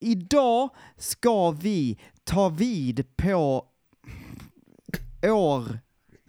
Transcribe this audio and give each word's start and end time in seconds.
Idag 0.00 0.70
ska 0.96 1.50
vi 1.50 2.00
ta 2.24 2.48
vid 2.48 3.16
på 3.16 3.64
år... 5.22 5.78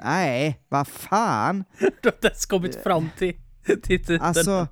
Nej, 0.03 0.61
vad 0.69 0.87
fan. 0.87 1.63
Du 1.79 1.87
har 2.03 2.11
inte 2.11 2.27
ens 2.27 2.45
kommit 2.45 2.75
fram 2.75 3.09
till, 3.17 3.33
till 3.65 3.81
titeln. 3.81 4.21
Alltså... 4.21 4.67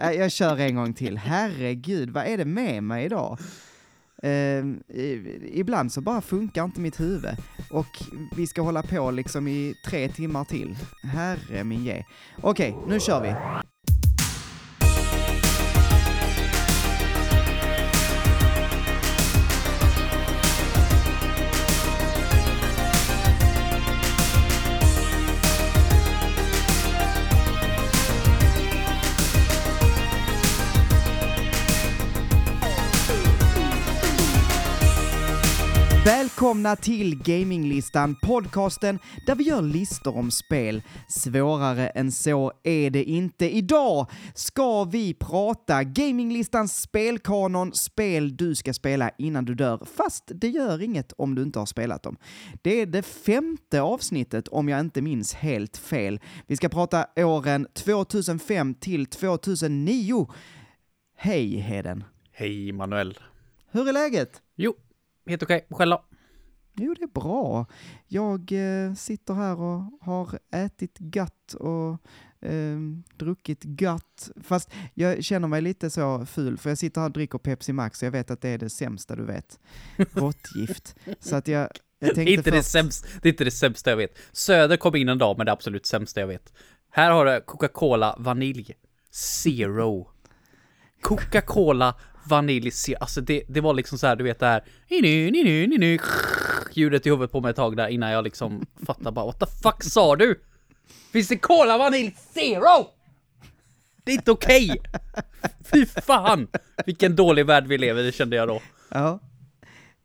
Nej, 0.00 0.16
Jag 0.16 0.32
kör 0.32 0.56
en 0.60 0.74
gång 0.74 0.94
till. 0.94 1.18
Herregud, 1.18 2.10
vad 2.10 2.26
är 2.26 2.36
det 2.38 2.44
med 2.44 2.82
mig 2.82 3.04
idag? 3.04 3.38
Eh, 4.22 4.64
ibland 5.52 5.92
så 5.92 6.00
bara 6.00 6.20
funkar 6.20 6.64
inte 6.64 6.80
mitt 6.80 7.00
huvud. 7.00 7.36
Och 7.70 8.02
vi 8.36 8.46
ska 8.46 8.62
hålla 8.62 8.82
på 8.82 9.10
liksom 9.10 9.48
i 9.48 9.74
tre 9.86 10.08
timmar 10.08 10.44
till. 10.44 10.76
Herre 11.02 11.64
min 11.64 11.84
ge. 11.84 12.04
Okej, 12.40 12.76
nu 12.88 13.00
kör 13.00 13.22
vi. 13.22 13.34
Välkomna 36.38 36.76
till 36.76 37.22
Gaminglistan, 37.22 38.14
podcasten 38.22 38.98
där 39.26 39.34
vi 39.34 39.44
gör 39.44 39.62
listor 39.62 40.16
om 40.16 40.30
spel. 40.30 40.82
Svårare 41.08 41.88
än 41.88 42.12
så 42.12 42.52
är 42.62 42.90
det 42.90 43.04
inte. 43.04 43.50
Idag 43.50 44.06
ska 44.34 44.84
vi 44.84 45.14
prata 45.14 45.84
Gaminglistans 45.84 46.80
spelkanon, 46.80 47.72
spel 47.72 48.36
du 48.36 48.54
ska 48.54 48.72
spela 48.72 49.10
innan 49.18 49.44
du 49.44 49.54
dör, 49.54 49.86
fast 49.96 50.24
det 50.34 50.48
gör 50.48 50.82
inget 50.82 51.12
om 51.12 51.34
du 51.34 51.42
inte 51.42 51.58
har 51.58 51.66
spelat 51.66 52.02
dem. 52.02 52.16
Det 52.62 52.80
är 52.80 52.86
det 52.86 53.02
femte 53.02 53.80
avsnittet 53.80 54.48
om 54.48 54.68
jag 54.68 54.80
inte 54.80 55.02
minns 55.02 55.34
helt 55.34 55.76
fel. 55.76 56.20
Vi 56.46 56.56
ska 56.56 56.68
prata 56.68 57.06
åren 57.16 57.66
2005 57.72 58.74
till 58.74 59.06
2009. 59.06 60.28
Hej 61.16 61.56
Heden! 61.56 62.04
Hej 62.32 62.72
Manuel. 62.72 63.18
Hur 63.70 63.88
är 63.88 63.92
läget? 63.92 64.42
Jo, 64.56 64.74
helt 65.26 65.42
okej. 65.42 65.66
Själv 65.70 65.90
då? 65.90 66.07
Jo, 66.78 66.94
det 66.94 67.02
är 67.02 67.20
bra. 67.20 67.66
Jag 68.06 68.52
eh, 68.52 68.94
sitter 68.94 69.34
här 69.34 69.60
och 69.60 69.82
har 70.00 70.38
ätit 70.52 70.96
gött 71.14 71.54
och 71.54 71.92
eh, 72.48 72.78
druckit 73.16 73.80
gött. 73.80 74.30
Fast 74.42 74.70
jag 74.94 75.24
känner 75.24 75.48
mig 75.48 75.60
lite 75.62 75.90
så 75.90 76.26
ful, 76.26 76.58
för 76.58 76.70
jag 76.70 76.78
sitter 76.78 77.00
här 77.00 77.08
och 77.08 77.12
dricker 77.12 77.38
Pepsi 77.38 77.72
Max 77.72 78.02
och 78.02 78.06
jag 78.06 78.12
vet 78.12 78.30
att 78.30 78.40
det 78.40 78.48
är 78.48 78.58
det 78.58 78.70
sämsta 78.70 79.16
du 79.16 79.24
vet. 79.24 79.60
Råttgift. 80.12 80.96
så 81.20 81.36
att 81.36 81.48
jag, 81.48 81.60
jag 81.60 81.70
Det 81.98 82.06
är, 82.06 82.14
tänkte 82.14 82.32
inte 82.32 82.50
det, 82.50 82.56
först... 82.56 82.70
sämst, 82.70 83.06
det 83.22 83.28
är 83.28 83.32
inte 83.32 83.44
det 83.44 83.50
sämsta 83.50 83.90
jag 83.90 83.96
vet. 83.96 84.18
Söder 84.32 84.76
kom 84.76 84.96
in 84.96 85.08
en 85.08 85.18
dag 85.18 85.36
med 85.38 85.46
det 85.46 85.52
absolut 85.52 85.86
sämsta 85.86 86.20
jag 86.20 86.26
vet. 86.26 86.52
Här 86.90 87.10
har 87.10 87.24
du 87.26 87.40
Coca-Cola 87.40 88.16
vanilj. 88.18 88.74
Zero. 89.10 90.08
Coca-Cola 91.02 91.94
vanilj. 92.28 92.70
Alltså 93.00 93.20
det, 93.20 93.42
det 93.48 93.60
var 93.60 93.74
liksom 93.74 93.98
så 93.98 94.06
här, 94.06 94.16
du 94.16 94.24
vet 94.24 94.38
det 94.38 94.46
här. 94.46 94.64
Ni, 94.90 95.00
ni, 95.00 95.30
ni, 95.30 95.66
ni, 95.66 95.78
ni, 95.78 95.98
ljudet 96.72 97.06
i 97.06 97.10
huvudet 97.10 97.32
på 97.32 97.40
mig 97.40 97.50
ett 97.50 97.56
tag 97.56 97.76
där 97.76 97.88
innan 97.88 98.10
jag 98.10 98.24
liksom 98.24 98.66
fattar 98.86 99.10
bara 99.12 99.26
what 99.26 99.40
the 99.40 99.46
fuck 99.62 99.82
sa 99.84 100.16
du? 100.16 100.40
Finns 101.12 101.28
det 101.28 101.36
Cola 101.38 101.78
vanilj 101.78 102.16
zero? 102.34 102.86
Det 104.04 104.12
är 104.12 104.16
inte 104.16 104.30
okej! 104.30 104.76
Fy 105.72 105.86
fan! 105.86 106.48
Vilken 106.86 107.16
dålig 107.16 107.46
värld 107.46 107.66
vi 107.66 107.78
lever 107.78 108.02
i 108.02 108.12
kände 108.12 108.36
jag 108.36 108.48
då. 108.48 108.62
Ja. 108.88 109.18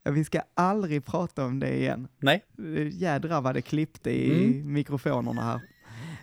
Ja, 0.03 0.11
Vi 0.11 0.23
ska 0.25 0.41
aldrig 0.53 1.05
prata 1.05 1.45
om 1.45 1.59
det 1.59 1.77
igen. 1.77 2.07
Nej, 2.19 2.43
Jädrar 2.91 3.41
vad 3.41 3.53
det 3.55 3.61
klippte 3.61 4.09
i 4.11 4.45
Mm. 4.45 4.73
mikrofonerna 4.73 5.41
här. 5.41 5.61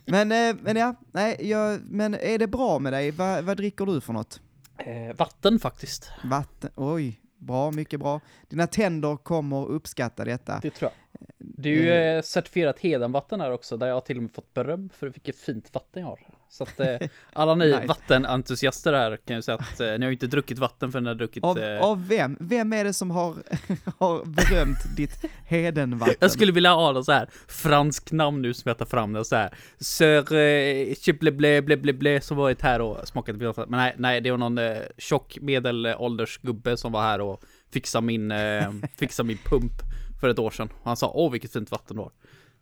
Men, 0.06 0.32
eh, 0.32 0.56
men 0.62 0.76
ja, 0.76 0.94
nej, 1.12 1.36
jag, 1.40 1.80
men 1.84 2.14
är 2.14 2.38
det 2.38 2.46
bra 2.46 2.78
med 2.78 2.92
dig? 2.92 3.10
Va, 3.10 3.40
vad 3.42 3.56
dricker 3.56 3.86
du 3.86 4.00
för 4.00 4.12
något? 4.12 4.40
Eh, 4.86 5.14
vatten 5.16 5.58
faktiskt. 5.58 6.10
Vatten, 6.24 6.70
oj, 6.76 7.20
bra, 7.38 7.70
mycket 7.70 8.00
bra. 8.00 8.20
Dina 8.48 8.66
tänder 8.66 9.16
kommer 9.16 9.66
uppskatta 9.66 10.24
detta. 10.24 10.58
Det 10.62 10.70
tror 10.70 10.90
Det 11.38 11.68
är 11.68 11.74
ju 11.74 11.92
eh, 11.92 12.22
certifierat 12.22 12.78
Hedenvatten 12.78 13.40
här 13.40 13.50
också, 13.52 13.76
där 13.76 13.86
jag 13.86 14.04
till 14.04 14.16
och 14.16 14.22
med 14.22 14.32
fått 14.32 14.54
beröm 14.54 14.90
för 14.98 15.08
vilket 15.08 15.36
fint 15.36 15.74
vatten 15.74 16.02
jag 16.02 16.08
har. 16.08 16.18
Så 16.50 16.64
att 16.64 16.80
eh, 16.80 16.96
alla 17.32 17.54
ni 17.54 17.66
Nice. 17.66 17.86
vattenentusiaster 17.86 18.92
här 18.92 19.16
kan 19.16 19.36
ju 19.36 19.42
säga 19.42 19.58
att 19.58 19.80
eh, 19.80 19.86
ni 19.86 19.92
har 19.92 20.10
ju 20.10 20.12
inte 20.12 20.26
druckit 20.26 20.58
vatten 20.58 20.92
för 20.92 21.00
ni 21.00 21.08
har 21.08 21.14
druckit... 21.14 21.44
Av, 21.44 21.58
Eh, 21.58 21.80
av 21.80 22.08
vem? 22.08 22.36
Vem 22.40 22.72
är 22.72 22.84
det 22.84 22.92
som 22.92 23.10
har, 23.10 23.34
har 23.98 24.24
berömt 24.24 24.96
ditt 24.96 25.24
hedenvatten? 25.46 26.14
jag 26.20 26.30
skulle 26.30 26.52
vilja 26.52 26.72
ha 26.72 26.92
något 26.92 27.04
så 27.04 27.12
här 27.12 27.28
fransk 27.48 28.12
namn 28.12 28.42
nu 28.42 28.54
som 28.54 28.68
jag 28.68 28.78
tar 28.78 28.86
fram 28.86 29.12
det 29.12 29.24
så 29.24 29.36
här. 29.36 29.54
Sir 29.78 30.34
eh, 30.34 30.94
Chible 30.94 31.32
ble 31.32 31.62
ble 31.62 31.92
ble 31.92 32.20
som 32.20 32.36
varit 32.36 32.62
här 32.62 32.80
och 32.80 33.08
smakat 33.08 33.36
vatten. 33.36 33.66
Men 33.68 33.78
nej, 33.78 33.94
nej, 33.98 34.20
det 34.20 34.30
var 34.30 34.38
någon 34.38 34.58
eh, 34.58 34.78
tjock 34.98 35.38
medelålders 35.40 36.38
gubbe 36.42 36.76
som 36.76 36.92
var 36.92 37.02
här 37.02 37.20
och 37.20 37.42
fixade 37.72 38.06
min, 38.06 38.30
eh, 38.30 38.70
fixade 38.98 39.26
min 39.26 39.38
pump 39.44 39.72
för 40.20 40.28
ett 40.28 40.38
år 40.38 40.50
sedan. 40.50 40.68
Och 40.80 40.84
han 40.86 40.96
sa 40.96 41.10
åh 41.14 41.32
vilket 41.32 41.52
fint 41.52 41.70
vatten 41.70 41.96
du 41.96 42.02
har. 42.02 42.12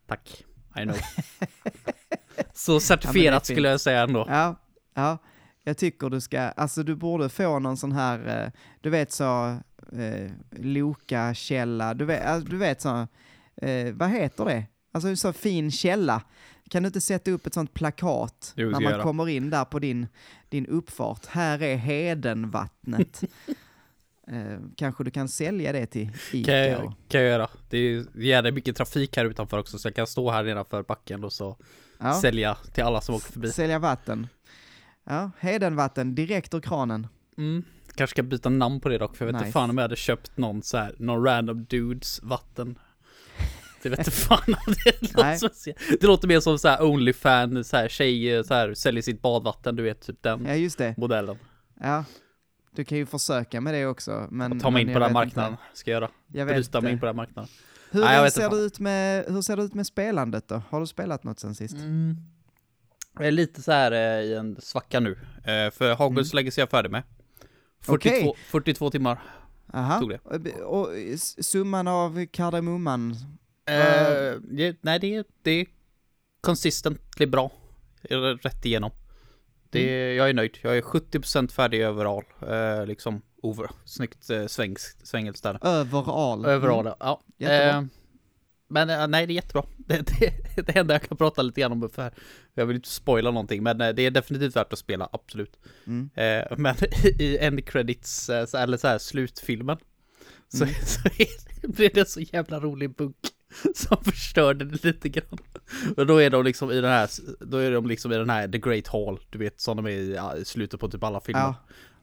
Tack, 0.07 0.45
I 0.77 0.83
know. 0.83 0.97
Så 2.55 2.81
certifierat 2.81 3.47
fint. 3.47 3.57
skulle 3.57 3.69
jag 3.69 3.81
säga 3.81 4.03
ändå. 4.03 4.27
Ja, 4.29 4.57
ja. 4.95 5.19
Jag 5.65 5.77
tycker 5.79 6.11
du 6.11 6.21
ska, 6.21 6.41
alltså 6.41 6.83
du 6.83 6.95
borde 6.95 7.29
få 7.29 7.59
någon 7.59 7.77
sån 7.77 7.93
här, 7.93 8.43
eh, 8.45 8.51
du 8.81 8.91
vet 8.91 9.13
så, 9.13 9.47
eh, 9.93 10.31
Loka-källa, 10.51 11.95
du 11.95 12.05
vet, 12.05 12.27
alltså, 12.27 12.51
du 12.51 12.57
vet 12.57 12.81
så, 12.81 13.07
eh, 13.63 13.93
vad 13.95 14.11
heter 14.11 14.45
det? 14.45 14.65
Alltså 14.93 15.17
så 15.17 15.33
fin 15.33 15.71
källa. 15.71 16.23
Kan 16.71 16.83
du 16.83 16.87
inte 16.87 17.01
sätta 17.01 17.31
upp 17.31 17.47
ett 17.47 17.55
sånt 17.55 17.75
plakat 17.75 18.53
Jo, 18.57 18.67
när 18.71 18.81
man 18.81 18.83
göra. 18.93 19.03
kommer 19.03 19.29
in 19.29 19.51
där 19.51 19.65
på 19.65 19.79
din, 19.79 20.07
din 20.49 20.67
uppfart? 20.67 21.27
Här 21.27 21.63
är 21.63 21.77
Hedenvattnet. 21.77 23.23
eh, 24.33 24.59
kanske 24.77 25.05
du 25.05 25.11
kan 25.11 25.29
sälja 25.29 25.73
det 25.73 25.87
till 25.87 26.07
Kan 26.11 26.41
Ica? 26.41 26.57
jag, 26.57 26.85
och- 26.85 26.93
kan 27.09 27.21
jag 27.21 27.31
göra. 27.31 27.49
Det 27.71 27.79
är 27.79 28.05
jävligt 28.15 28.55
mycket 28.55 28.77
trafik 28.77 29.17
här 29.17 29.25
utanför 29.25 29.59
också 29.59 29.79
så 29.79 29.89
jag 29.89 29.95
kan 29.95 30.07
stå 30.07 30.31
här 30.31 30.45
nedanför 30.45 30.83
backen 30.83 31.25
och 31.25 31.33
så 31.33 31.57
ja. 31.99 32.15
sälja 32.21 32.55
till 32.75 32.85
alla 32.85 33.01
som 33.01 33.15
åker 33.15 33.33
förbi. 33.33 33.53
Sälja 33.53 33.79
vatten. 33.79 34.27
Ja, 35.05 35.31
Hedenvatten, 35.39 36.15
direkt 36.15 36.55
ur 36.55 36.61
kranen. 36.61 37.07
Mm. 37.39 37.63
Kanske 37.95 38.15
ska 38.15 38.23
byta 38.23 38.49
namn 38.49 38.81
på 38.81 38.89
det 38.89 38.99
dock, 38.99 39.17
för 39.17 39.25
jag 39.25 39.33
vet 39.33 39.37
inte 39.37 39.45
Nice. 39.47 39.53
fan 39.53 39.71
om 39.71 39.79
jag 39.79 39.83
hade 39.85 39.97
köpt 39.97 40.37
någon 40.37 40.63
så 40.63 40.77
här, 40.79 40.95
någon 40.99 41.25
random 41.25 41.65
dudes 41.65 42.23
vatten. 42.23 42.79
Det 43.83 43.89
vet 43.89 43.99
inte 43.99 44.11
fan 44.11 44.39
det 44.85 45.15
låter. 45.43 45.99
Det 46.01 46.07
låter 46.07 46.29
mer 46.29 46.41
som 46.41 46.59
så 46.59 46.69
här 46.69 46.83
Onlyfan, 46.85 47.65
så 47.65 47.77
här 47.77 47.89
tjej 47.89 48.45
så 48.45 48.55
här 48.55 48.75
säljer 48.75 49.03
sitt 49.03 49.23
badvatten, 49.23 49.77
du 49.77 49.83
vet 49.83 50.01
typ 50.01 50.23
den 50.23 50.47
Ja, 50.47 50.55
just 50.55 50.79
det. 50.79 50.95
modellen. 50.97 51.39
Ja. 51.81 52.05
Du 52.79 52.85
kan 52.85 52.99
ju 52.99 53.07
försöka 53.07 53.61
med 53.61 53.75
det 53.75 53.87
också. 53.87 54.29
Men, 54.31 54.61
Ta 54.61 54.71
mig 54.71 54.85
men 54.85 54.89
in 54.91 54.95
på 54.97 55.01
jag 55.01 55.09
den 55.09 55.13
marknaden, 55.13 55.51
inte. 55.53 55.63
ska 55.79 55.91
jag 55.91 56.01
göra. 56.01 56.11
Jag 56.33 56.47
vet 56.47 56.55
Bryta 56.55 56.81
mig 56.81 56.93
in 56.93 57.01
på 57.01 57.07
den 57.07 57.17
marknaden. 57.17 57.51
Hur, 57.91 58.01
Nej, 58.01 58.17
jag 58.17 58.33
ser 58.33 58.51
det 58.51 58.57
ut 58.57 58.79
med, 58.79 59.25
hur 59.29 59.43
ser 59.43 59.57
det 59.57 59.63
ut 59.63 59.75
med 59.75 59.87
spelandet 59.87 60.49
då? 60.49 60.63
Har 60.69 60.81
du 60.81 60.87
spelat 60.87 61.25
något 61.25 61.41
sen 61.41 61.55
sist? 61.55 61.75
Mm. 61.75 62.17
Jag 63.19 63.27
är 63.27 63.31
lite 63.31 63.63
så 63.63 63.73
här 63.73 63.93
eh, 63.93 64.25
i 64.25 64.35
en 64.35 64.57
svacka 64.61 65.01
nu. 65.01 65.13
Eh, 65.45 65.71
för 65.71 65.95
Hogwarts 65.95 66.35
Legacy 66.35 66.61
är 66.61 66.63
jag 66.63 66.71
färdig 66.71 66.91
med. 66.91 67.03
42, 67.81 68.09
Mm. 68.17 68.29
Okej. 68.29 68.43
42 68.51 68.91
timmar. 68.91 69.23
Aha. 69.73 70.01
tog 70.01 70.09
det. 70.11 70.19
Och, 70.19 70.81
och 70.81 70.95
s- 70.97 71.47
summan 71.49 71.89
av 71.89 72.27
kardemumman? 72.27 73.11
Eh, 73.67 74.35
det, 74.41 74.77
nej, 74.81 74.99
det, 75.01 75.15
är- 75.15 75.25
det 75.43 75.51
är 75.51 75.67
consistently 76.41 77.27
bra. 77.27 77.51
Rätt 78.43 78.65
igenom. 78.65 78.91
Det, 79.71 80.15
Jag 80.15 80.29
är 80.29 80.35
nöjd. 80.35 80.59
Jag 80.63 80.77
är 80.79 80.83
70% 80.83 81.53
färdig 81.53 81.81
överall. 81.81 82.25
Eh, 82.49 82.87
liksom 82.87 83.23
over. 83.43 83.71
Snyggt 83.85 84.31
eh, 84.31 84.47
svängs, 84.47 84.97
svängelskt 85.03 85.43
där. 85.43 85.59
Överall? 85.63 86.45
Överall, 86.47 86.87
Mm. 86.87 86.97
ja. 87.01 87.21
Eh, 87.49 87.83
men 88.71 88.91
eh, 88.91 89.07
nej, 89.09 89.27
det 89.27 89.33
är 89.33 89.35
jättebra. 89.35 89.65
Det, 89.77 90.07
det, 90.57 90.63
det 90.63 90.77
enda 90.77 90.95
jag 90.95 91.03
kan 91.03 91.17
prata 91.17 91.43
lite 91.43 91.61
grann 91.61 91.73
om 91.73 91.91
för 91.91 92.13
jag 92.55 92.67
vill 92.67 92.77
inte 92.77 92.89
spoila 92.89 93.31
någonting, 93.31 93.63
men 93.63 93.81
eh, 93.81 93.89
det 93.89 94.03
är 94.03 94.11
definitivt 94.11 94.57
värt 94.57 94.73
att 94.73 94.79
spela, 94.79 95.09
absolut. 95.13 95.59
Mm. 95.87 96.11
Eh, 96.15 96.57
men 96.59 96.75
i 97.19 97.39
end 97.41 97.67
credits, 97.67 98.29
eh, 98.31 98.63
eller 98.63 98.77
så 98.77 98.89
här 98.89 98.99
slutfilmen, 98.99 99.79
så, 100.49 100.65
Mm. 100.65 100.75
så 100.85 101.01
är, 101.09 101.69
blir 101.69 101.91
det 101.95 102.09
så 102.09 102.21
jävla 102.21 102.61
rolig 102.61 102.95
bugg 102.97 103.15
som 103.75 104.05
förstörde 104.05 104.65
det 104.65 104.85
lite 104.85 105.09
grann. 105.09 105.39
Och 105.97 106.07
då 106.07 106.19
är 106.19 106.31
de 106.31 106.45
liksom 106.45 106.71
i 106.71 106.81
den 106.81 106.91
här, 106.91 107.11
då 107.41 107.57
är 107.57 107.71
de 107.71 107.87
liksom 107.87 108.13
i 108.13 108.17
den 108.17 108.31
här 108.31 108.49
The 108.49 108.59
Great 108.59 108.89
Hall, 108.89 109.21
du 109.31 109.39
vet 109.39 109.61
som 109.61 109.77
de 109.77 109.87
är 109.87 109.91
i, 109.91 110.15
ja, 110.15 110.37
i 110.37 110.45
slutet 110.45 110.81
på 110.81 110.89
typ 110.89 111.05
alla 111.05 111.21
filmer. 111.21 111.41
Ja. 111.41 111.55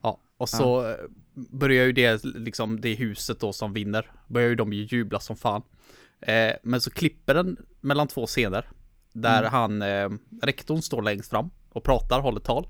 Ja, 0.02 0.20
och 0.38 0.50
så 0.50 0.90
eh, 0.90 0.96
börjar 1.34 1.86
ju 1.86 1.92
det, 1.92 2.24
liksom 2.24 2.82
det 2.82 2.94
huset 2.94 3.40
då 3.40 3.54
som 3.54 3.74
vinner, 3.74 4.12
börjar 4.28 4.50
ju 4.50 4.56
de 4.56 4.74
ju 4.74 4.84
jubla 4.84 5.20
som 5.20 5.36
fan. 5.36 5.62
Eh, 6.22 6.54
men 6.64 6.82
så 6.82 6.92
klipper 6.92 7.34
den 7.34 7.58
mellan 7.82 8.08
två 8.08 8.26
scener, 8.26 8.70
där 9.14 9.40
Mm. 9.40 9.52
han, 9.52 9.82
eh, 9.82 10.10
rektorn 10.42 10.82
står 10.82 11.02
längst 11.02 11.30
fram 11.30 11.50
och 11.70 11.84
pratar, 11.84 12.20
håller 12.20 12.40
tal. 12.40 12.68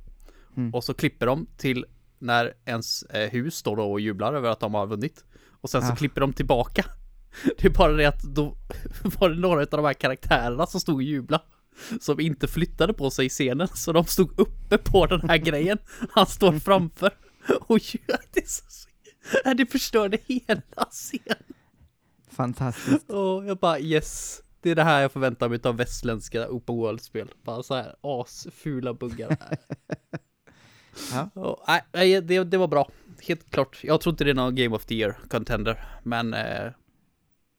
Mm. 0.57 0.73
Och 0.73 0.83
så 0.83 0.93
klipper 0.93 1.25
de 1.25 1.47
till 1.57 1.85
när 2.19 2.53
ens 2.65 3.03
eh, 3.03 3.29
hus 3.31 3.55
står 3.55 3.75
då 3.75 3.91
och 3.91 3.99
jublar 3.99 4.33
över 4.33 4.49
att 4.49 4.59
de 4.59 4.73
har 4.73 4.87
vunnit. 4.87 5.25
Och 5.61 5.69
sen 5.69 5.81
så 5.81 5.95
klipper 5.95 6.21
de 6.21 6.33
tillbaka. 6.33 6.85
Det 7.57 7.67
är 7.67 7.69
bara 7.69 7.91
det 7.91 8.05
att 8.05 8.23
då 8.23 8.57
var 9.19 9.29
det 9.29 9.35
några 9.35 9.61
av 9.61 9.67
de 9.69 9.85
här 9.85 9.93
karaktärerna 9.93 10.67
som 10.67 10.79
stod 10.79 10.95
och 10.95 11.03
jublade. 11.03 11.43
Som 12.01 12.19
inte 12.19 12.47
flyttade 12.47 12.93
på 12.93 13.09
sig 13.09 13.25
i 13.25 13.29
scenen, 13.29 13.67
så 13.67 13.91
de 13.91 14.05
stod 14.05 14.39
uppe 14.39 14.77
på 14.77 15.05
den 15.05 15.29
här 15.29 15.37
grejen. 15.47 15.77
Han 16.09 16.25
står 16.25 16.59
framför. 16.59 17.11
Och 17.61 17.79
det 18.31 18.49
så... 18.49 18.63
Det 19.55 19.65
förstörde 19.65 20.17
hela 20.25 20.85
scenen. 20.89 21.43
Fantastiskt. 22.31 23.09
Och 23.09 23.45
jag 23.45 23.57
bara 23.57 23.79
yes. 23.79 24.41
Det 24.61 24.71
är 24.71 24.75
det 24.75 24.83
här 24.83 25.01
jag 25.01 25.11
förväntar 25.11 25.49
mig 25.49 25.59
av 25.63 25.77
västländska 25.77 26.49
open 26.49 26.75
world-spel. 26.75 27.31
Bara 27.43 27.63
så 27.63 27.75
här 27.75 27.95
asfula 28.01 28.93
buggar. 28.93 29.37
Ja. 31.13 31.29
Och, 31.33 31.63
nej, 31.67 31.81
nej, 31.91 32.21
det, 32.21 32.43
det 32.43 32.57
var 32.57 32.67
bra. 32.67 32.89
Helt 33.21 33.51
klart. 33.51 33.79
Jag 33.83 34.01
tror 34.01 34.13
inte 34.13 34.23
det 34.23 34.29
är 34.29 34.35
någon 34.35 34.55
Game 34.55 34.75
of 34.75 34.85
the 34.85 34.95
Year 34.95 35.17
contender. 35.29 35.85
Men 36.03 36.33
eh, 36.33 36.71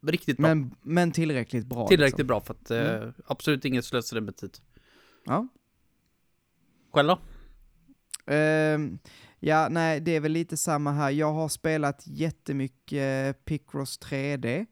riktigt 0.08 0.36
bra. 0.36 0.54
Men, 0.54 0.74
men 0.82 1.12
tillräckligt 1.12 1.66
bra. 1.66 1.88
Tillräckligt 1.88 2.18
liksom. 2.18 2.26
bra 2.26 2.40
för 2.40 2.54
att 2.54 2.70
eh, 2.70 3.08
absolut 3.26 3.64
inget 3.64 3.84
slösade 3.84 4.20
med 4.20 4.36
tid. 4.36 4.58
Ja. 5.24 5.48
Själv 6.92 7.08
då? 7.08 7.18
Ehm, 8.26 8.98
ja, 9.40 9.68
nej, 9.70 10.00
det 10.00 10.16
är 10.16 10.20
väl 10.20 10.32
lite 10.32 10.56
samma 10.56 10.92
här. 10.92 11.10
Jag 11.10 11.32
har 11.32 11.48
spelat 11.48 12.02
jättemycket 12.06 13.44
Picross 13.44 14.00
3D 14.00 14.66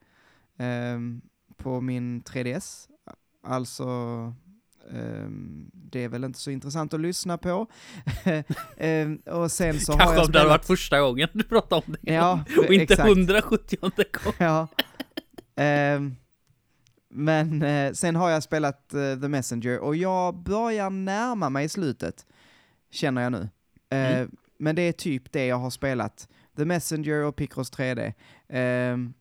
ehm, 0.59 1.21
på 1.57 1.81
min 1.81 2.23
3DS. 2.23 2.89
Alltså, 3.47 3.85
ehm, 4.93 5.71
det 5.73 6.05
är 6.05 6.09
väl 6.09 6.25
inte 6.25 6.39
så 6.39 6.51
intressant 6.51 6.95
att 6.95 7.01
lyssna 7.01 7.39
på. 7.39 7.51
Och 9.27 9.53
sen 9.53 9.81
så 9.81 9.93
har 9.93 9.99
Kanske 9.99 10.03
jag 10.03 10.09
om 10.09 10.15
det 10.15 10.21
hade 10.21 10.29
spelat... 10.29 10.49
varit 10.49 10.65
första 10.65 11.01
gången 11.01 11.29
du 11.33 11.43
pratade 11.43 11.83
om 11.87 11.97
det. 12.01 12.13
Ja, 12.13 12.45
Och 12.59 12.75
inte 12.75 12.95
exakt. 12.95 13.09
170 13.09 13.79
gång. 13.81 13.93
Ja. 14.39 14.69
Ehm, 15.57 16.17
men 17.09 17.63
eh, 17.63 17.93
sen 17.93 18.17
har 18.17 18.31
jag 18.31 18.43
spelat 18.43 18.95
eh, 18.95 19.21
The 19.21 19.29
Messenger 19.29 19.79
och 19.79 19.97
jag 19.97 20.35
börjar 20.35 20.91
närma 20.91 21.51
mig 21.51 21.69
slutet, 21.69 22.27
känner 22.91 23.23
jag 23.23 23.33
nu. 23.33 23.49
Mm. 23.89 24.31
Men 24.59 24.77
det 24.77 24.83
är 24.83 24.93
typ 24.93 25.33
det 25.33 25.47
jag 25.47 25.57
har 25.57 25.71
spelat. 25.71 26.29
The 26.57 26.65
Messenger 26.65 27.25
och 27.25 27.37
Picross 27.37 27.73
3D. 27.73 28.13
Ehm, 28.49 29.15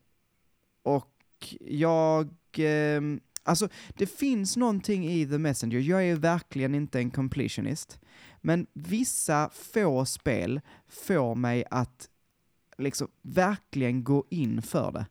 och 0.83 1.56
jag... 1.59 2.30
ehm, 2.57 3.19
alltså, 3.44 3.69
det 3.97 4.07
finns 4.07 4.57
någonting 4.57 5.07
i 5.07 5.25
The 5.25 5.38
Messenger. 5.38 5.79
Jag 5.79 6.03
är 6.03 6.15
verkligen 6.15 6.75
inte 6.75 7.00
en 7.00 7.12
completionist. 7.12 8.00
Men 8.41 8.68
vissa 8.74 9.50
få 9.53 10.06
spel 10.06 10.62
får 10.88 11.36
mig 11.36 11.65
att 11.69 12.09
liksom 12.77 13.07
verkligen 13.21 14.03
gå 14.03 14.25
in 14.29 14.62
för 14.62 14.91
det. 14.91 15.06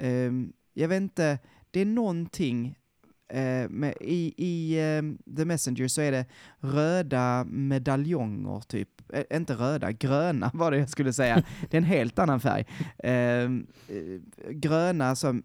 Ehm, 0.00 0.52
jag 0.74 0.88
vet 0.88 1.02
inte, 1.02 1.38
det 1.70 1.80
är 1.80 1.86
någonting 1.86 2.78
eh, 3.28 3.68
med, 3.68 3.94
i, 4.00 4.34
i 4.36 4.80
ehm, 4.80 5.18
The 5.36 5.44
Messenger 5.44 5.88
så 5.88 6.00
är 6.00 6.12
det 6.12 6.26
röda 6.58 7.44
medaljonger 7.44 8.60
typ. 8.60 8.88
Eh, 9.12 9.36
inte 9.36 9.54
röda, 9.54 9.92
gröna 9.92 10.50
var 10.54 10.70
det 10.70 10.78
jag 10.78 10.88
skulle 10.88 11.12
säga. 11.12 11.42
Det 11.70 11.76
är 11.76 11.80
en 11.80 11.84
helt 11.84 12.18
annan 12.18 12.40
färg. 12.40 12.66
Ehm, 12.98 13.66
eh, 13.88 14.20
gröna 14.50 15.16
som 15.16 15.42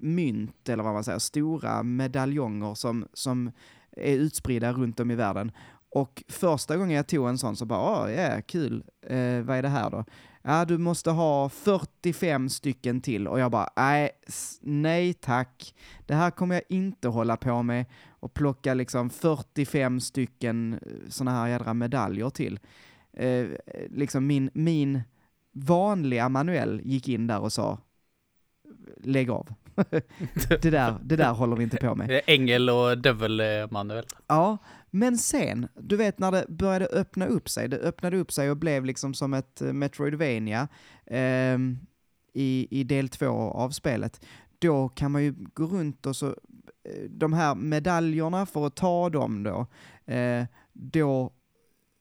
mynt, 0.00 0.68
eller 0.68 0.82
vad 0.82 0.92
man 0.92 1.04
säger, 1.04 1.18
stora 1.18 1.82
medaljonger 1.82 2.74
som, 2.74 3.06
som 3.12 3.52
är 3.96 4.14
utspridda 4.16 4.72
runt 4.72 5.00
om 5.00 5.10
i 5.10 5.14
världen. 5.14 5.52
Och 5.94 6.22
första 6.28 6.76
gången 6.76 6.96
jag 6.96 7.06
tog 7.06 7.28
en 7.28 7.38
sån 7.38 7.56
så 7.56 7.64
bara, 7.64 8.02
åh, 8.02 8.12
ja, 8.12 8.42
kul, 8.46 8.84
eh, 9.06 9.40
vad 9.42 9.56
är 9.56 9.62
det 9.62 9.68
här 9.68 9.90
då? 9.90 10.04
Ja, 10.42 10.64
du 10.64 10.78
måste 10.78 11.10
ha 11.10 11.48
45 11.48 12.48
stycken 12.48 13.00
till. 13.00 13.28
Och 13.28 13.40
jag 13.40 13.50
bara, 13.50 13.68
nej, 13.76 14.10
nej 14.60 15.14
tack. 15.14 15.74
Det 16.06 16.14
här 16.14 16.30
kommer 16.30 16.54
jag 16.54 16.64
inte 16.68 17.08
hålla 17.08 17.36
på 17.36 17.62
med. 17.62 17.84
Och 18.08 18.34
plocka 18.34 18.74
liksom 18.74 19.10
45 19.10 20.00
stycken 20.00 20.72
eh, 20.72 21.08
sådana 21.08 21.38
här 21.38 21.48
jädra 21.48 21.74
medaljer 21.74 22.30
till. 22.30 22.60
Eh, 23.12 23.46
liksom 23.90 24.26
min, 24.26 24.50
min 24.54 25.00
vanliga 25.52 26.28
manuell 26.28 26.80
gick 26.84 27.08
in 27.08 27.26
där 27.26 27.40
och 27.40 27.52
sa, 27.52 27.78
lägg 28.96 29.30
av 29.30 29.54
det, 30.62 30.70
där, 30.70 30.98
det 31.02 31.16
där 31.16 31.32
håller 31.32 31.56
vi 31.56 31.62
inte 31.62 31.76
på 31.76 31.94
med. 31.94 32.20
Ängel 32.26 32.70
och 32.70 32.98
Devil 32.98 33.40
eh, 33.40 33.46
Manuel. 33.70 34.04
Ja, 34.26 34.58
men 34.90 35.18
sen, 35.18 35.68
du 35.74 35.96
vet 35.96 36.18
när 36.18 36.32
det 36.32 36.44
började 36.48 36.86
öppna 36.86 37.26
upp 37.26 37.48
sig, 37.48 37.68
det 37.68 37.76
öppnade 37.76 38.16
upp 38.16 38.32
sig 38.32 38.50
och 38.50 38.56
blev 38.56 38.84
liksom 38.84 39.14
som 39.14 39.34
ett 39.34 39.62
eh, 39.62 39.72
Metroidvania 39.72 40.68
ehm, 41.06 41.78
i, 42.34 42.68
i 42.70 42.84
del 42.84 43.08
två 43.08 43.32
av 43.32 43.70
spelet. 43.70 44.24
Då 44.58 44.88
kan 44.88 45.12
man 45.12 45.24
ju 45.24 45.34
gå 45.54 45.64
runt 45.64 46.06
och 46.06 46.16
så, 46.16 46.26
eh, 46.26 47.02
de 47.10 47.32
här 47.32 47.54
medaljerna 47.54 48.46
för 48.46 48.66
att 48.66 48.76
ta 48.76 49.10
dem 49.10 49.42
då, 49.42 49.66
eh, 50.12 50.44
då, 50.72 51.32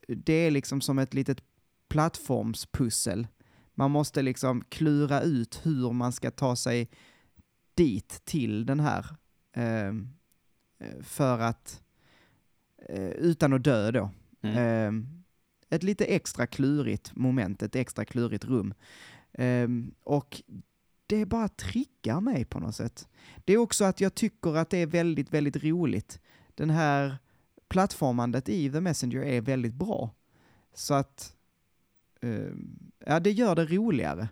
det 0.08 0.34
är 0.34 0.52
liksom 0.52 0.82
som 0.82 1.00
ett 1.00 1.14
litet 1.14 1.44
plattformspussel. 1.90 3.28
Man 3.76 3.92
måste 3.92 4.22
liksom 4.22 4.64
klura 4.70 5.22
ut 5.22 5.60
hur 5.64 5.92
man 5.92 6.12
ska 6.12 6.32
ta 6.32 6.56
sig 6.56 6.90
dit 7.74 8.22
till 8.26 8.66
den 8.66 8.80
här 8.80 9.06
ehm, 9.54 10.10
eh, 10.80 11.02
för 11.02 11.40
att 11.40 11.84
eh, 12.90 13.10
utan 13.10 13.54
att 13.54 13.64
dö 13.64 13.92
då. 13.92 14.10
Mm. 14.42 14.58
Ehm, 14.58 15.24
ett 15.70 15.84
lite 15.84 16.06
extra 16.06 16.48
klurigt 16.48 17.16
moment, 17.16 17.62
ett 17.64 17.76
extra 17.76 18.06
klurigt 18.06 18.46
rum. 18.46 18.74
Ehm, 19.34 19.94
och 20.04 20.42
det 21.08 21.26
bara 21.26 21.48
triggar 21.48 22.22
mig 22.22 22.46
på 22.46 22.60
något 22.60 22.76
sätt. 22.76 23.08
Det 23.46 23.54
är 23.54 23.58
också 23.58 23.86
att 23.86 24.02
jag 24.02 24.16
tycker 24.16 24.58
att 24.58 24.70
det 24.70 24.78
är 24.78 24.88
väldigt, 24.88 25.34
väldigt 25.34 25.64
roligt. 25.64 26.20
Den 26.56 26.70
här 26.70 27.18
plattformandet 27.68 28.50
i 28.50 28.72
The 28.72 28.82
Messenger 28.82 29.24
är 29.24 29.42
väldigt 29.42 29.74
bra. 29.74 30.10
Så 30.74 30.94
att, 30.94 31.36
ehm, 32.22 32.92
ja 33.06 33.20
det 33.20 33.32
gör 33.32 33.56
det 33.56 33.66
roligare. 33.66 34.30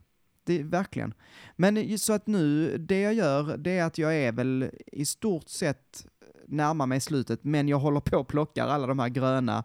Det, 0.50 0.63
verkligen. 0.63 1.13
Men 1.56 2.00
så 2.00 2.13
att 2.13 2.28
nu, 2.28 2.78
det 2.78 3.01
jag 3.01 3.13
gör, 3.13 3.57
det 3.57 3.78
är 3.78 3.84
att 3.84 3.98
jag 3.98 4.16
är 4.16 4.31
väl 4.31 4.72
i 4.88 5.06
stort 5.06 5.50
sett 5.50 6.07
närmar 6.48 6.86
mig 6.86 7.00
slutet, 7.01 7.44
men 7.44 7.68
jag 7.68 7.80
håller 7.80 8.00
på 8.00 8.18
och 8.18 8.28
plockar 8.28 8.68
alla 8.68 8.88
de 8.88 9.00
här 9.00 9.10
gröna 9.10 9.63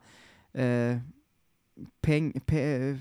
eh, 0.52 0.98
peng, 2.00 2.40
pe, 2.46 2.96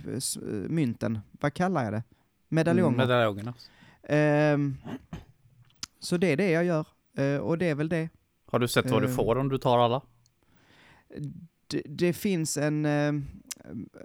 mynten. 0.69 1.19
Vad 1.31 1.53
kallar 1.53 1.83
jag 1.83 1.93
det? 1.93 2.03
Medaljonger. 2.49 2.97
Medaljongerna. 2.97 3.53
Ehm, 4.03 4.77
så 5.99 6.17
det 6.17 6.27
är 6.27 6.37
det 6.37 6.49
jag 6.51 6.65
gör. 6.65 6.87
Eh, 7.17 7.37
och 7.37 7.57
det 7.57 7.69
är 7.69 7.75
väl 7.75 7.89
det. 7.89 8.09
Har 8.45 8.59
du 8.59 8.67
sett 8.67 8.91
vad 8.91 9.01
du 9.01 9.07
Eh. 9.07 9.15
får 9.15 9.37
om 9.37 9.49
du 9.49 9.57
tar 9.57 9.77
alla? 9.79 10.01
det, 11.67 11.81
det 11.85 12.13
finns 12.13 12.57
en, 12.57 12.85
eh, 12.85 13.13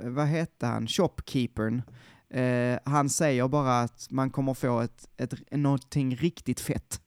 vad 0.00 0.26
heter 0.26 0.66
han, 0.66 0.86
shopkeepern. 0.86 1.82
Eh, 2.30 2.78
han 2.84 3.10
säger 3.10 3.48
bara 3.48 3.80
att 3.80 4.06
man 4.10 4.30
kommer 4.30 4.54
få 4.54 4.80
ett, 4.80 5.08
ett, 5.16 5.34
någonting 5.50 6.16
riktigt 6.16 6.60
fett. 6.60 7.00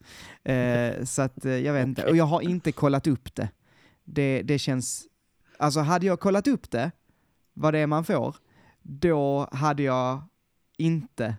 Eh, 0.44 1.04
så 1.04 1.22
att 1.22 1.46
eh, 1.46 1.58
jag 1.58 1.74
vet 1.74 1.88
inte, 1.88 2.06
och 2.06 2.16
jag 2.16 2.26
har 2.26 2.42
inte 2.42 2.72
kollat 2.72 3.08
upp 3.08 3.36
det. 3.36 3.50
det. 4.04 4.42
Det 4.42 4.60
känns, 4.60 5.08
alltså 5.58 5.80
hade 5.80 6.06
jag 6.06 6.20
kollat 6.20 6.48
upp 6.48 6.72
det, 6.72 6.92
vad 7.54 7.74
det 7.74 7.80
är 7.80 7.88
man 7.88 8.04
får, 8.04 8.36
då 8.82 9.50
hade 9.52 9.84
jag 9.84 10.24
inte 10.78 11.36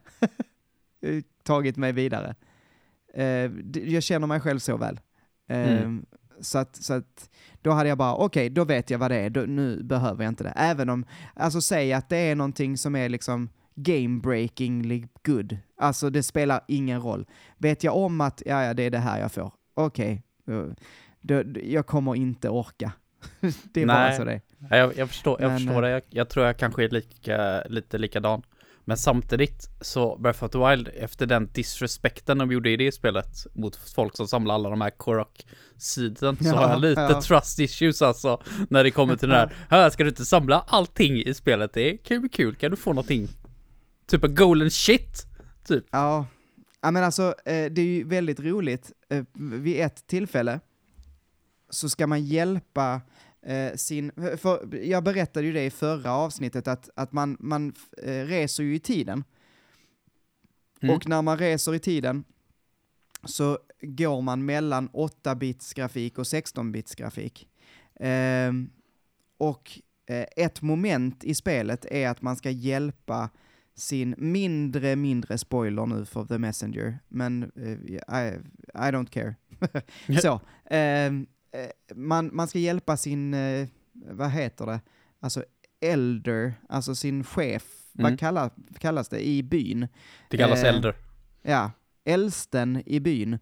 tagit 1.43 1.77
mig 1.77 1.93
vidare. 1.93 2.35
Eh, 3.15 3.51
jag 3.75 4.03
känner 4.03 4.27
mig 4.27 4.41
själv 4.41 4.59
så 4.59 4.77
väl. 4.77 5.01
Eh, 5.49 5.73
Mm. 5.73 6.07
Så 6.41 6.59
att, 6.59 6.77
så 6.77 6.95
att 6.95 7.31
då 7.63 7.71
hade 7.71 7.89
jag 7.89 7.99
bara, 7.99 8.15
okej, 8.15 8.51
då 8.51 8.65
vet 8.65 8.91
jag 8.91 8.99
vad 8.99 9.11
det 9.11 9.17
är, 9.17 9.31
då, 9.31 9.41
nu 9.41 9.83
behöver 9.83 10.25
jag 10.25 10.31
inte 10.31 10.45
det. 10.45 10.53
Även 10.57 10.89
om, 10.89 11.05
alltså 11.35 11.61
säg 11.61 11.93
att 11.93 12.09
det 12.09 12.17
är 12.17 12.35
någonting 12.35 12.79
som 12.79 12.97
är 12.97 13.09
liksom 13.09 13.49
game 13.75 14.21
breaking 14.21 15.09
good. 15.27 15.57
Alltså 15.77 16.11
det 16.11 16.23
spelar 16.23 16.61
ingen 16.69 17.01
roll. 17.01 17.27
Vet 17.59 17.85
jag 17.85 17.97
om 17.97 18.21
att, 18.21 18.43
ja, 18.47 18.65
ja 18.65 18.75
det 18.75 18.83
är 18.83 18.91
det 18.91 18.99
här 18.99 19.21
jag 19.21 19.33
får, 19.33 19.53
okej, 19.75 20.23
då- 20.45 20.75
då, 21.21 21.43
jag 21.65 21.87
kommer 21.87 22.15
inte 22.15 22.49
orka. 22.49 22.93
det 23.73 23.83
är 23.83 23.87
bara 23.87 23.99
Nej. 23.99 24.17
så 24.17 24.25
det 24.25 24.33
är. 24.33 24.41
Ja, 24.71 24.77
Jag, 24.77 24.97
jag 24.99 25.09
förstår, 25.09 25.41
jag 25.43 25.49
Men, 25.49 25.59
förstår 25.59 25.77
eh, 25.77 25.81
det. 25.83 25.91
Jag, 25.91 26.03
jag 26.11 26.29
tror 26.29 26.47
jag 26.47 26.57
kanske 26.59 26.85
är 26.85 26.89
lika, 26.89 27.63
lite 27.69 27.99
likadan. 27.99 28.43
Men 28.85 28.97
samtidigt 28.97 29.71
så 29.81 30.17
Breath 30.17 30.45
of 30.45 30.51
the 30.51 30.59
Wild, 30.59 30.89
efter 30.99 31.27
den 31.27 31.51
disrespekten 31.53 32.39
de 32.39 32.53
gjorde 32.53 32.71
i 32.71 32.77
det 32.77 32.93
spelet 32.93 33.47
mot 33.53 33.77
folk 33.77 34.17
som 34.17 34.29
samlar 34.29 34.55
alla 34.55 34.71
de 34.71 34.81
här 34.81 34.91
Korok-siden, 34.91 36.37
så 36.37 36.45
Ja, 36.49 36.55
har 36.55 36.69
jag 36.69 36.81
lite 36.81 37.01
ja. 37.01 37.23
trust 37.23 37.59
issues 37.59 38.03
alltså. 38.03 38.43
När 38.71 38.85
det 38.85 38.91
kommer 38.91 39.17
till 39.17 39.29
den 39.29 39.39
här, 39.39 39.53
här 39.71 39.91
ska 39.91 40.03
du 40.03 40.09
inte 40.09 40.25
samla 40.25 40.65
allting 40.69 41.17
i 41.23 41.35
spelet, 41.35 41.73
det 41.73 42.11
ju 42.11 42.19
bli 42.21 42.29
kul, 42.29 42.55
kan 42.55 42.71
du 42.71 42.77
få 42.77 42.91
någonting? 42.91 43.29
Typ 44.13 44.25
en 44.25 44.35
golden 44.35 44.71
shit, 44.71 45.27
typ. 45.65 45.85
Ja, 45.91 46.27
ja 46.81 46.91
men 46.91 47.05
alltså 47.05 47.35
eh, 47.45 47.73
det 47.73 47.81
är 47.81 47.87
ju 47.87 48.05
väldigt 48.05 48.41
roligt. 48.41 48.93
Eh, 49.09 49.25
vid 49.35 49.81
ett 49.81 50.07
tillfälle 50.07 50.61
så 51.71 51.89
ska 51.89 52.07
man 52.07 52.25
hjälpa 52.25 53.01
eh, 53.43 53.75
sin, 53.75 54.13
för 54.37 54.77
jag 54.85 55.05
berättade 55.05 55.47
ju 55.47 55.53
det 55.53 55.65
i 55.65 55.71
förra 55.71 56.13
avsnittet 56.13 56.69
att, 56.69 56.91
att 56.97 57.13
man, 57.13 57.37
man 57.41 57.75
eh, 58.03 58.25
reser 58.25 58.63
ju 58.63 58.75
i 58.75 58.79
tiden. 58.79 59.25
Mm. 60.83 60.97
Och 60.97 61.09
när 61.09 61.23
man 61.23 61.39
reser 61.39 61.75
i 61.75 61.79
tiden 61.79 62.25
så 63.25 63.59
går 63.81 64.23
man 64.23 64.45
mellan 64.45 64.91
8-bits 64.91 65.75
grafik 65.75 66.19
och 66.19 66.25
16-bits 66.25 66.95
grafik. 66.95 67.49
Ehm, 68.01 68.71
och 69.37 69.81
eh, 70.07 70.27
ett 70.37 70.63
moment 70.63 71.25
i 71.25 71.35
spelet 71.35 71.85
är 71.85 72.09
att 72.09 72.23
man 72.23 72.37
ska 72.37 72.51
hjälpa 72.51 73.31
sin 73.75 74.15
mindre, 74.19 74.97
mindre 74.97 75.39
spoiler 75.39 75.87
nu 75.87 76.05
för 76.05 76.25
The 76.25 76.39
Messenger, 76.39 76.99
men 77.09 77.43
eh, 77.57 77.73
I, 78.23 78.39
I 78.75 78.91
don't 78.91 79.07
care. 79.11 79.35
Så, 80.23 80.41
eh, 80.75 81.13
man, 81.95 82.31
man 82.33 82.49
ska 82.49 82.59
hjälpa 82.59 82.97
sin, 82.97 83.35
eh, 83.35 83.69
vad 83.93 84.31
heter 84.31 84.67
det, 84.67 84.81
alltså 85.21 85.45
elder, 85.81 86.55
alltså 86.69 86.95
sin 86.95 87.25
chef, 87.25 87.79
Mm. 87.99 88.11
vad 88.11 88.19
kallas, 88.21 88.53
kallas 88.79 89.09
det, 89.09 89.27
i 89.29 89.43
byn. 89.43 89.89
Det 90.31 90.37
kallas 90.37 90.65
äldre. 90.65 90.95
Ja, 91.43 91.71
äldsten 92.05 92.83
i 92.87 93.01
byn. 93.01 93.39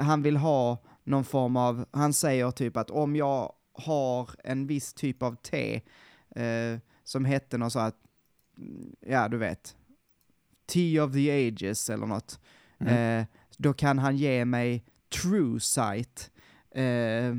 Han 0.00 0.22
vill 0.22 0.36
ha 0.36 0.78
någon 1.04 1.24
form 1.24 1.56
av, 1.56 1.84
han 1.90 2.12
säger 2.12 2.50
typ 2.50 2.76
att 2.76 2.90
om 2.90 3.16
jag 3.16 3.52
har 3.72 4.30
en 4.44 4.66
viss 4.66 4.94
typ 4.94 5.22
av 5.22 5.34
te 5.36 5.80
som 7.04 7.24
hette 7.24 7.58
något 7.58 7.72
så 7.72 7.78
att, 7.78 7.96
ja 9.00 9.28
du 9.28 9.36
vet, 9.36 9.76
Tea 10.66 11.04
of 11.04 11.12
the 11.12 11.48
Ages 11.48 11.90
eller 11.90 12.06
något, 12.06 12.40
Mm. 12.82 13.20
eh, 13.20 13.26
då 13.56 13.72
kan 13.72 13.98
han 13.98 14.16
ge 14.16 14.44
mig 14.44 14.84
True 15.22 15.60
Sight. 15.60 16.30
Eh, 16.70 17.34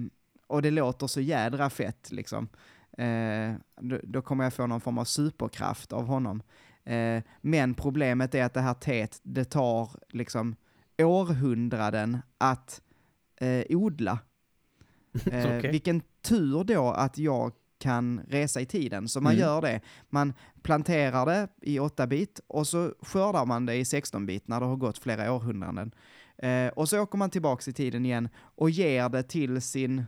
och 0.47 0.61
det 0.61 0.71
låter 0.71 1.07
så 1.07 1.21
jädra 1.21 1.69
fett 1.69 2.11
liksom. 2.11 2.49
Eh, 2.97 3.53
då, 3.81 3.99
då 4.03 4.21
kommer 4.21 4.43
jag 4.43 4.53
få 4.53 4.67
någon 4.67 4.81
form 4.81 4.97
av 4.97 5.05
superkraft 5.05 5.93
av 5.93 6.05
honom. 6.05 6.41
Eh, 6.83 7.23
men 7.41 7.73
problemet 7.73 8.35
är 8.35 8.43
att 8.43 8.53
det 8.53 8.61
här 8.61 8.73
teet, 8.73 9.19
det 9.23 9.45
tar 9.45 9.89
liksom 10.09 10.55
århundraden 10.97 12.17
att 12.37 12.81
eh, 13.41 13.65
odla. 13.69 14.19
Eh, 15.31 15.57
Okej. 15.57 15.71
Vilken 15.71 16.01
tur 16.21 16.63
då 16.63 16.89
att 16.91 17.17
jag 17.17 17.51
kan 17.81 18.21
resa 18.27 18.61
i 18.61 18.65
tiden, 18.65 19.07
så 19.09 19.21
man 19.21 19.33
Mm. 19.33 19.41
gör 19.41 19.61
det. 19.61 19.81
Man 20.09 20.33
planterar 20.61 21.25
det 21.25 21.47
i 21.61 21.79
8-bit 21.79 22.39
och 22.47 22.67
så 22.67 22.93
skördar 23.01 23.45
man 23.45 23.65
det 23.65 23.75
i 23.75 23.83
16-bit 23.83 24.47
när 24.47 24.59
det 24.59 24.65
har 24.65 24.75
gått 24.75 24.97
flera 24.97 25.33
århundraden. 25.33 25.91
Eh, 26.37 26.67
och 26.67 26.89
så 26.89 26.99
åker 27.01 27.17
man 27.17 27.29
tillbaks 27.29 27.67
i 27.67 27.73
tiden 27.73 28.05
igen 28.05 28.29
och 28.55 28.69
ger 28.69 29.09
det 29.09 29.23
till 29.23 29.61
sin 29.61 29.99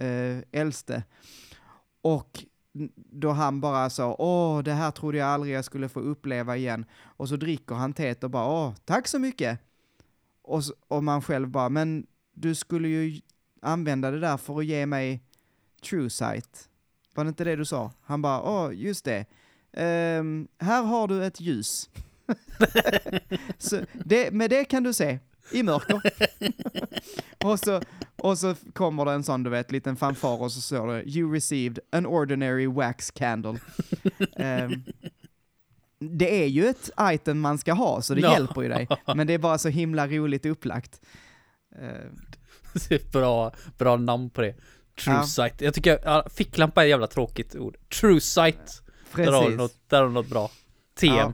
eh, 0.00 0.38
äldste. 0.52 1.02
Och 2.02 2.44
då 2.94 3.30
han 3.30 3.60
bara 3.60 3.90
sa 3.90 4.16
åh, 4.18 4.62
det 4.62 4.72
här 4.72 4.90
trodde 4.90 5.18
jag 5.18 5.28
aldrig 5.28 5.54
jag 5.54 5.64
skulle 5.64 5.88
få 5.88 6.00
uppleva 6.00 6.56
igen. 6.56 6.84
Och 7.02 7.28
så 7.28 7.36
dricker 7.36 7.74
han 7.74 7.92
teet 7.92 8.24
och 8.24 8.30
bara 8.30 8.46
åh, 8.48 8.74
tack 8.84 9.08
så 9.08 9.18
mycket. 9.18 9.58
Och, 10.42 10.58
s- 10.58 10.72
och 10.88 11.04
man 11.04 11.22
själv 11.22 11.48
bara, 11.48 11.68
men 11.68 12.06
du 12.34 12.54
skulle 12.54 12.88
ju 12.88 13.20
använda 13.62 14.10
det 14.10 14.20
där 14.20 14.36
för 14.36 14.58
att 14.58 14.66
ge 14.66 14.86
mig 14.86 15.22
true 15.90 16.10
sight. 16.10 16.68
Var 17.14 17.24
det 17.24 17.28
inte 17.28 17.44
det 17.44 17.56
du 17.56 17.64
sa? 17.64 17.92
Han 18.02 18.22
bara, 18.22 18.42
åh, 18.42 18.70
just 18.74 19.04
det. 19.04 19.24
Ehm, 19.72 20.48
här 20.58 20.82
har 20.82 21.08
du 21.08 21.24
ett 21.24 21.40
ljus. 21.40 21.90
så 23.58 23.80
det, 23.92 24.30
med 24.30 24.50
det 24.50 24.64
kan 24.64 24.82
du 24.82 24.92
se 24.92 25.18
i 25.52 25.62
mörker. 25.62 26.00
och, 27.44 27.58
så, 27.58 27.82
och 28.16 28.38
så 28.38 28.54
kommer 28.72 29.04
det 29.04 29.12
en 29.12 29.22
sån, 29.24 29.42
du 29.42 29.50
vet, 29.50 29.72
liten 29.72 29.96
fanfar 29.96 30.42
och 30.42 30.52
så 30.52 30.60
står 30.60 30.86
det 30.86 31.02
You 31.02 31.32
received 31.34 31.78
an 31.92 32.06
ordinary 32.06 32.66
wax 32.66 33.10
candle. 33.10 33.58
Ehm, 34.36 34.82
det 35.98 36.42
är 36.42 36.46
ju 36.46 36.66
ett 36.66 36.90
item 37.00 37.40
man 37.40 37.58
ska 37.58 37.72
ha, 37.72 38.02
så 38.02 38.14
det 38.14 38.20
Ja. 38.20 38.32
hjälper 38.32 38.62
ju 38.62 38.68
dig. 38.68 38.88
Men 39.16 39.26
det 39.26 39.32
är 39.34 39.38
bara 39.38 39.58
så 39.58 39.68
himla 39.68 40.08
roligt 40.08 40.46
upplagt. 40.46 41.00
Är 42.90 43.12
bra, 43.12 43.52
bra 43.78 43.96
namn 43.96 44.30
på 44.30 44.40
det. 44.40 44.54
True 45.04 45.14
Ja. 45.14 45.26
sight. 45.26 45.60
Jag 45.60 45.74
tycker, 45.74 45.98
ja, 46.04 46.26
ficklampa 46.34 46.82
är 46.82 46.86
ett 46.86 46.90
jävla 46.90 47.06
tråkigt 47.06 47.56
ord. 47.56 47.76
True 48.00 48.20
sight. 48.20 48.82
Där 49.16 49.32
har, 49.32 49.32
du 49.32 49.40
precis. 49.40 49.58
något, 49.58 49.74
där 49.88 49.98
har 49.98 50.06
du 50.06 50.12
något 50.12 50.28
bra. 50.28 50.50
TM. 51.00 51.14
Ja. 51.16 51.32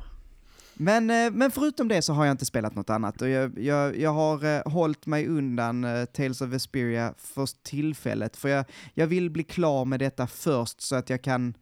Men, 0.79 1.11
eh, 1.11 1.31
men 1.31 1.51
förutom 1.51 1.89
det 1.89 2.03
så 2.03 2.13
har 2.13 2.25
jag 2.27 2.33
inte 2.33 2.47
spelat 2.47 2.75
något 2.75 2.91
annat 2.91 3.23
och 3.23 3.29
jag, 3.29 3.59
jag, 3.59 3.99
jag 3.99 4.13
har 4.13 4.45
eh, 4.45 4.73
hållit 4.73 5.07
mig 5.07 5.27
undan 5.27 5.85
eh, 5.85 6.05
Tales 6.05 6.41
of 6.41 6.49
Vesperia 6.49 7.15
för 7.19 7.49
tillfället 7.63 8.37
för 8.37 8.49
jag, 8.49 8.65
jag 8.95 9.07
vill 9.07 9.31
bli 9.31 9.45
klar 9.45 9.85
med 9.85 10.01
detta 10.01 10.27
först 10.27 10.81
så 10.81 10.97
att 10.97 11.11
jag 11.11 11.23
kan 11.23 11.55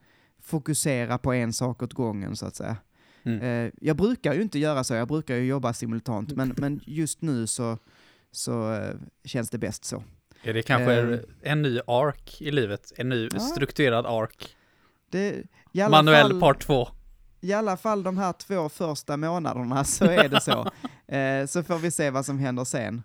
fokusera 0.43 1.19
på 1.19 1.33
en 1.33 1.53
sak 1.53 1.83
åt 1.83 1.93
gången 1.93 2.37
så 2.37 2.47
att 2.47 2.57
säga. 2.57 2.77
Mm. 3.23 3.71
Jag 3.81 3.97
brukar 3.97 4.35
ju 4.35 4.43
inte 4.43 4.59
göra 4.59 4.85
så, 4.85 4.95
jag 4.95 5.09
brukar 5.09 5.35
ju 5.37 5.45
jobba 5.45 5.73
simultant 5.73 6.33
men, 6.33 6.55
men 6.59 6.81
just 6.87 7.23
nu 7.23 7.47
så, 7.47 7.79
så 8.33 8.85
känns 9.25 9.51
det 9.51 9.59
bäst 9.59 9.85
så. 9.85 10.03
Är 10.45 10.55
det 10.55 10.63
kanske 10.63 11.01
Ehm. 11.01 11.19
en 11.43 11.63
ny 11.63 11.81
ark 11.87 12.37
i 12.41 12.51
livet? 12.51 12.93
En 12.97 13.09
ny 13.09 13.29
Ja. 13.33 13.41
strukturerad 13.41 14.07
ark? 14.07 14.57
Det, 15.11 15.43
Manuell 15.91 16.31
fall, 16.31 16.41
part 16.41 16.63
2. 16.63 16.89
I 17.41 17.53
alla 17.53 17.77
fall 17.77 18.03
de 18.03 18.19
här 18.19 18.33
två 18.33 18.69
första 18.69 19.17
månaderna 19.17 19.85
så 19.85 20.05
är 20.05 20.29
det 20.29 20.41
så. 20.41 20.71
eh, 21.15 21.47
så 21.47 21.63
får 21.63 21.79
vi 21.79 21.91
se 21.91 22.11
vad 22.11 22.27
som 22.27 22.39
händer 22.39 22.65
sen. 22.65 23.03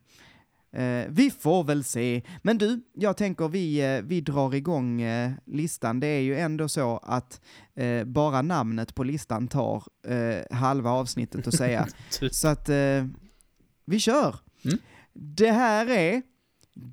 Eh, 0.71 1.05
vi 1.09 1.31
får 1.31 1.63
väl 1.63 1.83
se. 1.83 2.21
Men 2.43 2.57
du, 2.57 2.81
jag 2.93 3.17
tänker 3.17 3.47
vi, 3.47 3.95
eh, 3.95 4.01
vi 4.03 4.21
drar 4.21 4.55
igång 4.55 5.01
eh, 5.01 5.31
listan. 5.45 5.99
Det 5.99 6.07
är 6.07 6.19
ju 6.21 6.39
ändå 6.39 6.69
så 6.69 6.97
att 6.97 7.41
eh, 7.75 8.03
bara 8.03 8.41
namnet 8.41 8.95
på 8.95 9.03
listan 9.03 9.47
tar 9.47 9.83
eh, 10.07 10.57
halva 10.57 10.89
avsnittet 10.89 11.47
att 11.47 11.53
säga. 11.55 11.87
Typ. 12.19 12.33
så 12.33 12.47
att 12.47 12.69
eh, 12.69 13.05
vi 13.85 13.99
kör. 13.99 14.35
Mm. 14.65 14.77
Det 15.13 15.51
här 15.51 15.89
är 15.89 16.21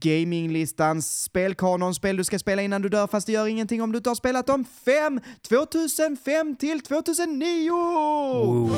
Gaminglistans 0.00 1.22
spelkanon, 1.22 1.94
spel 1.94 2.16
du 2.16 2.24
ska 2.24 2.38
spela 2.38 2.62
innan 2.62 2.82
du 2.82 2.88
dör 2.88 3.06
fast 3.06 3.26
det 3.26 3.32
gör 3.32 3.46
ingenting 3.46 3.82
om 3.82 3.92
du 3.92 3.96
inte 3.98 4.10
har 4.10 4.14
spelat 4.14 4.46
dem 4.46 4.64
5, 4.84 5.20
2005 5.48 6.56
till 6.56 6.80
2009! 6.80 7.70
Oh. 7.70 8.72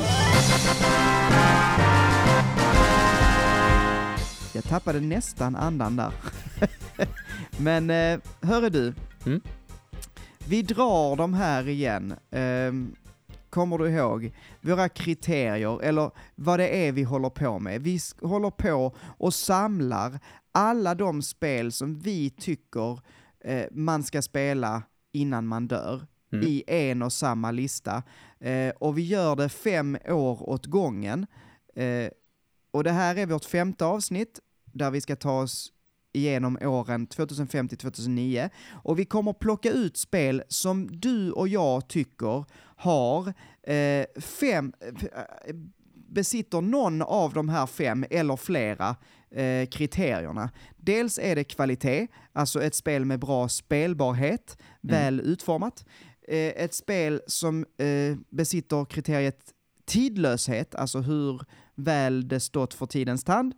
Jag 4.53 4.63
tappade 4.63 4.99
nästan 4.99 5.55
andan 5.55 5.95
där. 5.95 6.11
Men 7.57 7.89
eh, 7.89 8.19
hörru 8.41 8.69
du, 8.69 8.93
Mm. 9.25 9.41
vi 10.47 10.61
drar 10.61 11.15
de 11.15 11.33
här 11.33 11.67
igen. 11.67 12.13
Ehm, 12.31 12.95
kommer 13.49 13.77
du 13.77 13.89
ihåg 13.89 14.31
våra 14.61 14.89
kriterier, 14.89 15.81
eller 15.83 16.11
vad 16.35 16.59
det 16.59 16.87
är 16.87 16.91
vi 16.91 17.03
håller 17.03 17.29
på 17.29 17.59
med? 17.59 17.81
Vi 17.81 17.99
håller 18.21 18.49
på 18.49 18.93
och 19.17 19.33
samlar 19.33 20.19
alla 20.51 20.95
de 20.95 21.21
spel 21.21 21.71
som 21.71 21.99
vi 21.99 22.29
tycker 22.29 22.99
eh, 23.43 23.65
man 23.71 24.03
ska 24.03 24.21
spela 24.21 24.83
innan 25.11 25.47
man 25.47 25.67
dör 25.67 26.05
Mm. 26.33 26.47
i 26.47 26.63
en 26.67 27.01
och 27.01 27.13
samma 27.13 27.51
lista. 27.51 28.03
Eh, 28.39 28.69
och 28.79 28.97
vi 28.97 29.01
gör 29.01 29.35
det 29.35 29.49
fem 29.49 29.97
år 30.07 30.49
åt 30.49 30.65
gången. 30.65 31.25
Eh, 31.75 32.11
och 32.71 32.83
det 32.83 32.91
här 32.91 33.15
är 33.15 33.25
vårt 33.25 33.45
femte 33.45 33.85
avsnitt 33.85 34.39
där 34.73 34.91
vi 34.91 35.01
ska 35.01 35.15
ta 35.15 35.41
oss 35.41 35.71
igenom 36.13 36.57
åren 36.61 37.07
2005 37.07 37.67
till 37.67 37.77
2009. 37.77 38.49
Och 38.83 38.99
vi 38.99 39.05
kommer 39.05 39.33
plocka 39.33 39.71
ut 39.71 39.97
spel 39.97 40.43
som 40.47 40.99
du 40.99 41.31
och 41.31 41.47
jag 41.47 41.87
tycker 41.87 42.45
har 42.75 43.33
eh, 43.63 44.05
fem, 44.21 44.73
eh, 44.81 45.55
besitter 46.09 46.61
någon 46.61 47.01
av 47.01 47.33
de 47.33 47.49
här 47.49 47.65
fem 47.67 48.05
eller 48.09 48.35
flera 48.35 48.95
eh, 49.31 49.67
kriterierna. 49.67 50.51
Dels 50.77 51.19
är 51.19 51.35
det 51.35 51.43
kvalitet, 51.43 52.07
alltså 52.33 52.63
ett 52.63 52.75
spel 52.75 53.05
med 53.05 53.19
bra 53.19 53.49
spelbarhet, 53.49 54.57
väl 54.81 55.19
utformat. 55.19 55.85
Eh, 56.27 56.63
ett 56.63 56.73
spel 56.73 57.21
som 57.27 57.65
eh, 57.77 58.17
besitter 58.29 58.85
kriteriet 58.85 59.53
tidlöshet, 59.85 60.75
alltså 60.75 60.99
hur 60.99 61.41
väl 61.75 62.27
det 62.27 62.39
stått 62.39 62.73
för 62.73 62.85
tidens 62.85 63.23
tand. 63.23 63.53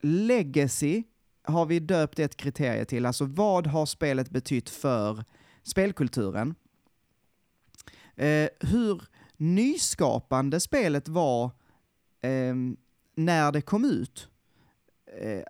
Legacy 0.00 1.02
har 1.42 1.66
vi 1.66 1.80
döpt 1.80 2.18
ett 2.18 2.36
kriterie 2.36 2.84
till, 2.84 3.06
alltså 3.06 3.24
vad 3.24 3.66
har 3.66 3.86
spelet 3.86 4.30
betytt 4.30 4.70
för 4.70 5.24
spelkulturen? 5.62 6.54
Eh, 8.16 8.48
hur 8.60 9.02
nyskapande 9.36 10.60
spelet 10.60 11.08
var 11.08 11.50
ehm, 12.20 12.76
när 13.14 13.52
det 13.52 13.60
kom 13.60 13.84
ut. 13.84 14.28
Eh, 15.20 15.42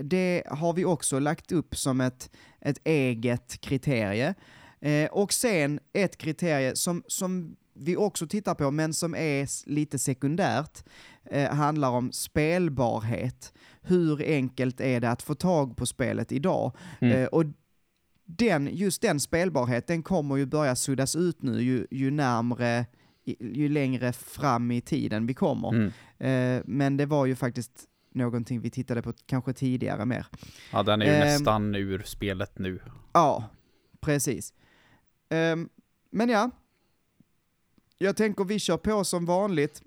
det 0.00 0.42
har 0.46 0.72
vi 0.72 0.84
också 0.84 1.18
lagt 1.18 1.52
upp 1.52 1.76
som 1.76 2.00
ett, 2.00 2.30
ett 2.60 2.78
eget 2.84 3.60
kriterie. 3.60 4.34
Eh, 4.80 5.10
och 5.10 5.32
sen 5.32 5.80
ett 5.92 6.16
kriterie 6.18 6.76
som, 6.76 7.02
som 7.06 7.56
vi 7.74 7.96
också 7.96 8.26
tittar 8.26 8.54
på, 8.54 8.70
men 8.70 8.94
som 8.94 9.14
är 9.14 9.68
lite 9.70 9.98
sekundärt, 9.98 10.84
eh, 11.24 11.50
handlar 11.50 11.90
om 11.90 12.12
spelbarhet. 12.12 13.52
Hur 13.82 14.22
enkelt 14.22 14.80
är 14.80 15.00
det 15.00 15.10
att 15.10 15.22
få 15.22 15.34
tag 15.34 15.76
på 15.76 15.86
spelet 15.86 16.32
idag? 16.32 16.72
Mm. 17.00 17.22
Eh, 17.22 17.26
och 17.26 17.44
den, 18.24 18.68
just 18.72 19.02
den 19.02 19.20
spelbarheten 19.20 20.02
kommer 20.02 20.36
ju 20.36 20.46
börja 20.46 20.76
suddas 20.76 21.16
ut 21.16 21.42
nu 21.42 21.62
ju, 21.62 21.86
ju 21.90 22.10
närmre, 22.10 22.86
ju 23.40 23.68
längre 23.68 24.12
fram 24.12 24.70
i 24.70 24.80
tiden 24.80 25.26
vi 25.26 25.34
kommer. 25.34 25.68
Mm. 25.68 25.92
Eh, 26.18 26.62
men 26.66 26.96
det 26.96 27.06
var 27.06 27.26
ju 27.26 27.36
faktiskt 27.36 27.84
någonting 28.18 28.60
vi 28.60 28.70
tittade 28.70 29.02
på 29.02 29.12
kanske 29.26 29.52
tidigare 29.52 30.04
mer. 30.06 30.26
Ja, 30.72 30.82
den 30.82 31.02
är 31.02 31.06
ju 31.06 31.12
Ehm. 31.12 31.20
nästan 31.20 31.74
ur 31.74 32.02
spelet 32.06 32.58
nu. 32.58 32.80
Ja, 33.12 33.44
precis. 34.00 34.54
Ehm, 35.28 35.68
men 36.10 36.28
ja, 36.28 36.50
jag 37.98 38.16
tänker 38.16 38.44
vi 38.44 38.58
kör 38.58 38.76
på 38.76 39.04
som 39.04 39.26
vanligt. 39.26 39.82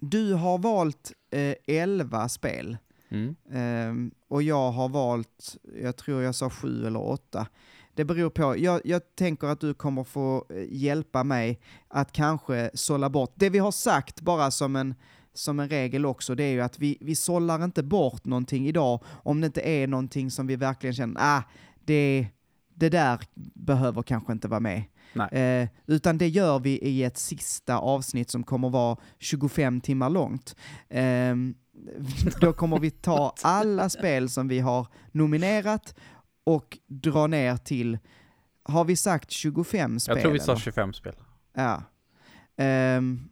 Du 0.00 0.32
har 0.34 0.58
valt 0.58 1.12
eh, 1.30 1.54
11 1.66 2.28
spel. 2.28 2.76
Mm. 3.08 3.36
Ehm, 3.52 4.10
och 4.28 4.42
jag 4.42 4.72
har 4.72 4.88
valt, 4.88 5.56
jag 5.82 5.96
tror 5.96 6.22
jag 6.22 6.34
sa 6.34 6.50
sju 6.50 6.86
eller 6.86 7.02
åtta. 7.02 7.46
Det 7.94 8.04
beror 8.04 8.30
på, 8.30 8.54
jag, 8.58 8.80
jag 8.84 9.02
tänker 9.14 9.46
att 9.46 9.60
du 9.60 9.74
kommer 9.74 10.04
få 10.04 10.46
eh, 10.50 10.64
hjälpa 10.70 11.24
mig 11.24 11.60
att 11.88 12.12
kanske 12.12 12.70
sålla 12.74 13.10
bort. 13.10 13.32
Det 13.34 13.50
vi 13.50 13.58
har 13.58 13.70
sagt 13.72 14.20
bara 14.20 14.50
som 14.50 14.76
en, 14.76 14.94
som 15.38 15.60
en 15.60 15.68
regel 15.68 16.06
också, 16.06 16.34
det 16.34 16.44
är 16.44 16.52
ju 16.52 16.60
att 16.60 16.78
vi, 16.78 16.98
vi 17.00 17.16
sållar 17.16 17.64
inte 17.64 17.82
bort 17.82 18.24
någonting 18.24 18.68
idag 18.68 19.00
om 19.06 19.40
det 19.40 19.46
inte 19.46 19.60
är 19.60 19.86
någonting 19.86 20.30
som 20.30 20.46
vi 20.46 20.56
verkligen 20.56 20.94
känner, 20.94 21.20
ah, 21.20 21.42
det, 21.84 22.26
det 22.74 22.88
där 22.88 23.20
behöver 23.54 24.02
kanske 24.02 24.32
inte 24.32 24.48
vara 24.48 24.60
med. 24.60 24.82
Eh, 25.32 25.68
utan 25.86 26.18
det 26.18 26.28
gör 26.28 26.58
vi 26.58 26.70
i 26.70 27.04
ett 27.04 27.18
sista 27.18 27.78
avsnitt 27.78 28.30
som 28.30 28.42
kommer 28.44 28.70
vara 28.70 28.96
25 29.18 29.80
timmar 29.80 30.10
långt. 30.10 30.56
Ehm, 30.88 31.54
då 32.40 32.52
kommer 32.52 32.78
vi 32.78 32.90
ta 32.90 33.34
alla 33.42 33.88
spel 33.88 34.28
som 34.28 34.48
vi 34.48 34.60
har 34.60 34.86
nominerat 35.12 35.94
och 36.44 36.78
dra 36.86 37.26
ner 37.26 37.56
till, 37.56 37.98
har 38.62 38.84
vi 38.84 38.96
sagt 38.96 39.30
25 39.30 40.00
spel? 40.00 40.16
Jag 40.16 40.22
tror 40.22 40.32
vi 40.32 40.40
sa 40.40 40.52
eller? 40.52 40.60
25 40.60 40.92
spel. 40.92 41.14
Ja. 41.54 41.82
Ehm, 42.56 43.28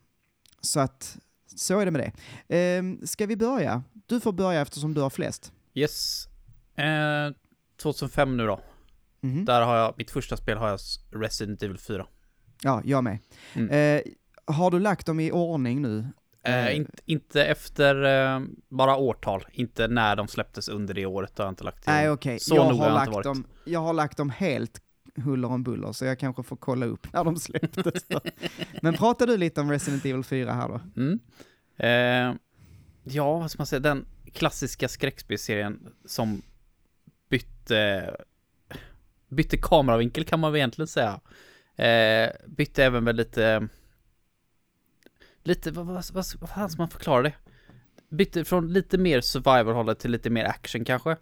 så 0.60 0.80
att, 0.80 1.18
så 1.56 1.78
är 1.80 1.84
det 1.84 1.90
med 1.90 2.12
det. 2.48 2.78
Um, 2.78 3.06
ska 3.06 3.26
vi 3.26 3.36
börja? 3.36 3.82
Du 4.06 4.20
får 4.20 4.32
börja 4.32 4.60
eftersom 4.60 4.94
du 4.94 5.00
har 5.00 5.10
flest. 5.10 5.52
Yes. 5.74 6.28
Eh, 6.76 7.34
2005 7.82 8.36
nu 8.36 8.46
då. 8.46 8.60
Mhm. 9.20 9.44
Där 9.44 9.60
har 9.62 9.76
jag, 9.76 9.94
mitt 9.96 10.10
första 10.10 10.36
spel 10.36 10.58
har 10.58 10.68
jag 10.68 10.78
Resident 11.12 11.62
Evil 11.62 11.78
4. 11.78 12.06
Ja, 12.62 12.82
jag 12.84 13.04
med. 13.04 13.18
Mm. 13.54 13.70
Eh, 13.70 14.02
har 14.54 14.70
du 14.70 14.78
lagt 14.80 15.06
dem 15.06 15.20
i 15.20 15.30
ordning 15.32 15.82
nu? 15.82 15.98
Eh, 16.46 16.66
Eh. 16.66 16.76
inte, 16.76 16.92
inte 17.04 17.44
efter 17.44 18.04
eh, 18.34 18.40
bara 18.68 18.96
årtal, 18.96 19.46
inte 19.52 19.88
när 19.88 20.16
de 20.16 20.28
släpptes 20.28 20.68
under 20.68 20.94
det 20.94 21.06
året 21.06 21.38
har 21.38 21.44
jag 21.44 21.52
inte 21.52 21.64
lagt 21.64 21.82
till. 21.84 21.92
Nej, 21.92 22.10
okej. 22.10 22.38
Så 22.38 22.54
Jag, 22.54 22.64
noga 22.64 22.74
har 22.84 22.90
har 22.90 22.96
jag 22.96 23.02
inte 23.02 23.10
lagt 23.10 23.14
varit. 23.14 23.24
dem, 23.24 23.46
jag 23.64 23.80
har 23.80 23.92
lagt 23.92 24.16
dem 24.16 24.30
helt 24.30 24.80
huller 25.16 25.48
om 25.48 25.62
buller, 25.62 25.92
så 25.92 26.04
jag 26.04 26.18
kanske 26.18 26.42
får 26.42 26.56
kolla 26.56 26.86
upp 26.86 27.12
när 27.12 27.24
de 27.24 27.36
släpptes. 27.36 28.06
Men 28.82 28.94
pratar 28.94 29.26
du 29.26 29.36
lite 29.36 29.60
om 29.60 29.70
Resident 29.70 30.04
Evil 30.04 30.24
4 30.24 30.52
här 30.52 30.68
då? 30.68 30.80
Mm. 30.96 31.20
Eh, 31.76 32.36
ja, 33.02 33.38
vad 33.38 33.50
ska 33.50 33.60
man 33.60 33.66
säga, 33.66 33.80
den 33.80 34.06
klassiska 34.32 34.88
skräckspelserien 34.88 35.88
som 36.04 36.42
bytte, 37.28 38.10
bytte 39.28 39.56
kameravinkel 39.56 40.24
kan 40.24 40.40
man 40.40 40.52
väl 40.52 40.58
egentligen 40.58 40.88
säga. 40.88 41.20
Eh, 41.76 42.30
bytte 42.46 42.84
även 42.84 43.04
väl 43.04 43.16
lite, 43.16 43.68
lite, 45.42 45.70
vad, 45.70 45.86
vad, 45.86 46.04
vad, 46.12 46.24
vad 46.40 46.50
fan 46.50 46.70
ska 46.70 46.82
man 46.82 46.90
förklara 46.90 47.22
det? 47.22 47.32
Bytte 48.08 48.44
från 48.44 48.72
lite 48.72 48.98
mer 48.98 49.20
survival-hållet 49.20 49.98
till 49.98 50.10
lite 50.10 50.30
mer 50.30 50.44
action 50.44 50.84
kanske. 50.84 51.16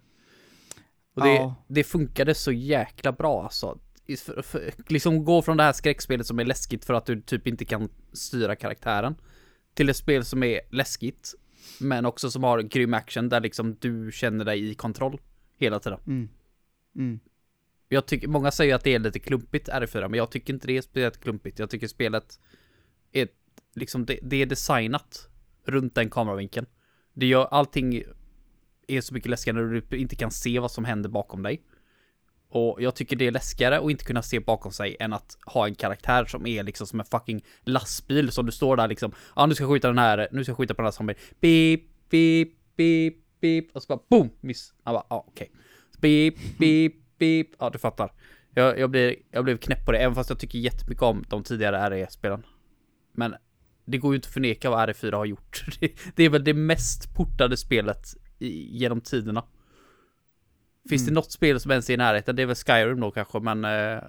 Och 1.13 1.21
det, 1.21 1.33
Ja. 1.33 1.55
det 1.67 1.83
funkade 1.83 2.35
så 2.35 2.51
jäkla 2.51 3.11
bra 3.11 3.43
alltså. 3.43 3.79
För, 4.25 4.41
för, 4.41 4.73
liksom 4.87 5.25
gå 5.25 5.41
från 5.41 5.57
det 5.57 5.63
här 5.63 5.73
skräckspelet 5.73 6.27
som 6.27 6.39
är 6.39 6.45
läskigt 6.45 6.85
för 6.85 6.93
att 6.93 7.05
du 7.05 7.21
typ 7.21 7.47
inte 7.47 7.65
kan 7.65 7.89
styra 8.13 8.55
karaktären. 8.55 9.15
Till 9.73 9.89
ett 9.89 9.97
spel 9.97 10.25
som 10.25 10.43
är 10.43 10.61
läskigt. 10.69 11.33
Men 11.79 12.05
också 12.05 12.31
som 12.31 12.43
har 12.43 12.61
grym 12.61 12.93
action 12.93 13.29
där 13.29 13.41
liksom 13.41 13.75
du 13.79 14.11
känner 14.13 14.45
dig 14.45 14.69
i 14.69 14.75
kontroll. 14.75 15.21
Hela 15.57 15.79
tiden. 15.79 15.99
Mm. 16.07 16.29
Mm. 16.95 17.19
Jag 17.89 18.05
tycker, 18.05 18.27
många 18.27 18.51
säger 18.51 18.75
att 18.75 18.83
det 18.83 18.95
är 18.95 18.99
lite 18.99 19.19
klumpigt 19.19 19.69
R4, 19.69 20.09
men 20.09 20.17
jag 20.17 20.31
tycker 20.31 20.53
inte 20.53 20.67
det 20.67 20.77
är 20.77 20.81
speciellt 20.81 21.21
klumpigt. 21.21 21.59
Jag 21.59 21.69
tycker 21.69 21.87
spelet 21.87 22.39
är 23.11 23.27
liksom, 23.75 24.05
det, 24.05 24.19
det 24.21 24.41
är 24.41 24.45
designat 24.45 25.29
runt 25.65 25.95
den 25.95 26.09
kameravinkeln. 26.09 26.67
Det 27.13 27.25
gör, 27.25 27.45
allting 27.45 28.03
är 28.87 29.01
så 29.01 29.13
mycket 29.13 29.29
läskigare 29.29 29.61
när 29.61 29.73
du 29.73 29.81
typ 29.81 29.93
inte 29.93 30.15
kan 30.15 30.31
se 30.31 30.59
vad 30.59 30.71
som 30.71 30.85
händer 30.85 31.09
bakom 31.09 31.43
dig. 31.43 31.61
Och 32.49 32.81
jag 32.81 32.95
tycker 32.95 33.15
det 33.15 33.27
är 33.27 33.31
läskigare 33.31 33.79
att 33.79 33.91
inte 33.91 34.05
kunna 34.05 34.21
se 34.21 34.39
bakom 34.39 34.71
sig 34.71 34.97
än 34.99 35.13
att 35.13 35.37
ha 35.45 35.67
en 35.67 35.75
karaktär 35.75 36.25
som 36.25 36.47
är 36.47 36.63
liksom 36.63 36.87
som 36.87 36.99
en 36.99 37.05
fucking 37.05 37.43
lastbil 37.63 38.31
som 38.31 38.45
du 38.45 38.51
står 38.51 38.77
där 38.77 38.87
liksom. 38.87 39.11
Ja, 39.35 39.45
nu 39.45 39.55
ska 39.55 39.63
jag 39.63 39.71
skjuta 39.71 39.87
den 39.87 39.97
här, 39.97 40.27
nu 40.31 40.43
ska 40.43 40.49
jag 40.49 40.57
skjuta 40.57 40.73
på 40.73 40.81
den 40.81 40.85
här 40.85 40.91
zombien. 40.91 41.19
Beep, 41.39 41.81
beep, 42.09 42.49
beep, 42.77 43.13
beep. 43.41 43.65
Och 43.73 43.83
så 43.83 43.87
bara 43.87 43.99
boom, 44.09 44.29
miss. 44.41 44.73
Han 44.83 44.93
bara, 44.93 45.05
ja 45.09 45.25
okej. 45.27 45.51
Beep, 46.01 46.35
beep, 46.59 46.93
beep. 47.19 47.47
Ja, 47.59 47.69
du 47.69 47.79
fattar. 47.79 48.11
Jag, 48.53 48.79
jag, 48.79 48.89
blir, 48.89 49.15
jag 49.31 49.43
blev 49.43 49.57
knäpp 49.57 49.85
på 49.85 49.91
det, 49.91 49.97
även 49.97 50.15
fast 50.15 50.29
jag 50.29 50.39
tycker 50.39 50.59
jättemycket 50.59 51.03
om 51.03 51.23
de 51.29 51.43
tidigare 51.43 51.89
RE-spelen. 51.89 52.43
Men 53.13 53.35
det 53.85 53.97
går 53.97 54.13
ju 54.13 54.15
inte 54.15 54.27
att 54.27 54.33
förneka 54.33 54.69
vad 54.69 54.89
RE4 54.89 55.15
har 55.15 55.25
gjort. 55.25 55.65
Det, 55.79 55.91
det 56.15 56.23
är 56.23 56.29
väl 56.29 56.43
det 56.43 56.53
mest 56.53 57.13
portade 57.15 57.57
spelet 57.57 58.05
i, 58.43 58.77
genom 58.77 59.01
tiderna. 59.01 59.43
Finns 60.89 61.01
Mm. 61.01 61.13
det 61.13 61.19
något 61.19 61.31
spel 61.31 61.59
som 61.59 61.71
ens 61.71 61.89
är 61.89 61.93
i 61.93 61.97
närheten? 61.97 62.35
Det 62.35 62.41
är 62.41 62.45
väl 62.45 62.55
Skyrim 62.55 62.99
då 62.99 63.11
kanske, 63.11 63.39
men 63.39 63.65
eh, 63.65 64.03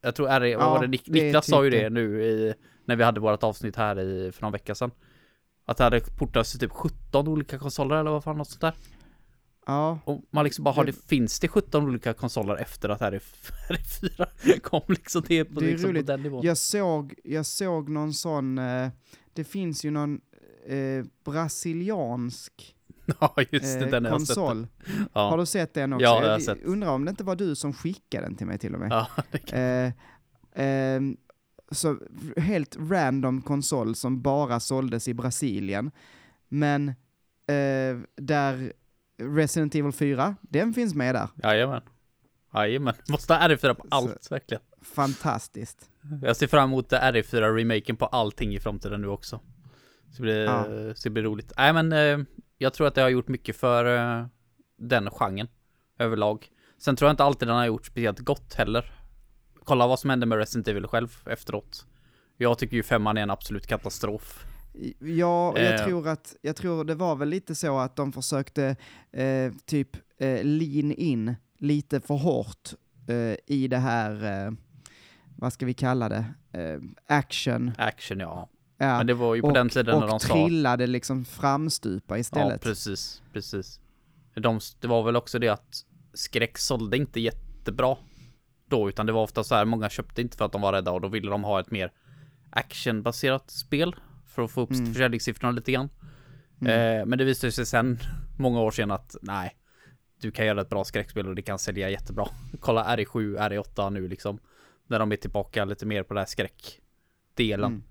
jag 0.00 0.14
tror 0.14 0.28
RE, 0.40 0.56
vad 0.56 0.66
Ja, 0.66 0.70
var 0.70 0.80
det? 0.80 0.86
Nik- 0.86 1.08
är 1.08 1.12
Niklas 1.12 1.46
typ 1.46 1.50
sa 1.54 1.64
ju 1.64 1.70
det. 1.70 1.82
det 1.82 1.90
nu 1.90 2.22
i, 2.24 2.54
när 2.84 2.96
vi 2.96 3.04
hade 3.04 3.20
vårt 3.20 3.42
avsnitt 3.42 3.76
här 3.76 4.00
i, 4.00 4.32
för 4.32 4.42
någon 4.42 4.52
vecka 4.52 4.74
sedan. 4.74 4.90
Att 5.64 5.76
det 5.76 5.84
hade 5.84 6.00
portats 6.00 6.50
till 6.50 6.60
typ 6.60 6.70
17 6.72 7.28
olika 7.28 7.58
konsoler 7.58 7.96
eller 7.96 8.10
vad 8.10 8.24
fan 8.24 8.38
något 8.38 8.48
sånt 8.48 8.60
där. 8.60 8.74
Ja, 9.66 9.98
Och 10.04 10.22
man 10.30 10.44
liksom 10.44 10.64
bara, 10.64 10.74
har 10.74 10.84
Det- 10.84 10.92
finns 11.06 11.40
det 11.40 11.48
17 11.48 11.84
olika 11.84 12.14
konsoler 12.14 12.56
efter 12.56 12.88
att 12.88 13.00
RE4 13.00 14.60
kom 14.60 14.82
liksom? 14.88 15.22
Det 15.28 15.38
är 15.38 15.44
på, 15.44 15.60
Det 15.60 15.66
är 15.66 15.70
liksom 15.70 15.88
på 15.88 15.92
roligt. 15.92 16.06
den 16.06 16.22
nivån. 16.22 16.40
jag 16.44 16.56
såg, 16.58 17.14
jag 17.24 17.46
såg 17.46 17.88
någon 17.88 18.14
sån, 18.14 18.58
eh, 18.58 18.88
det 19.32 19.44
finns 19.44 19.84
ju 19.84 19.90
någon 19.90 20.20
eh, 20.66 21.04
brasiliansk 21.24 22.76
Ja, 23.20 23.34
just 23.50 23.78
det, 23.78 23.84
eh, 23.84 23.90
den 23.90 24.04
har 24.04 24.10
jag 24.12 24.18
konsol. 24.18 24.66
Ja. 25.12 25.30
Har 25.30 25.38
du 25.38 25.46
sett 25.46 25.74
den 25.74 25.92
också? 25.92 26.04
Ja, 26.04 26.14
har 26.20 26.24
jag 26.28 26.42
sett. 26.42 26.62
undrar 26.62 26.88
om 26.90 27.04
det 27.04 27.10
inte 27.10 27.24
var 27.24 27.36
du 27.36 27.54
som 27.54 27.72
skickade 27.72 28.26
den 28.26 28.36
till 28.36 28.46
mig 28.46 28.58
till 28.58 28.74
och 28.74 28.80
med. 28.80 28.92
Ja. 28.92 29.06
Eh, 29.58 29.92
ehm, 30.54 31.16
så 31.70 31.98
helt 32.36 32.76
random 32.80 33.42
konsol 33.42 33.94
som 33.94 34.22
bara 34.22 34.60
såldes 34.60 35.08
i 35.08 35.14
Brasilien. 35.14 35.90
Men 36.48 36.88
eh, 36.88 37.98
där 38.16 38.72
Resident 39.18 39.74
Evil 39.74 39.92
4, 39.92 40.36
den 40.40 40.74
finns 40.74 40.94
med 40.94 41.14
där. 41.14 41.28
Jajamän. 41.42 41.82
Jajamän. 42.54 42.94
Måste 43.08 43.34
ha 43.34 43.48
RE4 43.48 43.74
på 43.74 43.86
allt, 43.90 44.30
verkligen. 44.30 44.62
Fantastiskt. 44.82 45.90
Jag 46.22 46.36
ser 46.36 46.46
fram 46.46 46.70
emot 46.70 46.92
RE4-remaken 46.92 47.96
på 47.96 48.06
allting 48.06 48.54
i 48.54 48.60
framtiden 48.60 49.00
nu 49.02 49.08
också. 49.08 49.40
Så 50.10 50.16
det 50.16 50.22
blir, 50.22 50.44
Ja. 50.44 50.64
så 50.94 51.08
det 51.08 51.10
blir 51.10 51.22
roligt. 51.22 51.52
Nej 51.56 51.72
men, 51.72 51.92
eh, 51.92 52.18
jag 52.62 52.72
tror 52.74 52.86
att 52.86 52.94
det 52.94 53.02
har 53.02 53.08
gjort 53.08 53.28
mycket 53.28 53.56
för 53.56 53.96
eh, 54.20 54.26
den 54.78 55.10
genren 55.10 55.48
överlag. 55.98 56.48
Sen 56.78 56.96
tror 56.96 57.06
jag 57.08 57.12
inte 57.12 57.24
alltid 57.24 57.48
den 57.48 57.56
har 57.56 57.66
gjort 57.66 57.86
speciellt 57.86 58.18
gott 58.18 58.54
heller. 58.54 58.92
Kolla 59.64 59.86
vad 59.86 59.98
som 59.98 60.10
hände 60.10 60.26
med 60.26 60.38
Resident 60.38 60.68
Evil 60.68 60.86
själv 60.86 61.08
efteråt. 61.26 61.86
Jag 62.36 62.58
tycker 62.58 62.76
ju 62.76 62.82
femman 62.82 63.16
är 63.16 63.22
en 63.22 63.30
absolut 63.30 63.66
katastrof. 63.66 64.44
Ja, 64.98 65.50
och 65.50 65.58
jag 65.58 65.74
Eh. 65.80 65.84
tror 65.86 66.08
att, 66.08 66.36
jag 66.42 66.56
tror 66.56 66.84
det 66.84 66.94
var 66.94 67.16
väl 67.16 67.28
lite 67.28 67.54
så 67.54 67.78
att 67.78 67.96
de 67.96 68.12
försökte 68.12 68.76
eh, 69.12 69.52
typ 69.66 69.96
eh, 70.18 70.44
lean 70.44 70.92
in 70.92 71.34
lite 71.58 72.00
för 72.00 72.14
hårt 72.14 72.70
eh, 73.08 73.36
i 73.56 73.68
det 73.68 73.78
här, 73.78 74.44
eh, 74.46 74.52
vad 75.38 75.52
ska 75.52 75.66
vi 75.66 75.74
kalla 75.74 76.08
det, 76.08 76.24
eh, 76.52 76.80
action. 77.18 77.72
Action 77.78 78.20
ja. 78.20 78.48
Ja. 78.78 78.96
Men 78.98 79.06
det 79.06 79.14
var 79.14 79.34
ju 79.34 79.40
på 79.40 79.50
den 79.50 79.68
tiden 79.68 79.98
när 80.00 80.06
de 80.06 80.14
och 80.14 80.22
sa... 80.22 80.34
trillade 80.34 80.86
liksom 80.86 81.24
framstupa 81.24 82.14
Ja, 82.14 82.18
istället. 82.20 82.62
precis, 82.62 83.22
precis. 83.32 83.80
De, 84.34 84.60
det 84.80 84.86
var 84.88 85.02
väl 85.02 85.16
också 85.16 85.38
det 85.38 85.48
att 85.48 85.84
skräck 86.14 86.58
sålde 86.58 86.96
inte 86.96 87.20
jättebra 87.20 87.96
då, 88.68 88.88
utan 88.88 89.06
det 89.06 89.12
var 89.12 89.22
ofta 89.22 89.44
så 89.44 89.54
här, 89.54 89.64
många 89.64 89.88
köpte 89.90 90.22
inte 90.22 90.36
för 90.36 90.44
att 90.44 90.52
de 90.52 90.60
var 90.60 90.72
rädda 90.72 90.90
och 90.90 91.00
då 91.00 91.08
ville 91.08 91.30
de 91.30 91.44
ha 91.44 91.60
ett 91.60 91.70
mer 91.70 91.92
actionbaserat 92.50 93.50
spel 93.50 93.96
för 94.26 94.42
att 94.42 94.50
få 94.50 94.60
upp 94.60 94.70
Mm. 94.70 94.86
försäljningssiffrorna 94.86 95.50
lite 95.52 95.72
grann. 95.72 95.88
Mm. 96.60 97.00
Eh, 97.00 97.06
men 97.06 97.18
det 97.18 97.24
visade 97.24 97.52
sig 97.52 97.66
sen, 97.66 97.98
många 98.38 98.60
år 98.60 98.70
sedan, 98.70 98.90
att 98.90 99.16
nej, 99.22 99.56
du 100.20 100.30
kan 100.30 100.46
göra 100.46 100.60
ett 100.60 100.68
bra 100.68 100.84
skräckspel 100.84 101.28
och 101.28 101.34
det 101.34 101.42
kan 101.42 101.58
sälja 101.58 101.90
jättebra. 101.90 102.26
Kolla 102.60 102.96
RE7, 102.96 103.38
RE8 103.48 103.90
nu 103.90 104.08
liksom, 104.08 104.38
när 104.86 104.98
de 104.98 105.12
är 105.12 105.16
tillbaka 105.16 105.64
lite 105.64 105.86
mer 105.86 106.02
på 106.02 106.14
den 106.14 106.20
här 106.20 106.26
skräckdelen. 106.26 107.72
Mm. 107.72 107.82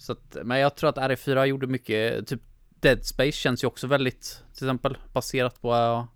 Så 0.00 0.12
att, 0.12 0.36
men 0.44 0.58
jag 0.58 0.74
tror 0.76 0.90
att 0.90 0.96
RE4 0.96 1.44
gjorde 1.44 1.66
mycket, 1.66 2.26
typ 2.26 2.40
Dead 2.80 3.04
Space 3.06 3.32
känns 3.32 3.64
ju 3.64 3.68
också 3.68 3.86
väldigt, 3.86 4.42
till 4.54 4.66
exempel, 4.66 4.98
baserat 5.12 5.60
på 5.62 5.68
uh, 5.72 6.06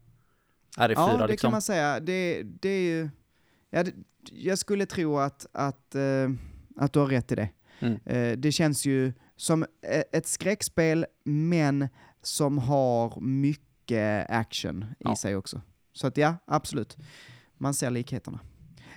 RE4 0.79 0.95
Ja, 0.97 1.17
det 1.17 1.27
liksom. 1.27 1.47
kan 1.49 1.53
man 1.53 1.63
säga. 1.63 2.01
Det, 2.01 2.43
det 2.43 2.69
är 2.69 2.81
ju 2.81 3.09
ja, 3.71 3.83
det, 3.83 3.93
jag 4.33 4.59
skulle 4.59 4.87
tro 4.87 5.19
att, 5.19 5.47
att, 5.53 5.95
eh, 5.95 6.31
att 6.77 6.93
du 6.93 6.99
har 6.99 7.07
rätt 7.07 7.33
i 7.33 7.35
det. 7.35 7.49
Mm. 7.81 7.99
Eh, 8.05 8.39
det 8.39 8.53
känns 8.53 8.87
ju 8.87 9.13
som 9.37 9.63
e- 9.63 10.05
ett 10.13 10.27
skräckspel, 10.27 11.07
men 11.25 11.89
som 12.23 12.59
har 12.59 13.21
mycket 13.21 14.31
action 14.31 14.83
i 14.83 14.95
Ja. 14.99 15.17
sig 15.17 15.37
också. 15.37 15.61
Så 15.93 16.07
att 16.07 16.17
ja, 16.17 16.37
absolut. 16.47 16.97
Man 17.59 17.75
ser 17.75 17.91
likheterna. 17.91 18.41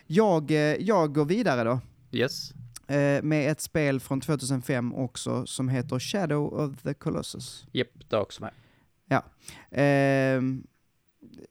Jag, 0.06 0.52
eh, 0.52 0.58
jag 0.58 1.14
går 1.14 1.26
vidare 1.26 1.64
då. 1.64 1.80
Yes. 2.12 2.52
Eh, 2.88 3.24
med 3.24 3.52
ett 3.52 3.62
spel 3.62 4.00
från 4.00 4.22
2005 4.22 4.94
också 4.96 5.46
som 5.46 5.70
heter 5.70 6.00
Shadow 6.00 6.54
of 6.54 6.82
the 6.82 6.94
Colossus. 6.94 7.68
Japp, 7.72 7.88
det 8.10 8.16
är 8.16 8.20
också 8.22 8.42
med. 8.42 8.52
Ehm, 9.72 10.64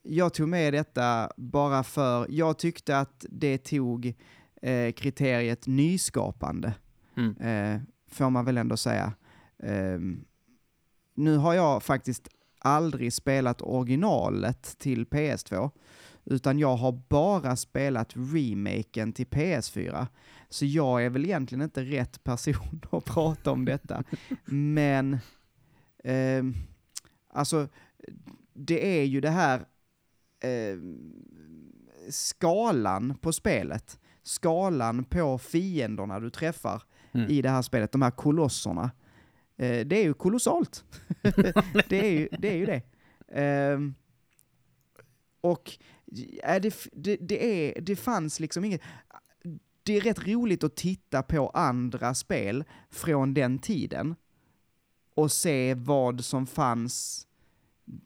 jag 0.02 0.34
tog 0.34 0.48
med 0.48 0.72
detta 0.74 1.30
bara 1.36 1.82
för 1.84 2.26
jag 2.30 2.58
tyckte 2.58 2.98
att 2.98 3.26
det 3.30 3.58
tog 3.58 4.14
eh, 4.62 4.92
kriteriet 4.92 5.66
nyskapande, 5.66 6.72
Mm. 7.16 7.36
eh, 7.36 7.80
får 8.10 8.30
man 8.30 8.44
väl 8.44 8.58
ändå 8.58 8.76
säga. 8.76 9.12
Ehm, 9.62 10.24
nu 11.14 11.36
har 11.36 11.54
jag 11.54 11.82
faktiskt 11.82 12.28
aldrig 12.58 13.12
spelat 13.12 13.62
originalet 13.62 14.78
till 14.78 15.06
PS2, 15.06 15.70
utan 16.26 16.58
jag 16.58 16.76
har 16.76 16.92
bara 17.08 17.56
spelat 17.56 18.12
remaken 18.14 19.12
till 19.12 19.26
PS4. 19.26 20.06
Så 20.48 20.64
jag 20.64 21.04
är 21.04 21.10
väl 21.10 21.24
egentligen 21.24 21.62
inte 21.62 21.84
rätt 21.84 22.24
person 22.24 22.80
att 22.90 23.04
prata 23.04 23.50
om 23.50 23.64
detta. 23.64 24.04
Men, 24.44 25.18
ehm, 26.04 26.54
alltså, 27.28 27.68
det 28.52 29.00
är 29.00 29.04
ju 29.04 29.20
det 29.20 29.30
här 29.30 29.58
eh, 30.40 30.78
skalan 32.10 33.18
på 33.20 33.32
spelet, 33.32 34.00
skalan 34.22 35.04
på 35.04 35.38
fienderna 35.38 36.20
du 36.20 36.30
träffar 36.30 36.82
Mm. 37.16 37.30
i 37.30 37.42
det 37.42 37.50
här 37.50 37.62
spelet, 37.62 37.92
de 37.92 38.02
här 38.02 38.10
kolosserna. 38.10 38.90
Eh, 39.56 39.86
det 39.86 39.96
är 39.96 40.04
ju 40.04 40.14
kolossalt. 40.14 40.84
det, 41.88 42.06
är 42.06 42.10
ju, 42.10 42.28
det 42.38 42.48
är 42.48 42.56
ju 42.56 42.66
det. 42.66 42.82
Ehm, 43.28 43.94
och 45.40 45.78
äh, 46.44 46.60
det, 46.60 46.74
det, 46.92 47.16
det, 47.16 47.44
är, 47.76 47.80
det 47.80 47.96
fanns 47.96 48.40
liksom 48.40 48.64
inget... 48.64 48.80
Det 49.82 49.96
är 49.96 50.00
rätt 50.00 50.26
roligt 50.26 50.64
att 50.64 50.76
titta 50.76 51.22
på 51.22 51.48
andra 51.48 52.14
spel 52.14 52.64
från 52.90 53.34
den 53.34 53.58
tiden 53.58 54.14
och 55.14 55.32
se 55.32 55.74
vad 55.74 56.24
som 56.24 56.46
fanns 56.46 57.26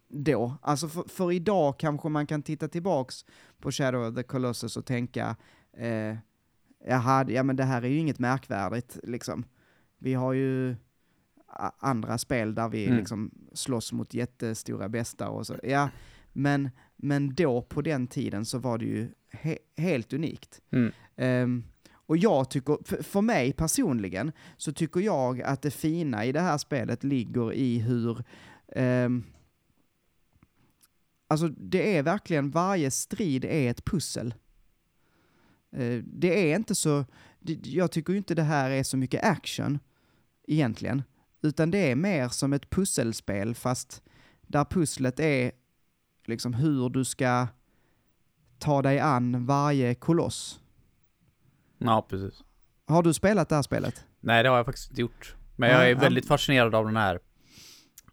då. 0.09 0.57
Alltså 0.63 0.89
för, 0.89 1.03
för 1.09 1.33
idag 1.33 1.79
kanske 1.79 2.09
man 2.09 2.27
kan 2.27 2.43
titta 2.43 2.69
tillbaks 2.69 3.25
på 3.59 3.71
Shadow 3.73 4.09
of 4.09 4.15
the 4.15 4.23
Colossus 4.23 4.77
och 4.77 4.87
tänka 4.87 5.37
eh, 5.77 6.17
jaha, 6.87 7.31
ja 7.31 7.43
men 7.43 7.57
det 7.57 7.65
här 7.65 7.83
är 7.83 7.89
ju 7.89 7.99
inget 7.99 8.19
märkvärdigt 8.19 8.99
liksom. 9.03 9.45
Vi 9.99 10.15
har 10.15 10.33
ju 10.33 10.77
andra 11.79 12.19
spel 12.19 12.55
där 12.55 12.69
vi 12.69 12.85
Mm. 12.87 12.99
liksom 12.99 13.31
slåss 13.53 13.93
mot 13.93 14.15
jättestora 14.15 14.89
bästar 14.89 15.29
och 15.29 15.47
så. 15.47 15.57
Ja, 15.63 15.89
men, 16.33 16.71
men 17.03 17.35
då 17.35 17.63
på 17.63 17.83
den 17.83 18.07
tiden 18.07 18.45
så 18.45 18.59
var 18.59 18.79
det 18.79 18.85
ju 18.85 19.11
he 19.31 19.59
helt 19.77 20.13
unikt. 20.13 20.61
Mm. 20.73 20.93
Ehm, 21.17 21.65
och 21.93 22.17
jag 22.17 22.51
tycker, 22.51 22.79
för, 22.85 23.03
för 23.03 23.21
mig 23.21 23.53
personligen, 23.53 24.33
så 24.57 24.73
tycker 24.73 25.01
jag 25.01 25.43
att 25.43 25.63
det 25.63 25.71
fina 25.71 26.25
i 26.25 26.33
det 26.33 26.41
här 26.41 26.59
spelet 26.59 27.05
ligger 27.05 27.53
i 27.53 27.79
hur 27.79 28.25
ehm, 28.77 29.25
Alltså 31.31 31.49
det 31.49 31.97
är 31.97 32.03
verkligen, 32.03 32.51
varje 32.51 32.91
strid 32.91 33.45
är 33.45 33.71
ett 33.71 33.85
pussel. 33.85 34.35
Eh, 35.73 36.03
det 36.05 36.53
är 36.53 36.57
inte 36.57 36.75
så, 36.75 37.05
det, 37.39 37.67
jag 37.67 37.93
tycker 37.93 38.15
inte 38.15 38.35
det 38.35 38.43
här 38.43 38.71
är 38.71 38.83
så 38.83 38.97
mycket 38.97 39.25
action 39.25 39.79
egentligen, 40.47 41.03
utan 41.43 41.71
det 41.71 41.79
är 41.79 41.97
mer 41.97 42.29
som 42.29 42.53
ett 42.53 42.71
pusselspel 42.71 43.55
fast 43.55 44.03
där 44.43 44.65
pusslet 44.65 45.21
är 45.21 45.53
liksom 46.31 46.55
hur 46.55 46.89
du 46.89 47.05
ska 47.05 47.47
ta 48.59 48.83
dig 48.83 48.99
an 49.01 49.47
varje 49.47 49.95
koloss. 49.95 50.61
Ja, 51.79 52.07
precis. 52.11 52.43
Har 52.87 53.03
du 53.03 53.15
spelat 53.15 53.49
det 53.49 53.55
här 53.55 53.63
spelet? 53.63 54.05
Nej, 54.21 54.43
det 54.43 54.49
har 54.49 54.57
jag 54.57 54.67
faktiskt 54.67 54.91
inte 54.91 55.01
gjort. 55.01 55.35
Men 55.57 55.71
jag 55.71 55.91
är 55.91 55.95
väldigt 55.95 56.27
fascinerad 56.27 56.75
av 56.75 56.85
den 56.87 56.97
här 56.97 57.21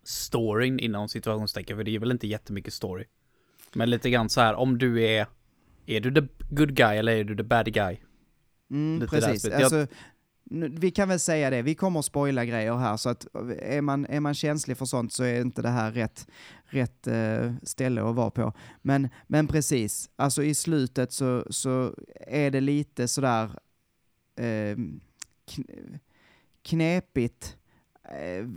storyn 0.03 0.79
inom 0.79 1.09
situationstecken, 1.09 1.77
för 1.77 1.83
det 1.83 1.95
är 1.95 1.99
väl 1.99 2.11
inte 2.11 2.27
jättemycket 2.27 2.73
story. 2.73 3.05
Men 3.73 3.89
lite 3.89 4.09
grann 4.09 4.29
så 4.29 4.41
här, 4.41 4.53
om 4.55 4.77
du 4.77 5.03
är... 5.05 5.27
Är 5.85 5.99
du 6.01 6.13
the 6.13 6.27
good 6.49 6.73
guy 6.75 6.97
eller 6.97 7.11
är 7.15 7.23
du 7.23 7.35
the 7.35 7.43
bad 7.43 7.73
guy? 7.73 7.97
Mm, 8.71 9.07
precis. 9.07 9.43
Jag- 9.45 9.61
Alltså, 9.61 9.87
vi 10.51 10.91
kan 10.91 11.09
väl 11.09 11.19
säga 11.19 11.49
det, 11.49 11.61
vi 11.61 11.75
kommer 11.75 11.99
att 11.99 12.05
spoila 12.05 12.45
grejer 12.45 12.75
här, 12.75 12.97
så 12.97 13.09
att 13.09 13.27
är 13.59 13.81
man, 13.81 14.05
är 14.05 14.19
man 14.19 14.33
känslig 14.33 14.77
för 14.77 14.85
sånt 14.85 15.13
så 15.13 15.23
är 15.23 15.41
inte 15.41 15.61
det 15.61 15.69
här 15.69 15.91
rätt, 15.91 16.27
rätt 16.65 17.07
eh, 17.07 17.53
ställe 17.63 18.03
att 18.09 18.15
vara 18.15 18.29
på. 18.29 18.53
Men, 18.81 19.09
men 19.27 19.47
precis, 19.47 20.09
alltså 20.15 20.43
i 20.43 20.53
slutet 20.55 21.11
så, 21.11 21.45
så 21.49 21.93
är 22.27 22.51
det 22.51 22.61
lite 22.61 23.07
sådär 23.07 23.49
eh, 24.35 24.75
kn- 25.51 25.99
knepigt. 26.61 27.57
Eh, 28.03 28.47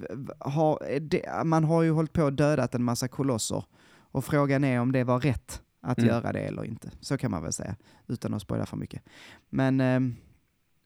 har, 0.51 1.01
det, 1.01 1.45
man 1.45 1.65
har 1.65 1.83
ju 1.83 1.91
hållit 1.91 2.13
på 2.13 2.23
och 2.25 2.33
dödat 2.33 2.75
en 2.75 2.85
massa 2.85 3.09
kolosser 3.09 3.65
och 4.13 4.25
frågan 4.25 4.65
är 4.65 4.81
om 4.81 4.93
det 4.93 5.05
var 5.05 5.21
rätt 5.21 5.63
att 5.83 5.99
Mm. 5.99 6.09
göra 6.11 6.33
det 6.33 6.41
eller 6.41 6.65
inte. 6.65 6.91
Så 7.01 7.19
kan 7.19 7.31
man 7.31 7.43
väl 7.43 7.53
säga, 7.53 7.77
utan 8.07 8.35
att 8.35 8.43
spoila 8.43 8.67
för 8.67 8.77
mycket. 8.77 9.03
Men 9.49 9.81
ehm, 9.81 10.17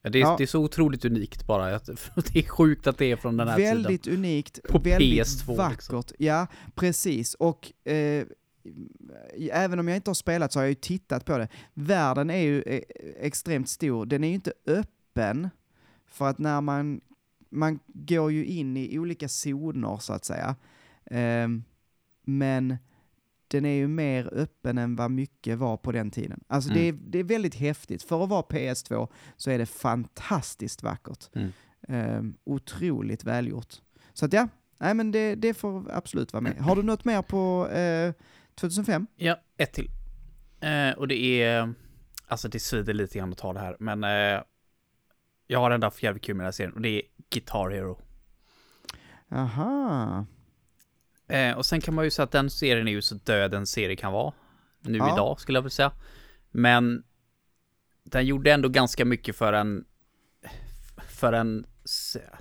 Ja, 0.07 0.11
det, 0.11 0.19
är, 0.19 0.21
Ja. 0.21 0.35
det 0.39 0.45
är 0.45 0.47
så 0.47 0.63
otroligt 0.65 1.05
unikt 1.05 1.47
bara. 1.47 1.71
Det 2.33 2.39
är 2.39 2.49
sjukt 2.49 2.87
att 2.87 2.99
det 2.99 3.05
är 3.13 3.17
från 3.17 3.37
den 3.37 3.49
här 3.49 3.57
tiden. 3.57 3.75
väldigt 3.75 4.07
unikt, 4.07 4.61
På 4.69 4.79
väldigt 4.79 5.27
PS2 5.27 5.57
vackert. 5.57 5.73
liksom. 5.73 6.03
Ja, 6.19 6.47
precis. 6.75 7.35
Och 7.35 7.73
eh, 7.85 8.27
även 9.51 9.79
om 9.79 9.89
jag 9.89 9.97
inte 9.97 10.11
har 10.11 10.15
spelat 10.15 10.53
så 10.53 10.59
har 10.59 10.65
jag 10.65 10.71
ju 10.71 10.75
tittat 10.75 11.25
på 11.25 11.39
det. 11.39 11.49
Världen 11.75 12.31
är 12.31 12.39
ju 12.43 12.63
eh, 12.63 12.81
extremt 13.21 13.69
stor. 13.69 14.07
Den 14.07 14.25
är 14.25 14.29
ju 14.29 14.35
inte 14.35 14.53
öppen, 14.67 15.51
för 16.07 16.29
att 16.29 16.39
när 16.39 16.61
man, 16.61 17.01
man 17.51 17.79
går 17.87 18.33
ju 18.33 18.45
in 18.45 18.77
i 18.77 18.99
olika 18.99 19.29
zoner 19.29 19.97
så 20.01 20.13
att 20.13 20.25
säga. 20.25 20.57
Ehm, 21.11 21.65
men 22.23 22.77
den 23.55 23.65
är 23.65 23.75
ju 23.75 23.89
mer 23.89 24.29
öppen 24.35 24.79
än 24.79 24.97
vad 24.97 25.11
mycket 25.11 25.59
var 25.59 25.77
på 25.77 25.93
den 25.93 26.11
tiden. 26.11 26.45
Alltså 26.47 26.71
det, 26.71 26.81
är, 26.81 26.93
Mm. 26.93 27.05
det 27.11 27.19
är 27.19 27.25
väldigt 27.25 27.55
häftigt. 27.55 28.03
För 28.03 28.23
att 28.25 28.29
vara 28.29 28.43
PS2 28.43 29.09
så 29.37 29.51
är 29.51 29.59
det 29.59 29.67
fantastiskt 29.67 30.83
vackert. 30.83 31.31
Mm. 31.35 31.53
Ehm, 31.89 32.37
otroligt 32.45 33.25
välgjort. 33.25 33.75
Så 34.13 34.25
att 34.27 34.33
ja, 34.33 34.49
nej 34.79 34.95
men 34.95 35.11
det, 35.13 35.35
det 35.35 35.55
får 35.55 35.91
absolut 35.93 36.33
vara 36.33 36.41
med. 36.41 36.57
Har 36.57 36.77
du 36.77 36.83
något 36.83 37.05
mer 37.05 37.23
på 37.23 37.69
eh, 37.69 38.13
2005? 38.55 39.07
Ja, 39.17 39.41
ett 39.57 39.73
till. 39.73 39.91
Eh, 40.61 40.91
och 40.91 41.09
det 41.09 41.43
är... 41.43 41.75
Alltså 42.27 42.49
det 42.49 42.61
svider 42.61 42.95
lite 42.95 43.19
grann 43.19 43.33
att 43.33 43.39
ta 43.39 43.53
det 43.53 43.61
här, 43.61 43.77
men... 43.81 44.05
Eh, 44.05 44.43
jag 45.47 45.59
har 45.61 45.71
ändå 45.71 45.87
haft 45.87 46.03
jävligt 46.03 46.23
kul 46.25 46.35
med 46.37 46.43
den 46.45 46.47
här 46.47 46.53
serien 46.53 46.73
och 46.73 46.81
det 46.81 46.89
är 46.89 47.03
Guitar 47.31 47.71
Hero. 47.71 47.99
Aha. 49.31 50.27
Eh, 51.29 51.57
och 51.57 51.67
sen 51.67 51.81
kan 51.81 51.95
man 51.95 52.05
ju 52.05 52.11
säga 52.11 52.25
att 52.25 52.31
den 52.33 52.51
serien 52.51 52.89
är 52.89 52.93
ju 52.93 53.03
så 53.03 53.15
död 53.15 53.55
en 53.55 53.67
serie 53.67 53.97
kan 53.97 54.13
vara. 54.13 54.33
Nu 54.81 54.99
Ja. 54.99 55.13
idag 55.15 55.41
skulle 55.41 55.57
jag 55.57 55.63
vilja 55.63 55.71
säga. 55.71 55.93
Men 56.51 57.03
den 58.05 58.27
gjorde 58.27 58.53
ändå 58.53 58.69
ganska 58.69 59.05
mycket 59.05 59.37
för 59.37 59.53
en 59.53 59.85
för 61.09 61.33
en 61.33 61.67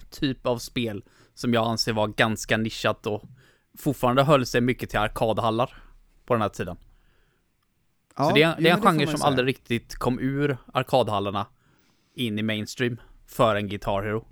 typ 0.09 0.45
av 0.45 0.57
spel 0.57 1.03
som 1.33 1.53
jag 1.53 1.67
anser 1.67 1.93
var 1.93 2.07
ganska 2.07 2.57
nischat 2.57 3.07
och 3.07 3.23
fortfarande 3.77 4.23
höll 4.23 4.45
sig 4.45 4.61
mycket 4.61 4.89
till 4.89 4.99
arkadhallar 4.99 5.77
på 6.25 6.33
den 6.33 6.41
här 6.41 6.49
tiden. 6.49 6.77
Ja, 8.15 8.29
så 8.29 8.35
det 8.35 8.41
är, 8.43 8.55
det 8.61 8.69
är 8.69 8.73
en 8.73 8.81
genre 8.81 9.07
som 9.07 9.21
aldrig 9.21 9.47
riktigt 9.47 9.95
kom 9.95 10.19
ur 10.19 10.57
arkadhallarna 10.73 11.47
in 12.15 12.39
i 12.39 12.43
mainstream 12.43 13.01
för 13.27 13.55
en 13.55 13.67
Guitar 13.69 14.01
Hero. 14.03 14.27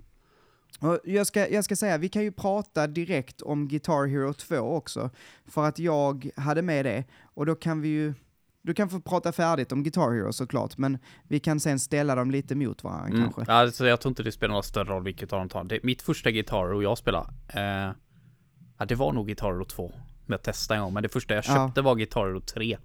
Jag, 1.04 1.26
ska, 1.26 1.48
jag 1.48 1.64
ska 1.64 1.76
säga, 1.76 1.98
vi 1.98 2.08
kan 2.08 2.22
ju 2.22 2.32
prata 2.32 2.86
direkt 2.86 3.42
om 3.42 3.68
Guitar 3.68 4.06
Hero 4.06 4.32
2 4.34 4.56
också, 4.58 5.10
för 5.46 5.64
att 5.64 5.78
jag 5.78 6.30
hade 6.36 6.62
med 6.62 6.84
det, 6.84 7.04
och 7.24 7.46
då 7.46 7.54
kan 7.54 7.80
vi 7.80 7.88
ju, 7.88 8.14
du 8.62 8.74
kan 8.74 8.88
få 8.88 9.00
prata 9.00 9.32
färdigt 9.32 9.72
om 9.72 9.82
Guitar 9.82 10.10
Hero 10.12 10.32
såklart, 10.32 10.78
men 10.78 10.98
vi 11.28 11.40
kan 11.40 11.60
sen 11.60 11.78
ställa 11.78 12.14
dem 12.14 12.30
lite 12.30 12.54
mot 12.54 12.84
varandra 12.84 13.16
Mm. 13.18 13.32
kanske. 13.32 13.52
Alltså, 13.52 13.86
jag 13.86 14.00
tror 14.00 14.10
inte 14.10 14.22
det 14.22 14.32
spelar 14.32 14.54
någon 14.54 14.62
större 14.62 14.84
roll 14.88 15.02
vilket 15.04 15.32
av 15.32 15.38
dem 15.38 15.48
tar. 15.48 15.64
Det, 15.64 15.82
mitt 15.82 16.02
första 16.02 16.30
Guitar 16.30 16.56
Hero 16.66 16.82
jag 16.82 16.98
spelade, 16.98 17.28
eh, 17.48 17.92
ja, 18.78 18.84
det 18.88 18.94
var 18.94 19.12
nog 19.12 19.26
Guitar 19.26 19.46
Hero 19.52 19.64
2. 19.64 19.92
Med 20.26 20.36
att 20.36 20.42
testa 20.42 20.74
en 20.74 20.80
gång, 20.82 20.94
men 20.94 21.02
det 21.02 21.08
första 21.08 21.34
jag 21.34 21.44
Ja. 21.46 21.66
köpte 21.66 21.82
var 21.82 21.94
Guitar 21.94 22.26
Hero 22.26 22.40
3. 22.40 22.78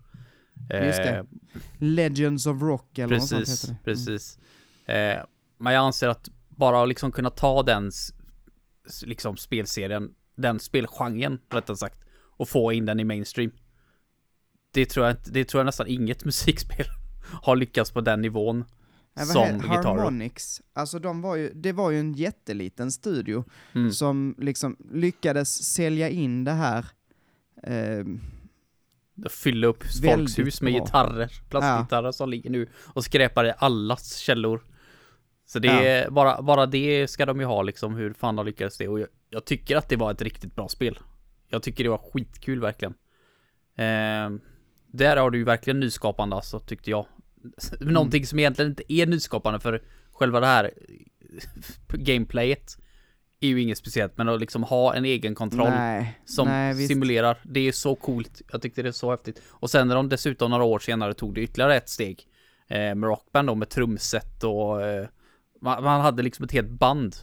Eh, 0.69 0.85
Just 0.85 0.97
det. 0.97 1.25
Legends 1.77 2.45
of 2.47 2.61
Rock 2.61 2.97
eller 2.97 3.15
något 3.17 3.27
sånt 3.27 3.39
Precis, 3.45 3.63
heter 3.69 3.77
det. 3.83 3.91
Mm. 3.91 4.05
precis. 4.05 4.39
Eh, 4.85 5.23
men 5.57 5.73
jag 5.73 5.81
anser 5.85 6.07
att 6.07 6.29
bara 6.57 6.81
att 6.83 6.89
liksom 6.89 7.11
kunna 7.11 7.29
ta 7.29 7.63
den 7.63 7.91
liksom 9.05 9.37
spelserien, 9.37 10.09
den 10.35 10.59
spelgenren 10.59 11.39
rättare 11.51 11.77
sagt, 11.77 11.99
och 12.37 12.49
få 12.49 12.73
in 12.73 12.85
den 12.85 12.99
i 12.99 13.03
mainstream. 13.03 13.51
Det 14.71 14.85
tror 14.85 15.05
jag, 15.05 15.15
det 15.25 15.45
tror 15.45 15.59
jag 15.59 15.65
nästan 15.65 15.87
inget 15.87 16.25
musikspel 16.25 16.85
har 17.41 17.55
lyckats 17.55 17.91
på 17.91 18.01
den 18.01 18.21
nivån 18.21 18.65
Ja, 19.19 19.25
som. 19.25 19.59
Harmonix, 19.59 20.61
alltså 20.73 20.99
de 20.99 21.21
var 21.21 21.35
ju, 21.35 21.51
det 21.53 21.71
var 21.73 21.91
ju 21.91 21.99
en 21.99 22.13
jätteliten 22.13 22.91
studio 22.91 23.43
Mm. 23.75 23.91
som 23.91 24.35
liksom 24.37 24.77
lyckades 24.91 25.63
sälja 25.73 26.09
in 26.09 26.43
det 26.43 26.51
här. 26.51 26.85
Eh, 27.63 28.05
Fylla 29.29 29.67
upp 29.67 29.83
folks 30.03 30.39
hus 30.39 30.61
med 30.61 30.73
bra. 30.73 30.81
gitarrer, 30.85 31.31
plastgitarrer 31.49 32.11
som 32.11 32.29
ligger 32.29 32.49
nu 32.49 32.69
och 32.77 33.03
skräpar 33.03 33.45
i 33.45 33.53
allas 33.57 34.15
källor. 34.17 34.63
Så 35.47 35.59
det 35.59 35.67
är, 35.67 36.09
bara, 36.09 36.41
bara 36.41 36.65
det 36.65 37.07
ska 37.07 37.25
de 37.25 37.39
ju 37.39 37.45
ha 37.45 37.61
liksom, 37.61 37.95
hur 37.95 38.13
fan 38.13 38.35
de 38.35 38.45
lyckades 38.45 38.77
det. 38.77 38.87
Och 38.87 38.99
jag, 38.99 39.07
jag 39.29 39.45
tycker 39.45 39.77
att 39.77 39.89
det 39.89 39.95
var 39.95 40.11
ett 40.11 40.21
riktigt 40.21 40.55
bra 40.55 40.67
spel. 40.67 40.99
Jag 41.47 41.63
tycker 41.63 41.83
det 41.83 41.89
var 41.89 42.11
skitkul 42.13 42.61
verkligen. 42.61 42.93
Eh, 43.75 44.39
där 44.87 45.17
har 45.17 45.31
du 45.31 45.37
ju 45.37 45.43
verkligen 45.43 45.79
nyskapande 45.79 46.35
alltså, 46.35 46.59
tyckte 46.59 46.89
jag. 46.89 47.05
Någonting 47.79 48.25
som 48.25 48.39
egentligen 48.39 48.71
inte 48.71 48.93
är 48.93 49.05
nyskapande 49.05 49.59
för 49.59 49.83
själva 50.11 50.39
det 50.39 50.47
här 50.47 50.71
gameplayet 51.87 52.77
är 53.39 53.47
ju 53.47 53.61
inget 53.61 53.77
speciellt, 53.77 54.17
men 54.17 54.29
att 54.29 54.39
liksom 54.39 54.63
ha 54.63 54.95
en 54.95 55.05
egen 55.05 55.35
kontroll 55.35 55.69
nej, 55.69 56.19
som 56.25 56.47
nej, 56.47 56.87
simulerar. 56.87 57.37
Det 57.43 57.59
är 57.59 57.71
så 57.71 57.95
coolt. 57.95 58.41
Jag 58.51 58.61
tyckte 58.61 58.81
det 58.81 58.89
är 58.89 58.91
så 58.91 59.11
häftigt. 59.11 59.41
Och 59.49 59.69
sen 59.69 59.87
när 59.87 59.95
de 59.95 60.09
dessutom 60.09 60.51
några 60.51 60.63
år 60.63 60.79
senare 60.79 61.13
tog 61.13 61.35
det 61.35 61.41
ytterligare 61.41 61.75
ett 61.75 61.89
steg 61.89 62.27
eh, 62.67 62.77
med 62.77 63.03
Rockband 63.03 63.47
då 63.47 63.55
med 63.55 63.69
trumset 63.69 64.43
och 64.43 64.85
eh, 64.85 65.07
man, 65.61 65.83
man 65.83 66.01
hade 66.01 66.23
liksom 66.23 66.45
ett 66.45 66.51
helt 66.51 66.69
band. 66.71 67.15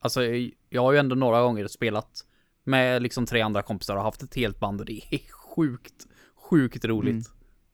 Alltså 0.00 0.22
jag 0.68 0.82
har 0.82 0.92
ju 0.92 0.98
ändå 0.98 1.14
några 1.14 1.42
gånger 1.42 1.66
spelat 1.66 2.24
med 2.64 3.02
liksom 3.02 3.26
tre 3.26 3.40
andra 3.40 3.62
kompisar 3.62 3.96
och 3.96 4.02
haft 4.02 4.22
ett 4.22 4.34
helt 4.34 4.60
band 4.60 4.80
och 4.80 4.86
det 4.86 5.00
är 5.14 5.32
sjukt, 5.32 6.06
sjukt 6.36 6.84
roligt. 6.84 7.12
Mm. 7.12 7.24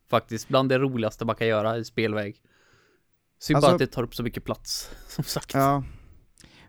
Faktiskt 0.09 0.47
bland 0.47 0.69
det 0.69 0.79
roligaste 0.79 1.25
man 1.25 1.35
kan 1.35 1.47
göra 1.47 1.77
i 1.77 1.85
spelväg. 1.85 2.41
Synd 3.39 3.55
Alltså- 3.57 3.69
bara 3.69 3.73
att 3.73 3.79
det 3.79 3.87
tar 3.87 4.03
upp 4.03 4.15
så 4.15 4.23
mycket 4.23 4.43
plats, 4.43 4.89
som 5.07 5.23
sagt. 5.23 5.53
Ja. 5.53 5.83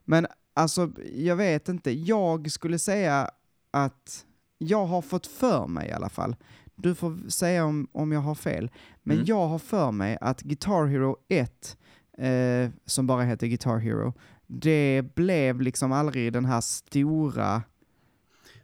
Men 0.05 0.27
alltså, 0.55 0.90
jag 1.14 1.37
vet 1.37 1.69
inte. 1.69 1.90
Jag 1.90 2.51
skulle 2.51 2.79
säga 2.79 3.31
att 3.71 4.25
jag 4.59 4.87
har 4.87 5.03
fått 5.03 5.27
för 5.27 5.66
mig 5.66 5.88
i 5.88 5.92
alla 5.92 6.09
fall. 6.09 6.37
Du 6.75 6.95
får 6.95 7.31
säga 7.31 7.64
om, 7.64 7.88
om 7.92 8.12
jag 8.12 8.21
har 8.21 8.35
fel. 8.35 8.71
Men 9.03 9.16
Mm. 9.16 9.27
jag 9.27 9.47
har 9.47 9.59
för 9.59 9.92
mig 9.92 10.19
att 10.21 10.40
Guitar 10.42 10.87
Hero 10.87 11.16
1, 11.29 11.77
eh, 12.18 12.70
som 12.85 13.07
bara 13.07 13.22
heter 13.22 13.46
Guitar 13.46 13.79
Hero, 13.79 14.14
det 14.46 15.02
blev 15.14 15.61
liksom 15.61 15.92
aldrig 15.92 16.33
den 16.33 16.44
här 16.44 16.61
stora 16.61 17.62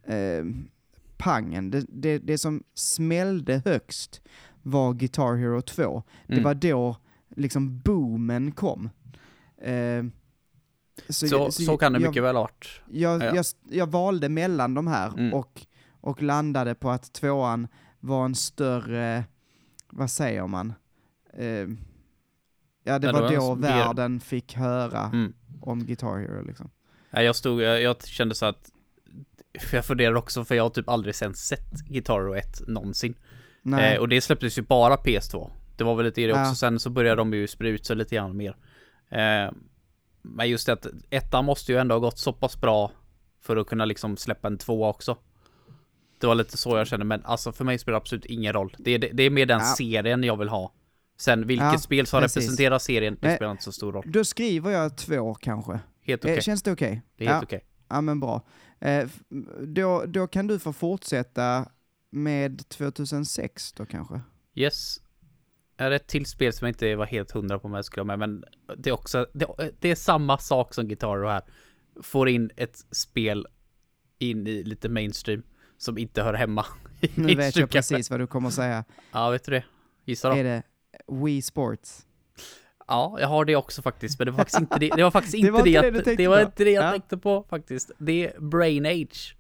eh, 0.05 0.45
pangen. 1.17 1.71
Det, 1.71 1.85
det, 1.89 2.19
det 2.19 2.39
som 2.39 2.63
smällde 2.75 3.63
högst 3.65 4.23
var 4.63 4.93
Guitar 4.95 5.37
Hero 5.37 5.61
2. 5.63 6.03
Det 6.27 6.33
Mm. 6.33 6.45
var 6.45 6.55
då 6.55 6.97
liksom 7.37 7.79
boomen 7.81 8.53
kom. 8.53 8.91
Eh, 9.63 10.05
Så, 11.09 11.51
så, 11.51 11.77
kan 11.77 11.93
det 11.93 12.01
jag, 12.01 12.09
mycket 12.09 12.23
väl 12.23 12.35
varit. 12.35 12.81
Jag, 12.91 13.23
Ja. 13.23 13.35
jag, 13.37 13.45
jag 13.71 13.87
valde 13.91 14.29
mellan 14.29 14.75
de 14.75 14.87
här 14.87 15.09
Mm. 15.19 15.33
och, 15.35 15.67
och 16.01 16.23
landade 16.23 16.75
på 16.75 16.91
att 16.91 17.13
tvåan 17.13 17.69
var 18.01 18.25
en 18.25 18.35
större, 18.35 19.25
vad 19.91 20.11
säger 20.11 20.47
man? 20.47 20.73
Eh, 21.33 21.69
ja, 22.85 22.99
det 22.99 23.07
Ja, 23.07 23.13
var 23.13 23.31
då 23.37 23.55
världen 23.55 24.21
fick 24.21 24.55
höra 24.55 25.01
Mm. 25.13 25.33
om 25.61 25.85
Guitar 25.85 26.19
Hero 26.19 26.45
liksom. 26.47 26.71
Nej, 27.11 27.25
jag 27.25 27.37
stod, 27.37 27.63
jag, 27.63 27.83
jag 27.83 28.07
kände 28.07 28.35
så 28.35 28.47
att 28.47 28.71
jag 29.73 29.85
funderar 29.85 30.15
också, 30.15 30.45
för 30.45 30.55
jag 30.55 30.63
har 30.63 30.71
typ 30.71 30.89
aldrig 30.89 31.15
sen 31.15 31.35
sett 31.35 31.71
Guitar 31.89 32.15
Hero 32.15 32.35
1 32.35 32.69
någonsin. 32.69 33.15
Eh, 33.81 33.99
och 34.01 34.09
det 34.09 34.21
släpptes 34.21 34.59
ju 34.59 34.63
bara 34.63 34.97
PS2. 34.97 35.51
Det 35.77 35.85
var 35.85 35.95
väl 35.95 36.07
lite 36.07 36.23
i 36.23 36.27
det 36.27 36.33
också, 36.33 36.43
Ja. 36.51 36.55
sen 36.55 36.81
så 36.81 36.91
började 36.91 37.17
de 37.17 37.33
ju 37.35 37.47
sprida 37.49 37.75
ut 37.75 37.87
sig 37.87 37.97
lite 37.97 38.15
grann 38.15 38.37
mer. 38.37 38.57
Eh, 39.11 39.53
men 40.23 40.49
just 40.51 40.67
det 40.67 40.73
att 40.73 40.87
ettan 41.11 41.45
måste 41.45 41.73
ju 41.73 41.79
ändå 41.79 41.95
ha 41.95 42.01
gått 42.01 42.19
så 42.19 42.33
pass 42.33 42.61
bra 42.61 42.91
för 43.41 43.57
att 43.57 43.67
kunna 43.67 43.85
liksom 43.85 44.17
släppa 44.17 44.49
en 44.49 44.59
tvåa 44.59 44.89
också. 44.89 45.17
Det 46.21 46.27
var 46.27 46.35
lite 46.35 46.57
så 46.57 46.77
jag 46.77 46.87
kände, 46.87 47.05
men 47.07 47.25
alltså 47.25 47.53
för 47.53 47.65
mig 47.65 47.79
spelar 47.79 47.93
det 47.93 48.03
absolut 48.03 48.25
ingen 48.25 48.53
roll. 48.53 48.75
Det 48.79 48.91
är, 48.91 48.99
det, 48.99 49.09
det 49.13 49.23
är 49.23 49.31
mer 49.31 49.47
den 49.47 49.59
Ja. 49.61 49.75
serien 49.79 50.25
jag 50.25 50.37
vill 50.37 50.49
ha. 50.49 50.73
Sen 51.23 51.47
vilket 51.47 51.73
Ja, 51.73 51.79
spel 51.79 52.07
som 52.07 52.21
precis. 52.21 52.37
representerar 52.37 52.79
serien, 52.79 53.17
det 53.21 53.37
spelar 53.37 53.51
inte 53.53 53.63
så 53.65 53.73
stor 53.73 53.93
roll. 53.93 54.05
då 54.07 54.25
skriver 54.25 54.71
jag 54.71 54.97
två 54.97 55.35
kanske. 55.35 55.81
Helt 56.01 56.25
Eh, 56.25 56.31
okej. 56.31 56.43
Känns 56.43 56.63
det 56.63 56.73
okej? 56.73 57.03
Det 57.17 57.25
är 57.25 57.29
helt 57.29 57.43
ja, 57.43 57.47
okej. 57.47 57.65
ja, 57.89 58.01
men 58.01 58.21
bra. 58.21 58.43
Eh, 58.81 59.09
då, 59.67 60.05
då 60.07 60.27
kan 60.27 60.47
du 60.47 60.59
få 60.59 60.73
fortsätta 60.73 61.69
med 62.11 62.69
2006 62.69 63.73
då 63.73 63.87
kanske? 63.87 64.21
Yes. 64.55 64.97
Är 65.77 65.91
det 65.91 65.97
ett 65.97 66.07
till 66.07 66.27
spel 66.27 66.53
som 66.53 66.67
jag 66.67 66.71
inte 66.71 66.97
var 66.97 67.07
helt 67.07 67.31
hundra 67.31 67.59
på 67.59 67.69
om 67.69 67.75
jag 67.75 67.85
skulle 67.85 68.01
ha 68.01 68.17
med, 68.17 68.19
men 68.19 68.45
det 68.77 68.91
är 68.91 68.95
också, 68.95 69.27
det, 69.35 69.47
det 69.81 69.91
är 69.91 69.95
samma 69.95 70.39
sak 70.39 70.75
som 70.75 70.89
Guitar 70.89 71.25
här. 71.25 71.43
Får 72.03 72.29
in 72.29 72.51
ett 72.57 72.77
spel 72.91 73.47
in 74.19 74.47
i 74.47 74.63
lite 74.65 74.89
mainstream 74.89 75.43
som 75.79 75.99
inte 75.99 76.23
hör 76.23 76.35
hemma 76.35 76.67
Nu 77.15 77.35
vet 77.35 77.57
jag 77.57 77.71
precis 77.71 78.11
vad 78.11 78.21
du 78.21 78.27
kommer 78.27 78.49
att 78.49 78.55
säga. 78.55 78.85
Ja, 79.13 79.31
vet 79.31 79.45
du 79.45 79.51
det? 79.53 79.65
Gissa 80.05 80.29
då. 80.29 80.35
Är 80.37 80.45
det 80.45 80.63
Wii 81.25 81.43
Sports? 81.43 82.07
Ja, 82.89 83.17
jag 83.21 83.29
har 83.29 83.45
det 83.45 83.57
också 83.57 83.83
faktiskt, 83.83 84.19
men 84.19 84.27
det 84.27 84.31
var 84.31 84.39
faktiskt 84.39 84.61
inte 84.61 84.79
det, 84.79 84.89
det 84.97 85.03
var 85.03 85.11
faktiskt 85.11 85.33
Det 85.33 85.39
inte 85.39 85.51
var 85.53 85.63
det, 85.63 85.71
inte 85.71 85.81
det 85.81 85.85
jag- 85.87 85.93
du 85.95 85.99
det, 85.99 86.05
tänkte 86.05 86.29
var 86.29 86.37
på. 86.37 86.43
inte 86.43 86.65
det 86.65 86.71
jag 86.71 86.85
Ja. 86.85 86.91
tänkte 86.91 87.17
på 87.17 87.45
faktiskt. 87.51 87.91
Det 87.99 88.27
är 88.35 88.41
Brain 88.41 88.87
Age. 88.87 89.37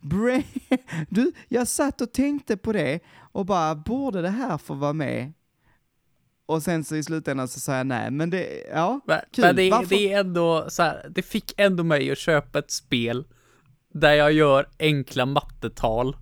Bra. 0.00 0.42
Du, 1.08 1.32
jag 1.48 1.68
satt 1.68 2.00
och 2.00 2.12
tänkte 2.12 2.56
på 2.56 2.72
det 2.72 3.00
och 3.32 3.46
bara, 3.46 3.74
borde 3.74 4.22
det 4.22 4.28
här 4.30 4.58
få 4.58 4.74
vara 4.74 4.92
med? 4.92 5.32
Och 6.46 6.62
sen 6.62 6.84
så 6.84 6.96
i 6.96 7.02
slutändan 7.02 7.48
så 7.48 7.60
sa 7.60 7.76
jag 7.76 7.86
nej, 7.86 8.10
men 8.10 8.30
det, 8.30 8.66
ja, 8.72 9.00
Men, 9.06 9.20
Kul. 9.32 9.44
men 9.44 9.56
det, 9.56 9.70
Varför- 9.70 9.88
det 9.88 10.12
är 10.12 10.20
ändå 10.20 10.64
så 10.68 10.82
här, 10.82 11.06
det 11.10 11.22
fick 11.22 11.60
ändå 11.60 11.82
mig 11.84 12.10
att 12.10 12.18
köpa 12.18 12.58
ett 12.58 12.70
spel 12.70 13.24
där 13.94 14.12
jag 14.12 14.32
gör 14.32 14.68
enkla 14.78 15.26
mattetal 15.26 16.16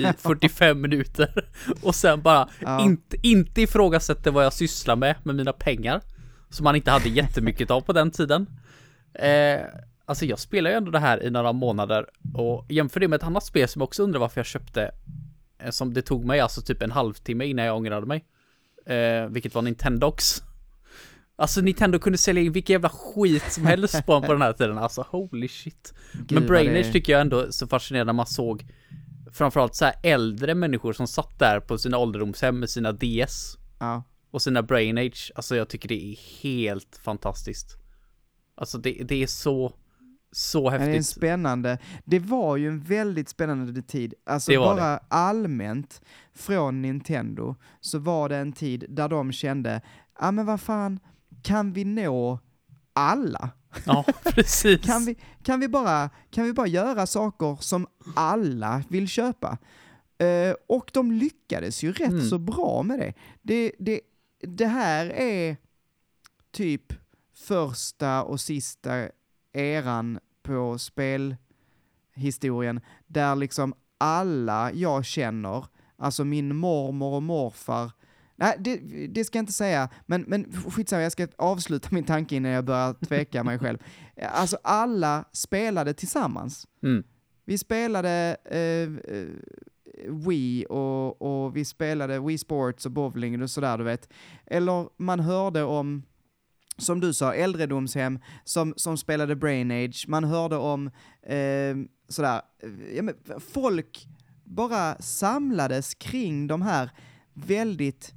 i 0.00 0.12
45 0.18 0.80
minuter 0.80 1.48
och 1.82 1.94
sen 1.94 2.22
bara 2.22 2.48
Ja. 2.60 2.80
inte, 2.84 3.16
inte 3.22 3.62
ifrågasätter 3.62 4.30
vad 4.30 4.44
jag 4.44 4.52
sysslar 4.52 4.96
med 4.96 5.14
med 5.22 5.34
mina 5.34 5.52
pengar 5.52 6.00
som 6.50 6.64
man 6.64 6.76
inte 6.76 6.90
hade 6.90 7.08
jättemycket 7.08 7.70
av 7.70 7.80
på 7.80 7.92
den 7.92 8.10
tiden. 8.10 8.46
Eh, 9.14 9.60
alltså 10.04 10.24
jag 10.24 10.38
spelar 10.38 10.70
ju 10.70 10.76
ändå 10.76 10.90
det 10.90 10.98
här 10.98 11.22
i 11.22 11.30
några 11.30 11.52
månader 11.52 12.06
och 12.34 12.66
jämför 12.68 13.00
det 13.00 13.08
med 13.08 13.16
ett 13.16 13.22
annat 13.26 13.44
spel 13.44 13.68
som 13.68 13.80
jag 13.80 13.86
också 13.86 14.02
undrar 14.02 14.20
varför 14.20 14.38
jag 14.40 14.46
köpte 14.46 14.90
eh, 15.62 15.70
som 15.70 15.94
det 15.94 16.02
tog 16.02 16.24
mig 16.24 16.40
alltså 16.40 16.60
typ 16.62 16.82
en 16.82 16.90
halvtimme 16.90 17.44
innan 17.46 17.64
jag 17.64 17.76
ångrade 17.76 18.06
mig. 18.06 18.24
Eh, 18.86 19.26
vilket 19.30 19.54
var 19.54 19.62
Nintendox. 19.62 20.42
Alltså 21.36 21.60
Nintendo 21.60 21.98
kunde 21.98 22.18
sälja 22.18 22.42
in 22.42 22.52
vilken 22.52 22.74
jävla 22.74 22.88
skit 22.88 23.52
som 23.52 23.66
helst 23.66 24.06
på, 24.06 24.22
på 24.22 24.32
den 24.32 24.42
här 24.42 24.52
tiden, 24.52 24.78
alltså 24.78 25.06
holy 25.10 25.48
shit. 25.48 25.94
Gud, 26.12 26.32
Men 26.32 26.42
vad 26.42 26.48
Brain 26.50 26.72
det- 26.74 26.92
tycker 26.92 27.12
jag 27.12 27.20
ändå 27.20 27.38
är 27.40 27.50
så 27.50 27.66
fascinerande 27.66 28.12
när 28.12 28.16
man 28.16 28.26
såg 28.26 28.66
framförallt 29.32 29.74
så 29.74 29.84
här 29.84 29.94
äldre 30.02 30.54
människor 30.54 30.92
som 30.92 31.06
satt 31.06 31.38
där 31.38 31.60
på 31.60 31.78
sina 31.78 31.98
ålderdomshem 31.98 32.58
med 32.60 32.70
sina 32.70 32.92
DS 32.92 33.58
ja. 33.78 34.02
och 34.30 34.42
sina 34.42 34.62
Brain 34.62 34.98
Age. 34.98 35.32
Alltså 35.34 35.56
jag 35.56 35.68
tycker 35.68 35.88
det 35.88 36.12
är 36.12 36.16
helt 36.42 36.96
fantastiskt. 37.04 37.76
Alltså 38.54 38.78
det, 38.78 38.90
det 39.08 39.22
är 39.22 39.26
så, 39.26 39.72
så 40.32 40.64
Ja, 40.64 40.70
Det 40.70 40.76
är 40.76 40.80
en 40.80 40.86
häftigt. 40.86 41.06
spännande, 41.06 41.78
det 42.04 42.18
var 42.18 42.56
ju 42.56 42.68
en 42.68 42.80
väldigt 42.80 43.28
spännande 43.28 43.82
tid. 43.82 44.14
Alltså 44.26 44.50
Det 44.50 44.58
var 44.58 44.76
bara 44.76 45.00
allmänt 45.08 46.00
från 46.34 46.82
Nintendo 46.82 47.56
så 47.80 47.98
var 47.98 48.28
det 48.28 48.36
en 48.36 48.52
tid 48.52 48.84
där 48.88 49.08
de 49.08 49.32
kände, 49.32 49.80
ja 50.20 50.30
men 50.30 50.46
vad 50.46 50.60
fan, 50.60 51.00
kan 51.42 51.72
vi 51.72 51.84
nå 51.84 52.38
alla? 52.92 53.50
Ja, 53.86 54.04
precis. 54.24 54.80
Kan 54.80 55.04
vi, 55.04 55.16
kan, 55.42 55.60
vi 55.60 55.68
bara, 55.68 56.10
kan 56.30 56.44
vi 56.44 56.52
bara 56.52 56.66
göra 56.66 57.06
saker 57.06 57.56
som 57.60 57.86
alla 58.16 58.82
vill 58.88 59.08
köpa? 59.08 59.58
Eh, 60.18 60.54
och 60.68 60.90
de 60.94 61.12
lyckades 61.12 61.82
ju 61.82 61.92
rätt 61.92 62.12
Mm. 62.12 62.28
så 62.28 62.38
bra 62.38 62.82
med 62.82 62.98
det. 62.98 63.12
det. 63.42 63.72
Det 63.78 64.00
det 64.40 64.66
här 64.66 65.06
är 65.06 65.56
typ 66.52 66.92
första 67.34 68.22
och 68.22 68.40
sista 68.40 69.08
eran 69.52 70.18
på 70.42 70.78
spelhistorien 70.78 72.80
där 73.06 73.36
liksom 73.36 73.74
alla 73.98 74.72
jag 74.72 75.04
känner, 75.04 75.66
alltså 75.96 76.24
min 76.24 76.56
mormor 76.56 77.14
och 77.14 77.22
morfar, 77.22 77.90
Nej, 78.40 78.56
det, 78.58 78.76
det 79.06 79.24
ska 79.24 79.38
jag 79.38 79.42
inte 79.42 79.52
säga, 79.52 79.88
men, 80.06 80.22
men 80.22 80.52
skitsamma, 80.52 81.02
jag 81.02 81.12
ska 81.12 81.28
avsluta 81.36 81.88
min 81.90 82.04
tanke 82.04 82.36
innan 82.36 82.50
jag 82.50 82.64
börjar 82.64 82.94
tveka 82.94 83.44
mig 83.44 83.58
själv. 83.58 83.78
Alltså 84.22 84.58
alla 84.62 85.24
spelade 85.32 85.94
tillsammans. 85.94 86.66
Mm. 86.82 87.04
Vi 87.44 87.58
spelade 87.58 88.36
eh, 88.44 89.14
eh, 89.14 89.28
Wii 90.26 90.66
och, 90.68 91.22
och 91.22 91.56
vi 91.56 91.64
spelade 91.64 92.20
Wii 92.20 92.38
Sports 92.38 92.86
och 92.86 92.92
bowling 92.92 93.42
och 93.42 93.50
sådär 93.50 93.78
du 93.78 93.84
vet. 93.84 94.08
Eller 94.46 94.88
man 94.96 95.20
hörde 95.20 95.62
om, 95.62 96.02
som 96.78 97.00
du 97.00 97.14
sa, 97.14 97.34
äldredomshem 97.34 98.18
som, 98.44 98.74
som 98.76 98.96
spelade 98.96 99.36
Brain 99.36 99.70
Age. 99.70 100.04
Man 100.08 100.24
hörde 100.24 100.56
om 100.56 100.86
eh, 101.22 101.76
sådär, 102.08 102.42
eh, 102.62 102.96
ja, 102.96 103.02
men 103.02 103.14
folk 103.52 104.06
bara 104.44 104.96
samlades 104.98 105.94
kring 105.94 106.46
de 106.46 106.62
här 106.62 106.90
väldigt 107.32 108.14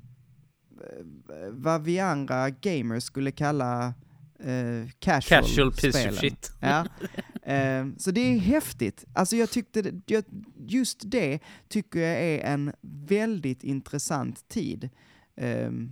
vad 1.52 1.84
vi 1.84 2.00
andra 2.00 2.50
gamers 2.50 3.04
skulle 3.04 3.32
kalla 3.32 3.94
eh, 4.40 4.90
casual, 5.00 5.42
Casual 5.44 5.72
piece 5.72 5.92
spelen. 5.92 6.14
of 6.14 6.20
shit. 6.20 6.52
Ja. 6.60 6.86
Eh, 7.44 7.86
så 7.98 8.12
det 8.12 8.22
är 8.22 8.40
häftigt. 8.40 9.06
Alltså 9.14 9.36
jag 9.36 9.50
tyckte, 9.50 10.02
just 10.58 11.02
det 11.06 11.40
tycker 11.68 12.00
jag 12.00 12.22
är 12.22 12.40
en 12.40 12.74
väldigt 12.82 13.64
intressant 13.64 14.48
tid 14.48 14.90
ehm, 15.36 15.92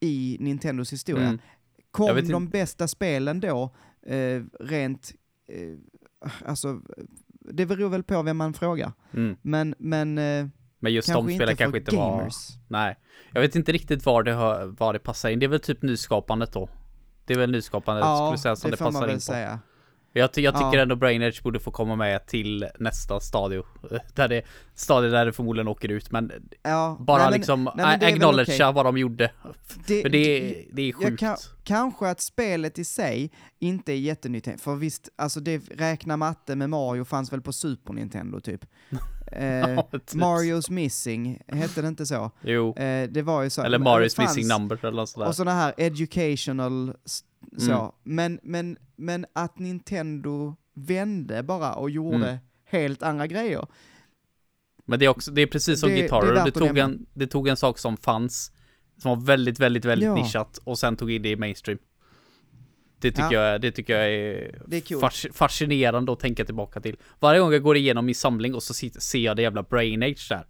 i 0.00 0.36
Nintendos 0.40 0.92
historia. 0.92 1.26
Mm. 1.26 1.38
Kom 1.90 2.28
de 2.28 2.48
bästa 2.48 2.88
spelen 2.88 3.40
då, 3.40 3.74
eh, 4.02 4.42
rent, 4.60 5.12
eh, 5.46 5.78
alltså, 6.44 6.80
det 7.40 7.66
beror 7.66 7.88
väl 7.88 8.02
på 8.02 8.22
vem 8.22 8.36
man 8.36 8.54
frågar. 8.54 8.92
Mm. 9.12 9.36
Men, 9.42 9.74
men 9.78 10.18
eh, 10.18 10.46
Men 10.82 10.92
just 10.92 11.08
kanske 11.08 11.30
de 11.30 11.36
spelen 11.36 11.56
kanske 11.56 11.78
inte 11.78 11.96
var... 11.96 12.18
gamers. 12.18 12.34
Nej. 12.68 12.96
Jag 13.32 13.40
vet 13.40 13.56
inte 13.56 13.72
riktigt 13.72 14.06
var 14.06 14.22
det, 14.22 14.34
var 14.78 14.92
det 14.92 14.98
passar 14.98 15.30
in. 15.30 15.38
Det 15.38 15.46
är 15.46 15.48
väl 15.48 15.60
typ 15.60 15.82
nyskapandet 15.82 16.52
då. 16.52 16.68
Det 17.26 17.34
är 17.34 17.38
väl 17.38 17.50
nyskapandet 17.50 18.02
skulle 18.04 18.12
Ja, 18.16 18.30
jag 18.30 18.38
säga 18.40 18.56
som 18.56 18.70
det 18.70 18.76
det, 18.76 18.84
passar 18.84 19.08
in 19.08 19.14
på. 19.14 19.20
säga. 19.20 19.58
Jag, 20.14 20.22
jag 20.22 20.54
tycker 20.54 20.74
Ja. 20.76 20.82
ändå 20.82 20.96
Brain 20.96 21.22
Edge 21.22 21.42
borde 21.42 21.60
få 21.60 21.70
komma 21.70 21.96
med 21.96 22.26
till 22.26 22.68
nästa 22.78 23.20
stadio. 23.20 23.64
Där 24.14 24.28
det, 24.28 24.42
stadie 24.74 25.10
där 25.10 25.26
det 25.26 25.32
förmodligen 25.32 25.68
åker 25.68 25.88
ut, 25.88 26.10
men 26.10 26.32
Ja, 26.62 26.96
bara 27.00 27.18
nej, 27.18 27.26
men- 27.26 27.32
liksom 27.38 27.64
nej, 27.76 27.98
men 28.00 28.14
acknowledgea 28.14 28.68
okej. 28.68 28.74
vad 28.74 28.84
de 28.86 28.98
gjorde. 28.98 29.30
Det- 29.86 30.02
För 30.02 30.08
det, 30.08 30.64
det 30.72 30.82
är 30.88 30.92
sjukt. 30.92 31.20
kan, 31.20 31.36
kanske 31.64 32.08
att 32.08 32.20
spelet 32.20 32.78
i 32.78 32.84
sig 32.84 33.30
inte 33.58 33.92
är 33.92 33.96
jättenytt, 33.96 34.60
för 34.60 34.74
visst, 34.74 35.08
alltså 35.16 35.40
det 35.40 35.58
räkna 35.58 36.16
matte 36.16 36.56
med 36.56 36.70
Mario 36.70 37.04
fanns 37.04 37.32
väl 37.32 37.40
på 37.42 37.52
Super 37.52 37.92
Nintendo 37.92 38.40
typ. 38.40 38.64
Eh, 39.32 39.82
typ 39.92 40.14
Marios 40.14 40.70
Missing, 40.70 41.40
hette 41.48 41.82
det 41.82 41.88
inte 41.88 42.06
så? 42.06 42.30
Jo. 42.42 42.76
Eh, 42.76 43.10
det 43.10 43.22
var 43.22 43.42
ju 43.42 43.50
så. 43.50 43.62
Eller 43.62 43.78
det 43.78 43.84
fanns- 44.16 44.36
Missing 44.36 44.48
Number 44.48 44.78
eller 44.84 44.96
något 44.96 45.08
sådär. 45.08 45.26
Och 45.28 45.34
sådana 45.36 45.56
här 45.60 45.74
educational, 45.76 46.94
så. 47.58 47.72
Mm. 47.72 47.90
Men, 48.02 48.38
men, 48.42 48.76
men 48.96 49.26
att 49.32 49.58
Nintendo 49.58 50.56
vände 50.74 51.42
bara 51.42 51.74
och 51.74 51.90
gjorde 51.90 52.16
Mm. 52.16 52.36
helt 52.64 53.02
andra 53.02 53.26
grejer. 53.26 53.66
Men 54.84 54.98
det 54.98 55.04
är 55.04 55.08
också, 55.08 55.30
det 55.30 55.42
är 55.42 55.46
precis 55.46 55.80
som 55.80 55.88
Det- 55.88 55.94
det 55.94 56.08
värt 56.34 56.34
det, 56.34 56.42
att 56.42 56.54
tog 56.54 56.78
en, 56.78 57.06
det 57.14 57.26
tog 57.26 57.48
en 57.48 57.56
sak 57.56 57.78
som 57.78 57.96
fanns, 57.96 58.52
som 58.98 59.08
var 59.18 59.26
väldigt, 59.26 59.60
väldigt, 59.60 59.84
väldigt 59.84 60.06
Ja. 60.06 60.14
nischat 60.14 60.58
och 60.64 60.78
sen 60.78 60.96
tog 60.96 61.10
in 61.10 61.22
det 61.22 61.28
i 61.28 61.36
mainstream. 61.36 61.78
Det 63.02 63.10
tycker, 63.10 63.32
Ja. 63.32 63.42
jag, 63.52 63.60
det 63.60 63.70
tycker 63.72 63.98
jag 63.98 64.04
är, 64.08 64.34
är 64.70 64.80
fasc- 64.80 65.32
fascinerande 65.32 66.12
att 66.12 66.20
tänka 66.20 66.44
tillbaka 66.44 66.80
till. 66.80 66.96
Varje 67.20 67.40
gång 67.40 67.52
jag 67.52 67.62
går 67.62 67.76
igenom 67.76 68.06
min 68.06 68.14
samling 68.14 68.54
och 68.54 68.62
så 68.62 68.74
ser 68.74 69.18
jag 69.18 69.36
det 69.36 69.42
jävla 69.42 69.62
Brain 69.62 70.02
Age 70.02 70.26
där. 70.28 70.46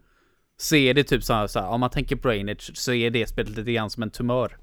Så 0.57 0.77
är 0.77 0.95
det 0.95 1.05
typ 1.05 1.25
så 1.25 1.33
här, 1.33 1.47
så 1.47 1.61
här, 1.61 1.69
om 1.69 1.81
man 1.81 1.91
tänker 1.91 2.17
Brain 2.17 2.49
Age 2.49 2.71
så 2.75 2.93
är 2.93 3.11
det 3.11 3.27
spelet 3.29 3.57
lite 3.57 3.73
grann 3.73 3.91
som 3.91 4.03
en 4.03 4.11
tumör 4.11 4.57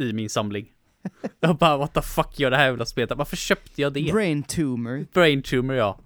i 0.00 0.12
min 0.12 0.30
samling. 0.30 0.68
jag 1.40 1.56
bara, 1.56 1.76
what 1.76 1.94
the 1.94 2.02
fuck 2.02 2.40
gör 2.40 2.50
det 2.50 2.56
här 2.56 2.64
jävla 2.66 2.86
spelet? 2.86 3.12
Varför 3.18 3.36
köpte 3.36 3.82
jag 3.82 3.92
det? 3.92 4.12
Brain 4.12 4.42
tumor. 4.42 5.06
Brain 5.12 5.42
Tumor 5.42 5.76
ja. 5.76 6.00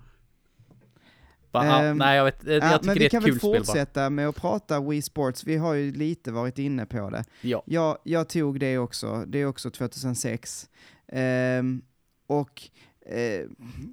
Bara, 1.53 1.81
Ehm, 1.83 1.97
nej 1.99 2.17
jag 2.17 2.25
vet, 2.25 2.39
jag 2.45 2.55
Ja, 2.57 2.61
tycker 2.79 2.87
men 2.87 2.95
det 2.95 2.99
vi 2.99 3.05
är 3.05 3.07
ett 3.07 3.11
kan 3.13 3.23
kul 3.23 3.31
väl 3.31 3.39
spel 3.41 3.51
bara. 3.53 3.65
fortsätta 3.65 4.11
med 4.11 4.29
att 4.29 4.37
prata 4.37 4.81
Wii 4.81 5.03
Sports, 5.03 5.45
vi 5.45 5.57
har 5.57 5.75
ju 5.75 5.93
lite 5.93 6.33
varit 6.33 6.59
inne 6.59 6.87
på 6.87 7.11
det. 7.11 7.25
Ja. 7.41 7.63
Jag, 7.67 7.99
jag 8.05 8.29
tog 8.29 8.61
det 8.61 8.79
också, 8.79 9.25
det 9.27 9.39
är 9.41 9.47
också 9.47 9.71
2006. 9.71 10.69
Ehm, 11.13 11.83
och 12.27 12.63
eh, 13.07 13.47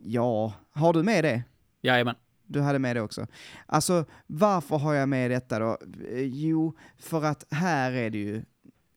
ja, 0.03 0.53
har 0.71 0.93
du 0.93 1.03
med 1.03 1.23
det? 1.23 1.43
Jajamän. 1.81 2.15
Du 2.45 2.61
hade 2.61 2.79
med 2.79 2.95
det 2.95 3.01
också. 3.01 3.27
Alltså, 3.65 4.05
varför 4.27 4.77
har 4.77 4.93
jag 4.93 5.09
med 5.09 5.31
detta 5.31 5.59
då? 5.59 5.77
Eh, 6.11 6.21
Jo, 6.21 6.77
för 6.97 7.23
att 7.23 7.45
här 7.49 7.91
är 7.91 8.09
det 8.09 8.17
ju 8.17 8.35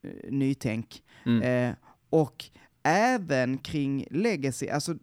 eh, 0.03 0.31
nytänk. 0.31 1.03
Mm. 1.27 1.75
Och 2.11 2.45
även 2.83 3.59
kring 3.59 4.07
Legacy, 4.11 4.69
alltså 4.69 4.95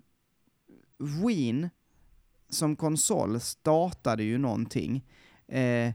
Wien 0.97 1.69
som 2.49 2.75
konsol 2.75 3.39
startade 3.39 4.23
ju 4.23 4.37
någonting. 4.37 5.05
Eh, 5.47 5.93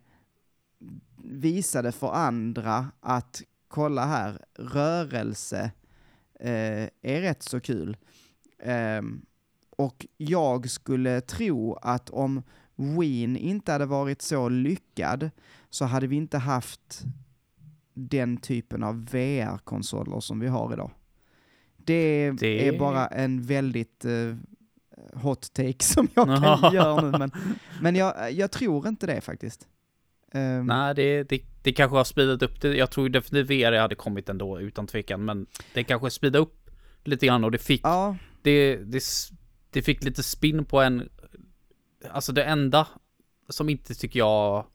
visade 1.24 1.92
för 1.92 2.12
andra 2.12 2.90
att 3.00 3.42
kolla 3.68 4.06
här, 4.06 4.44
rörelse 4.54 5.70
eh, 6.48 6.88
är 7.02 7.20
rätt 7.20 7.42
så 7.42 7.60
kul. 7.60 7.96
Ehm, 8.62 9.22
och 9.76 10.06
jag 10.16 10.70
skulle 10.70 11.20
tro 11.20 11.74
att 11.74 12.10
om 12.10 12.42
Wien 12.74 13.36
inte 13.36 13.72
hade 13.72 13.86
varit 13.86 14.22
så 14.22 14.48
lyckad 14.48 15.30
så 15.70 15.84
hade 15.84 16.06
vi 16.06 16.16
inte 16.16 16.38
haft 16.38 17.02
den 17.94 18.36
typen 18.36 18.82
av 18.82 19.04
VR-konsoler 19.04 20.20
som 20.20 20.40
vi 20.40 20.48
har 20.48 20.72
idag. 20.72 20.90
Det, 21.76 22.30
Det- 22.30 22.68
är 22.68 22.78
bara 22.78 23.06
en 23.06 23.42
väldigt 23.42 24.04
eh, 24.04 24.36
hot 25.14 25.52
take 25.52 25.84
som 25.84 26.08
jag 26.14 26.26
kan 26.42 26.72
göra 26.74 27.10
nu, 27.10 27.18
men, 27.18 27.30
men 27.82 27.96
jag, 27.96 28.32
jag 28.32 28.50
tror 28.50 28.88
inte 28.88 29.06
det 29.06 29.20
faktiskt. 29.20 29.68
Ehm, 30.32 30.66
Nej, 30.66 30.94
det, 30.94 31.22
det, 31.22 31.40
det 31.62 31.72
kanske 31.72 31.96
har 31.96 32.04
speedat 32.04 32.42
upp 32.42 32.60
det. 32.60 32.76
Jag 32.76 32.90
tror 32.90 33.08
definitivt 33.08 33.50
VR 33.50 33.72
hade 33.78 33.94
kommit 33.94 34.28
ändå 34.28 34.60
utan 34.60 34.86
tvekan, 34.86 35.24
men 35.24 35.46
det 35.74 35.84
kanske 35.84 36.10
speedade 36.10 36.38
upp 36.42 36.70
lite 37.04 37.26
grann 37.26 37.44
och 37.44 37.50
det 37.50 37.58
fick, 37.58 37.80
Ja, 37.84 38.16
det, 38.42 38.76
det, 38.76 39.02
det 39.70 39.82
fick 39.82 40.04
lite 40.04 40.22
spin 40.22 40.64
på 40.64 40.80
en, 40.80 41.08
alltså 42.10 42.32
det 42.32 42.44
enda 42.44 42.88
som 43.48 43.68
inte 43.68 43.94
tycker 43.94 44.18
jag, 44.18 44.66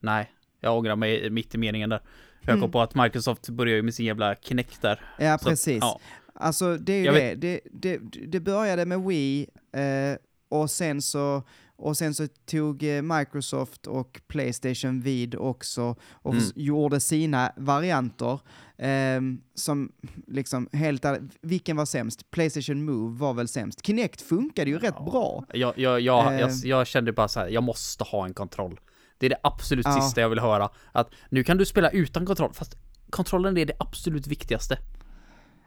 nej, 0.00 0.32
jag 0.60 0.78
ångrar 0.78 0.96
mig 0.96 1.30
mitt 1.30 1.54
i 1.54 1.58
meningen 1.58 1.90
där. 1.90 2.02
Jag 2.40 2.48
kom 2.54 2.58
Mm. 2.58 2.70
på 2.70 2.80
att 2.80 2.94
Microsoft 2.94 3.48
börjar 3.48 3.76
ju 3.76 3.82
med 3.82 3.94
sin 3.94 4.06
jävla 4.06 4.34
Kinect 4.34 4.82
där. 4.82 5.00
ja 5.18 5.38
Så, 5.38 5.48
precis. 5.48 5.78
ja. 5.80 6.00
Alltså 6.34 6.76
det 6.76 6.92
är 6.92 7.04
ju 7.04 7.12
det. 7.20 7.34
Det, 7.34 7.60
det. 7.72 7.98
Det 8.26 8.40
började 8.40 8.84
med 8.86 9.00
Wii 9.00 9.46
eh, 9.72 10.16
och, 10.48 10.70
sen 10.70 11.02
så, 11.02 11.42
och 11.80 11.96
sen 11.96 12.14
så 12.14 12.26
tog 12.46 12.82
eh, 12.82 13.02
Microsoft 13.02 13.86
och 13.86 14.20
Playstation 14.28 15.00
vid 15.00 15.34
också 15.34 15.96
och 16.12 16.32
Mm. 16.34 16.44
gjorde 16.54 17.00
sina 17.00 17.52
varianter. 17.56 18.40
ehm, 18.82 19.40
som 19.54 19.92
liksom 20.26 20.68
helt 20.72 21.04
vilken 21.42 21.76
var 21.76 21.84
sämst? 21.84 22.30
Playstation 22.30 22.84
Move 22.84 23.18
var 23.18 23.34
väl 23.34 23.48
sämst. 23.48 23.86
Kinect 23.86 24.20
funkade 24.20 24.70
ju 24.70 24.78
rätt 24.78 25.04
bra. 25.04 25.44
Jag, 25.54 25.78
jag, 25.78 26.00
jag, 26.00 26.34
Eh. 26.34 26.40
jag, 26.40 26.50
jag 26.64 26.86
kände 26.86 27.12
bara 27.12 27.28
så 27.28 27.40
här, 27.40 27.48
jag 27.48 27.62
måste 27.62 28.04
ha 28.04 28.24
en 28.24 28.34
kontroll. 28.34 28.80
Det 29.18 29.26
är 29.26 29.30
det 29.30 29.38
absolut 29.42 29.86
Ja. 29.86 30.00
sista 30.02 30.20
jag 30.20 30.28
vill 30.28 30.38
höra. 30.38 30.68
Att 30.92 31.10
nu 31.30 31.44
kan 31.44 31.56
du 31.56 31.66
spela 31.66 31.90
utan 31.90 32.26
kontroll, 32.26 32.52
fast 32.54 32.76
kontrollen 33.10 33.58
är 33.58 33.66
det 33.66 33.74
absolut 33.78 34.26
viktigaste. 34.26 34.78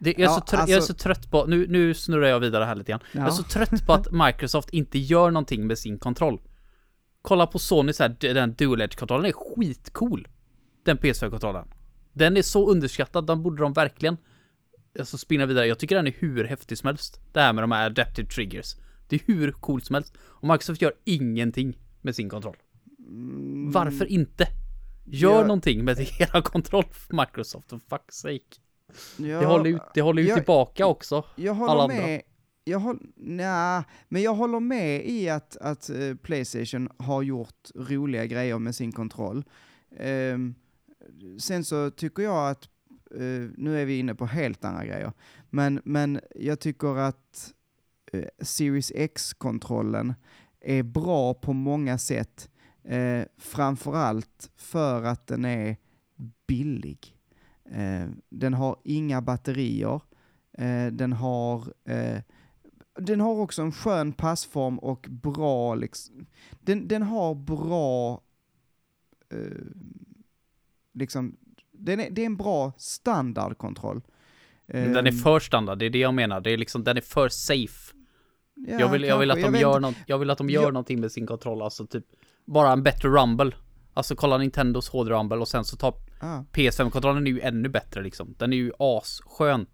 Det, 0.04 0.10
jag, 0.12 0.20
är 0.20 0.24
Ja, 0.24 0.30
så 0.36 0.42
trött, 0.42 0.60
jag 0.62 0.70
är 0.70 0.76
alltså- 0.76 0.94
så 0.94 1.00
trött 1.00 1.32
på, 1.32 1.46
nu, 1.46 1.68
nu 1.68 1.94
snurrar 1.94 2.28
jag 2.28 2.40
vidare 2.40 2.66
här 2.66 2.76
lite 2.76 2.92
grann. 2.92 3.02
Jag 3.12 3.22
är 3.22 3.28
Ja. 3.28 3.32
så 3.32 3.44
trött 3.44 3.86
på 3.86 3.94
att 3.94 4.12
Microsoft 4.28 4.70
inte 4.70 5.00
gör 5.00 5.32
någonting 5.32 5.68
med 5.68 5.78
sin 5.78 6.00
kontroll. 6.00 6.42
Kolla 7.22 7.48
på 7.48 7.60
Sony 7.60 7.94
så 7.94 8.04
här, 8.04 8.16
den 8.20 8.54
Dual 8.54 8.82
Edge-kontrollen 8.82 9.26
är 9.26 9.32
skitcool. 9.32 10.28
Den 10.86 10.98
PS4-kontrollen. 10.98 11.68
Den 12.14 12.38
är 12.38 12.42
så 12.42 12.70
underskattad, 12.70 13.28
den 13.28 13.44
borde 13.44 13.62
de 13.62 13.74
verkligen 13.74 14.18
alltså 15.00 15.18
spinna 15.18 15.46
vidare. 15.46 15.68
Jag 15.68 15.80
tycker 15.80 15.96
den 15.96 16.08
är 16.08 16.14
hur 16.20 16.44
häftig 16.46 16.78
som 16.78 16.88
helst. 16.88 17.22
Det 17.34 17.40
här 17.42 17.54
med 17.54 17.64
de 17.64 17.72
här 17.72 17.86
adaptive 17.86 18.28
triggers. 18.30 18.76
Det 19.10 19.16
är 19.16 19.20
hur 19.26 19.52
coolt 19.52 19.86
som 19.86 19.94
helst. 19.94 20.14
Och 20.20 20.48
Microsoft 20.48 20.82
gör 20.82 20.94
ingenting 21.04 21.78
med 22.02 22.16
sin 22.16 22.30
kontroll. 22.30 22.56
Varför 23.74 24.06
inte? 24.06 24.48
Gör 25.06 25.30
Mm. 25.30 25.40
Jag- 25.40 25.48
någonting 25.48 25.86
med 25.86 26.00
era 26.20 26.42
kontroll, 26.42 26.86
Microsoft, 27.10 27.70
for 27.70 27.78
fuck's 27.78 28.12
sake. 28.12 28.60
Ja, 29.18 29.40
Det 29.40 29.46
håller 29.46 29.70
ju, 29.70 29.80
det 29.94 30.02
håller 30.02 30.22
ju 30.22 30.28
jag- 30.28 30.38
tillbaka 30.38 30.86
också. 30.88 31.26
Jag 31.36 31.56
alla 31.58 31.66
håller 31.68 31.84
andra. 31.84 31.96
med. 32.08 32.22
Jag 32.66 32.80
håll, 32.80 33.00
nja, 33.16 33.84
men 34.10 34.22
jag 34.22 34.34
håller 34.34 34.60
med 34.60 35.06
i 35.06 35.30
att, 35.30 35.58
att 35.58 35.90
eh, 35.90 36.16
Playstation 36.16 36.90
har 36.98 37.22
gjort 37.22 37.70
roliga 37.76 38.26
grejer 38.26 38.60
med 38.60 38.76
sin 38.76 38.92
kontroll. 38.92 39.44
Ehm, 40.00 40.56
sen 41.40 41.64
så 41.64 41.92
tycker 41.92 42.24
jag 42.24 42.50
att, 42.50 42.64
eh, 43.16 43.50
nu 43.58 43.82
är 43.82 43.86
vi 43.86 44.00
inne 44.00 44.16
på 44.16 44.26
helt 44.26 44.66
andra 44.66 44.86
grejer, 44.86 45.12
men, 45.50 45.82
men 45.86 46.20
jag 46.36 46.60
tycker 46.60 46.98
att 46.98 47.54
eh, 48.14 48.24
Series 48.42 48.92
X-kontrollen 48.96 50.14
är 50.62 50.84
bra 50.84 51.34
på 51.34 51.54
många 51.54 51.98
sätt. 51.98 52.50
Eh, 52.84 53.22
framförallt 53.38 54.52
för 54.56 55.04
att 55.04 55.28
den 55.28 55.46
är 55.46 55.78
billig. 56.48 57.16
Eh, 57.74 58.08
den 58.30 58.54
har 58.54 58.76
inga 58.84 59.22
batterier. 59.22 60.02
Eh, 60.58 60.88
den 60.92 61.14
har 61.14 61.74
eh, 61.86 62.22
den 63.00 63.22
har 63.22 63.40
också 63.40 63.62
en 63.62 63.72
skön 63.72 64.14
passform 64.14 64.80
och 64.80 65.08
bra 65.10 65.76
liksom, 65.76 66.26
den, 66.62 66.88
den 66.88 67.04
har 67.04 67.36
bra 67.36 68.22
eh, 69.32 69.64
liksom, 70.94 71.38
den 71.72 72.00
är, 72.00 72.10
det 72.10 72.22
är 72.22 72.26
en 72.26 72.38
bra 72.38 72.72
standardkontroll. 72.78 74.02
Men 74.66 74.94
den 74.94 75.08
är 75.08 75.12
för 75.12 75.40
standard, 75.40 75.78
det 75.80 75.86
är 75.86 75.90
det 75.90 76.00
jag 76.00 76.14
menar. 76.14 76.42
Det 76.42 76.52
är 76.52 76.58
liksom, 76.58 76.84
den 76.84 76.98
är 76.98 77.02
för 77.02 77.30
safe. 77.30 77.94
jag, 78.56 78.92
vill, 78.92 79.04
jag 79.04 79.20
vill 79.20 79.32
att 79.32 79.42
de 79.42 79.52
vet 79.52 79.62
gör 79.62 79.80
något, 79.80 79.96
jag 80.08 80.18
vill 80.18 80.30
att 80.30 80.38
de 80.38 80.50
gör 80.50 80.62
Jag- 80.64 80.74
någonting 80.74 81.00
med 81.02 81.12
sin 81.12 81.28
kontroll, 81.28 81.62
alltså 81.62 81.86
typ 81.86 82.06
bara 82.46 82.72
en 82.72 82.84
bättre 82.84 83.10
rumble. 83.10 83.52
Alltså 83.94 84.16
kolla 84.16 84.38
Nintendos 84.38 84.90
HD 84.90 85.12
Rumble 85.12 85.38
och 85.38 85.48
sen 85.48 85.66
så 85.66 85.78
tar 85.78 85.94
Ja. 86.24 86.46
PS5-kontrollen 86.54 87.28
är 87.28 87.32
ju 87.32 87.42
ännu 87.42 87.70
bättre 87.70 88.04
liksom. 88.04 88.36
Den 88.38 88.54
är 88.54 88.58
ju 88.58 88.72
asskön. 88.80 89.66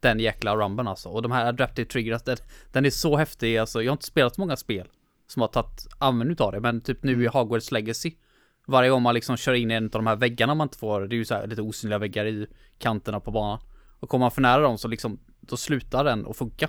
Den 0.00 0.20
jäkla 0.20 0.56
rumben 0.56 0.88
alltså. 0.88 1.08
Och 1.08 1.22
de 1.22 1.32
här 1.32 1.46
Adaptive 1.46 1.88
Triggers, 1.88 2.22
den, 2.22 2.36
den 2.72 2.86
är 2.86 2.90
så 2.90 3.16
häftig 3.16 3.58
alltså. 3.58 3.82
Jag 3.82 3.90
har 3.90 3.94
inte 3.94 4.06
spelat 4.06 4.34
så 4.34 4.40
många 4.40 4.56
spel 4.56 4.88
som 5.26 5.42
har 5.42 5.48
tagit 5.48 5.86
användning 5.98 6.36
av 6.40 6.52
det. 6.52 6.60
Men 6.60 6.80
typ 6.80 7.02
nu 7.02 7.24
i 7.24 7.26
Hogwarts 7.26 7.72
Legacy. 7.72 8.12
Varje 8.66 8.90
gång 8.90 9.02
man 9.02 9.14
liksom 9.14 9.36
kör 9.36 9.54
in 9.54 9.70
i 9.70 9.74
en 9.74 9.84
av 9.84 9.90
de 9.90 10.06
här 10.06 10.16
väggarna 10.16 10.54
man 10.54 10.64
inte 10.64 10.78
får, 10.78 11.00
det 11.00 11.14
är 11.14 11.18
ju 11.18 11.24
så 11.24 11.34
här 11.34 11.46
lite 11.46 11.62
osynliga 11.62 11.98
väggar 11.98 12.26
i 12.26 12.46
kanterna 12.78 13.20
på 13.20 13.30
banan. 13.30 13.60
Och 14.00 14.08
kommer 14.08 14.24
man 14.24 14.30
för 14.30 14.42
nära 14.42 14.62
dem 14.62 14.78
så 14.78 14.88
liksom, 14.88 15.18
då 15.40 15.56
slutar 15.56 16.04
den 16.04 16.26
att 16.26 16.36
funka. 16.36 16.68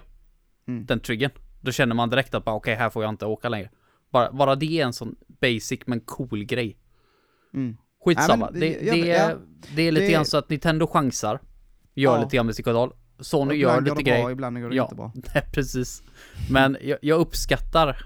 Mm. 0.68 0.86
Den 0.86 1.00
triggern. 1.00 1.32
Då 1.62 1.72
känner 1.72 1.96
man 1.96 2.10
direkt 2.10 2.34
att 2.34 2.46
bara 2.46 2.56
okej, 2.56 2.76
här 2.76 2.90
får 2.90 3.04
jag 3.04 3.10
inte 3.10 3.26
åka 3.26 3.50
längre. 3.50 3.70
Bara, 4.10 4.32
bara 4.32 4.56
det 4.56 4.80
är 4.80 4.86
en 4.86 4.94
sån 4.94 5.16
basic 5.28 5.80
men 5.86 6.00
cool 6.00 6.44
grej. 6.44 6.78
Mm. 7.54 7.78
Skitsamma. 8.06 8.50
Men 8.52 8.60
det, 8.60 8.70
det- 8.80 8.92
det, 8.92 9.12
är, 9.12 9.38
det 9.76 9.82
är 9.82 9.92
lite 9.92 10.06
Det- 10.06 10.12
grann 10.12 10.26
så 10.26 10.38
att 10.38 10.50
Nintendo 10.50 10.88
chansar. 10.88 11.40
Gör 11.96 12.16
Ja. 12.18 12.24
lite 12.24 12.36
grann 12.36 12.46
med 12.46 12.56
sin 12.56 12.64
kontroll. 12.64 12.94
Sony 13.20 13.56
gör 13.56 13.70
ibland 13.78 13.84
lite 13.98 14.04
går 14.12 14.18
det 14.18 14.22
bra, 14.24 14.32
ibland 14.32 14.62
går 14.62 14.70
det 14.70 14.76
Ja. 14.76 14.84
inte 14.84 14.96
bra. 14.96 15.12
Nej, 15.34 15.44
precis. 15.54 16.04
Men 16.52 16.78
jag, 16.82 16.98
jag 17.02 17.20
uppskattar 17.20 18.06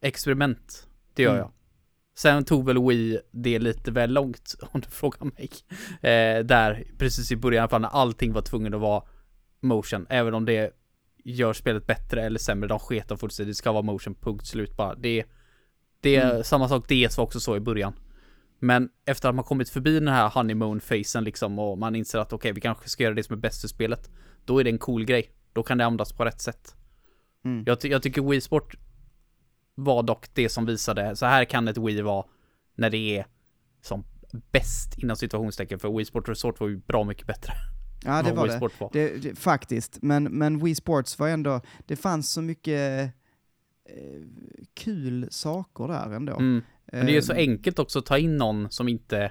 experiment. 0.00 0.88
Det 1.14 1.22
gör 1.22 1.30
Mm. 1.30 1.40
jag. 1.40 1.50
Sen 2.16 2.44
tog 2.44 2.66
väl 2.66 2.86
Wii 2.88 3.20
det 3.32 3.58
lite 3.58 3.90
väl 3.90 4.10
långt, 4.12 4.54
om 4.72 4.80
du 4.80 4.88
frågar 4.88 5.24
mig. 5.24 5.50
Eh, 5.94 6.44
där, 6.44 6.84
precis 6.98 7.32
i 7.32 7.36
början, 7.36 7.68
fall 7.68 7.80
när 7.80 7.88
allting 7.88 8.32
var 8.32 8.42
tvungen 8.42 8.74
att 8.74 8.80
vara 8.80 9.02
motion. 9.60 10.06
Även 10.10 10.34
om 10.34 10.44
det 10.44 10.70
gör 11.24 11.52
spelet 11.52 11.86
bättre 11.86 12.22
eller 12.22 12.38
sämre. 12.38 12.68
De 12.68 12.78
sketar 12.78 13.16
fullständigt. 13.16 13.50
Det 13.56 13.58
ska 13.58 13.72
vara 13.72 13.82
motion, 13.82 14.14
punkt 14.14 14.46
slut 14.46 14.76
bara. 14.76 14.94
Det, 14.94 15.24
det 16.00 16.16
är 16.16 16.30
Mm. 16.30 16.44
samma 16.44 16.68
sak, 16.68 16.88
DS 16.88 17.16
var 17.18 17.24
också 17.24 17.40
så 17.40 17.56
i 17.56 17.60
början. 17.60 17.94
Men 18.58 18.88
efter 19.04 19.28
att 19.28 19.34
man 19.34 19.44
kommit 19.44 19.70
förbi 19.70 19.94
den 19.94 20.08
här 20.08 20.28
honeymoon-facen 20.28 21.24
liksom 21.24 21.58
och 21.58 21.78
man 21.78 21.94
inser 21.94 22.18
att 22.18 22.32
okej, 22.32 22.52
vi 22.52 22.60
kanske 22.60 22.88
ska 22.88 23.02
göra 23.02 23.14
det 23.14 23.22
som 23.22 23.36
är 23.36 23.40
bäst 23.40 23.60
för 23.60 23.68
spelet. 23.68 24.10
Då 24.44 24.58
är 24.58 24.64
det 24.64 24.70
en 24.70 24.78
cool 24.78 25.04
grej. 25.04 25.30
Då 25.52 25.62
kan 25.62 25.78
det 25.78 25.86
användas 25.86 26.12
på 26.12 26.24
rätt 26.24 26.40
sätt. 26.40 26.74
Mm. 27.44 27.64
Jag, 27.66 27.80
ty- 27.80 27.88
jag 27.88 28.02
tycker 28.02 28.22
Wii 28.22 28.40
Sport 28.40 28.74
var 29.74 30.02
dock 30.02 30.26
det 30.34 30.48
som 30.48 30.66
visade, 30.66 31.16
så 31.16 31.26
här 31.26 31.44
kan 31.44 31.68
ett 31.68 31.78
Wii 31.78 32.02
vara 32.02 32.26
när 32.74 32.90
det 32.90 33.18
är 33.18 33.26
som 33.80 34.04
bäst 34.52 34.98
inom 34.98 35.16
situationstecken 35.16 35.78
för 35.78 35.96
Wii 35.96 36.04
Sport 36.04 36.28
Resort 36.28 36.60
var 36.60 36.68
ju 36.68 36.76
bra 36.76 37.04
mycket 37.04 37.26
bättre. 37.26 37.52
Ja, 38.06 38.22
det 38.22 38.32
var 38.32 38.42
Wii 38.42 38.52
det. 38.52 38.56
Sport 38.56 38.80
var. 38.80 38.90
det, 38.92 39.22
det. 39.22 39.38
Faktiskt. 39.38 39.98
Men, 40.02 40.24
men 40.24 40.58
Wii 40.64 40.74
Sports 40.74 41.18
var 41.18 41.28
ändå, 41.28 41.60
det 41.86 41.96
fanns 41.96 42.32
så 42.32 42.42
mycket 42.42 43.04
eh, 43.88 44.22
kul 44.74 45.28
saker 45.30 45.88
där 45.88 46.10
ändå. 46.10 46.32
Mm. 46.32 46.62
Men 46.96 47.06
det 47.06 47.16
är 47.16 47.20
så 47.20 47.32
Eh, 47.32 47.38
enkelt 47.38 47.78
också 47.78 47.98
att 47.98 48.06
ta 48.06 48.18
in 48.18 48.36
någon 48.36 48.70
som 48.70 48.88
inte 48.88 49.30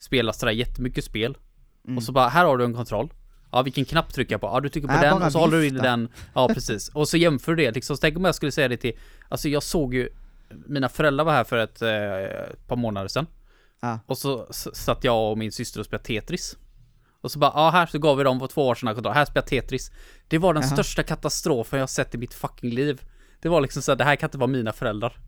spelar 0.00 0.32
sådär 0.32 0.52
jättemycket 0.52 1.04
spel. 1.04 1.36
mm. 1.84 1.96
Och 1.96 2.02
så 2.02 2.12
bara, 2.12 2.28
här 2.28 2.44
har 2.44 2.58
du 2.58 2.64
en 2.64 2.74
kontroll. 2.74 3.12
Ja, 3.52 3.62
vilken 3.62 3.84
knapp 3.84 4.12
trycker 4.14 4.32
jag 4.34 4.40
på? 4.40 4.46
Ja, 4.46 4.60
du 4.60 4.68
trycker 4.68 4.88
på 4.88 4.94
Nej, 4.94 5.02
den 5.02 5.22
och 5.22 5.32
så 5.32 5.38
håller 5.38 5.58
du 5.58 5.66
in 5.66 5.74
den. 5.74 6.08
Ja, 6.34 6.48
precis. 6.54 6.88
Och 6.88 7.08
så 7.08 7.16
jämför 7.16 7.54
du 7.54 7.64
det 7.64 7.70
liksom. 7.70 7.96
Så 7.96 8.00
tänk 8.00 8.16
om 8.16 8.24
jag 8.24 8.34
skulle 8.34 8.52
säga 8.52 8.68
det 8.68 8.76
till, 8.76 8.98
alltså 9.28 9.48
jag 9.48 9.62
såg 9.62 9.94
ju, 9.94 10.08
mina 10.66 10.88
föräldrar 10.88 11.24
var 11.24 11.32
här 11.32 11.44
för 11.44 11.56
ett 11.58 11.82
eh, 11.82 12.56
par 12.66 12.76
månader 12.76 13.08
sedan. 13.08 13.26
Ja. 13.80 13.98
Och 14.06 14.18
så 14.18 14.46
satt 14.52 15.04
jag 15.04 15.30
och 15.30 15.38
min 15.38 15.52
syster 15.52 15.80
och 15.80 15.86
spelade 15.86 16.04
Tetris. 16.04 16.56
Och 17.20 17.30
så 17.30 17.38
bara, 17.38 17.52
ja 17.54 17.70
här 17.70 17.86
så 17.86 17.98
gav 17.98 18.16
vi 18.18 18.24
dem 18.24 18.40
för 18.40 18.46
två 18.46 18.66
år 18.68 18.74
sedan 18.74 18.94
kontroll. 18.94 19.14
Här 19.14 19.24
spelar 19.24 19.46
Tetris. 19.46 19.92
Det 20.28 20.38
var 20.38 20.54
den 20.54 20.62
Jaha. 20.62 20.70
största 20.72 21.02
katastrofen 21.02 21.80
jag 21.80 21.90
sett 21.90 22.14
i 22.14 22.18
mitt 22.18 22.34
fucking 22.34 22.70
liv. 22.70 23.02
Det 23.40 23.48
var 23.48 23.60
liksom 23.60 23.82
så 23.82 23.90
här, 23.92 23.96
det 23.96 24.04
här 24.04 24.16
kan 24.16 24.26
inte 24.26 24.38
vara 24.38 24.50
mina 24.50 24.72
föräldrar. 24.72 25.18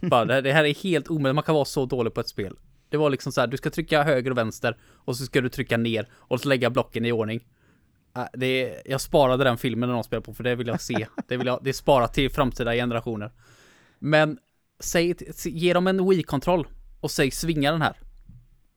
Bara, 0.00 0.40
det, 0.40 0.52
här 0.52 0.64
är 0.64 0.74
helt 0.74 1.08
omöjligt, 1.10 1.34
man 1.34 1.44
kan 1.44 1.54
vara 1.54 1.64
så 1.64 1.86
dålig 1.86 2.14
på 2.14 2.20
ett 2.20 2.28
spel. 2.28 2.56
Det 2.88 2.96
var 2.96 3.10
liksom 3.10 3.32
så 3.32 3.40
här, 3.40 3.48
du 3.48 3.56
ska 3.56 3.70
trycka 3.70 4.02
höger 4.02 4.30
och 4.30 4.38
vänster 4.38 4.76
och 4.84 5.16
så 5.16 5.24
ska 5.24 5.40
du 5.40 5.48
trycka 5.48 5.76
ner 5.76 6.08
och 6.12 6.40
så 6.40 6.48
lägga 6.48 6.70
blocken 6.70 7.04
i 7.04 7.12
ordning. 7.12 7.40
Äh, 8.16 8.24
Det 8.32 8.82
jag 8.84 9.00
sparade 9.00 9.44
den 9.44 9.58
filmen 9.58 9.88
när 9.88 9.94
de 9.94 10.04
spelar 10.04 10.20
på 10.22 10.34
för 10.34 10.44
det 10.44 10.54
vill 10.54 10.66
jag 10.66 10.80
se. 10.80 11.06
Det 11.28 11.36
vill 11.36 11.46
jag, 11.46 11.60
det 11.64 11.70
är 11.70 11.74
sparat 11.74 12.14
till 12.14 12.30
framtida 12.30 12.72
generationer. 12.74 13.32
Men 13.98 14.38
säg, 14.80 15.16
ge 15.44 15.72
dem 15.72 15.86
en 15.86 16.08
Wii-kontroll 16.08 16.66
och 17.00 17.10
säg 17.10 17.30
svinga 17.30 17.72
den 17.72 17.82
här. 17.82 17.96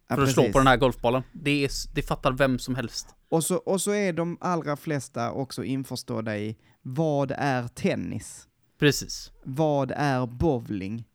ja, 0.09 0.15
För 0.15 0.23
att 0.23 0.31
slå 0.31 0.43
på 0.43 0.57
den 0.57 0.67
här 0.67 0.77
golfbollen. 0.77 1.23
Det, 1.31 1.65
är, 1.65 1.71
det 1.95 2.01
fattar 2.01 2.31
vem 2.31 2.59
som 2.59 2.75
helst. 2.75 3.15
Och 3.29 3.43
så, 3.43 3.55
och 3.55 3.81
så 3.81 3.91
är 3.91 4.13
de 4.13 4.37
allra 4.41 4.77
flesta 4.77 5.31
också 5.31 5.63
införstådda 5.63 6.37
i 6.37 6.57
vad 6.81 7.31
är 7.37 7.67
tennis? 7.67 8.47
Precis. 8.79 9.31
Vad 9.43 9.91
är 9.95 10.25
bowling? 10.25 11.05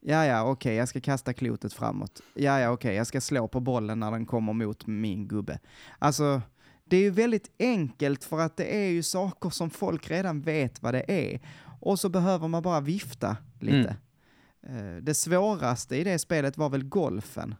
Ja, 0.00 0.26
ja, 0.26 0.42
okej, 0.42 0.74
jag 0.74 0.88
ska 0.88 1.00
kasta 1.00 1.32
klotet 1.32 1.72
framåt. 1.72 2.20
Ja, 2.34 2.60
ja, 2.60 2.70
okej, 2.70 2.94
jag 2.94 3.06
ska 3.06 3.20
slå 3.20 3.48
på 3.48 3.60
bollen 3.60 4.00
när 4.00 4.10
den 4.10 4.26
kommer 4.26 4.52
mot 4.52 4.86
min 4.86 5.28
gubbe. 5.28 5.58
Alltså, 5.98 6.42
det 6.84 6.96
är 6.96 7.00
ju 7.00 7.10
väldigt 7.10 7.50
enkelt 7.58 8.24
för 8.24 8.38
att 8.40 8.56
det 8.56 8.76
är 8.76 8.88
ju 8.88 9.02
saker 9.02 9.50
som 9.50 9.70
folk 9.70 10.10
redan 10.10 10.40
vet 10.40 10.82
vad 10.82 10.94
det 10.94 11.04
är. 11.12 11.40
Och 11.80 12.00
så 12.00 12.08
behöver 12.08 12.48
man 12.48 12.62
bara 12.62 12.80
vifta 12.80 13.36
lite. 13.60 13.96
Eh, 14.66 14.96
Det 15.02 15.14
svåraste 15.14 15.96
i 15.96 16.04
det 16.04 16.18
spelet 16.18 16.56
var 16.56 16.68
väl 16.68 16.84
golfen. 16.84 17.54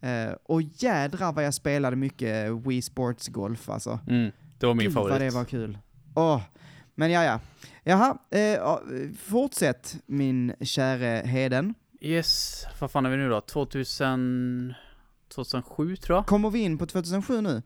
Eh, 0.00 0.32
och 0.42 0.62
jädrar 0.62 1.32
vad 1.32 1.44
jag 1.44 1.54
spelade 1.54 1.96
mycket 1.96 2.52
Wii 2.66 2.82
Sports 2.82 3.28
Golf 3.28 3.68
alltså. 3.68 3.98
Mm, 4.08 4.30
det 4.58 4.66
var 4.66 4.74
min 4.74 4.84
Gud 4.86 4.94
favorit. 4.94 5.12
vad 5.12 5.20
det 5.20 5.30
var 5.30 5.44
kul. 5.44 5.78
Åh, 6.14 6.42
men 6.98 7.10
ja, 7.10 7.24
ja. 7.24 7.40
Jaha, 7.84 8.18
eh, 8.30 8.60
fortsätt 9.18 9.96
min 10.06 10.54
käre 10.60 11.22
Heden. 11.26 11.74
Yes, 12.00 12.64
vad 12.80 12.90
fan 12.90 13.06
är 13.06 13.10
vi 13.10 13.16
nu 13.16 13.28
då? 13.28 13.40
2000... 13.40 14.74
2007 15.28 15.96
tror 15.96 16.18
jag? 16.18 16.26
Kommer 16.26 16.50
vi 16.50 16.58
in 16.58 16.78
på 16.78 16.86
2007 16.86 17.40
nu? 17.40 17.62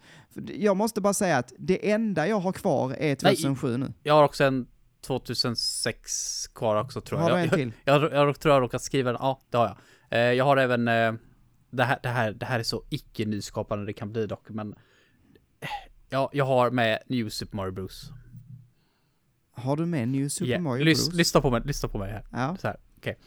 Jag 0.54 0.76
måste 0.76 1.00
bara 1.00 1.14
säga 1.14 1.38
att 1.38 1.52
det 1.58 1.90
enda 1.90 2.28
jag 2.28 2.40
har 2.40 2.52
kvar 2.52 2.94
är 2.98 3.14
2007 3.14 3.76
nu. 3.76 3.92
Jag 4.02 4.14
har 4.14 4.24
också 4.24 4.44
en 4.44 4.66
2006 5.06 6.46
kvar 6.46 6.80
också 6.80 7.00
tror 7.00 7.20
jag. 7.20 7.24
Har 7.28 7.30
du 7.30 7.36
jag, 7.36 7.44
en 7.44 7.50
till? 7.50 7.72
Jag, 7.84 8.02
jag, 8.02 8.28
jag 8.28 8.40
tror 8.40 8.54
jag 8.54 8.62
råkat 8.62 8.82
skriva 8.82 9.12
den. 9.12 9.20
Ja, 9.22 9.40
det 9.50 9.56
har 9.56 9.66
jag. 9.66 9.76
Eh, 10.18 10.32
jag 10.32 10.44
har 10.44 10.56
även... 10.56 10.88
Eh, 10.88 11.12
det, 11.70 11.84
här, 11.84 11.98
det, 12.02 12.08
här, 12.08 12.32
det 12.32 12.46
här 12.46 12.58
är 12.58 12.62
så 12.62 12.84
icke 12.90 13.24
nyskapande 13.26 13.86
det 13.86 13.92
kan 13.92 14.12
bli 14.12 14.26
dock, 14.26 14.48
men... 14.48 14.72
eh, 15.60 15.68
Ja, 16.08 16.30
jag 16.32 16.44
har 16.44 16.70
med 16.70 16.98
New 17.06 17.28
Super 17.28 17.56
Mario 17.56 17.72
Bros. 17.72 18.10
Har 19.54 19.76
du 19.76 19.86
med 19.86 20.08
New 20.08 20.28
Super 20.28 20.52
Ja, 20.52 20.58
Mario 20.58 20.84
lys, 20.84 21.06
Bros? 21.08 21.14
Lyssna 21.16 21.40
på 21.40 21.50
mig, 21.50 21.62
lyssna 21.64 21.88
på 21.88 21.98
mig 21.98 22.10
här. 22.12 22.24
Ja. 22.32 22.56
Så 22.60 22.66
här, 22.66 22.76
okej. 22.96 23.18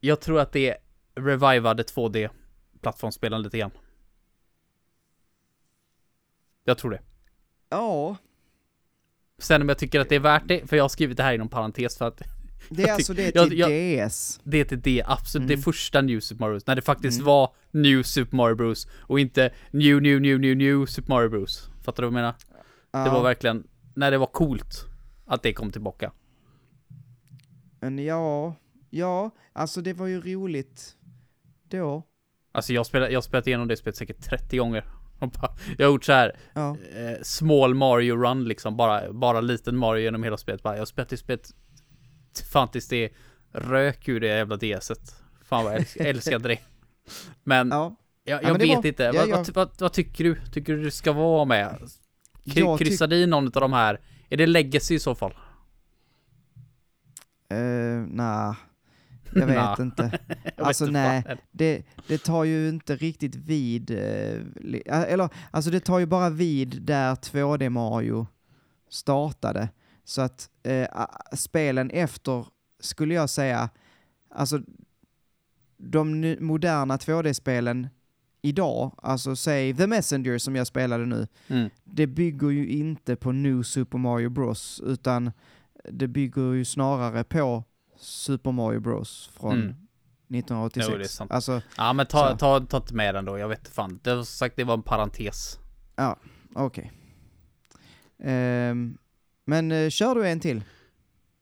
Jag 0.00 0.20
tror 0.20 0.40
att 0.40 0.52
det 0.52 0.76
revivade 1.14 1.82
2D-plattformsspelen 1.82 3.42
lite 3.42 3.58
grann. 3.58 3.70
Jag 6.64 6.78
tror 6.78 6.90
det. 6.90 7.00
ja, 7.68 8.16
Sen 9.38 9.62
om 9.62 9.68
jag 9.68 9.78
tycker 9.78 10.00
att 10.00 10.08
det 10.08 10.14
är 10.14 10.20
värt 10.20 10.42
det, 10.48 10.66
för 10.70 10.76
jag 10.76 10.84
har 10.84 10.88
skrivit 10.88 11.16
det 11.16 11.22
här 11.22 11.34
inom 11.34 11.48
parentes 11.48 11.98
för 11.98 12.08
att 12.08 12.22
det 12.68 12.82
är 12.82 12.86
Jag 12.86 12.94
alltså 12.94 13.14
det 13.14 13.34
jag- 13.34 13.48
till 13.48 13.58
jag- 13.58 14.08
DS. 14.10 14.40
det 14.44 14.60
är 14.60 14.64
till 14.64 14.80
det, 14.80 15.02
absolut, 15.06 15.46
Mm. 15.50 15.56
det 15.56 15.62
första 15.62 16.00
New 16.00 16.20
Super 16.20 16.40
Mario 16.40 16.52
Bros. 16.52 16.66
När 16.66 16.76
det 16.76 16.82
faktiskt 16.82 17.18
Mm. 17.18 17.26
var 17.26 17.54
New 17.70 18.02
Super 18.02 18.36
Mario 18.36 18.54
Bros. 18.54 18.86
Och 19.00 19.20
inte 19.20 19.50
New, 19.70 20.02
New, 20.02 20.20
New, 20.20 20.40
New, 20.40 20.56
New 20.56 20.86
Super 20.86 21.08
Mario 21.08 21.28
Bros. 21.28 21.70
Fattar 21.82 22.02
du 22.02 22.06
vad 22.06 22.12
jag 22.18 22.22
menar? 22.22 22.34
Ja, 22.92 23.04
Det 23.04 23.10
var 23.10 23.22
verkligen, 23.22 23.66
när 23.94 24.10
det 24.10 24.18
var 24.18 24.26
coolt 24.26 24.84
att 25.34 25.42
det 25.42 25.52
kom 25.52 25.70
tillbaka. 25.72 26.12
Men 27.80 27.98
ja, 27.98 28.54
ja, 28.90 29.30
alltså 29.52 29.80
det 29.80 29.92
var 29.92 30.06
ju 30.06 30.20
roligt 30.20 30.96
då. 31.68 32.02
Alltså 32.52 32.72
jag 32.72 32.86
spelat, 32.86 33.12
jag 33.12 33.24
spelat 33.24 33.46
igenom 33.46 33.68
det 33.68 33.76
spelet 33.76 33.96
säkert 33.96 34.22
30 34.24 34.56
gånger. 34.56 34.84
Jag 35.78 35.86
har 35.86 35.92
gjort 35.92 36.04
så 36.04 36.12
här 36.12 36.36
Ja, 36.54 36.76
eh, 36.96 37.18
small 37.22 37.74
Mario 37.74 38.16
run 38.16 38.44
liksom, 38.44 38.76
bara, 38.76 39.12
bara 39.12 39.40
liten 39.40 39.76
Mario 39.76 40.02
genom 40.02 40.22
hela 40.22 40.36
spelet. 40.36 40.62
Bara, 40.62 40.74
jag 40.74 40.80
har 40.80 40.86
spelat 40.86 41.08
det 41.08 41.16
spelet 41.16 41.50
fan 42.52 42.68
tills 42.70 42.88
det 42.88 43.12
rök 43.52 44.08
ur 44.08 44.20
det 44.20 44.26
jävla 44.26 44.56
DSet. 44.56 45.14
Fan 45.44 45.64
vad 45.64 45.72
jag 45.74 45.80
älsk- 45.80 46.00
älskade 46.00 46.48
det. 46.48 46.58
Men 47.44 47.68
ja. 47.68 47.96
jag, 48.24 48.36
Ja, 48.36 48.42
jag 48.42 48.50
men 48.52 48.60
det 48.60 48.66
vet 48.66 48.76
var- 48.76 48.86
inte, 48.86 49.02
ja, 49.02 49.12
vad, 49.12 49.28
vad, 49.30 49.54
vad, 49.54 49.70
vad 49.80 49.92
tycker 49.92 50.24
du? 50.24 50.36
Tycker 50.52 50.72
du 50.76 50.82
det 50.84 50.90
ska 50.90 51.12
vara 51.12 51.44
med? 51.44 51.78
Kry, 52.44 52.60
Jag 52.62 52.78
kryssade 52.78 53.16
i 53.16 53.26
någon 53.26 53.44
av 53.46 53.50
de 53.60 53.72
här? 53.72 54.00
Är 54.32 54.36
det 54.36 54.46
legacy 54.46 54.94
i 54.94 54.98
så 54.98 55.14
fall? 55.14 55.34
Uh, 57.52 58.06
nah, 58.06 58.56
jag 59.34 59.46
vet 59.70 59.78
inte. 59.78 60.18
Jag 60.56 60.66
Alltså, 60.66 60.84
vet 60.84 60.92
nej. 60.92 61.24
Det, 61.50 61.82
det 62.08 62.18
tar 62.18 62.44
ju 62.44 62.68
inte 62.68 62.96
riktigt 62.96 63.34
vid, 63.36 63.90
eh, 63.90 64.40
eller 64.86 65.28
alltså 65.50 65.70
det 65.70 65.80
tar 65.80 65.98
ju 65.98 66.06
bara 66.06 66.30
vid 66.30 66.82
där 66.82 67.14
2D 67.14 67.68
Mario 67.68 68.26
startade. 68.88 69.68
Så 70.04 70.22
att 70.22 70.50
eh, 70.62 70.86
spelen 71.32 71.90
efter, 71.90 72.46
skulle 72.80 73.14
jag 73.14 73.30
säga, 73.30 73.70
alltså 74.30 74.60
de 75.76 76.36
moderna 76.40 76.96
2D-spelen 76.96 77.88
idag, 78.42 78.94
alltså 79.02 79.36
säg 79.36 79.74
The 79.74 79.86
Messenger 79.86 80.38
som 80.38 80.56
jag 80.56 80.66
spelade 80.66 81.06
nu, 81.06 81.26
Mm. 81.48 81.70
det 81.84 82.06
bygger 82.06 82.50
ju 82.50 82.68
inte 82.68 83.16
på 83.16 83.32
New 83.32 83.62
Super 83.62 83.98
Mario 83.98 84.28
Bros, 84.30 84.80
utan 84.84 85.32
det 85.90 86.08
bygger 86.08 86.52
ju 86.52 86.64
snarare 86.64 87.24
på 87.24 87.64
Super 87.96 88.52
Mario 88.52 88.80
Bros 88.80 89.30
från 89.40 89.52
Mm. 89.52 89.68
1986. 90.28 90.88
Jo, 90.92 90.98
det 90.98 91.04
är 91.04 91.08
sant. 91.08 91.30
Alltså, 91.30 91.62
Ja 91.76 91.92
men 91.92 92.06
ta, 92.06 92.30
Så. 92.30 92.36
ta, 92.36 92.60
ta 92.60 92.76
inte 92.76 92.94
med 92.94 93.14
den 93.14 93.24
då, 93.24 93.38
jag 93.38 93.48
vet 93.48 93.58
inte 93.58 93.70
fan. 93.70 94.00
Det 94.02 94.14
var 94.14 94.24
sagt, 94.24 94.56
det 94.56 94.64
var 94.64 94.74
en 94.74 94.82
parentes. 94.82 95.58
okej. 96.54 96.92
Ehm, 98.18 98.98
men 99.44 99.72
eh, 99.72 99.88
kör 99.90 100.14
du 100.14 100.28
en 100.28 100.40
till? 100.40 100.62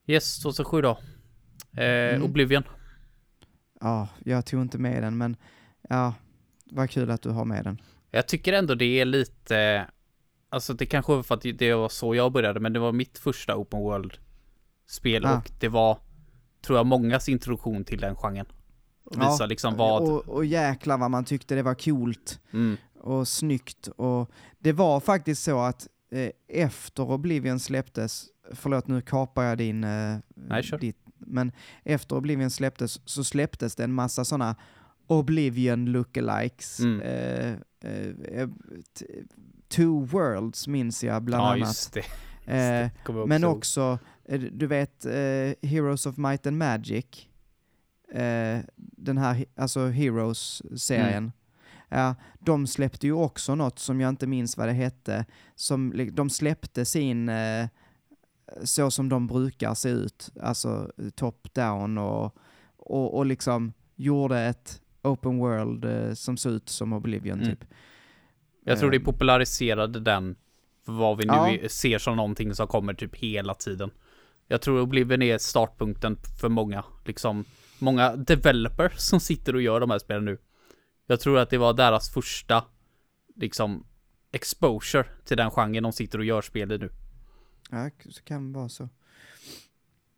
Yes, 0.06 0.42
2007 0.42 0.80
då. 0.82 0.90
Eh, 1.82 2.14
Mm. 2.14 2.22
Oblivion. 2.22 2.62
Ja, 3.80 4.08
jag 4.24 4.46
tog 4.46 4.62
inte 4.62 4.78
med 4.78 5.02
den, 5.02 5.18
men 5.18 5.36
ja, 5.88 6.14
vad 6.70 6.90
kul 6.90 7.10
att 7.10 7.22
du 7.22 7.30
har 7.30 7.44
med 7.44 7.64
den. 7.64 7.80
Jag 8.10 8.28
tycker 8.28 8.52
ändå 8.52 8.74
det 8.74 8.84
är 9.00 9.04
lite, 9.04 9.86
alltså 10.48 10.74
det 10.74 10.86
kanske 10.86 11.12
var 11.12 11.22
för 11.22 11.34
att 11.34 11.42
det 11.58 11.74
var 11.74 11.88
så 11.88 12.14
jag 12.14 12.32
började, 12.32 12.60
men 12.60 12.72
det 12.72 12.78
var 12.78 12.92
mitt 12.92 13.18
första 13.18 13.56
open 13.56 13.80
world-spel 13.80 15.26
Ah. 15.26 15.36
och 15.36 15.50
det 15.60 15.68
var, 15.68 15.98
tror 16.66 16.78
jag, 16.78 16.86
mångas 16.86 17.28
introduktion 17.28 17.84
till 17.84 18.00
den 18.00 18.16
genren. 18.16 18.46
Och 19.04 19.16
Ja, 19.20 19.30
visa 19.30 19.46
liksom 19.46 19.76
vad, 19.76 20.02
Och, 20.02 20.28
och 20.28 20.44
jäklar 20.44 20.98
vad 20.98 21.10
man 21.10 21.24
tyckte 21.24 21.54
det 21.54 21.62
var 21.62 21.74
coolt 21.74 22.40
mm, 22.52 22.76
och 23.00 23.28
snyggt. 23.28 23.88
Och 23.88 24.30
det 24.58 24.72
var 24.72 25.00
faktiskt 25.00 25.42
så 25.42 25.60
att 25.60 25.86
eh, 26.12 26.30
efter 26.48 27.10
Oblivion 27.10 27.60
släpptes, 27.60 28.26
förlåt 28.52 28.88
nu 28.88 29.00
kapar 29.00 29.42
jag 29.42 29.58
din, 29.58 29.84
eh, 29.84 30.16
Nej, 30.34 30.62
kör. 30.62 30.78
ditt, 30.78 30.96
men 31.18 31.52
efter 31.84 32.16
Oblivion 32.16 32.50
släpptes 32.50 33.00
så 33.04 33.24
släpptes 33.24 33.76
det 33.76 33.84
en 33.84 33.92
massa 33.92 34.24
sådana 34.24 34.56
Oblivion 35.10 35.84
lookalikes. 35.86 36.80
Mm. 36.80 37.00
Eh, 37.00 37.50
eh, 37.90 38.48
t- 38.98 39.06
Two 39.68 40.04
Worlds 40.06 40.68
minns 40.68 41.04
jag 41.04 41.22
bland 41.22 41.42
ja 41.42 41.52
annat. 41.64 41.90
det. 41.92 42.04
Eh, 42.52 42.90
jag 43.06 43.28
men 43.28 43.42
ihåg. 43.44 43.56
också, 43.56 43.98
eh, 44.24 44.40
du 44.40 44.66
vet, 44.66 45.04
eh, 45.04 45.68
Heroes 45.70 46.06
of 46.06 46.16
Might 46.16 46.46
and 46.46 46.58
Magic. 46.58 47.28
Eh, 48.12 48.58
den 48.76 49.18
här, 49.18 49.44
alltså 49.56 49.86
Heroes-serien. 49.88 51.16
Mm. 51.16 51.32
Ja, 51.88 52.14
de 52.38 52.66
släppte 52.66 53.06
ju 53.06 53.12
också 53.12 53.54
något 53.54 53.78
som 53.78 54.00
jag 54.00 54.08
inte 54.08 54.26
minns 54.26 54.56
vad 54.56 54.68
det 54.68 54.72
hette. 54.72 55.24
Som, 55.54 56.08
de 56.12 56.30
släppte 56.30 56.84
sin, 56.84 57.28
eh, 57.28 57.68
så 58.64 58.90
som 58.90 59.08
de 59.08 59.26
brukar 59.26 59.74
se 59.74 59.88
ut, 59.88 60.30
alltså 60.42 60.92
top-down 61.16 61.98
och, 61.98 62.36
och, 62.76 63.16
och 63.16 63.26
liksom 63.26 63.72
gjorde 63.96 64.40
ett 64.40 64.79
open 65.02 65.38
world 65.38 65.84
eh, 65.84 66.14
som 66.14 66.36
såg 66.36 66.52
ut 66.52 66.68
som 66.68 66.92
Oblivion 66.92 67.40
Mm. 67.40 67.50
typ. 67.56 67.64
Jag 68.64 68.78
tror 68.78 68.90
det 68.90 68.96
eh, 68.96 69.02
populariserade 69.02 70.00
den, 70.00 70.36
vad 70.84 71.16
vi 71.18 71.24
nu 71.24 71.32
Ja. 71.62 71.68
ser 71.68 71.98
som 71.98 72.16
någonting 72.16 72.54
som 72.54 72.66
kommer 72.66 72.94
typ 72.94 73.16
hela 73.16 73.54
tiden. 73.54 73.90
Jag 74.48 74.60
tror 74.62 74.80
Oblivion 74.80 75.22
är 75.22 75.38
startpunkten 75.38 76.16
för 76.40 76.48
många, 76.48 76.84
liksom, 77.04 77.44
många 77.78 78.16
developers 78.16 78.92
som 78.98 79.20
sitter 79.20 79.54
och 79.54 79.62
gör 79.62 79.80
de 79.80 79.90
här 79.90 79.98
spelen 79.98 80.24
nu. 80.24 80.38
Jag 81.06 81.20
tror 81.20 81.38
att 81.38 81.50
det 81.50 81.58
var 81.58 81.72
deras 81.72 82.10
första, 82.12 82.64
liksom, 83.36 83.86
exposure 84.32 85.06
till 85.24 85.36
den 85.36 85.50
genren 85.50 85.82
de 85.82 85.92
sitter 85.92 86.18
och 86.18 86.24
gör 86.24 86.42
spel 86.42 86.72
i 86.72 86.78
nu. 86.78 86.90
Ja, 87.70 87.90
så 88.10 88.22
kan 88.22 88.52
det 88.52 88.58
vara 88.58 88.68
så. 88.68 88.88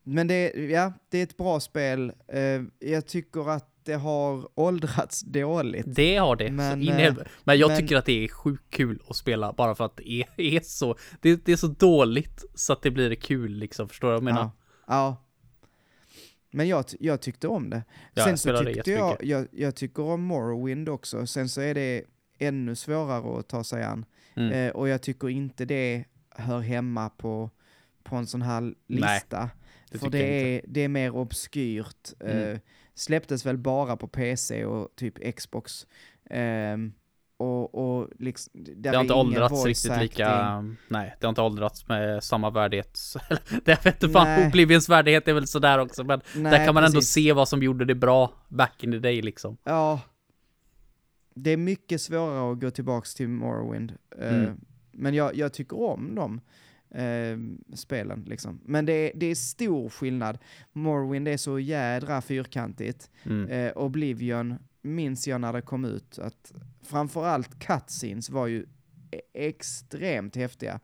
Men 0.02 0.26
det, 0.26 0.50
ja, 0.54 0.92
det 1.08 1.18
är 1.18 1.22
ett 1.22 1.36
bra 1.36 1.60
spel. 1.60 2.12
Eh, 2.28 2.62
jag 2.78 3.06
tycker 3.06 3.50
att 3.50 3.71
det 3.84 3.94
har 3.94 4.48
åldrats 4.54 5.20
dåligt. 5.20 5.84
Det 5.88 6.16
har 6.16 6.36
det. 6.36 6.50
Men, 6.50 6.56
Men, 6.56 6.82
in 6.82 7.00
i 7.00 7.02
eh, 7.02 7.14
men 7.44 7.58
jag 7.58 7.68
men- 7.68 7.80
tycker 7.80 7.96
att 7.96 8.06
det 8.06 8.24
är 8.24 8.28
sjukt 8.28 8.70
kul 8.70 9.02
att 9.08 9.16
spela 9.16 9.52
bara 9.52 9.74
för 9.74 9.84
att 9.84 9.96
det 10.36 10.56
är, 10.56 10.60
så, 10.60 10.96
det, 11.20 11.44
det 11.44 11.52
är 11.52 11.56
så 11.56 11.66
dåligt 11.66 12.44
så 12.54 12.72
att 12.72 12.82
det 12.82 12.90
blir 12.90 13.14
kul 13.14 13.52
liksom, 13.54 13.88
förstår 13.88 14.08
du 14.08 14.12
vad 14.12 14.16
jag 14.16 14.24
menar? 14.24 14.42
Ja. 14.42 14.50
ja. 14.86 15.16
Men 16.50 16.68
jag, 16.68 16.84
jag 17.00 17.20
tyckte 17.20 17.48
om 17.48 17.70
det. 17.70 17.82
Ja, 18.14 18.22
Sen 18.22 18.30
jag 18.30 18.38
så 18.38 18.64
tyckte 18.64 18.90
jag, 18.90 19.16
jag, 19.24 19.46
jag 19.52 19.74
tycker 19.76 20.02
om 20.02 20.22
Morrowind 20.22 20.88
också. 20.88 21.26
Sen 21.26 21.48
så 21.48 21.60
är 21.60 21.74
det 21.74 22.04
ännu 22.38 22.74
svårare 22.74 23.38
att 23.38 23.48
ta 23.48 23.64
sig 23.64 23.82
an. 23.82 24.04
Mm. 24.34 24.52
Eh, 24.52 24.72
och 24.72 24.88
jag 24.88 25.02
tycker 25.02 25.28
inte 25.28 25.64
det 25.64 26.04
hör 26.30 26.60
hemma 26.60 27.08
på, 27.08 27.50
på 28.02 28.16
en 28.16 28.26
sån 28.26 28.42
här 28.42 28.74
lista. 28.86 29.50
det 29.90 29.98
För 29.98 30.10
det 30.10 30.54
är, 30.54 30.60
det 30.68 30.80
är 30.80 30.88
mer 30.88 31.16
obskyrt. 31.16 32.12
Mm. 32.20 32.52
Eh, 32.52 32.58
släpptes 33.02 33.46
väl 33.46 33.58
bara 33.58 33.96
på 33.96 34.08
PC 34.08 34.64
och 34.64 34.88
typ 34.96 35.36
Xbox. 35.36 35.86
Ehm, 36.30 36.92
och, 37.36 37.74
och 37.74 38.08
liksom, 38.18 38.52
Det 38.54 38.88
har 38.88 39.00
inte 39.00 39.14
åldrats 39.14 39.64
riktigt 39.64 39.98
lika, 40.00 40.60
nej, 40.88 41.16
det 41.20 41.26
har 41.26 41.28
inte 41.28 41.42
åldrats 41.42 41.88
med 41.88 42.24
samma 42.24 42.50
värdighet. 42.50 42.98
det 43.64 43.84
vet 43.84 44.02
inte 44.02 44.08
fan, 44.08 44.26
Nej. 44.26 44.46
Oblivions 44.46 44.88
värdighet 44.88 45.28
är 45.28 45.32
väl 45.32 45.46
sådär 45.46 45.78
också, 45.78 46.04
men 46.04 46.20
Nej, 46.36 46.52
där 46.52 46.66
kan 46.66 46.74
man 46.74 46.84
ändå 46.84 46.96
precis. 46.96 47.12
se 47.12 47.32
vad 47.32 47.48
som 47.48 47.62
gjorde 47.62 47.84
det 47.84 47.94
bra 47.94 48.32
back 48.48 48.84
in 48.84 48.92
the 48.92 48.98
day 48.98 49.22
liksom. 49.22 49.56
Ja. 49.64 50.00
Det 51.34 51.50
är 51.50 51.56
mycket 51.56 52.00
svårare 52.00 52.52
att 52.52 52.60
gå 52.60 52.70
tillbaks 52.70 53.14
till 53.14 53.28
Morrowind. 53.28 53.92
Eh, 54.18 54.34
Mm. 54.34 54.60
Men 54.94 55.14
jag, 55.14 55.36
jag 55.36 55.52
tycker 55.52 55.80
om 55.80 56.14
de 56.14 56.40
eh, 56.94 57.38
spelen 57.74 58.24
liksom. 58.26 58.60
Men 58.64 58.86
det 58.86 58.92
är, 58.92 59.12
det 59.14 59.26
är 59.26 59.34
stor 59.34 59.88
skillnad. 59.88 60.38
Morrowind 60.72 61.28
är 61.28 61.36
så 61.36 61.58
jädra 61.58 62.20
fyrkantigt. 62.22 63.10
Mm. 63.24 63.48
Eh, 63.48 63.72
Oblivion 63.76 64.54
minns 64.82 65.28
jag 65.28 65.40
när 65.40 65.52
det 65.52 65.62
kom 65.62 65.84
ut 65.84 66.18
att 66.18 66.52
framförallt 66.82 67.58
cutscenes 67.58 68.30
var 68.30 68.46
ju 68.46 68.66
e- 69.10 69.20
extremt 69.32 70.36
häftiga. 70.36 70.80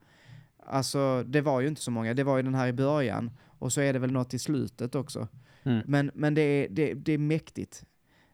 Alltså 0.59 1.25
det 1.27 1.41
var 1.41 1.61
ju 1.61 1.69
inte 1.69 1.81
så 1.81 1.91
många, 1.91 2.15
det 2.15 2.25
var 2.25 2.37
ju 2.37 2.43
den 2.43 2.55
här 2.55 2.69
i 2.69 2.73
början 2.73 3.31
och 3.59 3.73
så 3.73 3.81
är 3.81 3.93
det 3.93 3.99
väl 3.99 4.13
något 4.13 4.35
i 4.35 4.39
slutet 4.39 4.95
också. 4.95 5.29
Mm. 5.63 5.83
Men, 5.87 6.11
men 6.15 6.35
det, 6.35 6.43
är, 6.43 6.69
det, 6.69 6.95
det 6.95 7.13
är 7.13 7.19
mäktigt. 7.19 7.85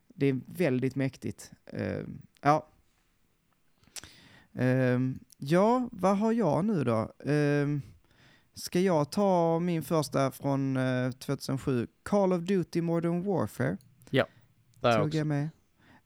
Det 0.08 0.26
är 0.26 0.40
väldigt 0.46 0.94
mäktigt. 0.94 1.52
Eh, 1.66 2.02
ja. 2.42 2.68
Ehm, 4.52 5.18
ja, 5.46 5.88
vad 5.92 6.18
har 6.18 6.32
jag 6.32 6.64
nu 6.64 6.84
då? 6.84 7.12
Ehm, 7.26 7.82
ska 8.54 8.80
jag 8.80 9.10
ta 9.12 9.58
min 9.60 9.82
första 9.82 10.30
från 10.30 10.76
eh, 10.76 11.10
2007? 11.10 11.86
Call 12.02 12.32
of 12.32 12.40
Duty 12.42 12.80
Modern 12.80 13.22
Warfare 13.24 13.76
Där 14.80 14.96
tog 14.96 15.06
också. 15.06 15.18
jag 15.18 15.26
med. 15.26 15.48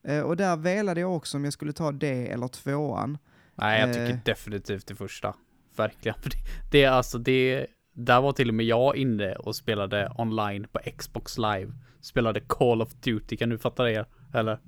Eh, 0.03 0.20
och 0.20 0.36
där 0.36 0.57
velade 0.57 1.01
jag 1.01 1.16
också 1.16 1.36
om 1.36 1.45
jag 1.45 1.53
skulle 1.53 1.72
ta 1.72 1.93
det 1.93 2.26
eller 2.32 2.49
tvåan. 2.49 3.18
Nej, 3.55 3.80
jag 3.80 3.89
tycker 3.89 4.11
Eh. 4.11 4.18
definitivt 4.24 4.86
det 4.86 4.95
första. 4.95 5.34
Verkligen. 5.76 6.18
Det 6.70 6.84
är 6.84 6.91
alltså, 6.91 7.18
det, 7.18 7.66
där 7.93 8.20
var 8.20 8.32
till 8.32 8.49
och 8.49 8.55
med 8.55 8.66
jag 8.66 8.97
inne 8.97 9.34
och 9.34 9.57
spelade 9.57 10.12
online 10.18 10.66
på 10.72 10.78
Xbox 10.99 11.39
live. 11.39 11.72
Spelade 12.01 12.41
Call 12.41 12.82
of 12.82 12.95
Duty, 12.95 13.36
kan 13.36 13.49
du 13.49 13.59
fatta 13.59 13.84
det? 13.84 14.07
Eller? 14.34 14.59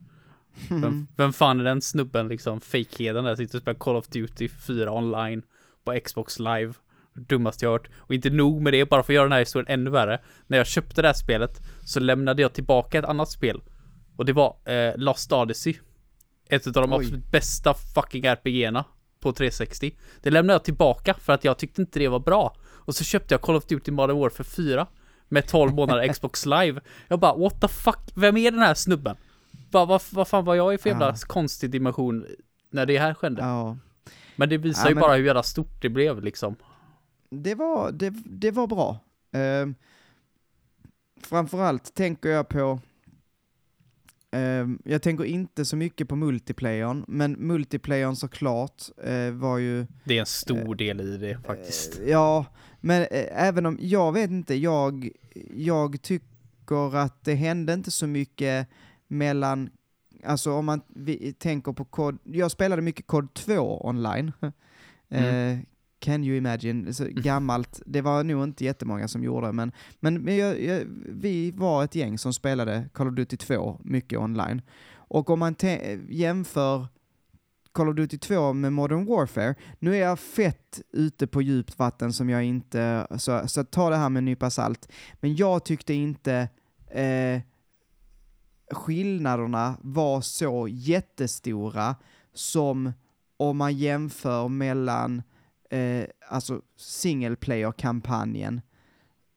Vem, 0.68 1.06
vem 1.16 1.32
fan 1.32 1.60
är 1.60 1.64
den 1.64 1.82
snubben 1.82 2.28
liksom? 2.28 2.60
Fakeheden 2.60 3.24
där 3.24 3.36
sitter 3.36 3.58
och 3.58 3.62
spelar 3.62 3.78
Call 3.78 3.96
of 3.96 4.08
Duty 4.08 4.48
4 4.48 4.92
online 4.92 5.42
på 5.84 6.00
Xbox 6.04 6.38
live. 6.38 6.72
Dummaste 7.14 7.64
jag 7.64 7.72
hört. 7.72 7.88
Och 7.96 8.14
inte 8.14 8.30
nog 8.30 8.62
med 8.62 8.72
det, 8.72 8.88
bara 8.88 9.02
för 9.02 9.12
att 9.12 9.14
göra 9.14 9.24
den 9.24 9.32
här 9.32 9.38
historien 9.38 9.80
ännu 9.80 9.90
värre. 9.90 10.20
När 10.46 10.58
jag 10.58 10.66
köpte 10.66 11.02
det 11.02 11.08
här 11.08 11.14
spelet 11.14 11.60
så 11.84 12.00
lämnade 12.00 12.42
jag 12.42 12.52
tillbaka 12.52 12.98
ett 12.98 13.04
annat 13.04 13.30
spel. 13.30 13.62
Och 14.16 14.24
det 14.24 14.32
var 14.32 14.56
eh, 14.64 14.96
Lost 14.96 15.32
Odyssey. 15.32 15.74
Ett 16.48 16.66
av 16.66 16.72
de 16.72 16.92
Oj. 16.92 16.96
absolut 16.96 17.30
bästa 17.30 17.74
fucking 17.94 18.24
RPG'na 18.24 18.84
på 19.20 19.32
360. 19.32 19.96
Det 20.22 20.30
lämnade 20.30 20.54
jag 20.54 20.64
tillbaka 20.64 21.14
för 21.14 21.32
att 21.32 21.44
jag 21.44 21.58
tyckte 21.58 21.80
inte 21.80 21.98
det 21.98 22.08
var 22.08 22.18
bra. 22.18 22.56
Och 22.68 22.94
så 22.94 23.04
köpte 23.04 23.34
jag 23.34 23.40
Call 23.40 23.56
of 23.56 23.66
Duty 23.66 23.90
Modern 23.90 24.18
Warfare 24.18 24.44
4 24.44 24.86
med 25.28 25.46
12 25.48 25.74
månader 25.74 26.08
Xbox 26.12 26.46
live. 26.46 26.80
Jag 27.08 27.20
bara 27.20 27.36
what 27.36 27.60
the 27.60 27.68
fuck, 27.68 28.12
vem 28.14 28.36
är 28.36 28.50
den 28.50 28.60
här 28.60 28.74
snubben? 28.74 29.16
Vad, 29.70 29.88
vad, 29.88 30.02
vad 30.12 30.28
fan 30.28 30.44
var 30.44 30.54
jag 30.54 30.74
i 30.74 30.78
för 30.78 30.90
jävla 30.90 31.06
Ja. 31.08 31.14
konstig 31.26 31.70
dimension 31.70 32.26
när 32.70 32.86
det 32.86 32.98
här 32.98 33.14
skedde? 33.14 33.42
Ja. 33.42 33.76
Men 34.36 34.48
det 34.48 34.58
visar 34.58 34.82
Ja, 34.84 34.88
ju 34.88 34.94
men- 34.94 35.00
bara 35.02 35.14
hur 35.16 35.24
jävla 35.24 35.42
stort 35.42 35.82
det 35.82 35.88
blev 35.88 36.22
liksom. 36.22 36.56
Det 37.30 37.54
var, 37.54 37.92
det, 37.92 38.10
det 38.24 38.50
var 38.50 38.66
bra. 38.66 38.98
Um, 39.32 39.74
framförallt 41.22 41.94
tänker 41.94 42.28
jag 42.28 42.48
på 42.48 42.80
ehm, 44.30 44.78
jag 44.84 45.02
tänker 45.02 45.24
inte 45.24 45.64
så 45.64 45.76
mycket 45.76 46.08
på 46.08 46.16
multiplayern, 46.16 47.04
men 47.08 47.32
multiplayern 47.32 48.16
såklart 48.16 48.82
eh, 49.04 49.30
var 49.30 49.58
ju... 49.58 49.86
Det 50.04 50.16
är 50.16 50.20
en 50.20 50.26
stor 50.26 50.74
del 50.74 51.00
i 51.00 51.16
det 51.16 51.38
faktiskt. 51.46 51.98
Eh, 52.00 52.08
ja, 52.08 52.46
men 52.80 53.06
även 53.32 53.66
om, 53.66 53.78
jag 53.80 54.12
vet 54.12 54.30
inte, 54.30 54.54
jag, 54.54 55.10
jag 55.54 56.02
tycker 56.02 56.96
att 56.96 57.24
det 57.24 57.34
hände 57.34 57.72
inte 57.72 57.90
så 57.90 58.06
mycket 58.06 58.68
mellan, 59.10 59.70
alltså 60.24 60.52
om 60.52 60.66
man 60.66 60.80
vi, 60.88 61.32
tänker 61.32 61.72
på 61.72 61.84
kod, 61.84 62.18
jag 62.24 62.50
spelade 62.50 62.82
mycket 62.82 63.06
kod 63.06 63.34
2 63.34 63.86
online. 63.86 64.32
Mm. 65.12 65.58
Eh, 65.58 65.64
can 65.98 66.24
you 66.24 66.36
imagine? 66.36 66.94
Så 66.94 67.04
gammalt, 67.10 67.82
det 67.86 68.00
var 68.00 68.24
nog 68.24 68.44
inte 68.44 68.64
jättemånga 68.64 69.08
som 69.08 69.24
gjorde, 69.24 69.52
men, 69.52 69.72
men, 70.00 70.36
jag, 70.36 70.62
jag, 70.62 70.84
vi 71.08 71.50
var 71.50 71.84
ett 71.84 71.94
gäng 71.94 72.18
som 72.18 72.32
spelade 72.32 72.88
Call 72.92 73.08
of 73.08 73.14
Duty 73.14 73.36
2 73.36 73.80
mycket 73.84 74.18
online. 74.18 74.62
Och 74.92 75.30
om 75.30 75.38
man 75.38 75.54
jämför 76.08 76.86
Call 77.72 77.88
of 77.88 77.96
Duty 77.96 78.18
2 78.18 78.52
med 78.52 78.72
Modern 78.72 79.06
Warfare, 79.06 79.54
nu 79.78 79.94
är 79.94 80.00
jag 80.00 80.18
fett 80.18 80.80
ute 80.92 81.26
på 81.26 81.42
djupt 81.42 81.78
vatten 81.78 82.12
som 82.12 82.30
jag 82.30 82.44
inte, 82.44 83.06
så, 83.18 83.48
så 83.48 83.64
ta 83.64 83.90
det 83.90 83.96
här 83.96 84.08
med 84.08 84.20
en 84.20 84.24
nypa 84.24 84.50
salt. 84.50 84.88
Men 85.20 85.36
jag 85.36 85.64
tyckte 85.64 85.94
inte, 85.94 86.48
eh, 86.90 87.40
skillnaderna 88.70 89.76
var 89.80 90.20
så 90.20 90.68
jättestora 90.68 91.96
som 92.32 92.92
om 93.36 93.56
man 93.56 93.76
jämför 93.76 94.48
mellan 94.48 95.22
eh, 95.70 96.04
alltså 96.28 96.62
single 96.76 97.36
player-kampanjen 97.36 98.60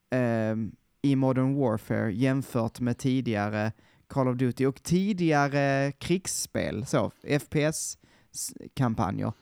eh, 0.10 0.56
i 1.02 1.16
Modern 1.16 1.56
Warfare 1.56 2.14
jämfört 2.14 2.80
med 2.80 2.98
tidigare 2.98 3.72
Call 4.08 4.28
of 4.28 4.38
Duty 4.38 4.66
och 4.66 4.84
tidigare 4.84 5.92
krigsspel, 5.92 6.86
så 6.86 7.12
FPS-kampanjer. 7.40 9.34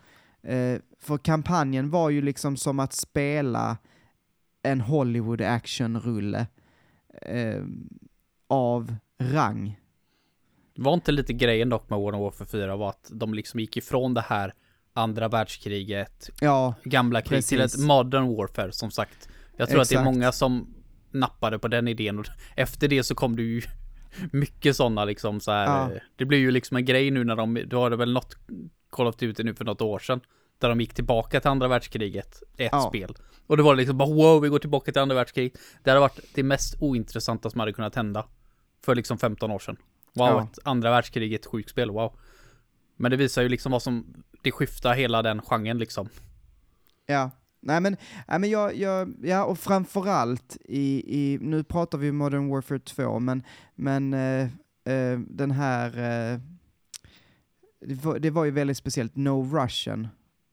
Eh, 0.44 0.80
för 1.00 1.18
kampanjen 1.18 1.90
var 1.90 2.10
ju 2.10 2.22
liksom 2.22 2.58
som 2.58 2.80
att 2.80 2.94
spela 2.94 3.78
en 4.64 4.82
Hollywood 4.82 5.42
action-rulle 5.42 6.48
eh, 7.22 7.64
av 8.48 8.96
rang. 9.20 9.81
Var 10.76 10.94
inte 10.94 11.12
lite 11.12 11.34
grejen 11.34 11.70
dock 11.70 11.90
med 11.90 12.00
Modern 12.00 12.20
Warfare 12.22 12.48
4 12.48 12.76
var 12.76 12.90
att 12.90 13.10
de 13.14 13.34
liksom 13.34 13.60
gick 13.60 13.78
ifrån 13.78 14.14
det 14.14 14.22
här 14.22 14.54
andra 14.94 15.28
världskriget, 15.28 16.30
Ja, 16.42 16.74
gamla 16.84 17.22
krig 17.22 17.46
till 17.46 17.62
ett 17.62 17.78
modern 17.80 18.36
warfare 18.36 18.72
som 18.72 18.92
sagt. 18.92 19.30
Jag 19.58 19.70
tror 19.70 19.82
att 19.82 19.90
det 19.90 19.96
är 19.96 20.00
Exakt. 20.00 20.16
många 20.16 20.32
som 20.32 20.74
nappade 21.12 21.60
på 21.60 21.68
den 21.68 21.88
idén 21.88 22.20
och 22.20 22.26
efter 22.56 22.88
det 22.88 23.04
så 23.04 23.16
kom 23.16 23.36
det 23.36 23.42
ju 23.44 23.62
mycket 24.32 24.76
sådana 24.76 25.06
liksom 25.06 25.40
så 25.40 25.52
här. 25.52 25.66
Ja. 25.66 25.92
eh, 25.96 26.02
Det 26.16 26.26
blir 26.26 26.38
ju 26.40 26.52
liksom 26.52 26.78
en 26.78 26.86
grej 26.86 27.12
nu 27.12 27.24
när 27.24 27.36
de, 27.36 27.54
du 27.68 27.76
har 27.76 27.90
det 27.90 27.96
väl 27.96 28.14
något 28.14 28.36
Call 28.90 29.08
of 29.08 29.16
Duty 29.16 29.44
nu 29.44 29.54
för 29.56 29.66
något 29.66 29.82
år 29.82 30.00
sedan. 30.00 30.22
Där 30.60 30.70
de 30.70 30.82
gick 30.82 30.94
tillbaka 30.94 31.40
till 31.40 31.50
andra 31.50 31.68
världskriget, 31.68 32.44
ett 32.58 32.70
Ja. 32.72 32.82
spel. 32.90 33.16
Och 33.48 33.58
det 33.58 33.64
var 33.64 33.76
liksom 33.76 33.98
bara 33.98 34.10
wow, 34.10 34.42
vi 34.42 34.50
går 34.50 34.60
tillbaka 34.60 34.92
till 34.92 35.02
andra 35.02 35.16
världskriget. 35.16 35.60
Det 35.84 35.90
hade 35.90 36.00
varit 36.00 36.20
det 36.34 36.44
mest 36.44 36.76
ointressanta 36.80 37.50
som 37.50 37.60
hade 37.60 37.74
kunnat 37.74 37.96
hända. 37.96 38.26
För 38.86 38.96
liksom 38.96 39.18
15 39.18 39.52
år 39.52 39.60
sedan. 39.60 39.78
Wow, 40.14 40.28
Ja. 40.28 40.44
ett 40.44 40.60
andra 40.64 40.90
världskriget 40.92 41.46
sjukt 41.46 41.70
spel, 41.70 41.92
wow. 41.92 42.20
Men 42.96 43.12
det 43.12 43.18
visar 43.18 43.42
ju 43.42 43.50
liksom 43.50 43.72
vad 43.72 43.82
som, 43.82 44.24
det 44.42 44.52
skiftar 44.52 44.94
hela 44.94 45.22
den 45.22 45.42
genren 45.42 45.78
liksom. 45.78 46.10
Ja, 47.06 47.32
nej 47.62 47.82
men, 47.82 47.98
nej 48.28 48.40
men 48.40 48.50
jag, 48.50 48.76
jag, 48.76 49.14
ja 49.24 49.44
och 49.46 49.60
framförallt 49.60 50.58
i, 50.66 51.04
i, 51.20 51.38
nu 51.42 51.64
pratar 51.64 51.98
vi 51.98 52.12
Modern 52.12 52.50
Warfare 52.50 52.80
2, 52.80 53.20
men, 53.20 53.44
men 53.76 54.14
eh, 54.14 54.42
eh, 54.94 55.20
den 55.20 55.52
här, 55.52 55.88
eh, 56.34 56.40
det, 57.86 57.94
var, 58.06 58.20
det 58.20 58.30
var 58.30 58.46
ju 58.46 58.52
väldigt 58.52 58.78
speciellt, 58.78 59.16
No 59.16 59.58
Russian. 59.58 60.08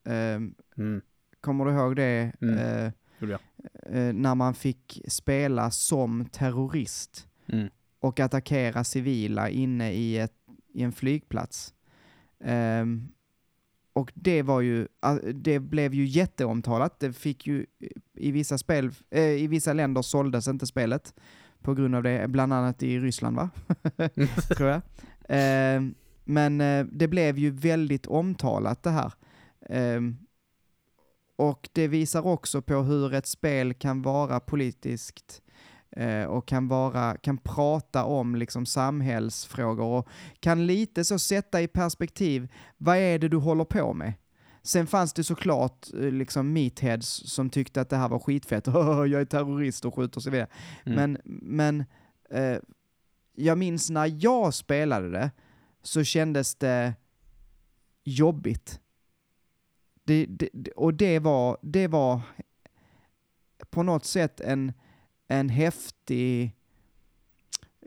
Eh, 0.06 0.40
Mm. 0.76 1.00
kommer 1.40 1.64
du 1.64 1.70
ihåg 1.72 1.96
det? 1.96 2.32
Mm. 2.40 2.58
Eh, 2.58 2.92
eh, 3.82 4.12
när 4.14 4.34
man 4.34 4.54
fick 4.54 5.02
spela 5.08 5.70
som 5.70 6.24
terrorist 6.26 7.24
Mm. 7.52 7.68
Och 8.00 8.20
attackera 8.20 8.84
civila 8.84 9.48
inne 9.48 9.92
i, 9.92 10.18
ett, 10.18 10.34
i 10.72 10.82
en 10.82 10.92
flygplats. 10.92 11.74
Ehm, 12.40 13.08
och 13.92 14.12
det 14.14 14.42
var 14.42 14.60
ju, 14.60 14.88
det 15.34 15.58
blev 15.58 15.94
ju 15.94 16.04
jätteomtalat. 16.04 17.00
Det 17.00 17.12
fick 17.12 17.46
ju 17.46 17.66
i 18.14 18.30
vissa 18.30 18.58
spel, 18.58 18.90
eh, 19.10 19.22
i 19.22 19.46
vissa 19.46 19.72
länder 19.72 20.02
såldes 20.02 20.48
inte 20.48 20.66
spelet 20.66 21.14
på 21.62 21.74
grund 21.74 21.94
av 21.94 22.02
det, 22.02 22.28
bland 22.28 22.52
annat 22.52 22.82
i 22.82 22.98
Ryssland 22.98 23.36
va? 23.36 23.50
Tror 24.56 24.68
jag. 24.68 24.80
Ehm, 25.28 25.94
men 26.24 26.60
eh, 26.60 26.86
det 26.92 27.08
blev 27.08 27.38
ju 27.38 27.50
väldigt 27.50 28.06
omtalat 28.06 28.82
det 28.82 28.90
här. 28.90 29.12
Ehm, 29.68 30.16
och 31.36 31.68
det 31.72 31.88
visar 31.88 32.26
också 32.26 32.62
på 32.62 32.74
hur 32.74 33.14
ett 33.14 33.26
spel 33.26 33.74
kan 33.74 34.02
vara 34.02 34.40
politiskt 34.40 35.42
eh, 35.46 35.47
och 36.28 36.48
kan, 36.48 36.68
vara, 36.68 37.16
kan 37.16 37.38
prata 37.38 38.04
om 38.04 38.34
liksom 38.36 38.66
samhällsfrågor 38.66 39.84
och 39.98 40.08
kan 40.40 40.66
lite 40.66 41.04
så 41.04 41.18
sätta 41.18 41.62
i 41.62 41.68
perspektiv, 41.68 42.48
vad 42.76 42.96
är 42.96 43.18
det 43.18 43.28
du 43.28 43.36
håller 43.36 43.64
på 43.64 43.92
med? 43.94 44.12
Sen 44.62 44.86
fanns 44.86 45.12
det 45.12 45.24
såklart 45.24 45.86
eh, 45.94 46.00
liksom 46.00 46.52
meatheads 46.52 47.08
som 47.32 47.50
tyckte 47.50 47.80
att 47.80 47.88
det 47.90 47.96
här 47.96 48.08
var 48.08 48.18
skitfett, 48.18 48.68
"Åh, 48.74 49.06
jag 49.06 49.20
är 49.20 49.24
terrorist 49.24 49.84
och 49.84 49.94
skjuter 49.94 50.16
och 50.18 50.22
så 50.22 50.30
vidare. 50.30 50.48
Mm. 50.84 50.96
Men, 50.96 51.20
men 51.42 51.84
eh, 52.30 52.58
jag 53.34 53.58
minns 53.58 53.90
när 53.90 54.16
jag 54.24 54.54
spelade 54.54 55.10
det 55.10 55.30
så 55.82 56.04
kändes 56.04 56.54
det 56.54 56.94
jobbigt. 58.04 58.80
Det, 60.04 60.26
det- 60.26 60.70
och 60.70 60.94
det 60.94 61.18
var, 61.18 61.58
det 61.62 61.86
var 61.88 62.20
på 63.70 63.82
något 63.82 64.04
sätt 64.04 64.40
en, 64.40 64.72
en 65.28 65.48
häftig... 65.48 66.54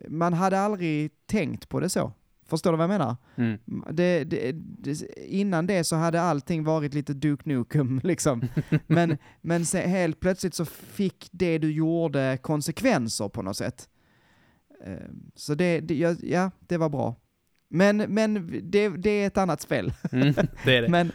Man 0.07 0.33
hade 0.33 0.59
aldrig 0.59 1.11
tänkt 1.25 1.69
på 1.69 1.79
det 1.79 1.89
så. 1.89 2.13
Förstår 2.45 2.71
du 2.71 2.77
vad 2.77 2.83
jag 2.83 2.89
menar? 2.99 3.15
Mm. 3.35 3.59
Det, 3.91 4.23
det, 4.23 4.51
det, 4.55 5.15
innan 5.27 5.67
det 5.67 5.83
så 5.83 5.95
hade 5.95 6.21
allting 6.21 6.63
varit 6.63 6.93
lite 6.93 7.13
Duke 7.13 7.49
Nukem 7.49 8.01
liksom. 8.03 8.41
Men, 8.87 9.17
men 9.41 9.65
se, 9.65 9.87
helt 9.87 10.19
plötsligt 10.19 10.53
så 10.53 10.65
fick 10.65 11.29
det 11.31 11.57
du 11.57 11.71
gjorde 11.71 12.37
konsekvenser 12.41 13.29
på 13.29 13.41
något 13.41 13.57
sätt. 13.57 13.89
Ehm, 14.85 15.31
Så 15.35 15.55
det, 15.55 15.79
det 15.79 15.95
ja, 15.95 16.15
ja, 16.21 16.51
det 16.59 16.77
var 16.77 16.89
bra. 16.89 17.15
Men, 17.69 17.97
men 17.97 18.59
det, 18.71 18.89
det 18.89 19.09
är 19.09 19.27
ett 19.27 19.37
annat 19.37 19.61
spel. 19.61 19.93
Mm. 20.11 20.33
Det 20.65 20.75
är 20.77 20.81
det. 20.81 20.87
Men 20.89 21.11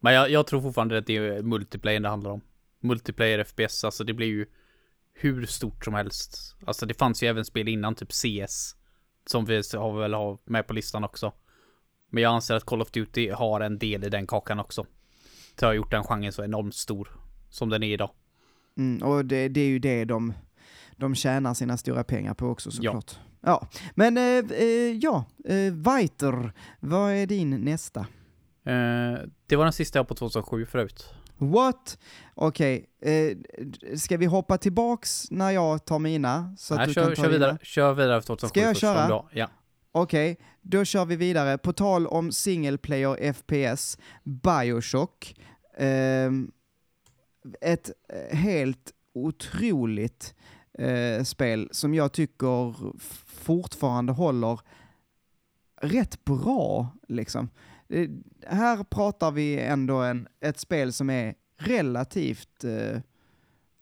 Men 0.00 0.14
jag, 0.14 0.30
jag 0.30 0.46
tror 0.46 0.60
fortfarande 0.60 0.98
att 0.98 1.06
det 1.06 1.16
är 1.16 1.42
multiplayer 1.42 2.00
det 2.00 2.08
handlar 2.08 2.30
om. 2.30 2.40
Multiplayer 2.80 3.44
FPS, 3.44 3.84
alltså 3.84 4.04
det 4.04 4.14
blir 4.14 4.26
ju 4.26 4.46
hur 5.14 5.46
stort 5.46 5.84
som 5.84 5.94
helst. 5.94 6.56
Alltså 6.66 6.86
det 6.86 6.94
fanns 6.94 7.22
ju 7.22 7.28
även 7.28 7.44
spel 7.44 7.68
innan, 7.68 7.94
typ 7.94 8.12
CS. 8.12 8.76
Som 9.26 9.44
vi 9.44 9.62
har 9.72 10.00
väl 10.00 10.14
har 10.14 10.38
med 10.44 10.66
på 10.66 10.72
listan 10.72 11.04
också. 11.04 11.32
Men 12.10 12.22
jag 12.22 12.34
anser 12.34 12.54
att 12.54 12.64
Call 12.64 12.82
of 12.82 12.90
Duty 12.90 13.30
har 13.30 13.60
en 13.60 13.78
del 13.78 14.04
i 14.04 14.08
den 14.08 14.26
kakan 14.26 14.60
också. 14.60 14.86
Det 15.54 15.66
har 15.66 15.72
gjort 15.72 15.90
den 15.90 16.04
genren 16.04 16.32
så 16.32 16.44
enormt 16.44 16.74
stor. 16.74 17.08
Som 17.50 17.68
den 17.68 17.82
är 17.82 17.92
idag. 17.92 18.10
Mm, 18.76 19.02
och 19.02 19.24
det, 19.24 19.48
det 19.48 19.60
är 19.60 19.68
ju 19.68 19.78
det 19.78 20.04
de, 20.04 20.32
de 20.96 21.14
tjänar 21.14 21.54
sina 21.54 21.76
stora 21.76 22.04
pengar 22.04 22.34
på 22.34 22.46
också 22.46 22.70
såklart. 22.70 23.18
Ja, 23.40 23.68
men 23.94 24.16
eh, 24.16 24.58
eh, 24.58 24.96
ja, 25.00 25.24
eh, 25.44 25.72
Weiter, 25.72 26.52
vad 26.80 27.12
är 27.12 27.26
din 27.26 27.50
nästa? 27.50 28.00
Eh, 28.64 29.18
det 29.46 29.56
var 29.56 29.64
den 29.64 29.72
sista 29.72 29.98
jag 29.98 30.08
på 30.08 30.14
2007 30.14 30.66
förut. 30.66 31.14
What? 31.52 31.98
Okej, 32.34 32.86
eh, 33.00 33.36
d- 33.64 33.98
ska 33.98 34.16
vi 34.16 34.26
hoppa 34.26 34.58
tillbaks 34.58 35.30
när 35.30 35.50
jag 35.50 35.84
tar 35.84 35.98
mina? 35.98 36.54
Så 36.58 36.74
att 36.74 36.78
Nej, 36.78 36.86
du 36.86 36.92
kör, 36.94 37.02
kan 37.02 37.10
ta 37.10 37.16
kör 37.16 37.22
dina? 37.22 37.32
vidare. 37.46 37.58
Kör 37.62 37.94
vidare 37.94 38.20
för 38.20 38.26
2007 38.26 38.48
Ska 38.48 38.60
jag 38.60 38.76
köra? 38.76 39.22
Ja. 39.32 39.50
Okej, 39.92 40.38
då 40.62 40.84
kör 40.84 41.04
vi 41.04 41.16
vidare. 41.16 41.58
På 41.58 41.72
tal 41.72 42.06
om 42.06 42.32
single 42.32 42.78
player 42.78 43.32
FPS, 43.32 43.98
Bioshock. 44.24 45.34
ehm, 45.78 46.50
ett 47.60 47.90
eh, 48.08 48.36
helt 48.36 48.92
otroligt 49.14 50.34
eh, 50.78 51.22
spel 51.24 51.68
som 51.72 51.94
jag 51.94 52.12
tycker 52.12 52.74
fortfarande 53.44 54.12
håller 54.12 54.60
rätt 55.80 56.24
bra, 56.24 56.88
liksom. 57.08 57.48
Eh, 57.88 58.10
här 58.46 58.84
pratar 58.84 59.30
vi 59.30 59.58
ändå 59.58 59.96
en, 59.96 60.28
ett 60.40 60.58
spel 60.58 60.92
som 60.92 61.10
är 61.10 61.34
relativt 61.56 62.64
eh, 62.64 63.00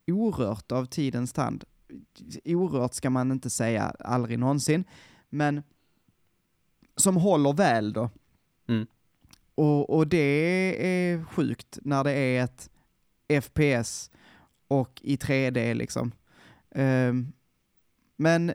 orört 0.06 0.72
av 0.72 0.86
tidens 0.86 1.32
tand. 1.32 1.64
Orört 2.44 2.94
ska 2.94 3.10
man 3.10 3.32
inte 3.32 3.50
säga 3.50 3.94
aldrig 3.98 4.38
någonsin, 4.38 4.84
men 5.28 5.62
som 6.96 7.16
håller 7.16 7.52
väl 7.52 7.92
då. 7.92 8.10
Mm. 8.68 8.86
Och, 9.54 9.90
och 9.90 10.06
det 10.08 10.86
är 10.86 11.24
sjukt 11.24 11.78
när 11.82 12.04
det 12.04 12.12
är 12.12 12.44
ett 12.44 12.70
FPS 13.44 14.10
och 14.68 15.00
i 15.02 15.16
3D 15.16 15.74
liksom. 15.74 16.12
Ehm, 16.70 17.32
men 18.16 18.52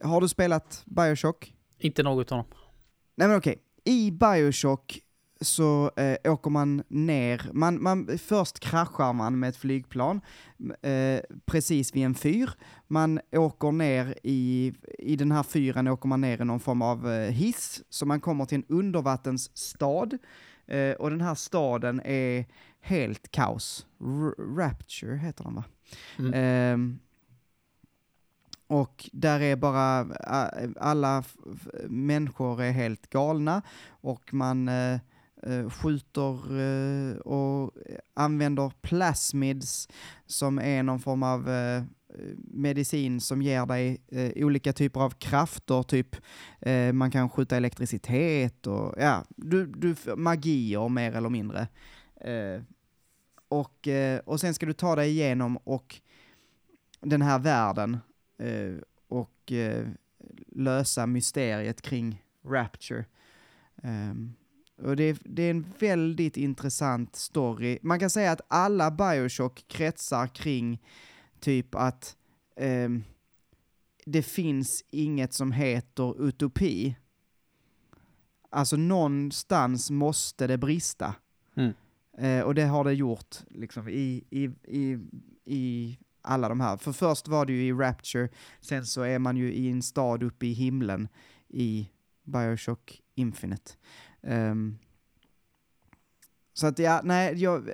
har 0.00 0.20
du 0.20 0.28
spelat 0.28 0.82
Bioshock? 0.86 1.54
Inte 1.78 2.02
något 2.02 2.32
av 2.32 2.38
dem. 2.38 2.46
Nej 3.14 3.28
men 3.28 3.36
okej, 3.36 3.62
i 3.88 4.10
Bioshock 4.10 5.00
så 5.40 5.90
eh, 5.96 6.32
åker 6.32 6.50
man 6.50 6.82
ner, 6.88 7.50
man, 7.52 7.82
man, 7.82 8.18
först 8.18 8.60
kraschar 8.60 9.12
man 9.12 9.38
med 9.38 9.48
ett 9.48 9.56
flygplan 9.56 10.20
eh, 10.82 11.20
precis 11.46 11.94
vid 11.94 12.04
en 12.04 12.14
fyr. 12.14 12.50
Man 12.88 13.20
åker 13.32 13.72
ner 13.72 14.14
i, 14.22 14.72
i 14.98 15.16
den 15.16 15.32
här 15.32 15.42
fyren 15.42 15.88
åker 15.88 16.08
man 16.08 16.20
ner 16.20 16.40
i 16.40 16.44
någon 16.44 16.60
form 16.60 16.82
av 16.82 17.10
eh, 17.12 17.30
hiss, 17.30 17.82
så 17.88 18.06
man 18.06 18.20
kommer 18.20 18.44
till 18.44 18.58
en 18.58 18.64
undervattensstad. 18.76 20.18
Eh, 20.66 20.92
och 20.92 21.10
den 21.10 21.20
här 21.20 21.34
staden 21.34 22.00
är 22.04 22.46
helt 22.80 23.30
kaos. 23.30 23.86
R- 24.00 24.56
Rapture 24.56 25.16
heter 25.16 25.44
den 25.44 25.54
va? 25.54 25.64
Mm. 26.18 26.34
Och 28.68 29.10
där 29.12 29.40
är 29.40 29.56
bara, 29.56 30.06
alla 30.80 31.24
människor 31.88 32.62
är 32.62 32.72
helt 32.72 33.10
galna 33.10 33.62
och 33.88 34.34
man 34.34 34.68
eh, 34.68 35.00
eh, 35.42 35.70
skjuter 35.70 36.60
eh, 36.60 37.16
och 37.16 37.72
använder 38.14 38.72
plasmids 38.80 39.88
som 40.26 40.58
är 40.58 40.82
någon 40.82 41.00
form 41.00 41.22
av 41.22 41.50
eh, 41.50 41.82
medicin 42.36 43.20
som 43.20 43.42
ger 43.42 43.66
dig 43.66 44.00
eh, 44.08 44.44
olika 44.44 44.72
typer 44.72 45.00
av 45.00 45.10
krafter, 45.10 45.82
typ 45.82 46.16
eh, 46.60 46.92
man 46.92 47.10
kan 47.10 47.30
skjuta 47.30 47.56
elektricitet 47.56 48.66
och 48.66 48.94
ja, 48.98 49.24
du, 49.36 49.66
du, 49.66 49.94
magier 50.16 50.88
mer 50.88 51.12
eller 51.12 51.28
mindre. 51.28 51.68
Eh, 52.20 52.62
och, 53.48 53.88
eh, 53.88 54.18
och 54.18 54.40
sen 54.40 54.54
ska 54.54 54.66
du 54.66 54.72
ta 54.72 54.96
dig 54.96 55.10
igenom 55.10 55.56
och 55.56 56.00
den 57.00 57.22
här 57.22 57.38
världen 57.38 57.98
och 59.08 59.52
eh, 59.52 59.88
lösa 60.46 61.06
mysteriet 61.06 61.82
kring 61.82 62.22
Rapture. 62.44 63.04
Um, 63.82 64.34
och 64.82 64.96
det 64.96 65.04
är, 65.04 65.18
det 65.24 65.42
är 65.42 65.50
en 65.50 65.66
väldigt 65.78 66.36
intressant 66.36 67.16
story. 67.16 67.78
Man 67.82 68.00
kan 68.00 68.10
säga 68.10 68.32
att 68.32 68.40
alla 68.48 68.90
Bioshock 68.90 69.64
kretsar 69.68 70.26
kring 70.26 70.82
typ 71.40 71.74
att 71.74 72.16
um, 72.56 73.04
det 74.04 74.22
finns 74.22 74.84
inget 74.90 75.32
som 75.32 75.52
heter 75.52 76.28
utopi. 76.28 76.96
Alltså 78.50 78.76
någonstans 78.76 79.90
måste 79.90 80.46
det 80.46 80.58
brista. 80.58 81.14
Mm. 81.54 81.72
Uh, 82.22 82.40
och 82.40 82.54
det 82.54 82.64
har 82.64 82.84
det 82.84 82.92
gjort 82.92 83.36
liksom 83.48 83.88
i, 83.88 84.24
i, 84.30 84.44
i, 84.64 84.98
i 85.44 85.98
alla 86.28 86.48
de 86.48 86.60
här. 86.60 86.76
För 86.76 86.92
först 86.92 87.28
var 87.28 87.46
det 87.46 87.52
ju 87.52 87.66
i 87.66 87.72
Rapture, 87.72 88.28
sen 88.60 88.86
så 88.86 89.02
är 89.02 89.18
man 89.18 89.36
ju 89.36 89.52
i 89.52 89.70
en 89.70 89.82
stad 89.82 90.22
uppe 90.22 90.46
i 90.46 90.52
himlen 90.52 91.08
i 91.48 91.90
Bioshock 92.24 93.02
Infinite. 93.14 93.72
Um, 94.20 94.78
så 96.52 96.66
att 96.66 96.78
ja, 96.78 97.00
nej, 97.04 97.42
jag, 97.42 97.70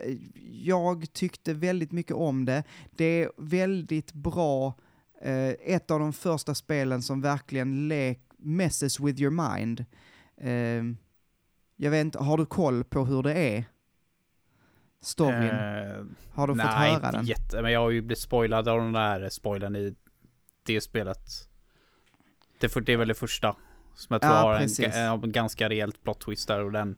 jag, 0.52 1.12
tyckte 1.12 1.54
väldigt 1.54 1.92
mycket 1.92 2.16
om 2.16 2.44
det. 2.44 2.64
Det 2.90 3.04
är 3.04 3.30
väldigt 3.36 4.12
bra, 4.12 4.74
eh, 5.22 5.48
ett 5.48 5.90
av 5.90 6.00
de 6.00 6.12
första 6.12 6.54
spelen 6.54 7.02
som 7.02 7.20
verkligen 7.20 7.88
lek, 7.88 8.20
messes 8.38 9.00
with 9.00 9.22
your 9.22 9.50
mind. 9.54 9.84
Eh, 10.36 10.82
jag 11.76 11.90
vet 11.90 12.04
inte, 12.04 12.18
har 12.18 12.38
du 12.38 12.46
koll 12.46 12.84
på 12.84 13.04
hur 13.04 13.22
det 13.22 13.34
är? 13.34 13.64
Storyn? 15.04 15.50
Eh, 15.50 16.04
har 16.32 16.46
du 16.46 16.54
nej, 16.54 16.66
fått 16.66 16.74
höra 16.74 17.12
den? 17.12 17.20
Nej, 17.20 17.30
jätte, 17.30 17.62
men 17.62 17.72
jag 17.72 17.80
har 17.80 17.90
ju 17.90 18.00
blivit 18.00 18.18
spoilad 18.18 18.68
av 18.68 18.78
den 18.78 18.92
där 18.92 19.28
spoilern 19.28 19.76
i 19.76 19.94
det 20.66 20.80
spelet. 20.80 21.48
Det, 22.60 22.68
för, 22.68 22.80
det 22.80 22.92
är 22.92 22.96
väl 22.96 23.08
det 23.08 23.14
första. 23.14 23.56
Som 23.94 24.14
jag 24.14 24.22
tror 24.22 24.34
ja, 24.34 24.40
har 24.40 24.54
en, 24.54 25.22
en, 25.24 25.32
ganska 25.32 25.68
rejält 25.68 26.02
plot 26.02 26.20
twist 26.20 26.48
där 26.48 26.64
och 26.64 26.72
den... 26.72 26.96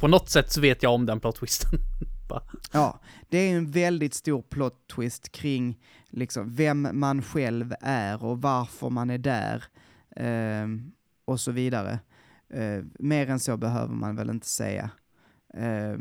På 0.00 0.08
något 0.08 0.30
sätt 0.30 0.52
så 0.52 0.60
vet 0.60 0.82
jag 0.82 0.94
om 0.94 1.06
den 1.06 1.20
plot 1.20 1.36
twisten. 1.36 1.70
ja, 2.72 3.00
det 3.28 3.38
är 3.38 3.56
en 3.56 3.70
väldigt 3.70 4.14
stor 4.14 4.42
plot 4.42 4.88
twist 4.88 5.32
kring 5.32 5.78
liksom 6.10 6.54
vem 6.54 6.88
man 6.92 7.22
själv 7.22 7.74
är 7.80 8.24
och 8.24 8.42
varför 8.42 8.90
man 8.90 9.10
är 9.10 9.18
där. 9.18 9.64
Eh, 10.16 10.66
och 11.24 11.40
så 11.40 11.52
vidare. 11.52 11.98
Eh, 12.50 12.84
mer 12.98 13.30
än 13.30 13.40
så 13.40 13.56
behöver 13.56 13.94
man 13.94 14.16
väl 14.16 14.30
inte 14.30 14.48
säga. 14.48 14.90
Eh, 15.54 15.98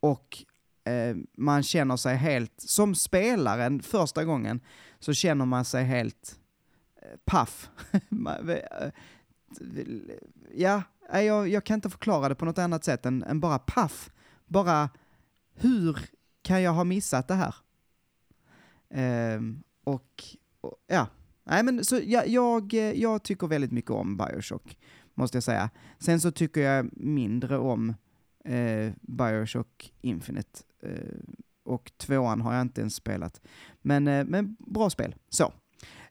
och 0.00 0.44
eh, 0.84 1.16
man 1.36 1.62
känner 1.62 1.96
sig 1.96 2.16
helt, 2.16 2.52
som 2.56 2.94
spelaren 2.94 3.82
första 3.82 4.24
gången, 4.24 4.60
så 4.98 5.12
känner 5.12 5.44
man 5.44 5.64
sig 5.64 5.84
helt 5.84 6.38
eh, 7.02 7.18
paff. 7.24 7.70
Eh, 8.48 8.90
ja, 10.54 10.82
eh, 11.12 11.20
jag, 11.20 11.48
jag 11.48 11.64
kan 11.64 11.74
inte 11.74 11.90
förklara 11.90 12.28
det 12.28 12.34
på 12.34 12.44
något 12.44 12.58
annat 12.58 12.84
sätt 12.84 13.06
än, 13.06 13.22
än 13.22 13.40
bara 13.40 13.58
paff. 13.58 14.10
Bara, 14.46 14.90
hur 15.54 15.98
kan 16.42 16.62
jag 16.62 16.72
ha 16.72 16.84
missat 16.84 17.28
det 17.28 17.34
här? 17.34 17.54
Eh, 18.90 19.40
och, 19.84 20.24
och, 20.60 20.74
ja, 20.86 21.06
nej 21.44 21.62
men 21.62 21.84
så 21.84 22.00
jag, 22.04 22.28
jag, 22.28 22.72
jag, 22.94 23.22
tycker 23.22 23.46
väldigt 23.46 23.72
mycket 23.72 23.90
om 23.90 24.16
Bioshock, 24.16 24.78
måste 25.14 25.36
jag 25.36 25.44
säga. 25.44 25.70
Sen 25.98 26.20
så 26.20 26.30
tycker 26.30 26.60
jag 26.60 26.90
mindre 26.96 27.58
om 27.58 27.94
eh, 28.48 28.92
Bioshock 29.00 29.92
Infinite. 30.00 30.60
Eh, 30.82 30.92
och 31.64 31.92
tvåan 31.96 32.40
har 32.40 32.54
jag 32.54 32.62
inte 32.62 32.80
ens 32.80 32.94
spelat. 32.94 33.40
Men, 33.82 34.08
eh, 34.08 34.24
men 34.24 34.56
bra 34.58 34.90
spel. 34.90 35.14
Så. 35.28 35.52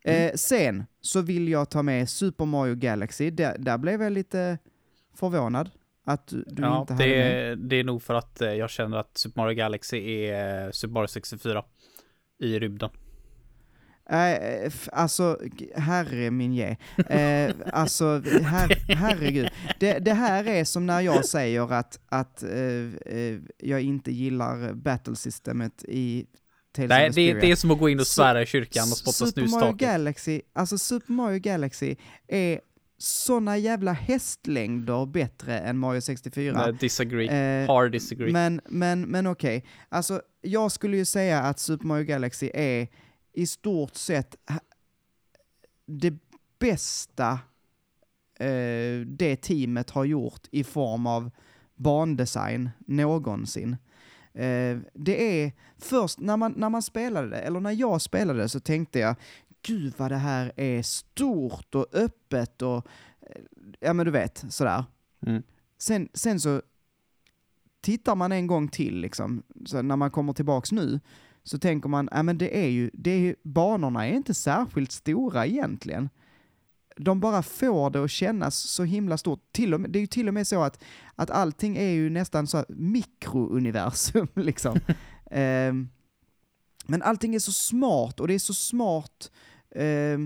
Mm. 0.04 0.28
Eh, 0.28 0.34
sen 0.36 0.86
så 1.02 1.22
vill 1.22 1.48
jag 1.48 1.70
ta 1.70 1.84
med 1.84 2.10
Super 2.10 2.46
Mario 2.46 2.76
Galaxy. 2.76 3.30
Där, 3.30 3.58
där 3.58 3.78
blev 3.78 4.02
jag 4.02 4.12
lite 4.12 4.58
förvånad 5.14 5.70
att 6.04 6.28
du 6.28 6.62
ja, 6.62 6.82
inte 6.82 6.94
hade 6.94 7.06
det, 7.06 7.56
det 7.56 7.76
är 7.76 7.84
nog 7.84 8.04
för 8.04 8.14
att 8.14 8.42
eh, 8.42 8.54
jag 8.54 8.70
känner 8.70 8.98
att 8.98 9.18
Super 9.18 9.42
Mario 9.42 9.56
Galaxy 9.56 9.98
är 9.98 10.66
eh, 10.66 10.72
Super 10.72 10.94
Mario 10.94 11.08
64 11.08 11.64
i 12.40 12.60
rymden. 12.60 12.90
Äh, 14.10 14.72
alltså, 14.92 15.38
herre 15.76 16.32
min 16.32 16.54
ge. 16.54 16.76
Äh, 17.10 17.54
alltså, 17.74 18.22
her, 18.26 18.96
herregud. 18.96 19.50
Det, 19.80 20.00
det, 20.00 20.14
här 20.14 20.48
är 20.48 20.64
som 20.64 20.86
när 20.86 21.02
jag 21.02 21.26
säger 21.26 21.74
att, 21.74 22.00
att 22.10 22.44
äh, 22.44 23.40
jag 23.58 23.82
inte 23.82 24.12
gillar 24.12 24.74
battlesystemet 24.74 25.84
i 25.88 26.26
Tales 26.76 26.90
Nej, 26.90 27.10
det, 27.10 27.34
det, 27.34 27.52
är 27.52 27.56
som 27.56 27.72
att 27.72 27.80
gå 27.80 27.90
in 27.90 28.00
och 28.00 28.08
svära 28.08 28.42
i 28.42 28.46
kyrkan 28.46 28.84
och 28.84 28.98
spotta 28.98 29.26
Super 29.26 29.48
Mario 29.48 29.74
Galaxy, 29.74 30.42
alltså 30.54 30.78
Super 30.78 31.14
Mario 31.14 31.40
Galaxy 31.40 31.96
är 32.28 32.60
såna 32.98 33.58
jävla 33.58 33.92
hästlängder 33.92 35.06
bättre 35.06 35.60
än 35.60 35.78
Mario 35.78 36.02
64. 36.02 36.54
Nej, 36.54 36.74
disagree. 36.80 37.62
Eh, 37.62 37.68
Hard 37.68 37.92
disagree. 37.92 38.32
Men, 38.32 38.62
men, 38.66 39.02
men 39.02 39.28
okej. 39.28 39.58
Okay. 39.58 39.70
Alltså, 39.90 40.22
jag 40.42 40.72
skulle 40.72 40.98
ju 40.98 41.06
säga 41.06 41.42
att 41.42 41.60
Super 41.60 41.86
Mario 41.86 42.04
Galaxy 42.04 42.50
är 42.54 42.88
i 43.38 43.48
stort 43.48 43.96
sett 43.96 44.36
det 45.86 46.14
bästa 46.60 47.40
eh, 48.40 49.00
det 49.06 49.36
teamet 49.36 49.90
har 49.90 50.06
gjort 50.06 50.48
i 50.52 50.64
form 50.64 51.08
av 51.08 51.32
bandesign 51.76 52.70
någonsin. 52.80 53.78
Eh, 54.34 54.78
det 54.94 55.44
är 55.44 55.52
först 55.78 56.20
när 56.20 56.38
man, 56.38 56.54
när 56.58 56.70
man 56.70 56.82
spelade 56.82 57.30
det, 57.30 57.40
eller 57.40 57.60
när 57.60 57.72
jag 57.72 58.02
spelade 58.02 58.40
det, 58.40 58.50
så 58.50 58.60
tänkte 58.60 59.00
jag 59.00 59.16
gud 59.62 59.94
vad 59.98 60.12
det 60.12 60.18
här 60.18 60.52
är 60.56 60.82
stort 60.82 61.76
och 61.76 61.88
öppet 61.94 62.62
och 62.62 62.88
eh, 63.22 63.42
ja 63.80 63.94
men 63.94 64.06
du 64.06 64.12
vet, 64.12 64.46
sådär. 64.50 64.84
Mm. 65.22 65.44
Sen, 65.78 66.10
sen 66.14 66.40
så 66.40 66.62
tittar 67.82 68.16
man 68.16 68.32
en 68.32 68.48
gång 68.48 68.68
till 68.68 69.00
liksom, 69.00 69.44
så 69.66 69.82
när 69.82 69.96
man 69.96 70.12
kommer 70.12 70.34
tillbaks 70.34 70.72
nu, 70.72 71.00
så 71.48 71.60
tänker 71.60 71.90
man, 71.90 72.10
ja 72.12 72.24
men 72.24 72.38
det 72.38 72.64
är 72.64 72.68
ju, 72.68 72.90
det 72.94 73.12
är, 73.12 73.36
banorna 73.44 74.08
är 74.08 74.14
inte 74.14 74.34
särskilt 74.34 74.92
stora 74.92 75.46
egentligen 75.46 76.10
de 77.00 77.20
bara 77.20 77.44
får 77.44 77.90
det 77.90 78.04
att 78.04 78.12
kännas 78.12 78.56
så 78.56 78.84
himla 78.84 79.18
stort. 79.18 79.52
Till 79.52 79.74
och 79.74 79.82
med, 79.82 79.92
det 79.92 80.00
är 80.00 80.02
ju 80.02 80.08
till 80.08 80.28
och 80.28 80.34
med 80.34 80.48
så 80.48 80.64
att, 80.64 80.84
att 81.16 81.30
allting 81.30 81.78
är 81.78 81.90
ju 81.90 82.10
nästan 82.10 82.48
så 82.48 82.66
mikrouniversum 82.70 84.28
liksom. 84.36 84.80
eh, 85.32 85.74
men 86.88 87.02
allting 87.02 87.36
är 87.36 87.40
så 87.40 87.52
smart 87.52 88.20
och 88.20 88.28
det 88.28 88.34
är 88.34 88.40
så 88.40 88.54
smart 88.54 89.32
eh, 89.72 90.18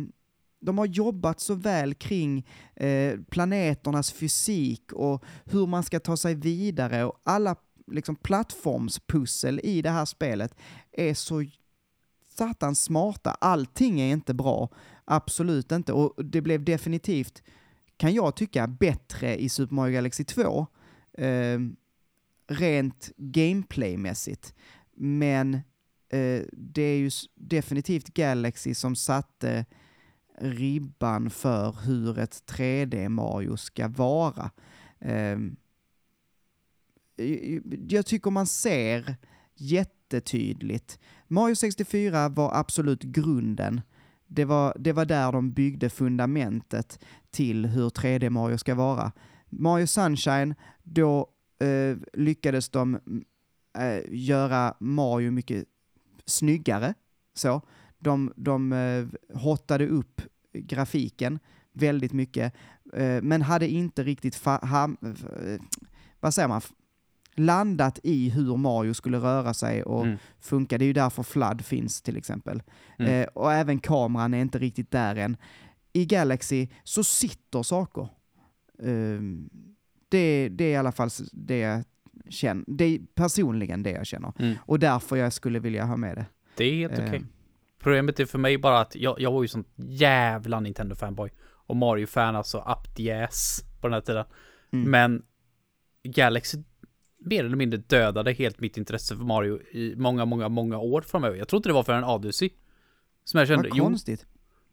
de 0.62 0.78
har 0.78 0.86
jobbat 0.86 1.40
så 1.40 1.54
väl 1.54 1.94
kring 1.94 2.48
eh, 2.76 3.20
planeternas 3.30 4.12
fysik 4.12 4.92
och 4.94 5.24
hur 5.46 5.68
man 5.68 5.84
ska 5.84 6.00
ta 6.00 6.18
sig 6.18 6.36
vidare 6.36 7.04
och 7.04 7.22
alla 7.24 7.56
liksom, 7.92 8.16
plattformspussel 8.16 9.60
i 9.64 9.82
det 9.82 9.90
här 9.90 10.06
spelet 10.06 10.56
är 10.92 11.14
så 11.14 11.46
satans 12.30 12.84
smarta. 12.84 13.32
Allting 13.32 14.02
är 14.02 14.12
inte 14.12 14.34
bra, 14.34 14.70
absolut 15.06 15.72
inte. 15.72 15.94
Och 15.94 16.26
det 16.26 16.42
blev 16.42 16.64
definitivt, 16.64 17.44
kan 17.98 18.14
jag 18.14 18.36
tycka, 18.36 18.68
bättre 18.68 19.42
i 19.42 19.50
Super 19.50 19.76
Mario 19.76 19.94
Galaxy 19.94 20.24
2. 20.24 20.68
Eh, 21.14 21.60
rent 22.48 23.12
gameplaymässigt. 23.18 24.54
Men 24.96 25.54
eh, 26.10 26.42
det 26.52 26.82
är 26.82 26.98
ju 26.98 27.12
definitivt 27.36 28.14
Galaxy 28.14 28.74
som 28.74 28.96
satte 28.96 29.66
ribban 30.38 31.30
för 31.30 31.76
hur 31.86 32.20
ett 32.20 32.44
3D-Mario 32.48 33.56
ska 33.56 33.88
vara. 33.88 34.52
Eh, 35.00 35.38
jag 37.90 38.06
tycker 38.06 38.32
man 38.32 38.48
ser 38.48 39.16
jättetydligt. 39.56 41.00
Mario 41.28 41.56
64 41.56 42.30
var 42.30 42.60
absolut 42.60 43.04
grunden. 43.04 43.82
Det 44.28 44.46
var, 44.46 44.76
det 44.80 44.94
var 44.94 45.06
där 45.06 45.32
de 45.32 45.52
byggde 45.52 45.90
fundamentet 45.90 47.00
till 47.32 47.66
hur 47.66 47.90
3D 47.90 48.30
Mario 48.30 48.58
ska 48.58 48.76
vara. 48.76 49.12
Mario 49.50 49.88
Sunshine, 49.88 50.56
då 50.84 51.28
eh, 51.60 51.98
lyckades 52.14 52.70
de 52.70 53.00
eh, 53.78 54.02
göra 54.10 54.74
Mario 54.80 55.32
mycket 55.32 55.66
snyggare. 56.26 56.94
Så. 57.34 57.62
De, 58.00 58.34
de 58.36 58.74
eh, 58.74 59.38
hottade 59.38 59.88
upp 59.88 60.22
grafiken 60.54 61.40
väldigt 61.74 62.14
mycket, 62.14 62.54
eh, 62.94 63.22
men 63.22 63.42
hade 63.42 63.68
inte 63.68 64.04
riktigt, 64.04 64.46
eh, 64.46 64.88
vad 66.20 66.34
säger 66.34 66.48
man, 66.48 66.62
landat 67.36 68.00
i 68.04 68.30
hur 68.30 68.58
Mario 68.58 68.94
skulle 68.94 69.18
röra 69.18 69.54
sig 69.54 69.84
och 69.84 70.06
Mm. 70.06 70.18
funka. 70.40 70.78
Det 70.78 70.86
är 70.86 70.88
ju 70.88 70.94
därför 70.94 71.24
Flood 71.24 71.66
finns 71.66 72.02
till 72.02 72.18
exempel. 72.18 72.64
Mm. 73.00 73.22
Eh, 73.22 73.28
och 73.28 73.54
även 73.54 73.80
kameran 73.80 74.34
är 74.34 74.42
inte 74.42 74.60
riktigt 74.60 74.92
där 74.92 75.16
än. 75.16 75.38
I 75.94 76.06
Galaxy 76.06 76.68
så 76.84 77.04
sitter 77.04 77.64
saker. 77.64 78.08
Ehm, 78.84 79.50
det, 80.10 80.50
det 80.50 80.64
är 80.64 80.72
i 80.72 80.76
alla 80.76 80.92
fall 80.92 81.10
det 81.32 81.58
jag 81.58 81.84
känner. 82.30 82.64
Det 82.68 82.86
är 82.86 83.00
personligen 83.16 83.84
det 83.84 83.92
jag 83.92 84.06
känner. 84.08 84.34
Mm. 84.40 84.56
Och 84.66 84.80
därför 84.80 85.16
jag 85.16 85.34
skulle 85.34 85.60
vilja 85.60 85.86
ha 85.86 85.98
med 85.98 86.18
det. 86.18 86.26
Det 86.58 86.64
är 86.66 86.76
helt 86.76 86.94
okej. 87.00 87.16
Ehm, 87.18 87.28
Problemet 87.80 88.20
är 88.20 88.26
för 88.26 88.40
mig 88.40 88.58
bara 88.58 88.80
att 88.80 88.96
jag, 88.96 89.20
jag 89.20 89.32
var 89.32 89.42
ju 89.42 89.48
sånt 89.48 89.68
jävla 89.76 90.60
Nintendo-fanboy. 90.60 91.30
Och 91.44 91.76
Mario-fan 91.76 92.36
alltså 92.36 92.58
up 92.58 92.96
the 92.96 93.12
ass 93.12 93.64
på 93.82 93.88
den 93.88 93.94
här 93.94 94.02
tiden. 94.02 94.26
Mm. 94.74 94.92
Men 94.92 95.24
Galaxy 96.04 96.58
mer 97.22 97.44
eller 97.46 97.56
mindre 97.56 97.78
dödade 97.88 98.32
helt 98.34 98.60
mitt 98.60 98.78
intresse 98.78 99.16
för 99.18 99.24
Mario 99.24 99.62
i 99.72 99.94
många, 99.98 100.26
många, 100.26 100.50
många 100.50 100.78
år 100.78 101.02
framöver. 101.02 101.38
Jag 101.38 101.48
tror 101.48 101.58
inte 101.58 101.70
det 101.70 101.74
var 101.74 101.84
för 101.84 101.94
en 101.94 102.04
Odyssey. 102.04 102.50
Som 103.24 103.38
jag 103.38 103.48
kände, 103.48 103.70
Vad 103.70 103.78
jo, 103.78 103.84
konstigt. 103.84 104.26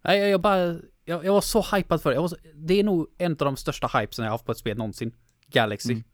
nej, 0.05 0.19
jag, 0.21 0.31
jag 0.31 0.41
bara, 0.41 0.79
jag, 1.05 1.25
jag 1.25 1.33
var 1.33 1.41
så 1.41 1.63
hypad 1.77 2.03
för 2.03 2.11
det. 2.15 2.29
Så, 2.29 2.37
det 2.55 2.75
är 2.81 2.85
nog 2.85 3.07
en 3.19 3.33
av 3.33 3.37
de 3.37 3.57
största 3.57 3.99
hypesen 3.99 4.25
jag 4.25 4.33
haft 4.33 4.45
på 4.45 4.53
ett 4.53 4.59
spel 4.59 4.77
någonsin. 4.79 5.13
Galaxy. 5.47 5.93
Mm. 5.93 6.05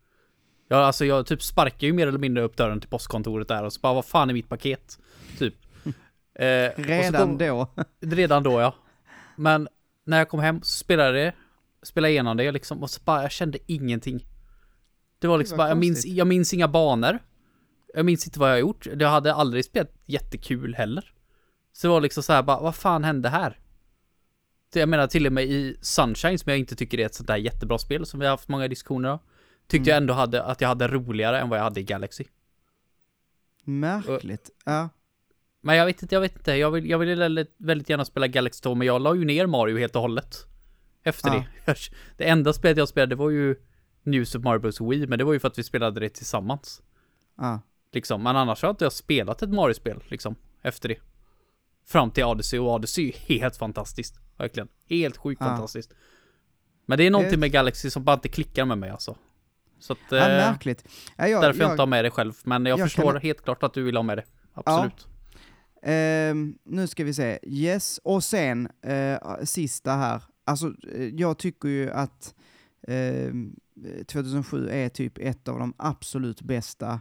Ja, 0.68 0.76
alltså 0.76 1.04
jag 1.04 1.26
typ 1.26 1.42
sparkar 1.42 1.86
ju 1.86 1.92
mer 1.92 2.06
eller 2.06 2.18
mindre 2.18 2.42
upp 2.44 2.56
dörren 2.56 2.80
till 2.80 2.88
postkontoret 2.90 3.48
där 3.48 3.62
och 3.62 3.72
så 3.72 3.80
bara, 3.80 3.94
vad 3.94 4.04
fan 4.04 4.30
är 4.30 4.34
mitt 4.34 4.48
paket? 4.48 4.98
Typ. 5.38 5.54
Eh, 6.38 6.70
Redan 6.76 7.28
kom- 7.28 7.38
då. 7.38 7.68
Redan 8.00 8.42
då 8.42 8.60
ja. 8.60 8.74
Men 9.36 9.68
när 10.04 10.18
jag 10.18 10.28
kom 10.28 10.40
hem 10.40 10.62
så 10.62 10.78
spelade 10.84 11.18
jag 11.18 11.26
det. 11.26 11.34
Spelade 11.86 12.10
igenom 12.12 12.36
det 12.36 12.52
liksom 12.52 12.82
och 12.82 12.90
så 12.90 13.00
bara, 13.04 13.22
jag 13.22 13.32
kände 13.32 13.58
ingenting. 13.66 14.26
Det 15.24 15.28
var 15.28 15.38
liksom 15.38 15.58
vad 15.58 15.64
bara, 15.66 15.70
jag 15.70 15.78
minns, 15.78 16.06
jag 16.06 16.26
minns 16.26 16.54
inga 16.54 16.68
banor. 16.68 17.18
Jag 17.94 18.04
minns 18.04 18.26
inte 18.26 18.38
vad 18.38 18.48
jag 18.48 18.54
har 18.54 18.60
gjort. 18.60 18.86
Jag 18.86 19.08
hade 19.08 19.34
aldrig 19.34 19.64
spelat 19.64 19.92
jättekul 20.06 20.74
heller. 20.74 21.12
Så 21.72 21.86
det 21.86 21.90
var 21.90 22.00
liksom 22.00 22.22
så 22.22 22.32
här 22.32 22.42
bara, 22.42 22.60
vad 22.60 22.74
fan 22.74 23.04
hände 23.04 23.28
här? 23.28 23.58
Så 24.72 24.78
jag 24.78 24.88
menar 24.88 25.06
till 25.06 25.26
och 25.26 25.32
med 25.32 25.44
i 25.44 25.76
Sunshine 25.80 26.38
som 26.38 26.50
jag 26.50 26.58
inte 26.58 26.76
tycker 26.76 27.00
är 27.00 27.06
ett 27.06 27.14
sånt 27.14 27.26
där 27.26 27.36
jättebra 27.36 27.78
spel 27.78 28.06
som 28.06 28.20
vi 28.20 28.26
har 28.26 28.30
haft 28.30 28.48
många 28.48 28.68
diskussioner 28.68 29.08
om. 29.08 29.18
Tyckte 29.66 29.90
jag 29.90 29.96
ändå 29.96 30.14
hade, 30.14 30.42
att 30.42 30.60
jag 30.60 30.68
hade 30.68 30.88
roligare 30.88 31.40
än 31.40 31.48
vad 31.48 31.58
jag 31.58 31.64
hade 31.64 31.80
i 31.80 31.84
Galaxy. 31.84 32.24
Märkligt. 33.64 34.50
Ja. 34.64 34.88
Men 35.60 35.76
jag 35.76 35.86
vet 35.86 36.02
inte, 36.02 36.14
jag 36.14 36.20
vet 36.20 36.36
inte. 36.36 36.52
Jag 36.54 36.70
vill, 36.70 36.90
jag 36.90 36.98
vill 36.98 37.18
väldigt, 37.18 37.54
väldigt 37.56 37.88
gärna 37.88 38.04
spela 38.04 38.26
Galaxy 38.26 38.62
2, 38.62 38.74
men 38.74 38.86
jag 38.86 39.02
la 39.02 39.14
ju 39.14 39.24
ner 39.24 39.46
Mario 39.46 39.78
helt 39.78 39.96
och 39.96 40.02
hållet. 40.02 40.36
Efter 41.02 41.28
Ja. 41.28 41.44
det. 41.64 41.74
Det 42.16 42.24
enda 42.24 42.52
spelet 42.52 42.78
jag 42.78 42.88
spelade 42.88 43.14
var 43.14 43.30
ju 43.30 43.56
New 44.04 44.24
Super 44.24 44.44
Mario 44.44 44.60
Bros. 44.60 44.80
Wii, 44.80 45.06
men 45.06 45.18
det 45.18 45.24
var 45.24 45.32
ju 45.32 45.38
för 45.38 45.48
att 45.48 45.58
vi 45.58 45.62
spelade 45.62 46.00
det 46.00 46.08
tillsammans. 46.08 46.82
Ja. 47.38 47.60
Liksom. 47.92 48.22
Men 48.22 48.36
annars 48.36 48.62
har 48.62 48.70
inte 48.70 48.84
jag 48.84 48.92
spelat 48.92 49.42
ett 49.42 49.50
Mario-spel, 49.50 50.02
liksom, 50.08 50.34
efter 50.62 50.88
det. 50.88 50.98
Fram 51.86 52.10
till 52.10 52.24
Odyssey, 52.24 52.58
och 52.58 52.74
Odyssey 52.74 53.08
är 53.08 53.12
helt 53.12 53.56
fantastiskt. 53.56 54.14
Verkligen. 54.38 54.68
Helt 54.88 55.16
sjukt 55.16 55.40
Ja. 55.40 55.46
fantastiskt. 55.46 55.92
Men 56.86 56.98
det 56.98 57.04
är 57.06 57.10
någonting 57.10 57.40
med 57.40 57.52
Galaxy 57.52 57.90
som 57.90 58.04
bara 58.04 58.14
inte 58.14 58.28
klickar 58.28 58.64
med 58.64 58.78
mig 58.78 58.90
alltså. 58.90 59.16
Så 59.78 59.92
att, 59.92 59.98
ja, 60.10 60.16
eh, 60.16 60.50
märkligt. 60.50 60.84
Ja, 61.16 61.28
jag, 61.28 61.42
därför 61.42 61.60
jag 61.60 61.66
jag, 61.68 61.72
inte 61.72 61.82
har 61.82 61.86
med 61.86 62.04
det 62.04 62.10
själv. 62.10 62.32
Men 62.44 62.66
jag, 62.66 62.78
jag 62.78 62.86
förstår 62.86 63.12
kan- 63.12 63.20
helt 63.20 63.42
klart 63.44 63.62
att 63.62 63.74
du 63.74 63.82
vill 63.82 63.96
ha 63.96 64.02
med 64.02 64.18
det. 64.18 64.24
Absolut. 64.54 65.06
Ehm, 65.82 66.58
nu 66.64 66.86
ska 66.86 67.04
vi 67.04 67.14
se. 67.14 67.38
Yes, 67.42 67.98
och 68.04 68.24
sen 68.24 68.68
eh, 68.82 69.18
sista 69.44 69.92
här. 69.92 70.22
Alltså, 70.44 70.66
eh, 70.94 71.04
jag 71.08 71.38
tycker 71.38 71.68
ju 71.68 71.90
att 71.90 72.34
ehm, 72.88 73.56
2007 74.06 74.68
är 74.68 74.88
typ 74.88 75.18
ett 75.18 75.48
av 75.48 75.58
de 75.58 75.74
absolut 75.76 76.42
bästa 76.42 77.00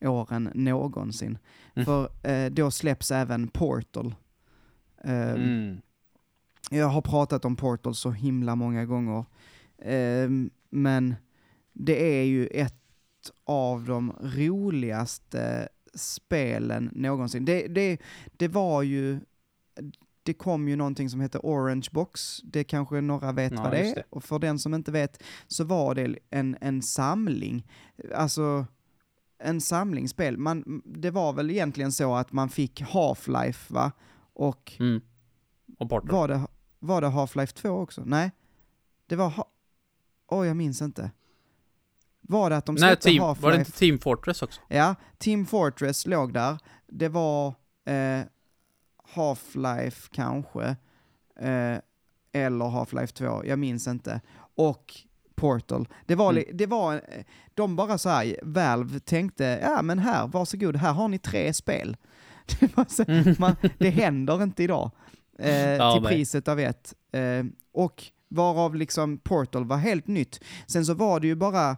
åren 0.00 0.50
någonsin. 0.54 1.38
Mm. 1.74 1.86
För 1.86 2.28
eh, 2.28 2.50
då 2.50 2.70
släpps 2.70 3.10
även 3.10 3.48
Portal. 3.48 4.14
Ehm, 5.04 5.34
Mm. 5.34 5.80
Jag 6.70 6.86
har 6.86 7.02
pratat 7.02 7.44
om 7.44 7.56
Portal 7.56 7.94
så 7.94 8.10
himla 8.10 8.54
många 8.56 8.84
gånger. 8.84 9.24
Ehm, 9.78 10.50
men 10.70 11.14
det 11.72 12.20
är 12.20 12.24
ju 12.24 12.46
ett 12.46 12.74
av 13.44 13.84
de 13.84 14.12
roligaste 14.20 15.68
spelen 15.94 16.90
någonsin. 16.92 17.44
Det, 17.44 17.68
det, 17.68 18.00
det 18.36 18.48
var 18.48 18.82
ju, 18.82 19.20
det 20.22 20.34
kom 20.34 20.68
ju 20.68 20.76
någonting 20.76 21.10
som 21.10 21.20
heter 21.20 21.40
Orange 21.42 21.88
Box, 21.92 22.40
det 22.44 22.64
kanske 22.64 23.00
några 23.00 23.32
vet 23.32 23.52
Ja, 23.52 23.62
vad 23.62 23.70
det 23.70 23.90
är. 23.90 23.94
det. 23.94 24.02
Och 24.10 24.24
för 24.24 24.38
den 24.38 24.58
som 24.58 24.74
inte 24.74 24.92
vet 24.92 25.22
så 25.46 25.64
var 25.64 25.94
det 25.94 26.18
en, 26.30 26.56
en 26.60 26.82
samling, 26.82 27.66
alltså 28.14 28.66
en 29.38 29.60
samling 29.60 30.08
spel. 30.08 30.36
Man, 30.38 30.82
det 30.84 31.10
var 31.10 31.32
väl 31.32 31.50
egentligen 31.50 31.92
så 31.92 32.14
att 32.14 32.32
man 32.32 32.48
fick 32.48 32.82
Half-Life 32.82 33.72
va? 33.72 33.92
Och 34.34 34.72
Mm. 34.78 35.00
Och 35.78 35.90
Portal. 35.90 36.10
var 36.10 36.28
det, 36.28 36.46
var 36.78 37.00
det 37.00 37.06
Half-Life 37.08 37.54
2 37.54 37.68
också? 37.70 38.02
Nej. 38.06 38.30
Det 39.06 39.16
var... 39.16 39.28
Ha- 39.30 39.48
Oj, 40.28 40.46
jag 40.46 40.56
minns 40.56 40.82
inte. 40.82 41.10
Var 42.20 42.50
det 42.50 42.56
att 42.56 42.66
de 42.66 42.74
Nej, 42.74 42.80
släppte 42.80 43.08
team, 43.08 43.22
var 43.22 43.34
det 43.34 43.40
Half-Life? 43.40 43.58
inte 43.58 43.72
Team 43.72 43.98
Fortress 43.98 44.42
också? 44.42 44.60
Ja, 44.68 44.94
Team 45.18 45.46
Fortress 45.46 46.06
låg 46.06 46.32
där. 46.32 46.58
Det 46.86 47.08
var 47.08 47.46
eh, 47.84 48.20
Half-Life 49.14 50.08
kanske. 50.12 50.64
Eh, 51.40 51.78
eller 52.32 52.64
Half-Life 52.64 53.12
2, 53.12 53.42
jag 53.46 53.58
minns 53.58 53.88
inte. 53.88 54.20
Och 54.54 54.94
Portal. 55.34 55.88
Det 56.06 56.14
var, 56.14 56.32
li- 56.32 56.50
det 56.54 56.66
var, 56.66 56.94
eh, 56.94 57.24
de 57.54 57.76
bara 57.76 57.98
så 57.98 58.08
här, 58.08 58.36
Valve 58.42 59.00
tänkte, 59.00 59.58
ja 59.62 59.82
men 59.82 59.98
här, 59.98 60.26
varsågod, 60.26 60.76
här 60.76 60.92
har 60.92 61.08
ni 61.08 61.18
tre 61.18 61.52
spel. 61.54 61.96
Det, 62.60 62.90
så, 62.90 63.04
man, 63.38 63.56
det 63.78 63.90
händer 63.90 64.42
inte 64.42 64.62
idag. 64.62 64.90
Eh, 65.38 65.70
Ja, 65.70 65.92
till 65.94 66.02
nej. 66.02 66.12
priset 66.12 66.48
av 66.48 66.60
ett. 66.60 66.94
Eh, 67.12 67.44
och 67.72 68.04
varav 68.28 68.74
liksom 68.74 69.18
Portal 69.18 69.64
var 69.64 69.76
helt 69.76 70.06
nytt. 70.06 70.40
Sen 70.66 70.86
så 70.86 70.94
var 70.94 71.20
det 71.20 71.26
ju 71.26 71.34
bara 71.34 71.76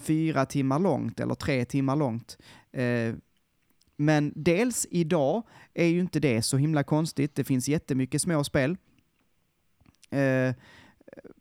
fyra 0.00 0.46
timmar 0.46 0.78
långt, 0.78 1.20
eller 1.20 1.34
tre 1.34 1.64
timmar 1.64 1.96
långt. 1.96 2.38
Eh, 2.72 3.14
men 4.02 4.32
dels 4.36 4.86
idag 4.90 5.42
är 5.74 5.86
ju 5.86 6.00
inte 6.00 6.20
det 6.20 6.42
så 6.42 6.56
himla 6.56 6.84
konstigt, 6.84 7.34
det 7.34 7.44
finns 7.44 7.68
jättemycket 7.68 8.22
små 8.22 8.44
spel. 8.44 8.76
Eh, 10.10 10.54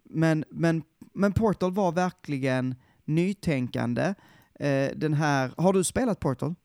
men, 0.04 0.46
men, 0.50 0.84
men 1.14 1.34
Portal 1.34 1.74
var 1.74 1.92
verkligen 1.92 2.76
nytänkande. 3.06 4.14
Eh, 4.60 4.92
den 4.96 5.14
här, 5.14 5.52
har 5.58 5.74
du 5.74 5.84
spelat 5.84 6.20
Portal? 6.20 6.56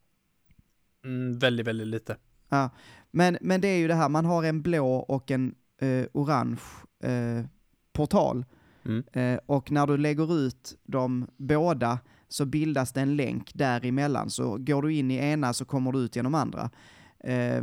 Mm, 1.05 1.39
väldigt, 1.39 1.67
väldigt 1.67 1.87
lite. 1.87 2.17
Ja, 2.49 2.71
men, 3.11 3.39
men 3.41 3.61
det 3.61 3.69
är 3.69 3.79
ju 3.79 3.89
det 3.89 3.95
här, 3.95 4.09
man 4.09 4.25
har 4.25 4.45
en 4.45 4.63
blå 4.63 4.95
och 4.95 5.31
en 5.31 5.55
eh, 5.81 6.07
orange 6.13 6.63
eh, 7.03 7.45
portal. 7.93 8.45
Mm. 8.85 9.41
Och 9.47 9.71
när 9.71 9.87
du 9.87 9.97
lägger 9.97 10.39
ut 10.39 10.79
de 10.83 11.27
båda 11.37 11.99
så 12.29 12.47
bildas 12.47 12.93
det 12.93 13.01
en 13.01 13.16
länk 13.16 13.55
däremellan. 13.55 14.31
Så 14.31 14.59
går 14.59 14.83
du 14.83 14.95
in 14.95 15.11
i 15.11 15.16
ena 15.16 15.53
så 15.53 15.64
kommer 15.64 15.93
du 15.93 15.99
ut 15.99 16.16
genom 16.16 16.35
andra. 16.35 16.70
Eh, 17.18 17.62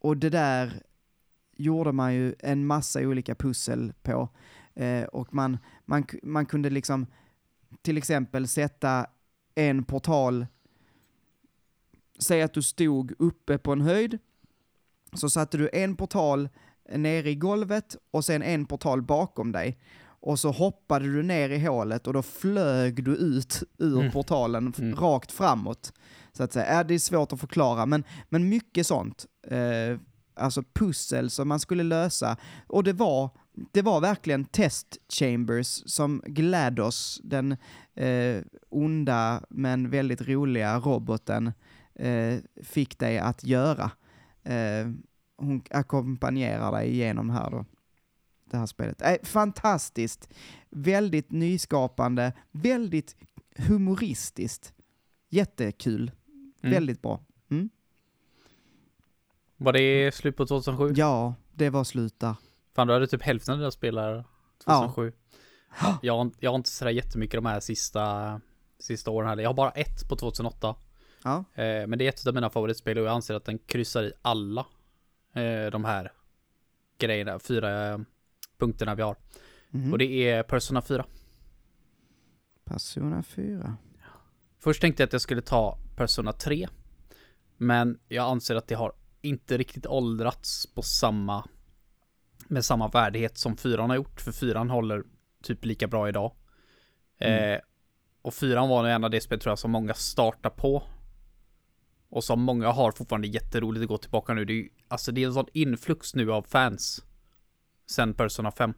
och 0.00 0.16
det 0.16 0.30
där 0.30 0.82
gjorde 1.56 1.92
man 1.92 2.14
ju 2.14 2.34
en 2.38 2.66
massa 2.66 3.00
olika 3.00 3.34
pussel 3.34 3.92
på. 4.02 4.28
Eh, 4.74 5.04
och 5.04 5.34
man, 5.34 5.58
man, 5.84 6.06
man 6.22 6.46
kunde 6.46 6.70
liksom 6.70 7.06
till 7.82 7.98
exempel 7.98 8.48
sätta 8.48 9.06
en 9.54 9.84
portal, 9.84 10.46
säg 12.18 12.42
att 12.42 12.54
du 12.54 12.62
stod 12.62 13.12
uppe 13.18 13.58
på 13.58 13.72
en 13.72 13.80
höjd, 13.80 14.18
så 15.12 15.30
satte 15.30 15.58
du 15.58 15.70
en 15.72 15.96
portal 15.96 16.48
nere 16.88 17.30
i 17.30 17.34
golvet 17.34 17.96
och 18.10 18.24
sen 18.24 18.42
en 18.42 18.66
portal 18.66 19.02
bakom 19.02 19.52
dig. 19.52 19.78
Och 20.26 20.38
så 20.38 20.50
hoppade 20.50 21.04
du 21.12 21.22
ner 21.22 21.50
i 21.50 21.58
hålet 21.66 22.06
och 22.06 22.12
då 22.12 22.22
flög 22.22 23.04
du 23.04 23.16
ut 23.16 23.62
ur 23.78 24.00
Mm. 24.00 24.12
portalen 24.12 24.72
Mm. 24.78 24.96
rakt 24.96 25.32
framåt. 25.32 25.92
Så 26.32 26.42
att 26.42 26.52
säga. 26.52 26.84
Det 26.84 26.94
är 26.94 26.98
svårt 26.98 27.32
att 27.32 27.40
förklara, 27.40 27.86
men, 27.86 28.04
men 28.28 28.48
mycket 28.48 28.86
sånt. 28.86 29.26
Eh, 29.46 29.98
alltså 30.34 30.62
pussel 30.74 31.30
som 31.30 31.48
man 31.48 31.60
skulle 31.60 31.82
lösa. 31.82 32.36
Och 32.66 32.84
det 32.84 32.92
var, 32.92 33.30
det 33.72 33.82
var 33.82 34.00
verkligen 34.00 34.44
test 34.44 34.96
chambers 35.18 35.82
som 35.86 36.22
GLaDOS, 36.26 37.20
den 37.24 37.56
eh, 37.94 38.42
onda 38.70 39.40
men 39.50 39.90
väldigt 39.90 40.28
roliga 40.28 40.78
roboten, 40.78 41.52
eh, 41.94 42.38
fick 42.62 42.98
dig 42.98 43.18
att 43.18 43.44
göra. 43.44 43.90
Eh, 44.44 44.88
hon 45.36 45.62
ackompanjerar 45.70 46.72
dig 46.72 46.90
igenom 46.90 47.30
här 47.30 47.50
då. 47.50 47.64
Det 48.54 48.58
här 48.58 48.66
spelet. 48.66 49.02
Eh, 49.02 49.14
fantastiskt! 49.22 50.34
Väldigt 50.70 51.30
nyskapande, 51.32 52.32
väldigt 52.50 53.16
humoristiskt. 53.56 54.74
Jättekul. 55.28 56.10
Mm. 56.62 56.74
Väldigt 56.74 57.02
bra. 57.02 57.20
Mm. 57.50 57.70
Var 59.56 59.72
det 59.72 60.14
slut 60.14 60.36
på 60.36 60.46
2007? 60.46 60.92
Ja, 60.96 61.34
det 61.52 61.70
var 61.70 61.84
slut 61.84 62.20
där. 62.20 62.34
Fan, 62.74 62.86
du 62.86 62.92
hade 62.92 63.06
typ 63.06 63.22
hälften 63.22 63.52
av 63.52 63.58
dina 63.58 63.70
spelare 63.70 64.24
2007. 64.64 65.12
Jag, 66.02 66.16
har- 66.16 66.30
jag 66.40 66.50
har 66.50 66.56
inte 66.56 66.70
sådär 66.70 66.90
jättemycket 66.92 67.34
de 67.38 67.46
här 67.46 67.60
sista, 67.60 68.40
sista 68.78 69.10
åren 69.10 69.28
här. 69.28 69.36
Jag 69.36 69.48
har 69.48 69.54
bara 69.54 69.70
ett 69.70 70.08
på 70.08 70.16
2008. 70.16 70.74
Ja. 71.24 71.44
Eh, 71.54 71.86
men 71.86 71.98
det 71.98 72.04
är 72.04 72.08
ett 72.08 72.26
av 72.26 72.34
mina 72.34 72.50
favoritspel 72.50 72.98
och 72.98 73.04
jag 73.04 73.12
anser 73.12 73.34
att 73.34 73.44
den 73.44 73.58
kryssar 73.58 74.02
i 74.02 74.12
alla 74.22 74.66
eh, 75.34 75.70
de 75.70 75.84
här 75.84 76.12
grejerna, 76.98 77.38
fyra 77.38 78.04
punkterna 78.58 78.94
vi 78.94 79.02
har. 79.02 79.16
Mhm. 79.70 79.92
Och 79.92 79.98
det 79.98 80.30
är 80.30 80.42
Persona 80.42 80.82
4. 80.82 81.06
Persona 82.64 83.22
4. 83.22 83.76
Först 84.60 84.80
tänkte 84.80 85.02
jag 85.02 85.06
att 85.06 85.12
jag 85.12 85.22
skulle 85.22 85.42
ta 85.42 85.78
Persona 85.96 86.32
3. 86.32 86.68
Men 87.56 87.98
jag 88.08 88.30
anser 88.30 88.54
att 88.54 88.68
det 88.68 88.74
har 88.74 88.92
inte 89.22 89.58
riktigt 89.58 89.86
åldrats 89.86 90.66
på 90.66 90.82
samma 90.82 91.48
med 92.48 92.64
samma 92.64 92.88
värdighet 92.88 93.38
som 93.38 93.56
4 93.56 93.82
har 93.82 93.94
gjort. 93.94 94.20
För 94.20 94.32
4 94.32 94.58
håller 94.58 95.04
typ 95.42 95.64
lika 95.64 95.86
bra 95.86 96.08
idag. 96.08 96.32
Mm. 97.18 97.54
Eh, 97.54 97.60
och 98.22 98.34
4 98.34 98.66
var 98.66 98.88
en 98.88 99.04
av 99.04 99.10
de 99.10 99.20
spel 99.20 99.40
tror 99.40 99.50
jag 99.50 99.58
som 99.58 99.70
många 99.70 99.94
startar 99.94 100.50
på. 100.50 100.82
Och 102.08 102.24
som 102.24 102.42
många 102.42 102.72
har 102.72 102.92
fortfarande 102.92 103.28
jätteroligt 103.28 103.82
att 103.82 103.88
gå 103.88 103.98
tillbaka 103.98 104.34
nu. 104.34 104.44
Det 104.44 104.52
är 104.52 104.54
ju, 104.54 104.68
alltså 104.88 105.12
det 105.12 105.22
är 105.22 105.26
en 105.26 105.34
sån 105.34 105.46
influx 105.52 106.14
nu 106.14 106.32
av 106.32 106.42
fans. 106.42 107.04
Sen 107.86 108.14
Persona 108.14 108.50
5. 108.50 108.74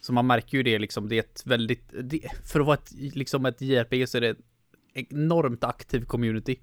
Så 0.00 0.12
man 0.12 0.26
märker 0.26 0.56
ju 0.56 0.62
det 0.62 0.78
liksom, 0.78 1.08
det 1.08 1.16
är 1.16 1.20
ett 1.20 1.42
väldigt, 1.46 1.92
det, 2.02 2.20
för 2.44 2.60
att 2.60 2.66
vara 2.66 2.76
ett, 2.76 2.92
liksom 2.92 3.46
ett 3.46 3.60
JRPG 3.60 4.08
så 4.08 4.16
är 4.16 4.20
det 4.20 4.28
ett 4.28 4.38
enormt 4.94 5.64
aktiv 5.64 6.04
community. 6.04 6.58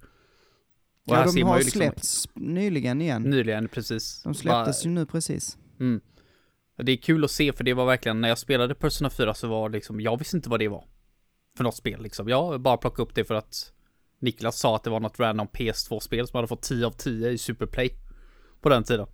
Och 1.07 1.15
Ja, 1.15 1.32
de 1.36 1.41
har 1.41 1.57
liksom 1.57 1.80
släppts 1.80 2.30
nyligen 2.34 3.01
igen. 3.01 3.23
Nyligen, 3.23 3.67
precis. 3.67 4.23
De 4.23 4.34
släpptes 4.34 4.86
ju 4.86 4.89
nu 4.89 5.05
precis. 5.05 5.57
Mm. 5.80 6.01
Det 6.78 6.91
är 6.91 6.97
kul 6.97 7.23
att 7.23 7.32
se 7.32 7.53
för 7.53 7.63
det 7.63 7.73
var 7.73 7.86
verkligen 7.86 8.21
när 8.21 8.30
jag 8.30 8.38
spelade 8.38 8.75
Persona 8.75 9.09
4 9.09 9.34
så 9.34 9.47
var 9.47 9.69
liksom, 9.69 10.01
jag 10.01 10.19
visste 10.19 10.38
inte 10.38 10.49
vad 10.49 10.59
det 10.59 10.67
var. 10.67 10.86
För 11.57 11.63
något 11.63 11.75
spel 11.75 12.01
liksom. 12.01 12.30
Jag 12.30 12.61
bara 12.61 12.78
plockade 12.78 13.03
upp 13.03 13.15
det 13.15 13.23
för 13.23 13.36
att 13.36 13.73
Niklas 14.19 14.59
sa 14.59 14.75
att 14.75 14.84
det 14.84 14.89
var 14.89 14.99
något 14.99 15.19
random 15.19 15.47
PS2-spel 15.47 16.28
som 16.28 16.38
hade 16.38 16.47
fått 16.47 16.61
10 16.61 16.86
av 16.86 16.91
10 16.91 17.30
i 17.30 17.38
Superplay. 17.38 17.89
På 18.61 18.69
den 18.69 18.84
tiden. 18.84 19.07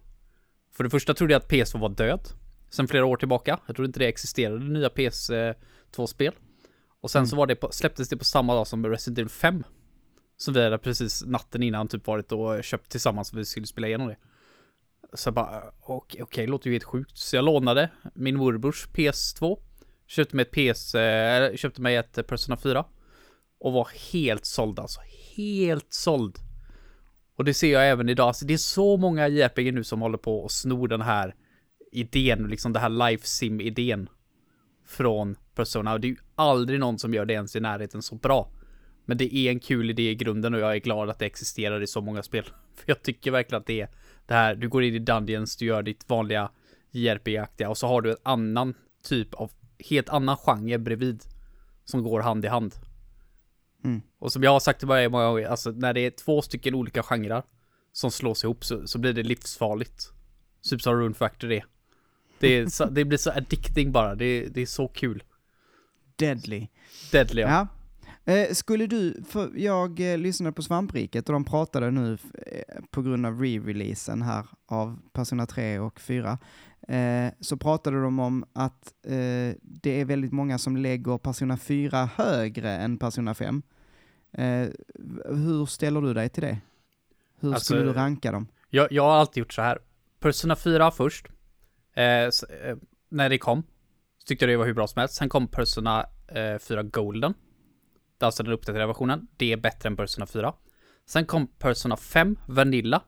För 0.74 0.84
det 0.84 0.90
första 0.90 1.14
trodde 1.14 1.34
jag 1.34 1.40
att 1.40 1.52
PS2 1.52 1.80
var 1.80 1.90
död. 1.90 2.30
Sen 2.70 2.88
flera 2.88 3.06
år 3.06 3.18
tillbaka. 3.18 3.60
Jag 3.66 3.76
trodde 3.76 3.88
inte 3.88 4.00
det 4.00 4.08
existerade 4.08 4.66
nya 4.66 4.90
PS2-spel. 4.90 6.34
Och 7.02 7.12
sen 7.12 7.28
så 7.28 7.36
var 7.36 7.48
det 7.48 7.56
på, 7.56 7.72
släpptes 7.72 8.10
det 8.10 8.18
på 8.18 8.26
samma 8.26 8.56
dag 8.56 8.68
som 8.68 8.86
Resident 8.86 9.18
Evil 9.18 9.30
5. 9.30 9.64
Som 10.38 10.54
vi 10.54 10.64
hade 10.64 10.78
precis 10.78 11.24
natten 11.26 11.64
innan 11.64 11.88
typ 11.88 12.08
varit 12.08 12.32
och 12.32 12.64
köpt 12.64 12.92
tillsammans 12.92 13.30
för 13.30 13.38
vi 13.38 13.46
skulle 13.46 13.68
spela 13.68 13.88
igenom 13.88 14.08
det. 14.08 14.18
Så 15.14 15.28
jag 15.28 15.34
bara, 15.34 15.64
okej, 15.80 16.24
okej, 16.24 16.48
låter 16.48 16.68
ju 16.68 16.74
helt 16.74 16.84
sjukt. 16.84 17.18
Så 17.18 17.36
jag 17.36 17.46
lånade 17.46 17.90
min 18.14 18.38
morbrors 18.38 18.88
PS2. 18.88 19.60
Köpte 20.08 20.36
mig 20.36 20.46
ett 20.52 20.76
PS, 20.76 20.96
eh, 20.96 21.56
köpte 21.56 21.82
mig 21.82 21.96
ett 21.96 22.28
Persona 22.28 22.58
4. 22.58 22.86
Och 23.60 23.74
var 23.74 23.88
helt 24.12 24.46
såld 24.46 24.80
alltså. 24.80 25.02
Helt 25.36 25.94
såld. 25.94 26.38
Och 27.36 27.44
det 27.44 27.54
ser 27.54 27.74
jag 27.74 27.90
även 27.90 28.10
idag. 28.10 28.36
Så 28.36 28.46
det 28.46 28.54
är 28.54 28.58
så 28.58 28.98
många 28.98 29.28
JRPG 29.28 29.74
nu 29.74 29.84
som 29.84 30.02
håller 30.02 30.18
på 30.18 30.40
och 30.40 30.52
snor 30.52 30.88
den 30.88 31.02
här 31.02 31.36
idén, 31.92 32.48
liksom 32.48 32.74
det 32.74 32.80
här 32.80 32.90
life 32.90 33.28
sim 33.28 33.62
idén 33.62 34.10
från 34.86 35.36
Persona. 35.56 35.94
Och 35.94 36.00
det 36.00 36.08
är 36.08 36.10
ju 36.10 36.18
aldrig 36.36 36.80
någon 36.80 37.00
som 37.00 37.14
gör 37.14 37.26
det 37.26 37.34
ens 37.34 37.56
i 37.56 37.60
närheten 37.60 38.02
så 38.02 38.16
bra. 38.16 38.52
Men 39.06 39.18
det 39.18 39.36
är 39.36 39.52
en 39.52 39.60
kul 39.60 39.90
idé 39.90 40.10
i 40.10 40.16
grunden 40.16 40.54
och 40.54 40.60
jag 40.60 40.76
är 40.76 40.80
glad 40.80 41.10
att 41.10 41.20
det 41.20 41.26
existerar 41.26 41.82
i 41.82 41.88
så 41.88 42.02
många 42.02 42.24
spel. 42.24 42.44
För 42.76 42.84
jag 42.86 43.02
tycker 43.02 43.32
verkligen 43.32 43.62
att 43.62 43.68
det 43.68 43.82
är 43.82 43.90
det 44.26 44.34
här, 44.34 44.56
du 44.56 44.70
går 44.70 44.84
in 44.84 44.96
i 44.96 45.00
Dungeons, 45.00 45.58
du 45.58 45.66
gör 45.66 45.84
ditt 45.84 46.10
vanliga 46.10 46.52
JRPG-aktiga 46.92 47.70
och 47.70 47.78
så 47.78 47.88
har 47.88 48.02
du 48.02 48.12
en 48.12 48.18
annan 48.24 48.74
typ 49.04 49.34
av, 49.34 49.52
helt 49.90 50.10
annan 50.10 50.38
genre 50.38 50.78
bredvid. 50.78 51.24
Som 51.86 52.04
går 52.04 52.20
hand 52.22 52.46
i 52.46 52.48
hand. 52.48 52.74
Mm. 53.84 54.02
Och 54.20 54.32
som 54.32 54.44
jag 54.44 54.52
har 54.52 54.60
sagt 54.60 54.80
till 54.80 54.88
mig 54.88 55.10
många 55.10 55.26
gånger, 55.26 55.48
alltså 55.48 55.72
när 55.72 55.94
det 55.94 56.00
är 56.00 56.10
två 56.10 56.42
stycken 56.42 56.76
olika 56.76 57.04
genrer 57.04 57.44
som 57.92 58.12
slås 58.12 58.44
ihop 58.44 58.66
så, 58.66 58.88
så 58.88 59.00
blir 59.00 59.14
det 59.14 59.24
livsfarligt. 59.24 60.12
Typ 60.70 60.82
som 60.82 60.94
Rune 60.94 61.16
Factory. 61.16 61.62
Det, 62.40 62.48
är 62.48 62.68
så, 62.68 62.86
det 62.86 63.06
blir 63.06 63.18
så 63.18 63.32
addicting 63.32 63.92
bara, 63.92 64.16
det, 64.16 64.48
det 64.48 64.62
är 64.62 64.66
så 64.66 64.88
kul. 64.88 65.24
Deadly. 66.16 66.68
Deadly 67.12 67.42
ja. 67.42 67.50
Ja. 67.50 67.68
Eh, 68.34 68.54
skulle 68.54 68.88
du, 68.88 69.24
för 69.28 69.52
jag 69.56 70.14
eh, 70.14 70.18
lyssnade 70.18 70.54
på 70.54 70.62
Svampriket 70.62 71.30
och 71.30 71.34
de 71.34 71.46
pratade 71.46 71.92
nu 71.92 72.18
eh, 72.48 72.84
på 72.92 73.02
grund 73.02 73.26
av 73.26 73.42
re-releasen 73.42 74.22
här 74.22 74.46
av 74.66 75.00
Persona 75.14 75.46
3 75.46 75.80
och 75.80 76.00
4. 76.00 76.38
Eh, 76.88 77.32
så 77.40 77.58
pratade 77.58 78.02
de 78.02 78.20
om 78.20 78.46
att 78.54 78.94
eh, 79.06 79.56
det 79.62 80.02
är 80.02 80.06
väldigt 80.06 80.32
många 80.32 80.58
som 80.58 80.78
lägger 80.78 81.18
Persona 81.18 81.58
4 81.58 82.10
högre 82.16 82.72
än 82.72 82.98
Persona 82.98 83.34
5. 83.34 83.62
Eh, 84.34 84.68
hur 85.26 85.66
ställer 85.66 86.02
du 86.02 86.14
dig 86.14 86.30
till 86.30 86.44
det? 86.44 86.58
Hur 87.40 87.54
Alltså, 87.54 87.66
skulle 87.66 87.84
du 87.84 87.94
ranka 87.94 88.32
dem? 88.32 88.48
Jag, 88.70 88.92
jag 88.92 89.04
har 89.04 89.12
alltid 89.14 89.42
gjort 89.42 89.54
så 89.54 89.62
här. 89.62 89.80
Persona 90.20 90.56
4 90.56 90.92
först. 90.92 91.28
Eh, 91.94 92.04
eh, 92.04 92.30
när 93.10 93.30
det 93.30 93.38
kom. 93.38 93.64
Så 94.18 94.26
tyckte 94.28 94.46
jag 94.46 94.50
det 94.50 94.58
var 94.58 94.66
hur 94.66 94.74
bra 94.74 94.88
som 94.88 95.00
helst. 95.00 95.16
Sen 95.16 95.30
kom 95.30 95.48
Persona 95.48 96.06
eh, 96.28 96.60
4 96.60 96.84
Golden. 96.84 97.34
Det 98.18 98.24
är 98.24 98.26
alltså 98.26 98.44
den 98.44 98.54
uppdaterade 98.54 98.88
versionen. 98.88 99.28
Det 99.38 99.52
är 99.54 99.58
bättre 99.58 99.90
än 99.90 99.96
Persona 99.96 100.26
4. 100.26 100.54
Sen 101.06 101.26
kom 101.26 101.48
Persona 101.48 101.98
5 101.98 102.38
Vanilla. 102.46 103.04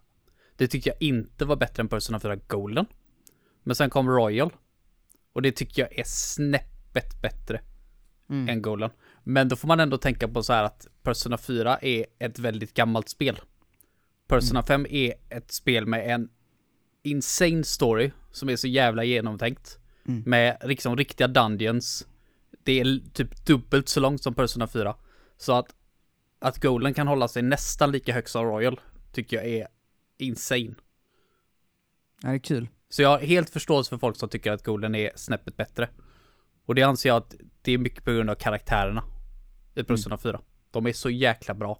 Det 0.55 0.67
tyckte 0.67 0.89
jag 0.89 1.01
inte 1.01 1.45
var 1.45 1.55
bättre 1.55 1.82
än 1.82 1.88
Persona 1.88 2.19
4 2.19 2.36
Golden. 2.36 2.86
Men 3.63 3.76
sen 3.76 3.89
kom 3.89 4.09
Royal. 4.09 4.53
Och 5.34 5.41
det 5.41 5.51
tycker 5.51 5.82
jag 5.82 5.99
är 5.99 6.03
snäppet 6.07 7.21
bättre 7.21 7.61
Mm. 8.30 8.49
än 8.49 8.61
Golden. 8.61 8.89
Men 9.23 9.49
då 9.49 9.55
får 9.55 9.67
man 9.67 9.80
ändå 9.80 9.97
tänka 9.97 10.28
på 10.28 10.43
så 10.43 10.53
här 10.53 10.63
att 10.63 10.88
Persona 11.03 11.38
4 11.38 11.78
är 11.78 12.05
ett 12.19 12.39
väldigt 12.39 12.73
gammalt 12.73 13.09
spel. 13.09 13.39
Persona 14.28 14.63
5 14.63 14.86
är 14.89 15.13
ett 15.30 15.51
spel 15.51 15.86
med 15.86 16.11
en 16.11 16.30
insane 17.03 17.63
story 17.63 18.11
som 18.32 18.49
är 18.49 18.55
så 18.55 18.67
jävla 18.67 19.03
genomtänkt. 19.03 19.80
Mm. 20.07 20.23
Med 20.26 20.57
liksom 20.63 20.97
riktiga 20.97 21.28
dungeons. 21.28 22.07
Det 22.63 22.80
är 22.80 22.99
typ 23.13 23.45
dubbelt 23.45 23.89
så 23.89 23.99
långt 23.99 24.23
som 24.23 24.34
Persona 24.34 24.67
4. 24.67 24.95
Så 25.38 25.53
att, 25.53 25.76
att 26.39 26.61
Golden 26.61 26.93
kan 26.93 27.07
hålla 27.07 27.28
sig 27.28 27.43
nästan 27.43 27.91
lika 27.91 28.13
högt 28.13 28.30
som 28.30 28.45
Royal 28.45 28.80
tycker 29.11 29.38
jag 29.38 29.45
är 29.45 29.67
insane. 30.17 30.76
Ja, 32.21 32.30
det 32.30 32.36
är 32.36 32.39
kul. 32.39 32.67
Så 32.89 33.01
jag 33.01 33.09
har 33.09 33.19
helt 33.19 33.49
förståelse 33.49 33.89
för 33.89 33.97
folk 33.97 34.17
som 34.17 34.30
tycker 34.30 34.51
att 34.51 34.63
Golden 34.63 34.95
är 34.95 35.11
snäppet 35.15 35.57
bättre. 35.57 35.89
Och 36.66 36.76
det 36.76 36.84
anser 36.84 37.09
jag 37.09 37.18
att 37.18 37.36
det 37.61 37.72
är 37.72 37.78
mycket 37.78 38.03
på 38.03 38.11
grund 38.11 38.30
av 38.30 38.36
karaktärerna 38.36 39.03
i 39.76 39.84
Persona 39.84 40.18
4. 40.18 40.41
De 40.72 40.86
är 40.88 40.93
så 40.93 41.09
jäkla 41.09 41.53
bra. 41.53 41.80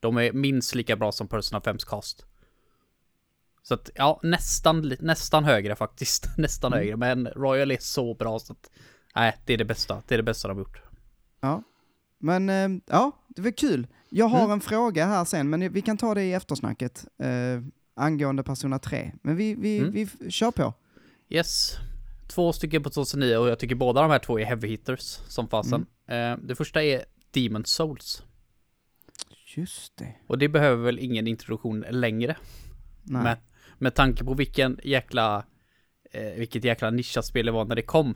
De 0.00 0.16
är 0.16 0.32
minst 0.32 0.74
lika 0.74 0.96
bra 0.96 1.12
som 1.12 1.28
Persona 1.28 1.60
5s 1.60 1.84
cast. 1.86 2.26
Så 3.62 3.74
att, 3.74 3.90
ja, 3.94 4.20
nästan, 4.22 4.92
nästan 5.00 5.44
högre 5.44 5.76
faktiskt. 5.76 6.28
Nästan 6.38 6.72
Mm. 6.72 6.78
högre, 6.84 6.96
men 6.96 7.26
Royal 7.26 7.70
är 7.70 7.78
så 7.80 8.14
bra 8.14 8.38
så 8.38 8.52
att, 8.52 8.70
nej, 9.14 9.36
det 9.44 9.52
är 9.54 9.58
det 9.58 9.64
bästa. 9.64 10.02
Det 10.08 10.14
är 10.14 10.16
det 10.16 10.22
bästa 10.22 10.48
de 10.48 10.54
har 10.56 10.60
gjort. 10.64 10.82
Ja. 11.40 11.62
Men 12.18 12.48
eh, 12.48 12.68
ja, 12.86 13.12
det 13.28 13.42
var 13.42 13.50
kul. 13.50 13.86
Jag 14.08 14.26
har 14.26 14.38
Mm. 14.40 14.50
en 14.50 14.60
fråga 14.60 15.06
här 15.06 15.24
sen, 15.24 15.50
men 15.50 15.72
vi 15.72 15.82
kan 15.82 15.96
ta 15.96 16.14
det 16.14 16.22
i 16.22 16.32
eftersnacket. 16.32 17.04
Eh, 17.18 17.62
angående 17.94 18.42
Persona 18.42 18.78
3. 18.78 19.12
Men 19.22 19.36
vi, 19.36 19.54
vi, 19.54 19.78
Mm. 19.78 19.90
vi 19.92 20.30
kör 20.30 20.50
på. 20.50 20.74
Yes. 21.28 21.76
Två 22.26 22.52
stycken 22.52 22.82
på 22.82 22.90
2009 22.90 23.36
och 23.36 23.48
jag 23.48 23.58
tycker 23.58 23.74
båda 23.74 24.02
de 24.02 24.10
här 24.10 24.18
två 24.18 24.40
är 24.40 24.44
heavy 24.44 24.68
hitters 24.68 25.00
som 25.28 25.48
fasen. 25.48 25.86
Mm. 26.06 26.32
Eh, 26.32 26.46
det 26.46 26.54
första 26.54 26.82
är 26.82 27.04
Demon 27.30 27.64
Souls. 27.64 28.22
Just 29.56 29.96
det. 29.96 30.14
Och 30.26 30.38
det 30.38 30.48
behöver 30.48 30.84
väl 30.84 30.98
ingen 30.98 31.26
introduktion 31.26 31.84
längre. 31.90 32.36
Nej. 33.02 33.22
Med, 33.22 33.36
med 33.78 33.94
tanke 33.94 34.24
på 34.24 34.34
vilken 34.34 34.80
jäkla, 34.84 35.44
eh, 36.12 36.32
vilket 36.36 36.64
jäkla 36.64 36.90
nischat 36.90 37.24
spel 37.26 37.46
det 37.46 37.52
var 37.52 37.64
när 37.64 37.76
det 37.76 37.82
kom. 37.82 38.14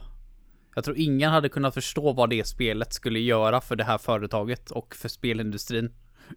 Jag 0.74 0.84
tror 0.84 0.98
ingen 0.98 1.30
hade 1.30 1.48
kunnat 1.48 1.74
förstå 1.74 2.12
vad 2.12 2.30
det 2.30 2.44
spelet 2.44 2.92
skulle 2.92 3.18
göra 3.20 3.60
för 3.60 3.76
det 3.76 3.84
här 3.84 3.98
företaget 3.98 4.70
och 4.70 4.94
för 4.94 5.08
spelindustrin 5.08 5.92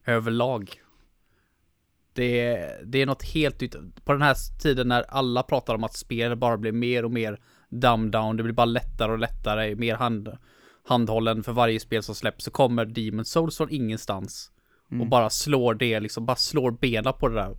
överlag. 0.05 0.81
Det 2.13 2.39
är, 2.39 2.85
det 2.85 3.01
är 3.01 3.05
något 3.05 3.23
helt 3.23 3.61
nytt. 3.61 3.75
På 4.05 4.13
den 4.13 4.21
här 4.21 4.59
tiden 4.61 4.87
när 4.87 5.03
alla 5.03 5.43
pratar 5.43 5.75
om 5.75 5.83
att 5.83 5.97
spel 5.97 6.35
bara 6.35 6.57
blir 6.57 6.71
mer 6.71 7.05
och 7.05 7.11
mer 7.11 7.39
dumb 7.79 8.11
down, 8.11 8.37
det 8.37 8.43
blir 8.43 8.53
bara 8.53 8.65
lättare 8.65 9.11
och 9.11 9.19
lättare, 9.19 9.75
mer 9.75 9.95
hand, 9.95 10.37
handhållen 10.83 11.43
för 11.43 11.51
varje 11.51 11.79
spel 11.79 12.03
som 12.03 12.15
släpps, 12.15 12.45
så 12.45 12.51
kommer 12.51 12.85
Demon 12.85 13.25
Souls 13.25 13.57
från 13.57 13.69
ingenstans. 13.71 14.51
Och 14.85 14.91
Mm. 14.93 15.09
bara 15.09 15.29
slår 15.29 15.73
det, 15.73 15.99
liksom 15.99 16.25
bara 16.25 16.35
slår 16.35 16.71
benen 16.71 17.13
på 17.19 17.27
det 17.27 17.35
där. 17.35 17.57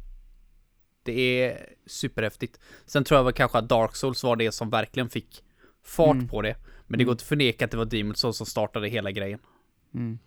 Det 1.02 1.12
är 1.42 1.66
superhäftigt. 1.86 2.60
Sen 2.86 3.04
tror 3.04 3.18
jag 3.18 3.24
väl 3.24 3.32
kanske 3.32 3.58
att 3.58 3.68
Dark 3.68 3.96
Souls 3.96 4.24
var 4.24 4.36
det 4.36 4.52
som 4.52 4.70
verkligen 4.70 5.10
fick 5.10 5.44
fart 5.82 6.14
Mm. 6.14 6.28
på 6.28 6.42
det. 6.42 6.56
Men 6.86 6.98
det 6.98 7.02
Mm. 7.02 7.06
går 7.06 7.12
inte 7.12 7.22
att 7.22 7.28
förneka 7.28 7.64
att 7.64 7.70
det 7.70 7.76
var 7.76 7.84
Demon 7.84 8.14
Souls 8.14 8.36
som 8.36 8.46
startade 8.46 8.88
hela 8.88 9.10
grejen. 9.10 9.38
Mm. 9.94 10.18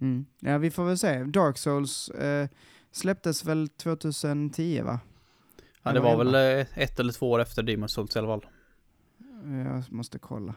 Mm. 0.00 0.26
Ja, 0.40 0.58
vi 0.58 0.70
får 0.70 0.84
väl 0.84 0.98
se. 0.98 1.24
Dark 1.24 1.58
Souls 1.58 2.08
eh, 2.08 2.48
släpptes 2.92 3.44
väl 3.44 3.68
2010, 3.68 4.82
va? 4.82 5.00
Ja, 5.84 5.92
det 5.92 6.00
var 6.00 6.16
väl 6.24 6.34
eh, 6.34 6.66
ett 6.78 7.00
eller 7.00 7.12
två 7.12 7.30
år 7.30 7.40
efter 7.40 7.62
Demon 7.62 7.88
Souls 7.88 8.16
i 8.16 8.18
alla 8.18 8.28
fall. 8.28 8.46
Jag 9.64 9.92
måste 9.92 10.18
kolla. 10.18 10.54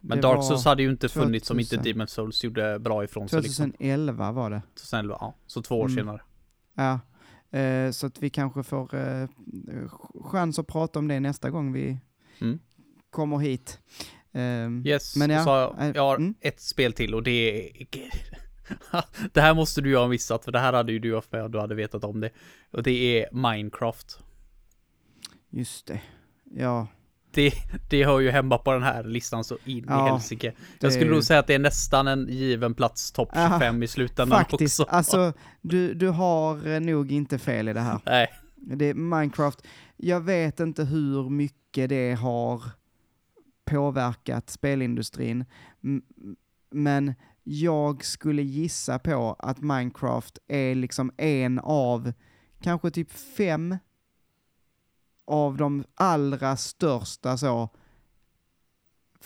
Men 0.00 0.18
Det 0.18 0.22
Dark 0.22 0.44
Souls 0.44 0.64
hade 0.64 0.82
ju 0.82 0.90
inte 0.90 1.08
funnits 1.08 1.50
om 1.50 1.60
inte 1.60 1.76
2000. 1.76 1.92
Demon 1.92 2.06
Souls 2.08 2.44
gjorde 2.44 2.78
bra 2.78 3.04
ifrån 3.04 3.28
sig 3.28 3.42
liksom. 3.42 3.70
2011 3.70 4.32
var 4.32 4.50
det. 4.50 4.62
2011, 4.74 5.16
ja. 5.20 5.34
Så 5.46 5.62
två 5.62 5.80
år 5.80 5.84
Mm. 5.84 5.96
senare. 5.96 6.20
Ja, 6.74 7.00
eh, 7.58 7.90
så 7.90 8.06
att 8.06 8.22
vi 8.22 8.30
kanske 8.30 8.62
får 8.62 8.94
eh, 8.94 9.28
chans 10.24 10.58
att 10.58 10.66
prata 10.66 10.98
om 10.98 11.08
det 11.08 11.20
nästa 11.20 11.50
gång 11.50 11.72
vi 11.72 11.98
Mm. 12.40 12.58
kommer 13.10 13.38
hit. 13.38 13.80
Ehm, 14.32 14.82
Yes, 14.86 15.16
Men 15.16 15.30
ja, 15.30 15.44
så 15.44 15.50
jag, 15.50 15.80
eh, 15.88 15.92
jag 15.94 16.02
har 16.02 16.16
mm. 16.16 16.34
ett 16.40 16.60
spel 16.60 16.92
till 16.92 17.14
och 17.14 17.22
det 17.22 17.30
är... 17.80 17.86
det 19.32 19.40
här 19.40 19.54
måste 19.54 19.80
du 19.80 19.88
ju 19.88 19.96
ha 19.96 20.08
missat, 20.08 20.44
för 20.44 20.52
det 20.52 20.58
här 20.58 20.72
hade 20.72 20.92
ju 20.92 20.98
du 20.98 21.14
haft 21.14 21.32
med 21.32 21.42
och 21.42 21.50
du 21.50 21.60
hade 21.60 21.74
vetat 21.74 22.04
om 22.04 22.20
det. 22.20 22.30
Och 22.70 22.82
det 22.82 23.22
är 23.22 23.28
Minecraft. 23.32 24.18
Just 25.50 25.86
det. 25.86 26.00
Ja, 26.54 26.86
Det, 27.30 27.52
det 27.90 28.04
hör 28.04 28.20
ju 28.20 28.30
hemma 28.30 28.58
på 28.58 28.72
den 28.72 28.82
här 28.82 29.04
listan 29.04 29.44
så 29.44 29.58
in 29.64 29.84
Ja, 29.88 30.06
i 30.06 30.10
helsike. 30.10 30.52
Jag 30.80 30.92
skulle 30.92 31.10
är- 31.10 31.14
nog 31.14 31.24
säga 31.24 31.40
att 31.40 31.46
det 31.46 31.54
är 31.54 31.58
nästan 31.58 32.08
en 32.08 32.26
given 32.28 32.74
plats 32.74 33.12
topp 33.12 33.28
Ja, 33.32 33.48
25 33.60 33.82
i 33.82 33.86
slutändan 33.88 34.38
faktiskt. 34.38 34.80
också. 34.80 34.92
Alltså, 34.96 35.32
du, 35.60 35.94
du 35.94 36.08
har 36.08 36.66
eh, 36.68 36.80
nog 36.80 37.12
inte 37.12 37.38
fel 37.38 37.68
i 37.68 37.72
det 37.72 37.80
här. 37.80 38.00
Nej, 38.06 38.28
Det 38.56 38.84
är 38.84 38.94
Minecraft. 38.94 39.66
Jag 39.96 40.20
vet 40.20 40.60
inte 40.60 40.84
hur 40.84 41.30
mycket 41.30 41.88
det 41.88 42.12
har 42.14 42.62
påverkat 43.64 44.50
spelindustrin, 44.50 45.44
men 46.70 47.14
jag 47.42 48.04
skulle 48.04 48.42
gissa 48.42 48.98
på 48.98 49.36
att 49.38 49.60
Minecraft 49.60 50.38
är 50.48 50.74
liksom 50.74 51.12
en 51.16 51.58
av 51.58 52.12
kanske 52.62 52.90
typ 52.90 53.12
fem 53.12 53.76
av 55.26 55.56
de 55.56 55.84
allra 55.94 56.56
största 56.56 57.36
så 57.36 57.68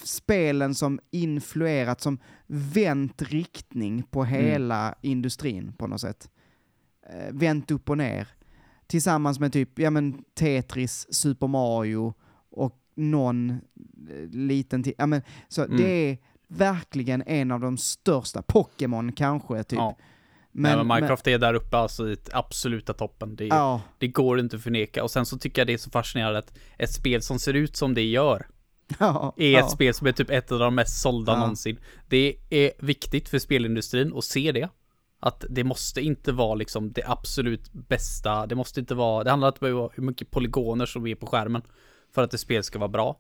spelen 0.03 0.75
som 0.75 1.01
influerat, 1.11 2.01
som 2.01 2.19
vänt 2.47 3.23
riktning 3.23 4.03
på 4.03 4.25
hela 4.25 4.95
industrin 5.01 5.73
på 5.73 5.87
något 5.87 6.01
sätt. 6.01 6.31
Eh, 7.11 7.33
vänt 7.33 7.71
upp 7.71 7.91
och 7.91 7.99
ner. 7.99 8.29
Tillsammans 8.87 9.41
med 9.41 9.53
typ, 9.53 9.79
ja 9.79 9.91
men 9.91 10.25
Tetris, 10.35 11.07
Super 11.15 11.47
Mario 11.47 12.15
och 12.51 12.81
någon 12.95 13.51
eh, 13.51 14.29
liten 14.31 14.83
till. 14.83 14.95
Ja 14.99 15.07
men, 15.07 15.23
så 15.49 15.65
Mm. 15.65 15.77
det 15.77 15.89
är 15.91 16.19
verkligen 16.49 17.23
en 17.27 17.51
av 17.51 17.61
de 17.61 17.79
största. 17.79 18.43
Pokémon 18.43 19.13
kanske, 19.13 19.63
typ. 19.65 19.77
ja. 19.79 19.97
Men, 20.57 20.63
Nej, 20.63 20.85
men 20.85 20.87
Minecraft 20.87 21.27
är 21.27 21.39
där 21.39 21.55
uppe 21.55 21.77
alltså 21.77 22.09
i 22.09 22.17
absoluta 22.33 22.93
toppen. 22.93 23.37
Det, 23.37 23.47
ja, 23.47 23.81
det 23.99 24.09
går 24.09 24.41
inte 24.41 24.57
att 24.57 24.63
förneka. 24.63 25.03
Och 25.03 25.11
sen 25.11 25.27
så 25.27 25.39
tycker 25.39 25.61
jag 25.61 25.67
det 25.67 25.73
är 25.73 25.79
så 25.79 25.91
fascinerande 25.91 26.39
att 26.39 26.59
ett 26.79 26.93
spel 26.93 27.23
som 27.23 27.39
ser 27.39 27.55
ut 27.55 27.77
som 27.77 27.95
det 27.95 28.03
gör 28.05 28.47
ja, 28.99 29.35
är 29.37 29.51
ja. 29.51 29.59
ett 29.59 29.71
spel 29.71 29.95
som 29.95 30.07
är 30.07 30.13
typ 30.13 30.31
ett 30.31 30.53
av 30.53 30.59
de 30.59 30.75
mest 30.75 31.03
sålda 31.03 31.33
Ja. 31.33 31.39
någonsin. 31.39 31.79
Det 32.09 32.37
är 32.51 32.73
viktigt 32.79 33.29
för 33.29 33.39
spelindustrin 33.39 34.13
att 34.17 34.25
se 34.25 34.53
det. 34.53 34.69
Att 35.21 35.45
det 35.51 35.65
måste 35.65 36.01
inte 36.01 36.33
vara 36.33 36.55
liksom 36.55 36.93
det 36.93 37.03
absolut 37.07 37.73
bästa. 37.73 38.47
Det 38.47 38.55
måste 38.55 38.81
inte 38.81 38.95
vara, 38.95 39.25
det 39.25 39.31
handlar 39.31 39.49
inte 39.49 39.73
om 39.73 39.91
hur 39.95 40.03
mycket 40.03 40.31
polygoner 40.31 40.87
som 40.87 41.07
är 41.07 41.15
på 41.15 41.27
skärmen 41.27 41.63
för 42.15 42.23
att 42.23 42.35
ett 42.35 42.41
spel 42.41 42.63
ska 42.63 42.79
vara 42.79 42.89
bra. 42.89 43.19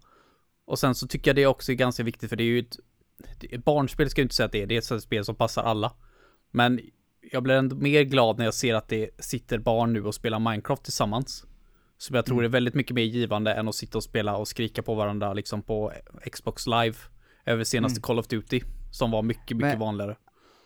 Och 0.66 0.78
sen 0.78 0.94
så 0.94 1.06
tycker 1.06 1.30
jag 1.30 1.36
det 1.36 1.46
också 1.46 1.72
är 1.72 1.76
ganska 1.76 2.02
viktigt 2.02 2.30
för 2.30 2.36
det 2.36 2.44
är 2.44 2.46
ju 2.46 2.58
ett, 2.58 3.64
barnspel 3.64 4.10
ska 4.10 4.20
jag 4.20 4.24
inte 4.24 4.34
säga 4.34 4.46
att 4.46 4.52
det 4.52 4.62
är, 4.62 4.66
det 4.66 4.90
är 4.90 4.96
ett 4.96 5.02
spel 5.02 5.24
som 5.24 5.34
passar 5.34 5.62
alla. 5.62 5.92
Men 6.50 6.80
jag 7.32 7.42
blir 7.42 7.54
ändå 7.54 7.76
mer 7.76 8.02
glad 8.02 8.38
när 8.38 8.44
jag 8.44 8.54
ser 8.54 8.74
att 8.74 8.88
det 8.88 9.10
sitter 9.18 9.58
barn 9.58 9.92
nu 9.92 10.04
och 10.04 10.14
spelar 10.14 10.38
Minecraft 10.38 10.82
tillsammans. 10.82 11.44
Som 11.98 12.16
jag 12.16 12.26
tror 12.26 12.36
Mm. 12.38 12.44
är 12.44 12.48
väldigt 12.48 12.74
mycket 12.74 12.94
mer 12.94 13.02
givande 13.02 13.54
än 13.54 13.68
att 13.68 13.74
sitta 13.74 13.98
och 13.98 14.04
spela 14.04 14.36
och 14.36 14.48
skrika 14.48 14.82
på 14.82 14.94
varandra 14.94 15.32
liksom 15.34 15.62
på 15.62 15.92
Xbox 16.32 16.66
live 16.66 16.96
över 17.44 17.64
senaste 17.64 17.98
Mm. 17.98 18.02
Call 18.02 18.18
of 18.18 18.26
Duty. 18.26 18.60
Som 18.92 19.10
var 19.10 19.22
mycket, 19.22 19.56
mycket 19.56 19.58
Men- 19.60 19.78
vanligare. 19.78 20.16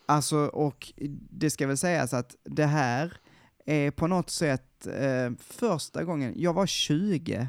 Alltså, 0.05 0.37
och 0.37 0.93
det 1.31 1.49
ska 1.49 1.67
väl 1.67 1.77
sägas 1.77 2.13
att 2.13 2.35
det 2.43 2.65
här 2.65 3.13
är 3.65 3.91
på 3.91 4.07
något 4.07 4.29
sätt 4.29 4.87
eh, 4.87 5.31
första 5.39 6.03
gången, 6.03 6.33
jag 6.37 6.53
var 6.53 6.65
20 6.65 7.47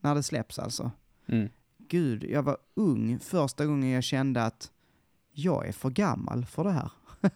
när 0.00 0.14
det 0.14 0.22
släpps 0.22 0.58
alltså. 0.58 0.90
Mm. 1.28 1.48
Gud, 1.88 2.24
jag 2.24 2.42
var 2.42 2.56
ung 2.76 3.18
första 3.20 3.66
gången 3.66 3.90
jag 3.90 4.04
kände 4.04 4.42
att 4.44 4.70
jag 5.32 5.68
är 5.68 5.72
för 5.72 5.90
gammal 5.90 6.44
för 6.44 6.64
det 6.64 6.72
här. 6.72 6.90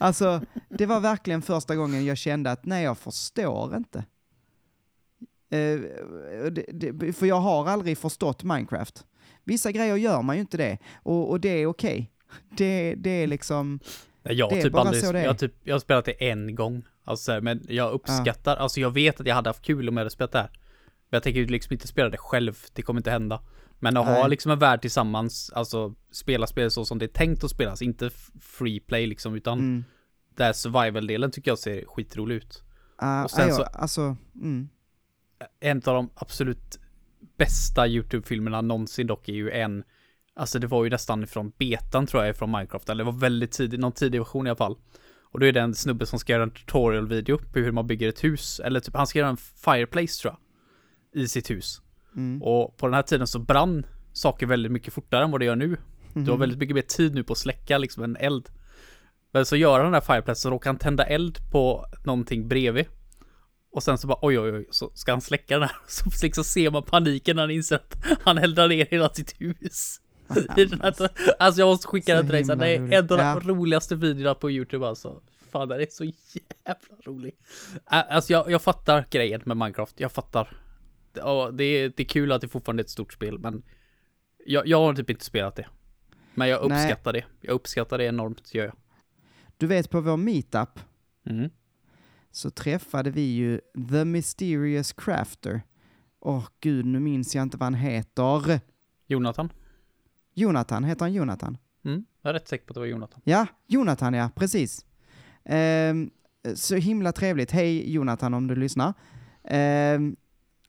alltså, 0.00 0.40
det 0.68 0.86
var 0.86 1.00
verkligen 1.00 1.42
första 1.42 1.76
gången 1.76 2.04
jag 2.04 2.18
kände 2.18 2.50
att 2.50 2.64
nej, 2.64 2.84
jag 2.84 2.98
förstår 2.98 3.76
inte. 3.76 3.98
Eh, 5.50 5.80
det, 6.50 6.66
det, 6.72 7.12
för 7.12 7.26
jag 7.26 7.40
har 7.40 7.68
aldrig 7.68 7.98
förstått 7.98 8.42
Minecraft. 8.42 9.06
Vissa 9.44 9.72
grejer 9.72 9.96
gör 9.96 10.22
man 10.22 10.36
ju 10.36 10.40
inte 10.40 10.56
det, 10.56 10.78
och, 11.02 11.30
och 11.30 11.40
det 11.40 11.48
är 11.48 11.66
okej. 11.66 12.10
Det, 12.56 12.94
det 12.94 13.10
är 13.10 13.26
liksom, 13.26 13.80
Jag 14.22 14.50
Det 14.50 14.58
är 14.58 14.62
typ 14.62 14.72
bara 14.72 14.82
aldrig, 14.82 15.04
så 15.04 15.12
det 15.12 15.22
jag 15.22 15.38
typ, 15.38 15.54
jag 15.62 15.74
har 15.74 15.80
spelat 15.80 16.04
det 16.04 16.30
en 16.30 16.54
gång. 16.54 16.84
Alltså, 17.04 17.40
men 17.40 17.66
jag 17.68 17.92
uppskattar, 17.92 18.56
alltså 18.56 18.80
jag 18.80 18.90
vet 18.90 19.20
att 19.20 19.26
jag 19.26 19.34
hade 19.34 19.48
haft 19.48 19.62
kul 19.62 19.88
om 19.88 19.96
jag 19.96 20.00
hade 20.00 20.10
spelat 20.10 20.32
det 20.32 20.38
här. 20.38 20.50
Men 20.84 21.16
jag 21.16 21.22
tänker 21.22 21.46
liksom 21.46 21.72
inte 21.72 21.88
spela 21.88 22.08
det 22.08 22.16
själv, 22.18 22.58
det 22.72 22.82
kommer 22.82 23.00
inte 23.00 23.10
hända. 23.10 23.40
Men 23.82 23.96
att 23.96 24.06
ha 24.06 24.12
Nej. 24.20 24.30
liksom 24.30 24.52
en 24.52 24.58
värld 24.58 24.80
tillsammans, 24.80 25.50
alltså 25.54 25.94
spela 26.10 26.46
spel 26.46 26.70
så 26.70 26.84
som 26.84 26.98
det 26.98 27.04
är 27.04 27.08
tänkt 27.08 27.44
att 27.44 27.50
spelas, 27.50 27.82
inte 27.82 28.10
free 28.40 28.80
play 28.80 29.06
liksom, 29.06 29.34
utan 29.34 29.58
mm, 29.58 29.84
där 30.36 30.52
survival-delen 30.52 31.30
tycker 31.30 31.50
jag 31.50 31.58
ser 31.58 31.84
skitrolig 31.86 32.34
ut. 32.34 32.62
uh, 33.02 33.22
Och 33.22 33.30
sen 33.30 33.52
så- 33.54 33.62
alltså, 33.62 34.16
mm, 34.34 34.68
En 35.60 35.76
av 35.76 35.94
de 35.94 36.10
absolut 36.14 36.78
bästa 37.38 37.88
YouTube-filmerna 37.88 38.60
någonsin 38.60 39.06
dock 39.06 39.28
är 39.28 39.32
ju 39.32 39.50
en, 39.50 39.84
alltså 40.34 40.58
det 40.58 40.66
var 40.66 40.84
ju 40.84 40.90
nästan 40.90 41.26
från 41.26 41.50
betan 41.58 42.06
tror 42.06 42.24
jag, 42.24 42.36
från 42.36 42.50
Minecraft, 42.50 42.88
eller 42.88 43.04
det 43.04 43.10
var 43.10 43.18
väldigt 43.18 43.52
tidig, 43.52 43.80
någon 43.80 43.92
tidig 43.92 44.18
version 44.18 44.46
i 44.46 44.50
alla 44.50 44.56
fall. 44.56 44.76
Och 45.22 45.40
då 45.40 45.46
är 45.46 45.52
det 45.52 45.60
en 45.60 45.74
snubbe 45.74 46.06
som 46.06 46.18
ska 46.18 46.32
göra 46.32 46.42
en 46.42 46.50
tutorial-video 46.50 47.38
på 47.52 47.58
hur 47.58 47.72
man 47.72 47.86
bygger 47.86 48.08
ett 48.08 48.24
hus, 48.24 48.60
eller 48.64 48.80
typ 48.80 48.96
han 48.96 49.06
ska 49.06 49.18
göra 49.18 49.28
en 49.28 49.36
fireplace 49.36 50.22
tror 50.22 50.34
jag, 51.12 51.22
i 51.22 51.28
sitt 51.28 51.50
hus. 51.50 51.82
Mm. 52.16 52.42
Och 52.42 52.76
på 52.76 52.86
den 52.86 52.94
här 52.94 53.02
tiden 53.02 53.26
så 53.26 53.38
brann 53.38 53.86
saker 54.12 54.46
väldigt 54.46 54.72
mycket 54.72 54.94
fortare 54.94 55.24
än 55.24 55.30
vad 55.30 55.40
det 55.40 55.44
gör 55.44 55.56
nu. 55.56 55.76
Du 56.14 56.30
har 56.30 56.38
väldigt 56.38 56.58
mycket 56.58 56.74
mer 56.74 56.82
tid 56.82 57.14
nu 57.14 57.24
på 57.24 57.32
att 57.32 57.38
släcka 57.38 57.78
liksom 57.78 58.02
en 58.04 58.16
eld. 58.16 58.48
Men 59.32 59.46
så 59.46 59.56
gör 59.56 59.74
han 59.76 59.84
den 59.84 59.94
här 59.94 60.00
fireplace 60.00 60.40
så 60.40 60.50
råkar 60.50 60.70
han 60.70 60.78
tända 60.78 61.04
eld 61.04 61.38
på 61.52 61.86
någonting 62.04 62.48
bredvid. 62.48 62.86
Och 63.72 63.82
sen 63.82 63.98
så 63.98 64.06
bara 64.06 64.18
oj 64.22 64.38
oj 64.38 64.52
oj, 64.52 64.66
så 64.70 64.90
ska 64.94 65.12
han 65.12 65.20
släcka 65.20 65.58
den 65.58 65.68
här. 65.68 65.76
Så 65.88 66.10
liksom 66.22 66.44
ser 66.44 66.70
man 66.70 66.82
paniken 66.82 67.36
när 67.36 67.42
han 67.42 67.50
inser 67.50 67.76
att 67.76 67.96
han 68.22 68.38
eldar 68.38 68.68
ner 68.68 68.86
hela 68.90 69.08
sitt 69.08 69.34
hus. 69.40 70.00
Här, 70.28 70.94
alltså 71.38 71.60
jag 71.60 71.66
måste 71.66 71.86
skicka 71.86 72.14
den 72.14 72.24
till 72.24 72.32
dig 72.32 72.44
sen. 72.44 72.58
Det 72.58 72.68
är 72.68 72.76
en 72.76 72.98
av 72.98 73.06
de 73.06 73.18
Ja. 73.18 73.40
roligaste 73.44 73.96
videorna 73.96 74.34
på 74.34 74.50
YouTube 74.50 74.86
alltså. 74.86 75.20
Fan 75.52 75.68
den 75.68 75.80
är 75.80 75.86
så 75.90 76.04
jävla 76.04 76.96
rolig. 77.04 77.34
Alltså 77.84 78.32
jag, 78.32 78.50
jag 78.50 78.62
fattar 78.62 79.06
grejen 79.10 79.42
med 79.44 79.56
Minecraft. 79.56 80.00
Jag 80.00 80.12
fattar. 80.12 80.56
Ja, 81.12 81.50
det, 81.50 81.64
är, 81.64 81.92
det 81.96 82.02
är 82.02 82.06
kul 82.08 82.32
att 82.32 82.40
det 82.40 82.48
fortfarande 82.48 82.80
är 82.80 82.84
ett 82.84 82.90
stort 82.90 83.12
spel, 83.12 83.38
men 83.38 83.62
jag, 84.46 84.66
jag 84.66 84.78
har 84.80 84.94
typ 84.94 85.10
inte 85.10 85.24
spelat 85.24 85.56
det. 85.56 85.66
Men 86.34 86.48
jag 86.48 86.68
Nej. 86.68 86.78
uppskattar 86.82 87.12
det. 87.12 87.24
Jag 87.40 87.52
uppskattar 87.52 87.98
det 87.98 88.04
enormt, 88.04 88.54
gör 88.54 88.64
jag. 88.64 88.74
Du 89.56 89.66
vet 89.66 89.90
på 89.90 90.00
vår 90.00 90.16
meetup 90.16 90.78
Mm. 91.24 91.50
så 92.30 92.50
träffade 92.50 93.10
vi 93.10 93.20
ju 93.20 93.60
The 93.90 94.04
Mysterious 94.04 94.92
Crafter. 94.92 95.62
Åh 96.20 96.46
gud, 96.60 96.86
nu 96.86 97.00
minns 97.00 97.34
jag 97.34 97.42
inte 97.42 97.56
vad 97.56 97.64
han 97.66 97.74
heter. 97.74 98.60
Jonathan? 99.06 99.52
Jonathan, 100.34 100.84
heter 100.84 101.00
han 101.04 101.12
Jonathan? 101.12 101.58
Mm. 101.84 102.04
Jag 102.22 102.30
är 102.30 102.34
rätt 102.34 102.48
säker 102.48 102.64
på 102.66 102.70
att 102.70 102.74
det 102.74 102.80
var 102.80 102.86
Jonathan. 102.86 103.20
Ja, 103.24 103.46
Jonathan 103.66 104.14
ja, 104.14 104.30
precis. 104.36 104.86
Ehm, 105.44 106.10
så 106.54 106.76
himla 106.76 107.12
trevligt. 107.12 107.50
Hej 107.50 107.92
Jonathan 107.92 108.34
om 108.34 108.46
du 108.46 108.54
lyssnar. 108.56 108.94
Ehm, 109.44 110.16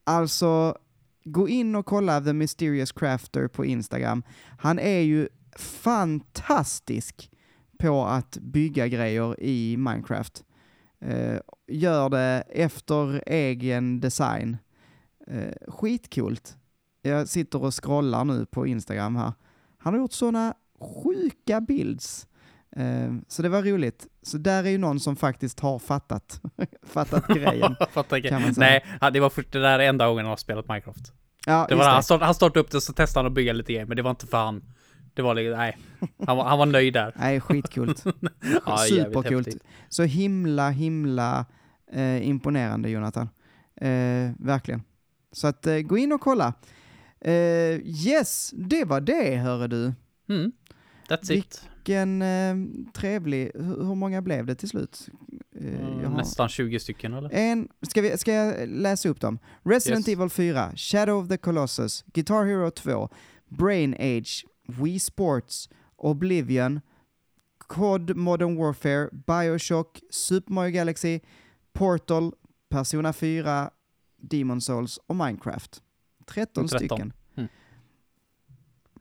alltså, 0.03 0.78
gå 1.23 1.49
in 1.49 1.76
och 1.76 1.86
kolla 1.86 2.22
The 2.22 2.34
Mysterious 2.34 2.91
Crafter 2.91 3.48
på 3.48 3.65
Instagram. 3.65 4.23
Han 4.57 4.80
är 4.80 4.99
ju 4.99 5.30
fantastisk 5.57 7.32
på 7.80 8.06
att 8.06 8.38
bygga 8.38 8.88
grejer 8.88 9.44
i 9.44 9.78
Minecraft. 9.78 10.44
Eh, 10.99 11.40
gör 11.68 12.10
det 12.10 12.44
efter 12.49 13.23
egen 13.26 13.99
design. 13.99 14.57
Uh, 15.32 15.52
skitcoolt. 15.68 16.57
Jag 17.02 17.28
sitter 17.28 17.64
och 17.64 17.84
scrollar 17.84 18.26
nu 18.26 18.45
på 18.45 18.68
Instagram 18.68 19.15
här. 19.15 19.34
Han 19.78 19.94
har 19.94 19.99
gjort 19.99 20.11
sådana 20.11 20.53
sjuka 20.80 21.61
bilds. 21.61 22.28
Eh, 22.77 23.14
så 23.27 23.41
det 23.41 23.49
var 23.49 23.61
roligt. 23.61 24.07
Så 24.22 24.38
där 24.38 24.64
är 24.64 24.69
ju 24.69 24.77
någon 24.77 24.99
som 24.99 25.15
faktiskt 25.15 25.60
har 25.60 25.80
fattat, 25.80 26.41
fattat 26.84 27.27
grejen. 27.27 27.76
Inte. 27.98 28.22
Kan 28.22 28.41
man 28.41 28.56
säga. 28.56 28.81
Nej, 29.02 29.11
det 29.11 29.19
var 29.19 29.30
först 29.30 29.52
det 29.52 29.60
där 29.61 29.80
är 29.80 29.89
enda 29.89 30.07
gången 30.07 30.26
han 30.26 30.30
har 30.30 30.38
spelat 30.38 30.68
Minecraft. 30.68 31.14
Ja, 31.45 31.65
Det 31.69 31.76
var, 31.76 31.84
just 31.84 31.93
han, 31.93 32.03
start, 32.03 32.22
han 32.22 32.35
startade 32.35 32.60
upp 32.60 32.72
det 32.72 32.81
så 32.81 32.93
testade 32.93 33.23
han 33.23 33.31
att 33.31 33.35
bygga 33.35 33.53
lite 33.53 33.73
grejer, 33.73 33.85
men 33.85 33.98
det 33.98 34.03
var 34.03 34.10
inte 34.11 34.27
för 34.27 34.38
han. 34.38 34.64
Det 35.14 35.22
var 35.22 35.35
liksom, 35.35 35.57
nej. 35.57 35.77
Han 36.27 36.38
var, 36.38 36.43
han 36.43 36.60
var 36.60 36.65
nöjd 36.65 36.93
där. 36.93 37.14
Nej, 37.15 37.39
skitcoolt. 37.41 38.03
Ja, 38.65 38.77
häftigt. 39.23 39.64
Så 39.89 40.03
himla, 40.03 40.69
himla 40.69 41.45
eh, 41.91 42.27
imponerande 42.27 42.89
Jonathan. 42.89 43.30
Eh, 43.81 44.31
verkligen. 44.39 44.84
Så 45.31 45.48
att 45.48 45.68
eh, 45.68 45.77
gå 45.77 45.98
in 45.98 46.11
och 46.11 46.22
kolla. 46.22 46.53
Eh, 47.22 47.34
yes, 47.84 48.52
det 48.53 48.85
var 48.85 49.02
det, 49.02 49.35
hörru 49.35 49.68
du. 49.68 49.93
Mm. 50.30 50.52
That's 51.10 51.31
it. 51.31 51.68
Vilken 51.86 52.22
eh, 52.22 52.56
trevlig, 52.94 53.52
hur, 53.56 53.95
många 53.95 54.22
blev 54.22 54.45
det 54.45 54.56
till 54.56 54.70
slut? 54.70 55.10
Eh, 55.56 56.10
har- 56.10 56.18
Nästan 56.18 56.49
20 56.49 56.80
stycken 56.80 57.14
eller? 57.14 57.30
En, 57.34 57.68
ska, 57.82 58.02
vi, 58.02 58.18
ska 58.18 58.34
jag 58.34 58.70
läsa 58.70 59.10
upp 59.10 59.22
dem? 59.22 59.40
Resident 59.64 60.08
Yes. 60.08 60.18
Evil 60.18 60.30
4, 60.30 60.72
Shadow 60.76 61.24
of 61.24 61.30
the 61.30 61.38
Colossus, 61.38 62.03
Guitar 62.14 62.45
Hero 62.45 62.72
2, 62.72 63.10
Brain 63.49 63.94
Age, 63.99 64.45
Wii 64.68 64.99
Sports, 64.99 65.70
Oblivion, 65.95 66.82
COD 67.58 68.16
Modern 68.16 68.56
Warfare, 68.56 69.10
Bioshock, 69.12 69.99
Super 70.10 70.53
Mario 70.53 70.72
Galaxy, 70.72 71.20
Portal, 71.74 72.32
Persona 72.70 73.14
4, 73.14 73.70
Demon 74.18 74.62
Souls 74.62 74.99
och 75.08 75.16
Minecraft. 75.16 75.82
13, 76.26 76.68
13. 76.68 76.80
stycken. 76.80 77.14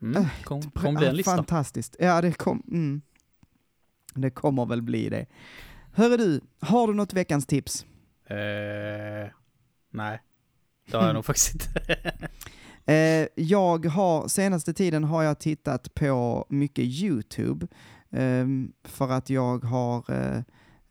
Mm. 0.01 0.25
Kom, 0.43 0.61
kom 0.61 0.95
bli 0.95 1.07
en 1.07 1.15
lista. 1.15 1.35
Fantastiskt. 1.35 1.95
Ja, 1.99 2.21
det 2.21 2.33
kom... 2.33 2.63
Mm. 2.71 3.01
Det 4.15 4.29
kommer 4.29 4.65
väl 4.65 4.81
bli 4.81 5.09
det. 5.09 5.25
Hörru 5.93 6.17
du, 6.17 6.41
har 6.59 6.87
du 6.87 6.93
något 6.93 7.13
veckans 7.13 7.45
tips? 7.45 7.85
Eh, 8.25 9.31
nej. 9.91 10.21
Det 10.91 10.97
har 10.97 11.05
jag 11.05 11.13
nog 11.13 11.25
faktiskt 11.25 11.53
inte. 11.53 12.01
Eh, 12.85 13.27
jag 13.35 13.85
har, 13.85 14.27
senaste 14.27 14.73
tiden 14.73 15.03
har 15.03 15.23
jag 15.23 15.39
tittat 15.39 15.93
på 15.93 16.45
mycket 16.49 16.85
YouTube, 16.85 17.67
ehm, 18.11 18.71
för 18.83 19.11
att 19.11 19.29
jag 19.29 19.63
har 19.63 20.11
eh, 20.11 20.37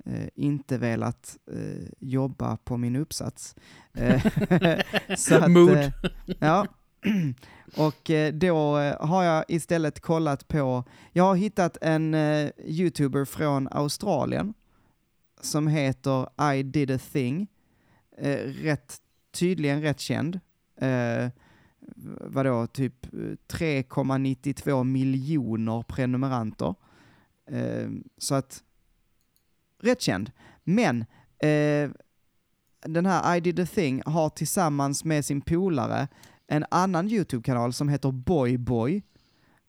eh, 0.06 0.28
inte 0.34 0.78
velat 0.78 1.36
eh, 1.52 1.88
jobba 1.98 2.56
på 2.56 2.76
min 2.76 2.96
uppsats. 2.96 3.54
Eh, 3.94 4.22
så 5.16 5.34
att, 5.44 5.50
Mood. 5.50 5.92
ja. 6.38 6.66
Och 7.76 8.10
eh, 8.10 8.32
då 8.32 8.78
eh, 8.78 9.06
har 9.06 9.24
jag 9.24 9.44
istället 9.48 10.00
kollat 10.00 10.48
på, 10.48 10.84
jag 11.12 11.24
har 11.24 11.34
hittat 11.34 11.76
en 11.80 12.14
eh, 12.14 12.50
YouTuber 12.64 13.24
från 13.24 13.68
Australien 13.70 14.54
som 15.40 15.68
heter 15.68 16.52
I 16.54 16.62
did 16.62 16.90
a 16.90 16.98
thing. 17.12 17.46
Rätt, 18.62 19.00
tydligen 19.32 19.82
rätt 19.82 20.00
känd. 20.00 20.40
Eh, 20.80 21.28
vadå, 22.20 22.66
typ 22.66 23.06
3,92 23.06 24.84
miljoner 24.84 25.82
prenumeranter. 25.82 26.74
Eh, 27.46 27.88
så 28.18 28.34
att, 28.34 28.62
rätt 29.82 30.00
känd. 30.00 30.30
Men, 30.64 31.04
eh, 31.38 31.90
den 32.86 33.06
här 33.06 33.36
I 33.36 33.40
did 33.40 33.60
a 33.60 33.66
thing 33.66 34.02
har 34.06 34.28
tillsammans 34.28 35.04
med 35.04 35.24
sin 35.24 35.40
polare 35.40 36.08
en 36.50 36.64
annan 36.70 37.08
YouTube-kanal 37.08 37.72
som 37.72 37.88
heter 37.88 38.10
Boy 38.10 38.58
Boy, 38.58 39.02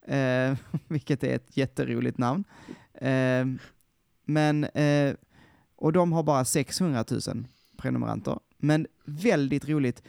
eh, 0.07 0.57
vilket 0.87 1.23
är 1.23 1.35
ett 1.35 1.57
jätteroligt 1.57 2.17
namn. 2.17 2.43
Eh, 2.93 3.45
men, 4.25 4.63
eh, 4.63 5.15
och 5.75 5.93
de 5.93 6.13
har 6.13 6.23
bara 6.23 6.45
600 6.45 7.05
000 7.27 7.47
prenumeranter. 7.77 8.39
Men 8.57 8.87
väldigt 9.05 9.69
roligt. 9.69 10.03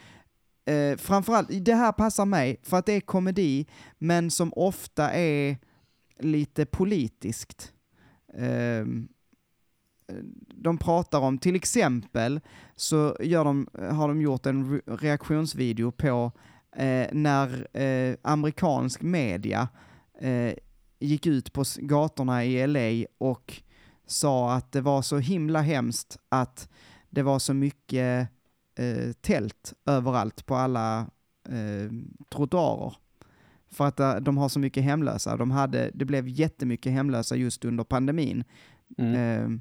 Eh, 0.65 0.97
framförallt, 0.97 1.65
det 1.65 1.75
här 1.75 1.91
passar 1.91 2.25
mig 2.25 2.59
för 2.63 2.77
att 2.77 2.85
det 2.85 2.93
är 2.93 3.01
komedi, 3.01 3.65
men 3.97 4.31
som 4.31 4.53
ofta 4.55 5.11
är 5.11 5.57
lite 6.19 6.65
politiskt. 6.65 7.73
Eh, 8.33 8.85
de 10.55 10.77
pratar 10.77 11.19
om, 11.19 11.37
till 11.37 11.55
exempel, 11.55 12.39
så 12.75 13.17
gör 13.19 13.45
de, 13.45 13.67
har 13.73 14.07
de 14.07 14.21
gjort 14.21 14.45
en 14.45 14.81
reaktionsvideo 14.85 15.91
på 15.91 16.31
eh, 16.75 17.07
när 17.11 17.77
eh, 17.77 18.15
amerikansk 18.21 19.01
media 19.01 19.67
eh, 20.19 20.53
gick 20.99 21.25
ut 21.25 21.53
på 21.53 21.63
gatorna 21.77 22.45
i 22.45 22.67
LA 22.67 23.07
och 23.17 23.61
sa 24.05 24.53
att 24.53 24.71
det 24.71 24.81
var 24.81 25.01
så 25.01 25.17
himla 25.17 25.61
hemskt 25.61 26.17
att 26.29 26.69
det 27.09 27.21
var 27.21 27.39
så 27.39 27.53
mycket 27.53 28.27
eh, 28.75 29.11
tält 29.21 29.73
överallt 29.85 30.45
på 30.45 30.55
alla 30.55 30.99
eh, 31.49 31.91
trottoarer. 32.29 32.95
För 33.71 33.87
att 33.87 33.99
eh, 33.99 34.15
de 34.15 34.37
har 34.37 34.49
så 34.49 34.59
mycket 34.59 34.83
hemlösa. 34.83 35.37
De 35.37 35.51
hade, 35.51 35.91
det 35.93 36.05
blev 36.05 36.27
jättemycket 36.27 36.91
hemlösa 36.91 37.35
just 37.35 37.65
under 37.65 37.83
pandemin. 37.83 38.43
Mm. 38.97 39.15
Eh, 39.15 39.59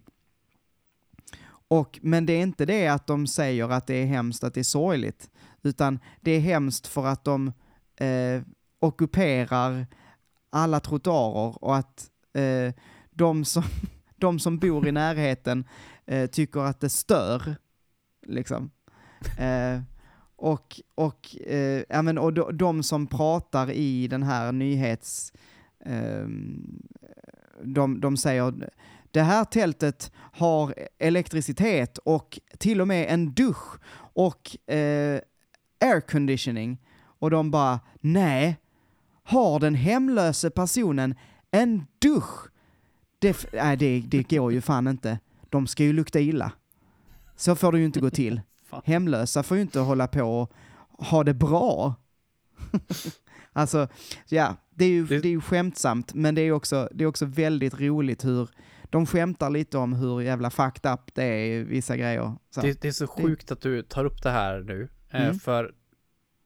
och, 1.69 1.99
men 2.03 2.27
det 2.27 2.33
är 2.33 2.43
inte 2.43 2.67
det 2.67 2.89
att 2.89 3.07
de 3.07 3.27
säger 3.27 3.69
att 3.69 3.87
det 3.87 3.95
är 3.95 4.07
hemskt, 4.07 4.45
att 4.45 4.55
det 4.55 4.61
är 4.61 4.65
sorgligt, 4.65 5.31
utan 5.63 5.99
det 6.21 6.31
är 6.31 6.41
hemskt 6.41 6.87
för 6.87 7.07
att 7.07 7.25
de 7.25 7.53
eh, 7.97 8.43
ockuperar 8.79 9.87
alla 10.51 10.81
trottoarer 10.81 11.65
och 11.65 11.77
att 11.77 12.11
eh, 12.35 12.75
de, 13.11 13.45
som, 13.45 13.63
de 14.17 14.39
som 14.39 14.59
bor 14.59 14.89
i 14.89 14.93
närheten 14.93 15.65
eh, 16.07 16.27
tycker 16.31 16.61
att 16.61 16.81
det 16.81 16.89
stör. 16.89 17.57
Liksom. 18.27 18.71
Eh, 19.39 19.81
och 20.37 20.81
och, 20.95 21.37
eh, 21.47 21.83
ja, 21.89 22.03
men, 22.03 22.19
och 22.19 22.33
de, 22.33 22.57
de 22.57 22.83
som 22.83 23.07
pratar 23.07 23.71
i 23.71 24.09
den 24.09 24.23
här 24.23 24.53
nyhets... 24.53 25.33
Ehm, 25.85 26.83
de, 27.65 28.01
de 28.01 28.17
säger 28.17 28.71
det 29.11 29.23
här 29.23 29.45
tältet 29.45 30.13
har 30.15 30.75
elektricitet 30.99 31.99
och 31.99 32.39
till 32.59 32.81
och 32.81 32.89
med 32.89 33.07
en 33.09 33.33
dusch 33.33 33.81
och 33.95 34.71
eh, 34.75 35.21
air 35.83 36.01
conditioning. 36.01 36.79
Och 37.03 37.31
de 37.31 37.51
bara, 37.51 37.81
nej, 38.01 38.57
har 39.23 39.61
den 39.61 39.75
hemlöse 39.75 40.51
personen 40.51 41.15
en 41.51 41.87
dusch? 41.99 42.49
Det, 43.19 43.47
nej, 43.53 43.77
det, 43.77 44.01
det 44.09 44.31
går 44.31 44.53
ju 44.53 44.61
fan 44.61 44.87
inte. 44.89 45.19
De 45.51 45.67
ska 45.67 45.85
ju 45.85 45.93
lukta 45.93 46.21
illa. 46.21 46.53
Så 47.37 47.57
får 47.57 47.73
det 47.73 47.79
ju 47.79 47.85
inte 47.85 48.01
gå 48.01 48.11
till. 48.11 48.41
Hemlösa 48.85 49.43
får 49.43 49.57
ju 49.57 49.63
inte 49.63 49.81
hålla 49.81 50.09
på 50.09 50.23
och 50.23 50.53
ha 51.07 51.25
det 51.25 51.35
bra. 51.35 51.95
alltså, 53.53 53.89
ja, 54.29 54.57
det 54.71 54.85
är, 54.85 54.89
ju, 54.89 55.07
Det- 55.07 55.17
är 55.17 55.27
ju 55.27 55.41
skämtsamt, 55.41 56.15
men 56.15 56.35
det 56.35 56.41
är 56.43 56.53
också, 56.53 56.89
det 56.93 57.05
är 57.05 57.09
också 57.09 57.27
väldigt 57.27 57.81
roligt 57.81 58.25
hur 58.25 58.49
de 58.91 59.07
skämtar 59.07 59.51
lite 59.51 59.79
om 59.79 59.93
hur 59.93 60.21
jävla 60.21 60.51
fucked 60.51 60.93
up 60.93 61.01
det 61.15 61.25
är 61.25 61.47
i 61.47 61.63
vissa 61.65 61.97
grejer. 61.97 62.33
Det, 62.63 62.81
det 62.83 62.89
är 62.89 62.93
så 62.93 63.07
sjukt 63.07 63.51
att 63.53 63.61
du 63.61 63.83
tar 63.83 64.05
upp 64.05 64.23
det 64.23 64.31
här 64.31 64.61
nu. 64.61 64.89
Eh, 65.13 65.23
Mm. 65.23 65.35
För, 65.39 65.75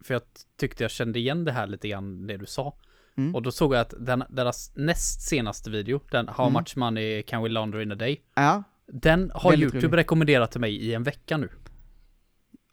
för 0.05 0.15
jag 0.15 0.23
tyckte 0.57 0.85
jag 0.85 0.91
kände 0.91 1.19
igen 1.19 1.45
det 1.45 1.53
här 1.53 1.67
lite 1.67 1.89
grann, 1.89 2.27
det 2.27 2.37
du 2.37 2.47
sa. 2.47 2.77
Mm. 3.17 3.35
Och 3.35 3.43
då 3.43 3.51
såg 3.51 3.75
jag 3.75 3.81
att 3.81 3.95
den, 3.99 4.25
deras 4.29 4.73
näst 4.77 5.21
senaste 5.29 5.71
video, 5.71 6.01
den 6.11 6.29
How 6.29 6.45
Mm. 6.47 6.53
much 6.53 6.77
money 6.77 7.23
can 7.23 7.43
we 7.43 7.49
launder 7.49 7.81
in 7.81 7.93
a 7.93 7.95
day? 7.95 8.23
Ja. 8.35 8.63
Den 8.87 9.31
har 9.35 9.51
Väldigt 9.51 9.67
YouTube 9.75 9.87
rolig. 9.87 9.99
rekommenderat 9.99 10.51
till 10.53 10.61
mig 10.61 10.77
i 10.77 10.95
en 10.95 11.03
vecka 11.03 11.37
nu. 11.37 11.49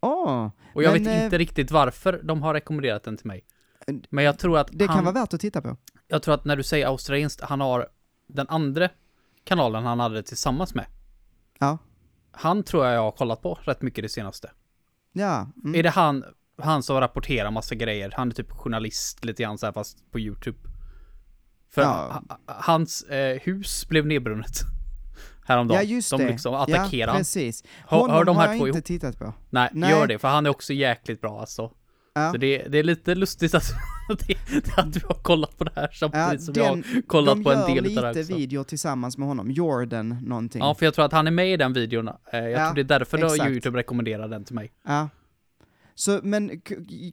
Åh, 0.02 0.50
Och 0.74 0.84
jag 0.84 0.94
Men, 0.94 1.04
vet 1.04 1.18
eh, 1.20 1.24
inte 1.26 1.38
riktigt 1.38 1.72
varför 1.72 2.22
de 2.24 2.42
har 2.42 2.54
rekommenderat 2.54 3.04
den 3.04 3.18
till 3.18 3.28
mig. 3.28 3.46
Men 4.10 4.24
jag 4.24 4.40
tror 4.40 4.58
att 4.58 4.70
det 4.72 4.86
han, 4.86 4.96
kan 4.96 5.06
vara 5.06 5.14
värt 5.14 5.34
att 5.34 5.40
titta 5.42 5.62
på. 5.62 5.78
jag 6.08 6.24
tror 6.24 6.34
att 6.36 6.46
när 6.46 6.56
du 6.56 6.64
säger 6.64 6.88
australienskt, 6.88 7.42
han 7.42 7.62
har 7.62 7.88
den 8.28 8.48
andra 8.50 8.90
kanalen 9.44 9.84
han 9.84 10.00
hade 10.00 10.24
tillsammans 10.24 10.76
med. 10.76 10.86
Ja. 11.60 11.78
Han 12.32 12.64
tror 12.64 12.86
jag 12.86 12.96
jag 12.96 13.02
har 13.02 13.12
kollat 13.12 13.42
på 13.42 13.60
rätt 13.62 13.82
mycket 13.82 14.04
det 14.04 14.10
senaste. 14.10 14.52
Ja. 15.14 15.48
Mm. 15.64 15.76
Är 15.80 15.84
det 15.84 15.90
han, 15.90 16.24
han 16.62 16.84
som 16.84 17.00
rapporterar 17.00 17.52
massa 17.52 17.76
grejer? 17.76 18.14
Han 18.16 18.30
är 18.30 18.34
typ 18.36 18.52
journalist 18.52 19.26
lite 19.26 19.44
grann 19.44 19.58
så 19.58 19.66
här 19.66 19.74
fast 19.74 20.12
på 20.12 20.20
YouTube. 20.20 20.58
För 21.74 21.82
Ja. 21.82 21.88
ha- 21.88 22.24
ha- 22.30 22.40
hans 22.62 23.02
eh, 23.04 23.40
hus 23.42 23.88
blev 23.88 24.06
nedbrunnet. 24.06 24.60
Häromdagen. 25.46 25.78
Ja, 25.78 25.84
just 25.96 26.12
de 26.12 26.22
det. 26.22 26.28
liksom 26.28 26.54
attackerar 26.56 27.12
ja, 27.12 27.18
precis. 27.18 27.64
Hör- 27.88 27.98
Honom 28.00 28.16
hör 28.16 28.24
de 28.26 28.38
här 28.38 28.48
har 28.48 28.54
jag 28.54 28.60
två 28.60 28.68
inte 28.68 28.78
ihop? 28.78 28.86
tittat 28.86 29.20
på. 29.20 29.34
Nej, 29.50 29.70
Nej. 29.74 29.90
gör 29.92 30.08
det 30.08 30.20
för 30.20 30.28
han 30.28 30.46
är 30.46 30.50
också 30.50 30.74
jäkligt 30.74 31.22
bra 31.22 31.40
alltså. 31.40 31.72
Ja. 32.16 32.32
Så 32.32 32.38
det, 32.38 32.58
det 32.58 32.80
är 32.80 32.84
lite 32.84 33.16
lustigt 33.16 33.54
att, 33.56 33.64
att 34.78 34.94
du 34.94 35.00
har 35.08 35.24
kollat 35.24 35.58
på 35.58 35.64
det 35.64 35.72
här 35.76 35.90
samtidigt 35.94 36.44
som 36.44 36.54
jag 36.58 36.64
har 36.64 37.02
kollat 37.08 37.36
de 37.38 37.44
på 37.44 37.52
en 37.52 37.60
gör 37.60 37.68
del 37.68 37.78
av 37.78 37.84
det 37.84 38.02
här 38.02 38.14
lite 38.14 38.20
också. 38.22 38.36
videor 38.36 38.64
tillsammans 38.64 39.18
med 39.18 39.28
honom, 39.28 39.52
Jordan 39.52 40.10
någonting. 40.24 40.60
Ja, 40.62 40.76
för 40.76 40.86
jag 40.86 40.94
tror 40.94 41.06
att 41.06 41.12
han 41.12 41.28
är 41.28 41.32
med 41.32 41.54
i 41.54 41.58
den 41.58 41.74
videon. 41.74 42.08
Eh, 42.08 42.14
Jag 42.40 42.52
Ja, 42.52 42.58
tror 42.68 42.76
det 42.76 42.82
är 42.82 43.00
därför 43.00 43.26
exakt. 43.26 43.50
YouTube 43.52 43.78
rekommenderar 43.80 44.28
den 44.28 44.44
till 44.44 44.56
mig. 44.56 44.72
Ja. 44.88 45.10
Så, 45.96 46.20
men 46.24 46.62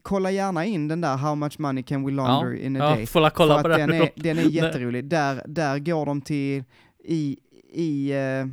kolla 0.03 0.31
gärna 0.31 0.65
in 0.65 0.89
den 0.89 1.01
där 1.01 1.17
How 1.17 1.35
much 1.35 1.59
money 1.59 1.83
can 1.83 2.05
we 2.07 2.13
launder 2.13 2.55
in 2.55 2.77
a 2.77 2.79
Ja, 2.79 2.95
day. 2.95 3.07
får 3.07 3.21
la 3.21 3.31
kolla 3.31 3.55
För 3.55 3.63
på 3.63 3.69
den. 3.69 3.91
den 3.91 4.03
är, 4.03 4.11
den 4.15 4.39
är 4.39 4.43
jätterolig. 4.43 5.05
Där, 5.05 5.43
där 5.47 5.79
går 5.79 6.07
de 6.07 6.21
till, 6.21 6.65
i, 7.05 7.37
i 7.73 8.13
eh, 8.13 8.47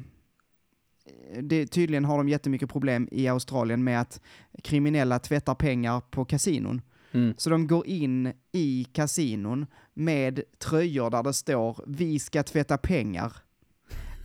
det, 1.42 1.68
tydligen 1.68 2.06
har 2.06 2.18
de 2.18 2.30
jättemycket 2.30 2.70
problem 2.70 3.08
i 3.12 3.28
Australien 3.28 3.84
med 3.84 4.02
att 4.02 4.22
kriminella 4.64 5.20
tvättar 5.20 5.56
pengar 5.56 6.02
på 6.12 6.26
kasinon. 6.26 6.82
Mm. 7.12 7.34
Så 7.38 7.50
de 7.50 7.68
går 7.68 7.88
in 7.88 8.34
i 8.52 8.88
kasinon 8.92 9.66
med 9.94 10.42
tröjor 10.60 11.10
där 11.10 11.24
det 11.24 11.34
står 11.34 11.84
“Vi 11.88 12.20
ska 12.20 12.44
tvätta 12.44 12.78
pengar”. 12.78 13.34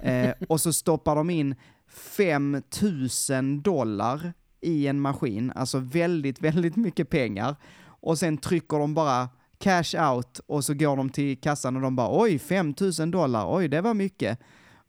Eh, 0.05 0.35
och 0.49 0.61
så 0.61 0.73
stoppar 0.73 1.17
de 1.17 1.31
in 1.31 1.55
5000 1.89 3.63
dollar 3.63 4.33
i 4.61 4.87
en 4.87 5.01
maskin, 5.01 5.53
alltså 5.55 5.79
väldigt, 5.79 6.41
väldigt 6.41 6.77
mycket 6.77 7.11
pengar. 7.11 7.57
och 7.85 8.19
sen 8.19 8.39
trycker 8.39 8.79
de 8.79 8.95
bara 8.95 9.29
cash 9.59 10.13
out 10.13 10.41
och 10.47 10.65
så 10.65 10.75
går 10.75 10.97
de 10.97 11.11
till 11.11 11.41
kassan 11.41 11.77
och 11.77 11.83
de 11.83 11.97
bara 11.97 12.23
oj, 12.23 12.39
5000 12.39 13.11
dollar, 13.11 13.57
oj 13.57 13.69
det 13.69 13.81
var 13.81 13.95
mycket. 13.95 14.39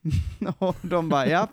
och 0.58 0.76
de 0.82 1.10
bara 1.10 1.28
ja, 1.28 1.48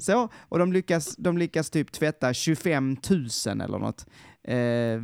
så. 0.00 0.28
Och 0.48 0.58
de 0.58 0.72
lyckas, 0.72 1.16
de 1.16 1.38
lyckas 1.38 1.70
typ 1.70 1.92
tvätta 1.92 2.34
25 2.34 2.96
000 3.10 3.60
eller 3.60 3.78
något. 3.78 4.06
Eh, 4.42 4.56
eh, 4.56 5.00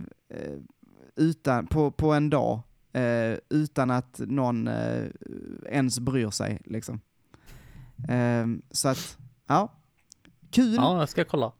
utan, 1.16 1.66
på, 1.66 1.90
på 1.90 2.12
en 2.12 2.30
dag. 2.30 2.60
Eh, 2.92 3.38
utan 3.48 3.90
att 3.90 4.18
någon 4.18 4.68
eh, 4.68 5.04
ens 5.66 6.00
bryr 6.00 6.30
sig 6.30 6.60
liksom. 6.64 7.00
Eh, 8.09 8.46
så 8.70 8.88
att, 8.88 9.18
ja. 9.46 9.72
Kul. 10.50 10.74
Ja, 10.74 10.98
jag 10.98 11.09
ska 11.09 11.24
kolla. 11.24 11.52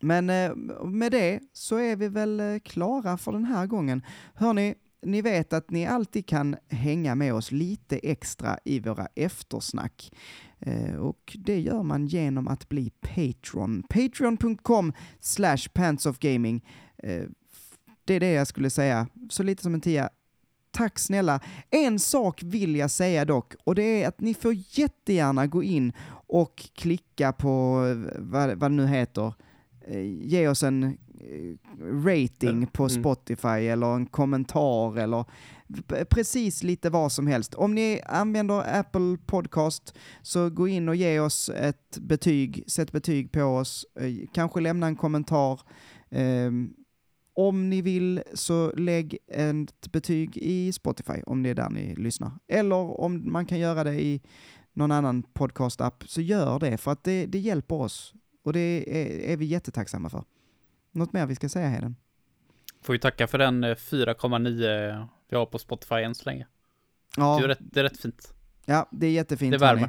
Men 0.00 0.30
eh, 0.30 0.54
med 0.84 1.12
det 1.12 1.40
så 1.52 1.76
är 1.76 1.96
vi 1.96 2.08
väl 2.08 2.60
klara 2.64 3.16
för 3.16 3.32
den 3.32 3.44
här 3.44 3.66
gången. 3.66 4.02
Hörni, 4.34 4.74
ni 5.04 5.22
vet 5.22 5.52
att 5.52 5.70
ni 5.70 5.86
alltid 5.86 6.26
kan 6.26 6.56
hänga 6.68 7.14
med 7.14 7.34
oss 7.34 7.52
lite 7.52 7.98
extra 7.98 8.58
i 8.64 8.80
våra 8.80 9.08
eftersnack. 9.14 10.12
Eh, 10.60 10.94
och 10.94 11.36
det 11.38 11.60
gör 11.60 11.82
man 11.82 12.06
genom 12.06 12.48
att 12.48 12.68
bli 12.68 12.90
Patreon. 12.90 13.82
Patreon.com 13.88 14.92
slash 15.20 15.68
pantsofgaming. 15.72 16.64
Eh, 16.98 17.24
det 18.04 18.14
är 18.14 18.20
det 18.20 18.32
jag 18.32 18.46
skulle 18.46 18.70
säga, 18.70 19.06
så 19.30 19.42
lite 19.42 19.62
som 19.62 19.74
en 19.74 19.80
tia. 19.80 20.10
Tack 20.70 20.98
snälla. 20.98 21.40
En 21.70 21.98
sak 21.98 22.42
vill 22.42 22.76
jag 22.76 22.90
säga 22.90 23.24
dock, 23.24 23.54
och 23.64 23.74
det 23.74 24.02
är 24.02 24.08
att 24.08 24.20
ni 24.20 24.34
får 24.34 24.54
jättegärna 24.54 25.46
gå 25.46 25.62
in 25.62 25.92
och 26.26 26.68
klicka 26.74 27.32
på 27.32 27.86
eh, 27.88 28.12
vad, 28.18 28.58
vad 28.58 28.70
det 28.70 28.74
nu 28.76 28.86
heter, 28.86 29.34
ge 30.20 30.48
oss 30.48 30.62
en 30.62 30.96
rating 32.04 32.66
på 32.66 32.88
Spotify 32.88 33.48
mm. 33.48 33.72
eller 33.72 33.94
en 33.94 34.06
kommentar 34.06 34.98
eller 34.98 35.24
precis 36.10 36.62
lite 36.62 36.90
vad 36.90 37.12
som 37.12 37.26
helst. 37.26 37.54
Om 37.54 37.74
ni 37.74 38.00
använder 38.06 38.78
Apple 38.78 39.16
Podcast 39.26 39.94
så 40.22 40.50
gå 40.50 40.68
in 40.68 40.88
och 40.88 40.96
ge 40.96 41.20
oss 41.20 41.48
ett 41.48 41.98
betyg, 41.98 42.64
sätt 42.66 42.92
betyg 42.92 43.32
på 43.32 43.42
oss, 43.42 43.86
kanske 44.32 44.60
lämna 44.60 44.86
en 44.86 44.96
kommentar. 44.96 45.60
Um, 46.10 46.74
om 47.36 47.70
ni 47.70 47.82
vill 47.82 48.22
så 48.34 48.72
lägg 48.76 49.18
ett 49.28 49.92
betyg 49.92 50.36
i 50.36 50.72
Spotify 50.72 51.22
om 51.26 51.42
det 51.42 51.50
är 51.50 51.54
där 51.54 51.70
ni 51.70 51.94
lyssnar. 51.94 52.32
Eller 52.48 53.00
om 53.00 53.32
man 53.32 53.46
kan 53.46 53.58
göra 53.58 53.84
det 53.84 54.02
i 54.02 54.22
någon 54.72 54.92
annan 54.92 55.22
podcast-app 55.22 56.04
så 56.06 56.20
gör 56.20 56.58
det 56.58 56.78
för 56.78 56.90
att 56.92 57.04
det, 57.04 57.26
det 57.26 57.38
hjälper 57.38 57.74
oss 57.74 58.14
och 58.44 58.52
det 58.52 58.84
är, 58.86 59.32
är 59.32 59.36
vi 59.36 59.44
jättetacksamma 59.44 60.10
för. 60.10 60.24
Något 60.92 61.12
mer 61.12 61.26
vi 61.26 61.34
ska 61.34 61.48
säga 61.48 61.68
Heden? 61.68 61.96
Får 62.82 62.92
vi 62.92 62.98
tacka 62.98 63.26
för 63.26 63.38
den 63.38 63.64
4,9 63.64 64.90
eh, 64.90 65.06
vi 65.28 65.36
har 65.36 65.46
på 65.46 65.58
Spotify 65.58 65.94
än 65.94 66.14
så 66.14 66.30
länge. 66.30 66.46
Ja. 67.16 67.38
Det 67.38 67.44
är 67.44 67.48
rätt, 67.48 67.58
det 67.60 67.80
är 67.80 67.84
rätt 67.84 68.00
fint. 68.00 68.34
Ja, 68.64 68.88
det 68.90 69.06
är 69.06 69.10
jättefint. 69.10 69.52
Det 69.52 69.58
värmer. 69.58 69.88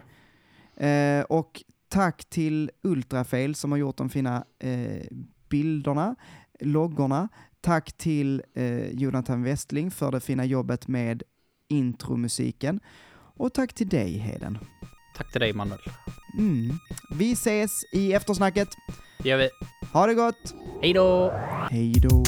Eh, 0.76 1.24
och 1.24 1.64
tack 1.90 2.26
till 2.26 2.72
Ultrafail 2.82 3.56
som 3.56 3.72
har 3.72 3.78
gjort 3.78 3.98
de 3.98 4.10
fina 4.10 4.46
eh, 4.60 5.02
bilderna, 5.50 6.16
loggorna. 6.60 7.30
Tack 7.62 7.94
till 7.98 8.44
eh, 8.54 8.90
Jonathan 8.90 9.44
Westling 9.44 9.92
för 9.92 10.12
det 10.12 10.20
fina 10.20 10.46
jobbet 10.46 10.88
med 10.88 11.24
intromusiken. 11.68 12.80
Och 13.14 13.54
tack 13.54 13.74
till 13.74 13.90
dig 13.90 14.18
Heden. 14.18 14.58
Tack 15.18 15.32
till 15.32 15.42
dig 15.42 15.54
Manuel. 15.54 15.80
Mm. 16.38 16.80
Vi 17.12 17.32
ses 17.32 17.72
i 17.94 18.14
eftersnacket. 18.14 18.70
Det 19.24 19.30
gör 19.30 19.38
vi. 19.38 19.50
Ha 19.94 20.08
det 20.08 20.14
gott! 20.14 20.54
Hej 20.82 20.94
då! 20.94 21.32
Hej 21.72 21.94
då! 21.94 22.24